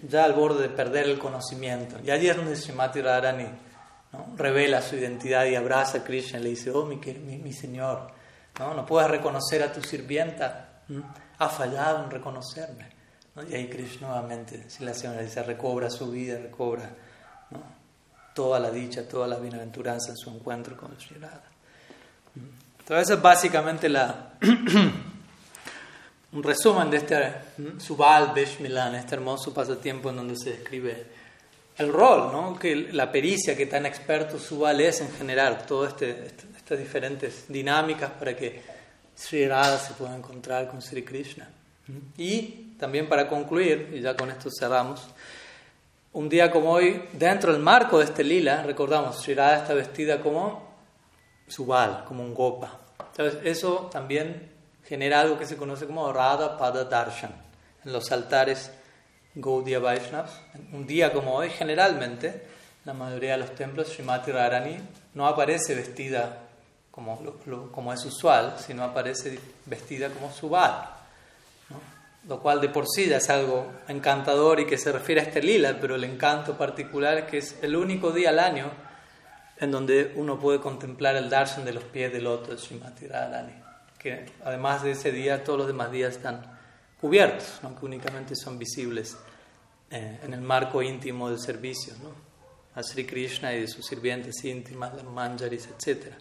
ya 0.01 0.25
al 0.25 0.34
borde 0.34 0.63
de 0.63 0.69
perder 0.75 1.05
el 1.05 1.19
conocimiento. 1.19 1.95
Y 2.03 2.11
allí 2.11 2.28
es 2.28 2.36
donde 2.36 2.57
Srimati 2.57 2.99
Radharani 2.99 3.47
revela 4.36 4.82
su 4.82 4.97
identidad 4.97 5.45
y 5.45 5.55
abraza 5.55 5.99
a 5.99 6.03
Krishna 6.03 6.39
y 6.39 6.43
le 6.43 6.49
dice, 6.49 6.69
oh 6.71 6.86
mi, 6.86 6.97
mi, 6.97 7.53
Señor, 7.53 8.11
¿no? 8.59 8.73
no 8.73 8.86
puedes 8.86 9.09
reconocer 9.09 9.63
a 9.63 9.71
tu 9.71 9.82
sirvienta, 9.82 10.82
ha 11.38 11.47
fallado 11.47 12.03
en 12.03 12.11
reconocerme. 12.11 12.97
Y 13.50 13.54
ahí 13.54 13.70
Krishna 13.70 14.08
nuevamente, 14.08 14.70
si 14.70 14.84
la 14.84 14.94
dice, 14.94 15.44
recobra 15.44 15.90
su 15.90 16.10
vida, 16.10 16.40
recobra 16.40 16.90
toda 18.34 18.60
la 18.60 18.72
dicha, 18.72 19.08
toda 19.08 19.28
la 19.28 19.38
bienaventuranza 19.38 20.12
en 20.12 20.18
su 20.18 20.30
encuentro 20.30 20.76
con 20.76 21.00
Sri 21.00 21.18
Radha. 21.20 21.44
Entonces, 22.80 23.10
es 23.16 23.22
básicamente 23.22 23.90
la 23.90 24.34
un 26.32 26.44
resumen 26.44 26.90
de 26.90 26.98
este 26.98 27.34
Subal 27.80 28.34
Beshmilan, 28.34 28.96
este 28.96 29.16
hermoso 29.16 29.54
pasatiempo 29.54 30.10
en 30.10 30.18
donde 30.18 30.36
se 30.36 30.52
describe 30.52 31.06
el 31.78 31.94
rol, 31.94 32.32
¿no? 32.32 32.58
que 32.58 32.76
la 32.76 33.12
pericia 33.12 33.56
que 33.56 33.68
tan 33.68 33.86
experto 33.86 34.40
Subal 34.40 34.82
es 34.82 35.02
en 35.02 35.12
generar 35.12 35.66
todas 35.66 35.94
este, 35.94 36.26
este, 36.26 36.44
estas 36.56 36.80
diferentes 36.80 37.46
dinámicas 37.48 38.12
para 38.12 38.36
que 38.36 38.62
Sri 39.16 39.48
Radha 39.48 39.78
se 39.78 39.94
pueda 39.94 40.16
encontrar 40.16 40.68
con 40.68 40.82
Sri 40.82 41.04
Krishna. 41.04 41.50
Y 42.18 42.66
también 42.80 43.09
para 43.09 43.28
concluir, 43.28 43.91
y 43.93 44.01
ya 44.01 44.15
con 44.15 44.30
esto 44.30 44.49
cerramos, 44.51 45.07
un 46.13 46.30
día 46.30 46.49
como 46.49 46.71
hoy, 46.71 47.03
dentro 47.13 47.53
del 47.53 47.61
marco 47.61 47.99
de 47.99 48.05
este 48.05 48.23
lila, 48.23 48.63
recordamos, 48.63 49.21
Sri 49.21 49.34
Radha 49.34 49.57
está 49.57 49.73
vestida 49.73 50.19
como 50.19 50.67
Subal, 51.47 52.05
como 52.07 52.23
un 52.23 52.34
gopa. 52.34 52.80
Entonces, 53.11 53.39
eso 53.43 53.89
también 53.91 54.51
genera 54.84 55.21
algo 55.21 55.38
que 55.38 55.45
se 55.45 55.57
conoce 55.57 55.86
como 55.86 56.12
Radha 56.12 56.58
Pada 56.58 56.86
Darshan 56.86 57.32
en 57.86 57.93
los 57.93 58.12
altares 58.12 58.71
Gaudiya 59.36 59.79
Vaishnavas. 59.79 60.32
Un 60.74 60.87
día 60.87 61.13
como 61.13 61.36
hoy, 61.36 61.49
generalmente, 61.49 62.47
la 62.86 62.93
mayoría 62.93 63.33
de 63.33 63.37
los 63.37 63.54
templos, 63.54 63.89
Srimati 63.89 64.32
Radharani 64.32 64.78
no 65.13 65.28
aparece 65.28 65.75
vestida 65.75 66.39
como, 66.89 67.20
como 67.71 67.93
es 67.93 68.04
usual, 68.05 68.55
sino 68.58 68.83
aparece 68.83 69.39
vestida 69.66 70.09
como 70.09 70.32
Subal. 70.32 70.96
Lo 72.28 72.41
cual 72.41 72.59
de 72.59 72.70
por 72.70 72.86
sí 72.87 73.08
ya 73.08 73.17
es 73.17 73.29
algo 73.29 73.71
encantador 73.87 74.59
y 74.59 74.66
que 74.66 74.78
se 74.78 74.91
refiere 74.91 75.21
a 75.21 75.24
este 75.24 75.41
lila, 75.41 75.78
pero 75.79 75.95
el 75.95 76.04
encanto 76.04 76.58
particular 76.58 77.17
es 77.17 77.24
que 77.25 77.37
es 77.37 77.58
el 77.62 77.75
único 77.75 78.12
día 78.12 78.29
al 78.29 78.39
año 78.39 78.70
en 79.59 79.71
donde 79.71 80.13
uno 80.16 80.39
puede 80.39 80.59
contemplar 80.59 81.16
el 81.16 81.29
darshan 81.29 81.66
de 81.66 81.74
los 81.74 81.83
pies 81.86 82.12
del 82.12 82.25
loto 82.25 82.51
de 82.51 82.58
Srimati 82.58 83.08
que 83.97 84.25
además 84.45 84.83
de 84.83 84.91
ese 84.91 85.12
día 85.12 85.43
todos 85.43 85.59
los 85.59 85.67
demás 85.67 85.91
días 85.91 86.17
están 86.17 86.43
cubiertos, 86.99 87.59
aunque 87.63 87.86
únicamente 87.86 88.36
son 88.36 88.59
visibles 88.59 89.17
eh, 89.89 90.20
en 90.24 90.33
el 90.33 90.41
marco 90.41 90.82
íntimo 90.82 91.29
del 91.29 91.39
servicio, 91.39 91.93
¿no? 92.04 92.28
a 92.75 92.83
Sri 92.83 93.05
Krishna 93.05 93.54
y 93.55 93.62
de 93.62 93.67
sus 93.67 93.86
sirvientes 93.86 94.43
íntimas, 94.45 94.93
las 94.93 95.04
manjaris, 95.04 95.67
etc. 95.67 96.13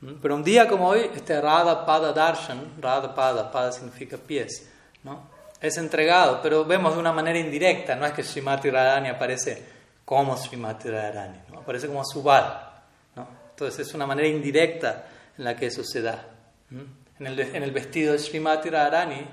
¿Mm? 0.00 0.14
Pero 0.20 0.34
un 0.34 0.42
día 0.42 0.66
como 0.66 0.88
hoy, 0.88 1.10
este 1.14 1.40
Radha 1.40 1.86
Pada 1.86 2.12
Darshan, 2.12 2.82
Radha 2.82 3.14
Pada, 3.14 3.52
Pada 3.52 3.70
significa 3.70 4.16
pies, 4.16 4.68
¿no? 5.04 5.30
Es 5.62 5.76
entregado, 5.76 6.40
pero 6.42 6.64
vemos 6.64 6.94
de 6.94 6.98
una 6.98 7.12
manera 7.12 7.38
indirecta, 7.38 7.94
no 7.94 8.04
es 8.04 8.12
que 8.12 8.24
Srimati 8.24 8.68
Radharani 8.68 9.08
aparece 9.10 9.62
como 10.04 10.36
Srimati 10.36 10.90
Radharani, 10.90 11.38
¿no? 11.52 11.60
aparece 11.60 11.86
como 11.86 12.04
Subal. 12.04 12.68
¿no? 13.14 13.28
Entonces 13.50 13.86
es 13.86 13.94
una 13.94 14.04
manera 14.04 14.26
indirecta 14.26 15.06
en 15.38 15.44
la 15.44 15.54
que 15.54 15.66
eso 15.66 15.84
se 15.84 16.02
da. 16.02 16.26
En 16.68 17.26
el, 17.28 17.70
vestido 17.70 18.12
de 18.12 18.18
Srimati 18.18 18.70
Radharani, 18.70 19.24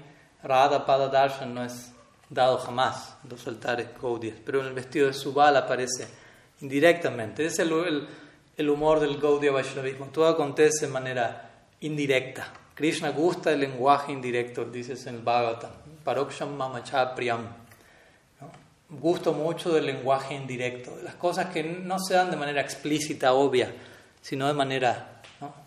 Radha 0.44 0.86
Pada 0.86 1.08
Darshan 1.08 1.52
no 1.52 1.64
es 1.66 1.92
dado 2.30 2.60
jamás 2.60 3.18
en 3.24 3.32
los 3.32 3.48
altares 3.48 3.88
Gaudiyas, 4.00 4.38
pero 4.46 4.62
en 4.62 4.68
el 4.68 4.74
vestido 4.74 5.08
de 5.08 5.14
Subal 5.14 5.58
aparece 5.58 6.08
indirectamente. 6.62 7.44
Es 7.48 7.58
el, 7.58 8.08
el, 8.56 8.70
humor 8.70 9.00
del 9.00 9.20
Gaudiya 9.20 9.52
Vaishnavismo. 9.52 10.06
Todo 10.08 10.28
acontece 10.28 10.86
de 10.86 10.92
manera 10.92 11.50
indirecta. 11.80 12.54
Krishna 12.76 13.10
gusta 13.10 13.52
el 13.52 13.62
lenguaje 13.62 14.12
indirecto, 14.12 14.66
dices 14.66 15.08
en 15.08 15.16
el 15.16 15.22
Bhagavatam. 15.22 15.89
Paroksham 16.10 16.58
Mamacha 16.58 17.14
Priyam. 17.14 17.46
Gusto 18.90 19.32
mucho 19.32 19.72
del 19.72 19.86
lenguaje 19.86 20.34
indirecto, 20.34 20.98
de 20.98 21.04
las 21.04 21.14
cosas 21.14 21.52
que 21.54 21.62
no 21.62 22.00
se 22.00 22.16
dan 22.16 22.32
de 22.32 22.38
manera 22.38 22.62
explícita, 22.62 23.34
obvia, 23.34 23.72
sino 24.20 24.48
de 24.48 24.54
manera 24.54 25.22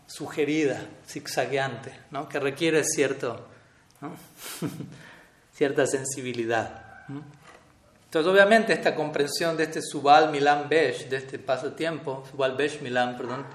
sugerida, 0.09 0.85
zigzagueante, 1.06 1.93
¿no? 2.10 2.28
que 2.28 2.40
requiere 2.40 2.82
cierto, 2.82 3.47
cierta 5.55 5.86
sensibilidad. 5.86 7.05
Entonces, 8.06 8.32
obviamente, 8.32 8.73
esta 8.73 8.97
comprensión 8.97 9.56
de 9.56 9.62
este 9.62 9.81
Subal 9.81 10.32
Milan 10.32 10.69
Besh, 10.69 11.09
de 11.09 11.19
este 11.19 11.39
pasatiempo, 11.39 12.24
Subal 12.28 12.56
Besh 12.56 12.81
Milan, 12.81 13.16
perdón, 13.16 13.47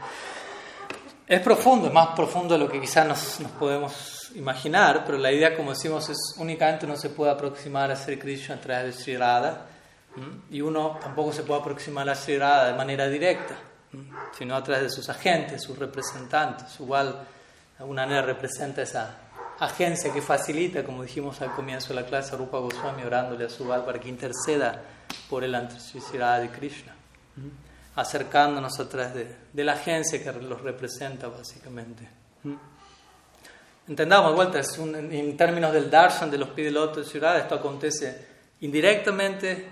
es 1.28 1.42
profundo, 1.42 1.88
es 1.88 1.94
más 1.94 2.16
profundo 2.16 2.54
de 2.54 2.62
lo 2.62 2.70
que 2.70 2.80
quizás 2.80 3.06
nos, 3.06 3.42
nos, 3.42 3.52
podemos 3.52 4.17
imaginar, 4.38 5.04
pero 5.06 5.18
la 5.18 5.32
idea, 5.32 5.56
como 5.56 5.72
decimos, 5.72 6.10
es 6.10 6.36
únicamente 6.38 6.86
no 6.86 6.96
se 6.96 7.10
puede 7.10 7.32
aproximar 7.32 7.92
a 7.92 7.96
Sri 7.96 8.18
Krishna 8.18 8.56
a 8.56 8.62
través 8.62 8.96
de 8.96 9.04
Sri 9.04 9.18
Radha, 9.18 9.66
y 10.50 10.62
uno 10.62 10.98
tampoco 11.02 11.32
se 11.32 11.44
puede 11.44 11.60
aproximar 11.62 12.10
a 12.10 12.16
Sri 12.16 12.38
Radha 12.38 12.72
de 12.72 12.78
manera 12.78 13.08
directa, 13.08 13.56
sino 14.38 14.56
a 14.56 14.64
través 14.64 14.84
de 14.84 14.90
sus 14.90 15.10
agentes, 15.10 15.64
sus 15.64 15.78
representantes. 15.78 16.80
Igual, 16.80 17.14
de 17.14 17.80
alguna 17.80 18.06
manera 18.06 18.24
representa 18.24 18.82
esa 18.82 19.16
agencia 19.60 20.14
que 20.14 20.22
facilita, 20.22 20.84
como 20.84 21.04
dijimos 21.04 21.42
al 21.42 21.52
comienzo 21.52 21.90
de 21.90 22.02
la 22.02 22.08
clase, 22.08 22.36
a 22.36 22.38
Rupa 22.38 22.60
Goswami 22.60 23.04
orándole 23.04 23.46
a 23.46 23.50
Subal 23.50 23.86
para 23.86 24.00
que 24.00 24.10
interceda 24.10 24.82
por 25.30 25.44
el 25.44 25.54
ante 25.56 25.76
de 25.76 26.50
Krishna, 26.50 26.96
acercándonos 27.96 28.80
a 28.80 28.90
través 28.90 29.14
de, 29.14 29.36
de, 29.54 29.64
la 29.64 29.74
agencia 29.74 30.22
que 30.22 30.32
los 30.32 30.62
representa 30.62 31.28
básicamente. 31.28 32.08
Entendamos, 33.88 34.36
vuelta, 34.36 34.60
es 34.60 34.78
en 34.78 35.38
términos 35.38 35.72
del 35.72 35.90
darshan 35.90 36.30
de 36.30 36.38
los 36.38 36.50
pies 36.50 36.74
de 36.74 37.04
ciudad, 37.06 37.38
esto 37.38 37.56
acontece 37.56 38.28
indirectamente 38.60 39.70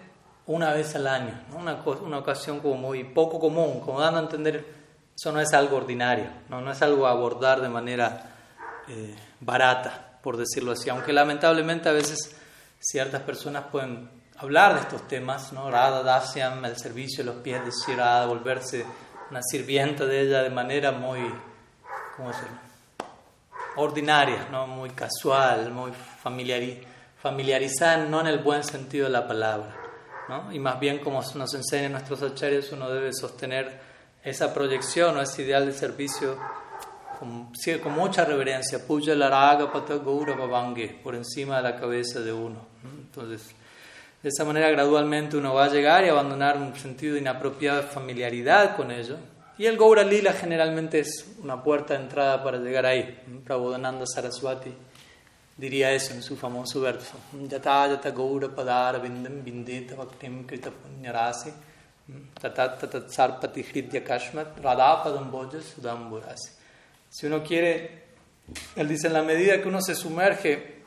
una 0.48 0.72
vez 0.72 0.96
al 0.96 1.08
año, 1.08 1.42
una, 1.54 1.84
una 2.02 2.20
ocasión 2.20 2.62
como 2.62 2.76
muy 2.76 3.04
poco 3.04 3.40
común, 3.40 3.82
como 3.82 4.00
dando 4.00 4.20
a 4.20 4.24
entender, 4.24 4.66
eso 5.14 5.34
no 5.34 5.42
es 5.42 5.54
algo 5.54 5.76
ordinario, 5.76 6.30
no, 6.48 6.62
no 6.62 6.72
es 6.72 6.82
algo 6.82 7.08
a 7.08 7.12
abordar 7.12 7.62
de 7.62 7.68
manera 7.68 8.32
eh, 8.88 9.14
barata, 9.42 10.20
por 10.24 10.38
decirlo 10.38 10.72
así, 10.72 10.90
aunque 10.90 11.12
lamentablemente 11.12 11.90
a 11.90 11.92
veces 11.92 12.38
ciertas 12.80 13.22
personas 13.22 13.66
pueden 13.70 14.10
hablar 14.38 14.76
de 14.76 14.82
estos 14.82 15.08
temas, 15.10 15.52
¿no? 15.52 15.70
Radha 15.70 16.04
Dasyam, 16.04 16.64
el 16.64 16.78
servicio 16.78 17.24
de 17.24 17.32
los 17.32 17.42
pies 17.42 17.66
de 17.66 17.72
Shirada, 17.72 18.28
volverse 18.28 18.86
una 19.30 19.42
sirvienta 19.42 20.06
de 20.06 20.22
ella 20.22 20.42
de 20.42 20.52
manera 20.52 20.92
muy, 20.92 21.20
¿cómo 22.16 22.30
decirlo? 22.30 22.65
Ordinaria, 23.78 24.48
¿no? 24.52 24.68
Muy 24.68 24.92
casual, 24.92 25.72
muy 25.72 25.92
familiarizada, 26.22 28.06
no 28.06 28.22
en 28.22 28.28
el 28.28 28.40
buen 28.40 28.64
sentido 28.64 29.06
de 29.06 29.12
la 29.12 29.28
palabra, 29.28 29.76
¿no? 30.30 30.52
Y 30.52 30.60
más 30.60 30.80
bien 30.80 31.00
como 31.00 31.22
nos 31.36 31.54
enseñan 31.54 31.94
nuestros 31.94 32.22
acharyas, 32.22 32.72
uno 32.72 32.90
debe 32.90 33.12
sostener 33.14 33.80
esa 34.24 34.54
proyección 34.54 35.18
o 35.18 35.22
ese 35.22 35.44
ideal 35.44 35.66
de 35.66 35.74
servicio 35.74 36.38
con, 37.20 37.52
con 37.82 37.94
mucha 37.94 38.26
reverencia, 38.26 38.86
puya 38.86 39.16
la 39.16 39.30
raga 39.30 39.72
por 39.72 41.16
encima 41.16 41.58
de 41.58 41.64
la 41.64 41.76
cabeza 41.76 42.20
de 42.22 42.34
uno. 42.34 42.66
Entonces, 42.84 43.56
de 44.22 44.30
esa 44.30 44.44
manera 44.44 44.70
gradualmente 44.70 45.38
uno 45.38 45.54
va 45.54 45.66
a 45.66 45.70
llegar 45.70 46.04
y 46.04 46.10
abandonar 46.10 46.58
un 46.58 46.76
sentido 46.76 47.14
de 47.14 47.22
inapropiada 47.22 47.84
familiaridad 47.84 48.76
con 48.76 48.92
ello. 48.92 49.18
Y 49.58 49.66
el 49.66 49.78
Gaura 49.78 50.04
Lila 50.04 50.34
generalmente 50.34 51.00
es 51.00 51.26
una 51.42 51.64
puerta 51.64 51.94
de 51.94 52.04
entrada 52.04 52.44
para 52.44 52.58
llegar 52.58 52.86
ahí. 52.86 53.18
Prabodhananda 53.46 54.06
Saraswati 54.06 54.74
diría 55.56 55.92
eso 55.94 56.14
en 56.14 56.22
su 56.22 56.36
famoso 56.36 56.82
verso. 56.82 57.18
Yata 57.48 57.88
yata 57.88 58.12
Gaura 58.12 58.50
Padara 58.50 59.00
Vindam 59.00 59.44
Vindita 59.44 59.96
Bhaktim 59.96 60.46
Krita 60.46 60.72
Punyarasi 60.72 61.52
Tatat 62.38 62.82
Tatat 62.82 63.10
Sarpati 63.10 63.64
Hridya 63.64 64.04
Kashmat 64.04 64.60
Radhapadam 64.62 65.32
Bojas 65.32 65.64
Sudamburasi. 65.64 66.52
Si 67.10 67.26
uno 67.26 67.42
quiere, 67.42 68.04
él 68.76 68.90
dice, 68.90 69.08
en 69.08 69.14
la 69.14 69.24
medida 69.24 69.62
que 69.62 69.70
uno 69.70 69.82
se 69.82 69.96
sumerge 69.96 70.82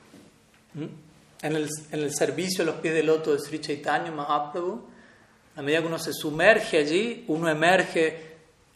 en 0.74 1.56
el, 1.56 1.68
en 1.90 2.00
el 2.00 2.14
servicio 2.14 2.64
a 2.64 2.66
los 2.66 2.74
pies 2.76 2.92
del 2.92 3.06
loto 3.06 3.32
de 3.32 3.38
Sri 3.38 3.60
Chaitanya 3.60 4.10
Mahaprabhu, 4.10 4.90
a 5.56 5.62
medida 5.62 5.80
que 5.80 5.86
uno 5.86 5.98
se 5.98 6.12
sumerge 6.12 6.76
allí, 6.76 7.24
uno 7.28 7.48
emerge 7.48 8.27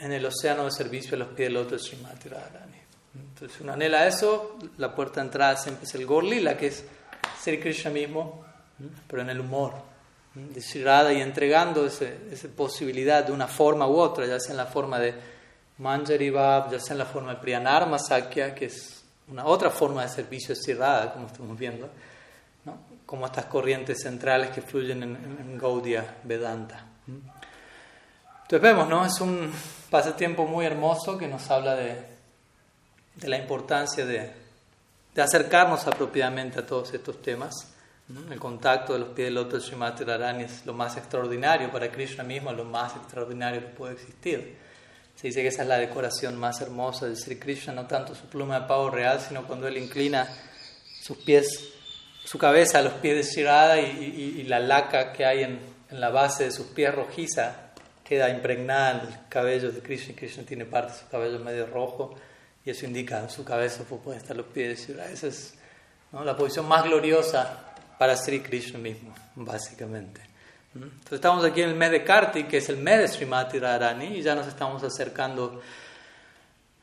en 0.02 0.12
el 0.12 0.26
océano 0.26 0.64
de 0.64 0.72
servicio 0.72 1.14
a 1.14 1.18
los 1.18 1.28
pies 1.28 1.52
del 1.52 1.68
de 1.68 1.78
Srimati 1.78 2.28
Radharani. 2.28 2.78
Entonces, 3.14 3.60
uno 3.60 3.72
anhela 3.72 4.06
eso, 4.06 4.58
la 4.78 4.94
puerta 4.94 5.20
de 5.20 5.26
entrada 5.26 5.56
siempre 5.56 5.84
es 5.84 5.94
el 5.94 6.06
Gorli, 6.06 6.40
la 6.40 6.56
que 6.56 6.66
es 6.68 6.84
Sri 7.40 7.60
Krishna 7.60 7.90
mismo, 7.90 8.44
pero 9.06 9.22
en 9.22 9.30
el 9.30 9.38
humor 9.38 9.74
de 10.34 10.60
Sri 10.60 10.82
Radha 10.82 11.12
y 11.12 11.20
entregando 11.20 11.86
esa 11.86 12.06
posibilidad 12.56 13.24
de 13.24 13.32
una 13.32 13.46
forma 13.46 13.86
u 13.86 13.96
otra, 13.96 14.26
ya 14.26 14.40
sea 14.40 14.52
en 14.52 14.56
la 14.56 14.66
forma 14.66 14.98
de 14.98 15.14
Manjari 15.78 16.30
Bab, 16.30 16.72
ya 16.72 16.80
sea 16.80 16.94
en 16.94 16.98
la 16.98 17.06
forma 17.06 17.34
de 17.34 17.40
Priyanarma 17.40 17.98
Sakya, 17.98 18.54
que 18.54 18.66
es 18.66 19.04
una 19.28 19.44
otra 19.44 19.70
forma 19.70 20.02
de 20.02 20.08
servicio 20.08 20.56
cerrada, 20.56 21.12
como 21.12 21.28
estamos 21.28 21.56
viendo, 21.56 21.88
¿no? 22.64 22.76
como 23.06 23.26
estas 23.26 23.44
corrientes 23.44 24.02
centrales 24.02 24.50
que 24.50 24.62
fluyen 24.62 25.02
en, 25.02 25.58
Gaudiya 25.58 26.16
Vedanta. 26.24 26.86
Entonces 27.06 28.60
vemos, 28.60 28.88
¿no? 28.88 29.04
Es 29.04 29.20
un 29.20 29.52
pasatiempo 29.92 30.46
muy 30.46 30.64
hermoso 30.64 31.18
que 31.18 31.28
nos 31.28 31.50
habla 31.50 31.76
de, 31.76 32.02
la 33.20 33.36
importancia 33.36 34.06
de, 34.06 34.32
acercarnos 35.14 35.86
apropiadamente 35.86 36.60
a 36.60 36.66
todos 36.66 36.94
estos 36.94 37.20
temas. 37.20 37.54
El 38.30 38.40
contacto 38.40 38.94
de 38.94 39.00
los 39.00 39.10
pies 39.10 39.32
del 39.32 39.48
de 39.50 39.60
Srimati 39.60 40.04
Radharani 40.04 40.44
es 40.44 40.64
lo 40.64 40.72
más 40.72 40.96
extraordinario 40.96 41.70
para 41.70 41.92
Krishna 41.92 42.24
mismo, 42.24 42.52
lo 42.54 42.64
más 42.64 42.96
extraordinario 42.96 43.60
que 43.60 43.66
puede 43.66 43.92
existir. 43.92 44.56
Se 45.14 45.26
dice 45.26 45.42
que 45.42 45.48
esa 45.48 45.60
es 45.60 45.68
la 45.68 45.76
decoración 45.76 46.38
más 46.38 46.62
hermosa 46.62 47.06
de 47.06 47.14
Sri 47.14 47.38
Krishna, 47.38 47.74
no 47.74 47.86
tanto 47.86 48.14
su 48.14 48.24
pluma 48.24 48.60
de 48.60 48.66
pavo 48.66 48.88
real, 48.88 49.20
sino 49.20 49.46
cuando 49.46 49.68
él 49.68 49.76
inclina 49.76 50.26
sus 51.02 51.18
pies, 51.18 51.68
su 52.24 52.38
cabeza 52.38 52.78
a 52.78 52.82
los 52.82 52.94
pies 52.94 53.16
de 53.16 53.30
Shirada 53.30 53.78
y, 53.78 54.42
la 54.44 54.58
laca 54.58 55.12
que 55.12 55.26
hay 55.26 55.42
en, 55.42 55.60
la 55.90 56.08
base 56.08 56.44
de 56.44 56.50
sus 56.50 56.68
pies 56.68 56.94
rojiza 56.94 57.71
queda 58.04 58.30
impregnada 58.30 58.90
en 59.02 59.08
el 59.08 59.14
cabello 59.28 59.70
de 59.70 59.80
Krishna. 59.80 60.14
Krishna 60.14 60.44
tiene 60.44 60.64
parte 60.64 60.92
de 60.92 60.98
su 60.98 61.08
cabello 61.08 61.38
medio 61.38 61.66
rojo 61.66 62.14
y 62.64 62.70
eso 62.70 62.86
indica 62.86 63.20
en 63.20 63.30
su 63.30 63.44
cabeza 63.44 63.84
pueden 63.84 64.20
estar 64.20 64.36
los 64.36 64.46
pies. 64.46 64.88
Esa 64.88 65.26
es 65.26 65.54
la 66.12 66.36
posición 66.36 66.66
más 66.68 66.84
gloriosa 66.84 67.74
para 67.98 68.16
Sri 68.16 68.40
Krishna 68.40 68.78
mismo, 68.78 69.14
básicamente. 69.36 70.20
Entonces 70.74 71.12
estamos 71.12 71.44
aquí 71.44 71.62
en 71.62 71.70
el 71.70 71.74
mes 71.74 71.90
de 71.90 72.02
Kartik, 72.02 72.48
que 72.48 72.58
es 72.58 72.68
el 72.68 72.78
mes 72.78 72.98
de 72.98 73.08
Srimati 73.08 73.58
Radharani, 73.58 74.18
y 74.18 74.22
ya 74.22 74.34
nos 74.34 74.46
estamos 74.46 74.82
acercando 74.82 75.60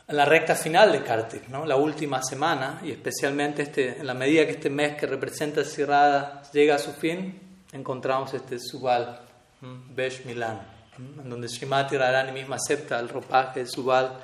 a 0.08 0.14
la 0.14 0.26
recta 0.26 0.56
final 0.56 0.92
de 0.92 1.02
Kartik, 1.02 1.48
¿no? 1.50 1.66
la 1.66 1.76
última 1.76 2.22
semana, 2.22 2.80
y 2.84 2.92
especialmente 2.92 3.64
este, 3.64 4.00
en 4.00 4.08
la 4.08 4.14
medida 4.14 4.46
que 4.46 4.52
este 4.52 4.70
mes 4.70 4.96
que 4.96 5.08
representa 5.08 5.64
Sirada 5.64 6.44
llega 6.52 6.76
a 6.76 6.80
su 6.80 6.94
fin, 6.94 7.40
encontramos 7.72 8.34
este 8.34 8.60
Subal, 8.60 9.20
Besh 9.62 10.26
Milan, 10.26 10.79
en 11.00 11.30
donde 11.30 11.48
Srimati 11.48 11.96
Radharani 11.96 12.32
misma 12.32 12.58
acepta 12.58 13.00
el 13.00 13.10
ropaje 13.10 13.62
de 13.62 13.66
Subal 13.66 14.18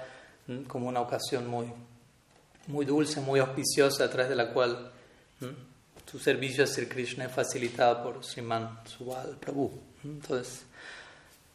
como 0.67 0.87
una 0.87 1.01
ocasión 1.01 1.47
muy, 1.47 1.71
muy 2.67 2.85
dulce, 2.85 3.21
muy 3.21 3.39
auspiciosa, 3.39 4.03
a 4.03 4.09
través 4.09 4.29
de 4.29 4.35
la 4.35 4.51
cual 4.51 4.91
su 6.05 6.19
servicio 6.19 6.63
a 6.63 6.67
Sri 6.67 6.87
Krishna 6.87 7.25
es 7.25 7.31
facilitado 7.31 8.03
por 8.03 8.23
Sriman 8.23 8.79
Subal 8.85 9.37
Prabhu. 9.39 9.71
Entonces, 10.03 10.63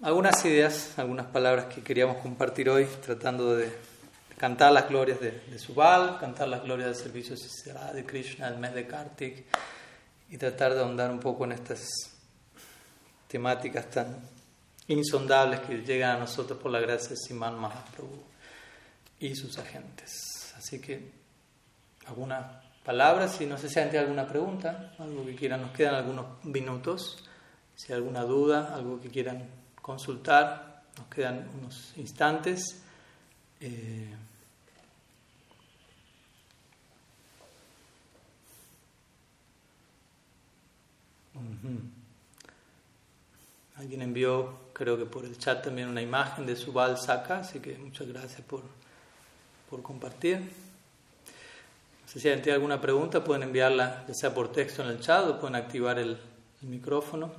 algunas 0.03 0.45
ideas, 0.45 0.99
algunas 0.99 1.27
palabras 1.27 1.67
que 1.67 1.83
queríamos 1.83 2.17
compartir 2.19 2.69
hoy, 2.71 2.87
tratando 3.05 3.57
de 3.57 3.71
cantar 4.39 4.73
las 4.73 4.89
glorias 4.89 5.21
de, 5.21 5.33
de 5.33 5.59
Subal, 5.59 6.19
cantar 6.19 6.49
las 6.49 6.63
glorias 6.63 6.89
del 6.89 6.97
servicio 6.97 7.37
de 7.93 8.07
Krishna 8.07 8.49
el 8.49 8.59
mes 8.59 8.75
de 8.75 8.87
Kartik 8.87 9.45
y 10.31 10.39
tratar 10.39 10.75
de 10.75 10.81
ahondar 10.81 11.11
un 11.11 11.21
poco 11.21 11.45
en 11.45 11.53
estas 11.53 11.87
temáticas 13.29 13.91
tan 13.91 14.40
insondables 14.91 15.61
que 15.61 15.79
llegan 15.79 16.17
a 16.17 16.19
nosotros 16.21 16.59
por 16.59 16.71
la 16.71 16.81
gracia 16.81 17.11
de 17.11 17.17
Siman 17.17 17.59
Mahaprabhu 17.59 18.23
y 19.21 19.35
sus 19.35 19.57
agentes. 19.59 20.53
Así 20.57 20.81
que, 20.81 21.11
¿alguna 22.07 22.63
palabras 22.85 23.41
y 23.41 23.47
no 23.47 23.57
sé 23.57 23.69
si 23.69 23.79
hay 23.79 23.97
alguna 23.97 24.27
pregunta, 24.27 24.95
algo 24.99 25.25
que 25.25 25.37
quieran, 25.37 25.63
nos 25.63 25.71
quedan 25.73 25.95
algunos 25.95 26.45
minutos, 26.45 27.23
si 27.77 27.93
hay 27.93 27.99
alguna 27.99 28.23
duda, 28.23 28.75
algo 28.75 29.01
que 29.01 29.09
quieran 29.09 29.49
consultar, 29.81 30.83
nos 30.99 31.07
quedan 31.07 31.49
unos 31.57 31.93
instantes. 31.97 32.83
Eh, 33.61 34.15
Alguien 43.77 44.03
envió, 44.03 44.59
creo 44.81 44.97
que 44.97 45.05
por 45.05 45.27
el 45.27 45.37
chat 45.37 45.63
también, 45.63 45.89
una 45.89 46.01
imagen 46.01 46.47
de 46.47 46.57
su 46.57 46.73
Saka, 46.73 47.41
así 47.41 47.61
que 47.61 47.77
muchas 47.77 48.09
gracias 48.09 48.41
por, 48.41 48.63
por 49.69 49.83
compartir 49.83 50.51
si 52.07 52.19
tienen 52.19 52.51
alguna 52.51 52.81
pregunta, 52.81 53.23
pueden 53.23 53.45
enviarla 53.45 54.05
ya 54.09 54.15
sea 54.15 54.35
por 54.35 54.51
texto 54.51 54.83
en 54.83 54.89
el 54.89 55.01
chat 55.01 55.25
o 55.29 55.39
pueden 55.39 55.55
activar 55.55 55.97
el, 55.97 56.19
micrófono. 56.63 57.31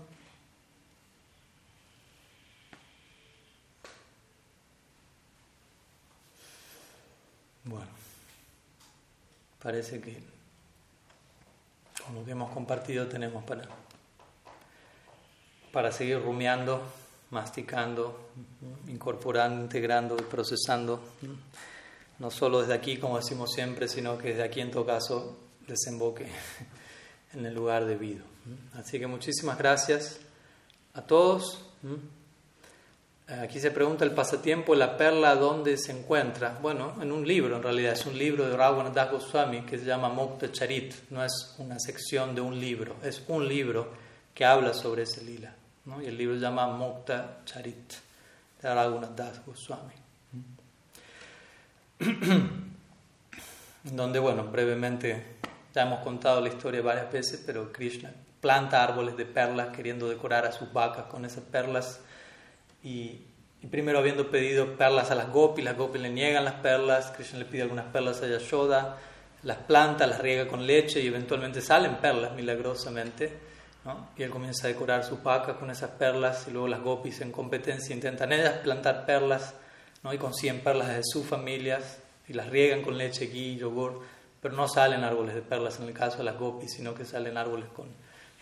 Bueno, 7.66 7.92
parece 9.62 10.00
que 10.00 10.24
con 12.06 12.16
lo 12.16 12.24
que 12.24 12.32
hemos 12.32 12.52
compartido 12.52 13.08
tenemos 13.08 13.44
para 13.44 13.68
para 15.74 15.92
seguir 15.92 16.22
rumiando, 16.22 16.82
masticando, 17.32 18.30
incorporando, 18.88 19.62
integrando 19.62 20.16
procesando, 20.18 21.02
no 22.20 22.30
solo 22.30 22.62
desde 22.62 22.74
aquí, 22.74 22.98
como 22.98 23.18
decimos 23.18 23.52
siempre, 23.54 23.88
sino 23.88 24.18
que 24.18 24.30
desde 24.30 24.44
aquí 24.44 24.62
en 24.62 24.72
todo 24.72 24.86
caso 24.86 25.38
desemboque 25.68 26.28
en 27.34 27.46
el 27.46 27.54
lugar 27.54 27.86
debido. 27.86 28.24
Así 28.76 29.00
que 29.00 29.08
muchísimas 29.08 29.58
gracias 29.58 30.20
a 30.94 31.02
todos. 31.02 31.66
Aquí 33.28 33.62
se 33.62 33.72
pregunta 33.72 34.04
el 34.04 34.12
pasatiempo, 34.12 34.76
la 34.76 34.98
perla, 34.98 35.36
¿dónde 35.36 35.78
se 35.78 35.94
encuentra? 35.94 36.60
Bueno, 36.62 36.96
en 37.02 37.14
un 37.14 37.26
libro, 37.26 37.56
en 37.56 37.64
realidad, 37.64 37.94
es 37.94 38.06
un 38.06 38.18
libro 38.18 38.50
de 38.50 38.58
Raghunath 38.58 39.10
Goswami 39.10 39.62
que 39.62 39.80
se 39.80 39.86
llama 39.86 40.10
Mokta 40.10 40.52
Charit, 40.52 40.94
no 41.12 41.24
es 41.24 41.56
una 41.58 41.80
sección 41.80 42.36
de 42.36 42.42
un 42.42 42.60
libro, 42.60 42.98
es 43.02 43.24
un 43.30 43.48
libro 43.48 43.94
que 44.34 44.44
habla 44.44 44.74
sobre 44.74 45.04
ese 45.04 45.24
lila. 45.24 45.56
¿No? 45.86 46.02
Y 46.02 46.06
el 46.06 46.18
libro 46.18 46.36
se 46.36 46.42
llama 46.42 46.68
Mokta 46.68 47.40
Charit, 47.46 47.94
de 48.62 48.74
Raghunath 48.74 49.46
Goswami. 49.46 49.94
Donde, 53.84 54.20
bueno, 54.20 54.44
brevemente, 54.46 55.38
ya 55.74 55.84
hemos 55.84 56.00
contado 56.02 56.42
la 56.42 56.50
historia 56.50 56.82
varias 56.82 57.12
veces, 57.12 57.42
pero 57.46 57.72
Krishna 57.72 58.12
planta 58.42 58.84
árboles 58.84 59.16
de 59.16 59.26
perlas 59.26 59.70
queriendo 59.70 60.10
decorar 60.10 60.46
a 60.46 60.52
sus 60.52 60.74
vacas 60.74 61.06
con 61.06 61.24
esas 61.26 61.44
perlas 61.44 62.02
y, 62.84 63.22
primero 63.70 64.00
habiendo 64.00 64.32
pedido 64.32 64.76
perlas 64.76 65.12
a 65.12 65.16
las 65.16 65.30
gopis, 65.30 65.64
las 65.64 65.78
gopis 65.78 66.02
le 66.02 66.10
niegan 66.10 66.44
las 66.44 66.56
perlas, 66.56 67.12
Krishna 67.12 67.40
le 67.40 67.46
pide 67.46 67.62
algunas 67.62 67.86
perlas 67.86 68.22
a 68.24 68.28
Yashoda, 68.28 68.98
las 69.44 69.58
planta, 69.58 70.08
las 70.08 70.20
riega 70.20 70.48
con 70.48 70.66
leche 70.66 71.00
y 71.00 71.08
eventualmente 71.08 71.62
salen 71.62 71.98
perlas 71.98 72.34
milagrosamente. 72.34 73.51
Y 74.16 74.24
él 74.24 74.30
comienza 74.30 74.68
a 74.68 74.70
decorar 74.70 75.04
sus 75.04 75.24
vacas 75.24 75.58
con 75.58 75.72
esas 75.72 75.92
perlas 75.92 76.48
y 76.48 76.52
luego 76.52 76.68
las 76.68 76.82
gopis 76.82 77.22
en 77.22 77.32
competencia 77.32 77.96
intentan 77.96 78.32
ellas 78.32 78.60
plantar 78.60 79.06
perlas 79.06 79.56
¿no? 80.04 80.14
y 80.14 80.18
consiguen 80.18 80.62
perlas 80.62 80.90
de 80.90 81.02
sus 81.04 81.26
familias 81.26 81.98
y 82.28 82.34
las 82.34 82.50
riegan 82.50 82.84
con 82.84 82.98
leche, 82.98 83.28
ghee, 83.28 83.58
yogur, 83.58 84.02
pero 84.40 84.56
no 84.56 84.68
salen 84.68 85.04
árboles 85.04 85.34
de 85.34 85.42
perlas 85.42 85.80
en 85.80 85.88
el 85.88 85.94
caso 85.94 86.20
de 86.20 86.26
las 86.26 86.38
gopis, 86.38 86.74
sino 86.74 86.94
que 86.94 87.06
salen 87.06 87.38
árboles 87.38 87.70
con 87.70 87.88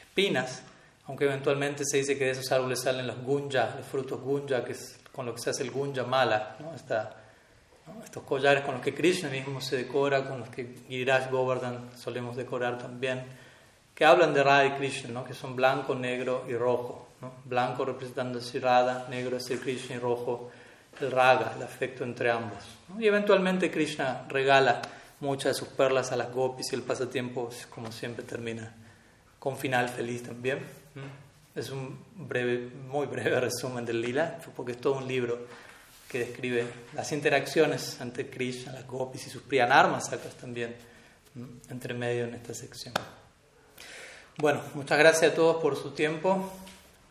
espinas 0.02 0.62
aunque 1.10 1.26
eventualmente 1.26 1.86
se 1.86 1.98
dice 1.98 2.16
que 2.16 2.26
de 2.26 2.32
esos 2.32 2.52
árboles 2.52 2.82
salen 2.82 3.08
los 3.08 3.20
gunja, 3.24 3.74
los 3.76 3.88
frutos 3.88 4.22
gunja, 4.22 4.64
que 4.64 4.74
es 4.74 5.00
con 5.12 5.26
lo 5.26 5.34
que 5.34 5.42
se 5.42 5.50
hace 5.50 5.64
el 5.64 5.72
gunja 5.72 6.04
mala, 6.04 6.56
¿no? 6.60 6.72
estos 8.04 8.24
collares 8.24 8.64
con 8.64 8.76
los 8.76 8.84
que 8.84 8.94
Krishna 8.94 9.28
mismo 9.28 9.60
se 9.60 9.76
decora, 9.76 10.24
con 10.24 10.42
los 10.42 10.50
que 10.50 10.76
Giriraj 10.88 11.32
Govardhan 11.32 11.90
solemos 11.98 12.36
decorar 12.36 12.78
también, 12.78 13.24
que 14.00 14.06
hablan 14.06 14.34
de 14.34 14.42
Radha 14.42 14.66
y 14.66 14.72
Krishna, 14.78 15.10
¿no? 15.12 15.26
que 15.26 15.34
son 15.34 15.58
blanco, 15.58 15.94
negro 15.94 16.46
y 16.48 16.56
rojo. 16.56 17.10
¿no? 17.20 17.34
Blanco 17.44 17.84
representando 17.84 18.40
a 18.40 18.60
Radha, 18.62 19.08
negro 19.10 19.36
es 19.36 19.46
Krishna 19.62 19.98
y 19.98 20.00
rojo 20.00 20.50
el 21.02 21.12
raga, 21.12 21.52
el 21.58 21.64
afecto 21.64 22.06
entre 22.06 22.32
ambos. 22.32 22.64
Y 22.98 23.08
eventualmente 23.08 23.70
Krishna 23.70 24.26
regala 24.30 24.82
muchas 25.20 25.54
de 25.54 25.60
sus 25.60 25.68
perlas 25.68 26.14
a 26.14 26.16
las 26.16 26.32
gopis 26.32 26.72
y 26.72 26.76
el 26.76 26.84
pasatiempo, 26.84 27.50
como 27.70 27.92
siempre, 27.92 28.24
termina 28.24 28.74
con 29.38 29.58
final 29.58 29.90
feliz 29.90 30.24
también. 30.24 30.60
Es 31.54 31.70
un 31.70 32.00
breve, 32.16 32.72
muy 32.88 33.06
breve 33.06 33.38
resumen 33.42 33.84
del 33.84 34.00
lila, 34.00 34.40
porque 34.56 34.72
es 34.72 34.78
todo 34.78 34.94
un 35.00 35.10
libro 35.10 35.40
que 36.08 36.20
describe 36.20 36.66
las 36.94 37.12
interacciones 37.12 38.00
entre 38.00 38.30
Krishna, 38.30 38.72
las 38.72 38.88
gopis 38.88 39.28
y 39.28 39.30
sus 39.30 39.42
priyanarmas 39.42 40.08
sacas 40.08 40.36
también, 40.36 40.74
entre 41.70 41.94
medio 41.94 42.24
en 42.24 42.36
esta 42.36 42.54
sección. 42.54 42.94
Bueno, 44.42 44.62
muchas 44.74 44.98
gracias 44.98 45.34
a 45.34 45.36
todos 45.36 45.62
por 45.62 45.76
su 45.76 45.92
tiempo, 45.92 46.50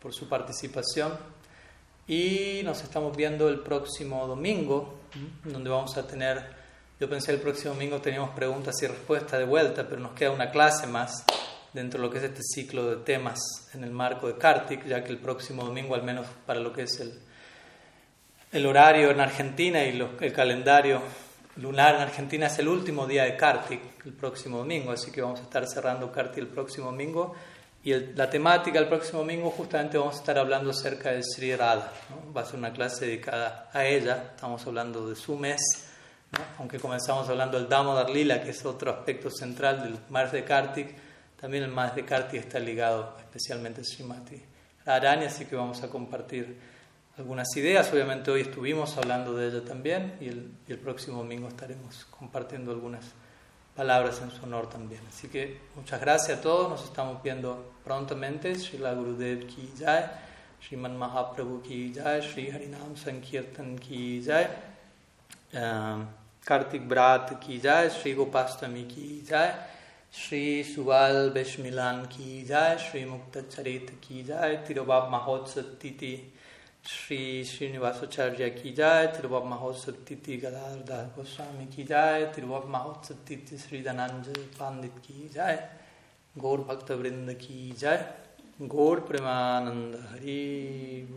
por 0.01 0.15
su 0.15 0.27
participación. 0.27 1.15
Y 2.07 2.61
nos 2.63 2.81
estamos 2.81 3.15
viendo 3.15 3.49
el 3.49 3.59
próximo 3.59 4.25
domingo, 4.25 4.97
donde 5.43 5.69
vamos 5.69 5.95
a 5.97 6.07
tener, 6.07 6.43
yo 6.99 7.07
pensé 7.07 7.31
el 7.31 7.39
próximo 7.39 7.75
domingo 7.75 8.01
teníamos 8.01 8.31
preguntas 8.31 8.81
y 8.81 8.87
respuestas 8.87 9.37
de 9.37 9.45
vuelta, 9.45 9.87
pero 9.87 10.01
nos 10.01 10.13
queda 10.13 10.31
una 10.31 10.49
clase 10.49 10.87
más 10.87 11.23
dentro 11.71 12.01
de 12.01 12.07
lo 12.07 12.11
que 12.11 12.17
es 12.17 12.23
este 12.23 12.41
ciclo 12.41 12.89
de 12.89 12.95
temas 13.03 13.37
en 13.75 13.83
el 13.83 13.91
marco 13.91 14.25
de 14.25 14.35
Kartik, 14.35 14.87
ya 14.87 15.03
que 15.03 15.11
el 15.11 15.19
próximo 15.19 15.63
domingo, 15.63 15.93
al 15.93 16.01
menos 16.01 16.25
para 16.47 16.59
lo 16.59 16.73
que 16.73 16.81
es 16.81 16.99
el, 16.99 17.13
el 18.51 18.65
horario 18.65 19.11
en 19.11 19.19
Argentina 19.19 19.85
y 19.85 19.89
el 20.19 20.33
calendario 20.33 20.99
lunar 21.57 21.95
en 21.95 22.01
Argentina, 22.01 22.47
es 22.47 22.59
el 22.59 22.67
último 22.67 23.05
día 23.05 23.23
de 23.23 23.35
Kartik, 23.35 23.81
el 24.05 24.13
próximo 24.13 24.59
domingo, 24.59 24.91
así 24.91 25.11
que 25.11 25.21
vamos 25.21 25.39
a 25.39 25.43
estar 25.43 25.67
cerrando 25.67 26.11
Kartik 26.11 26.39
el 26.39 26.47
próximo 26.47 26.87
domingo. 26.87 27.35
Y 27.83 27.93
la 27.93 28.29
temática 28.29 28.79
del 28.79 28.89
próximo 28.89 29.19
domingo 29.19 29.51
justamente 29.51 29.97
vamos 29.97 30.15
a 30.15 30.19
estar 30.19 30.37
hablando 30.37 30.71
acerca 30.71 31.11
de 31.11 31.23
Sri 31.23 31.55
Radha. 31.55 31.91
Va 32.35 32.41
a 32.41 32.45
ser 32.45 32.59
una 32.59 32.73
clase 32.73 33.05
dedicada 33.05 33.69
a 33.73 33.85
ella, 33.85 34.31
estamos 34.35 34.65
hablando 34.67 35.07
de 35.07 35.15
su 35.15 35.37
mes, 35.37 35.61
aunque 36.57 36.79
comenzamos 36.79 37.27
hablando 37.29 37.57
del 37.57 37.69
Damodar 37.69 38.09
Lila, 38.09 38.43
que 38.43 38.49
es 38.51 38.65
otro 38.65 38.91
aspecto 38.91 39.29
central 39.31 39.81
del 39.81 39.97
mar 40.09 40.29
de 40.31 40.43
Kartik 40.43 40.95
también 41.39 41.63
el 41.63 41.71
más 41.71 41.95
de 41.95 42.03
Karti 42.03 42.35
está 42.35 42.59
ligado 42.59 43.15
especialmente 43.17 43.79
a 43.79 43.83
Srimati 43.85 44.41
Radharani, 44.85 45.25
así 45.25 45.45
que 45.45 45.55
vamos 45.55 45.81
a 45.83 45.89
compartir 45.89 46.57
algunas 47.19 47.55
ideas. 47.57 47.91
Obviamente 47.91 48.31
hoy 48.31 48.41
estuvimos 48.41 48.97
hablando 48.97 49.35
de 49.35 49.49
ella 49.49 49.65
también 49.65 50.15
y 50.21 50.29
el, 50.29 50.51
y 50.67 50.71
el, 50.71 50.79
próximo 50.79 51.17
domingo 51.17 51.49
estaremos 51.49 52.05
compartiendo 52.05 52.71
algunas 52.71 53.03
palabras 53.75 54.21
en 54.21 54.31
su 54.31 54.43
honor 54.43 54.69
también. 54.69 55.01
Así 55.07 55.27
que 55.27 55.59
muchas 55.75 55.99
gracias 55.99 56.39
a 56.39 56.41
todos, 56.41 56.69
nos 56.69 56.83
estamos 56.83 57.21
viendo 57.21 57.73
prontamente. 57.83 58.55
Srila 58.55 58.93
Gurudev 58.93 59.47
Ki 59.47 59.73
Jai, 59.77 60.05
Sriman 60.61 60.97
Mahaprabhu 60.97 61.61
Ki 61.61 61.93
Jai, 61.93 62.21
Sri 62.21 62.51
Harinam 62.51 62.95
Sankirtan 62.95 63.77
Ki 63.77 64.23
Jai, 64.25 64.47
uh, 65.53 66.03
Kartik 66.45 66.87
Brat 66.87 67.39
Ki 67.41 67.59
Jai, 67.59 67.89
Sri 67.89 68.15
Gopastami 68.15 68.87
Ki 68.87 69.23
Jai. 69.27 69.53
Shri 70.13 70.63
सुवाल 70.63 71.29
बेशमिलान 71.29 72.01
की 72.05 72.43
जाए 72.43 72.77
श्री 72.77 73.03
मुक्त 73.05 73.37
चरित 73.51 73.89
की 74.03 74.23
जाए 74.23 74.55
तिरुबाब 74.67 75.09
महोत्सव 75.11 75.61
तिथि 75.61 76.33
श्री 76.85 77.43
श्रीनिवासाचार्य 77.43 78.49
की 78.49 78.73
जाय 78.73 79.07
तिरुबाब 79.07 79.45
महोत्सव 79.45 79.91
तिथि 79.91 80.37
गदाधर 80.37 81.03
गोस्वामी 81.15 81.65
की 81.65 81.83
जाय 81.83 82.25
तिरुबाब 82.25 82.65
महोत्सव 82.67 83.15
तिथि 83.27 83.57
श्री 83.57 83.81
धनंजय 83.83 84.41
पांडित 84.59 84.97
की 84.97 85.29
जाय, 85.33 85.69
गौर 86.37 86.59
भक्त 86.59 86.91
वृंद 86.91 87.33
की 87.33 87.75
जाय, 87.79 88.05
गौर 88.61 88.99
प्रेमानंद 88.99 89.95
हरि। 90.11 91.09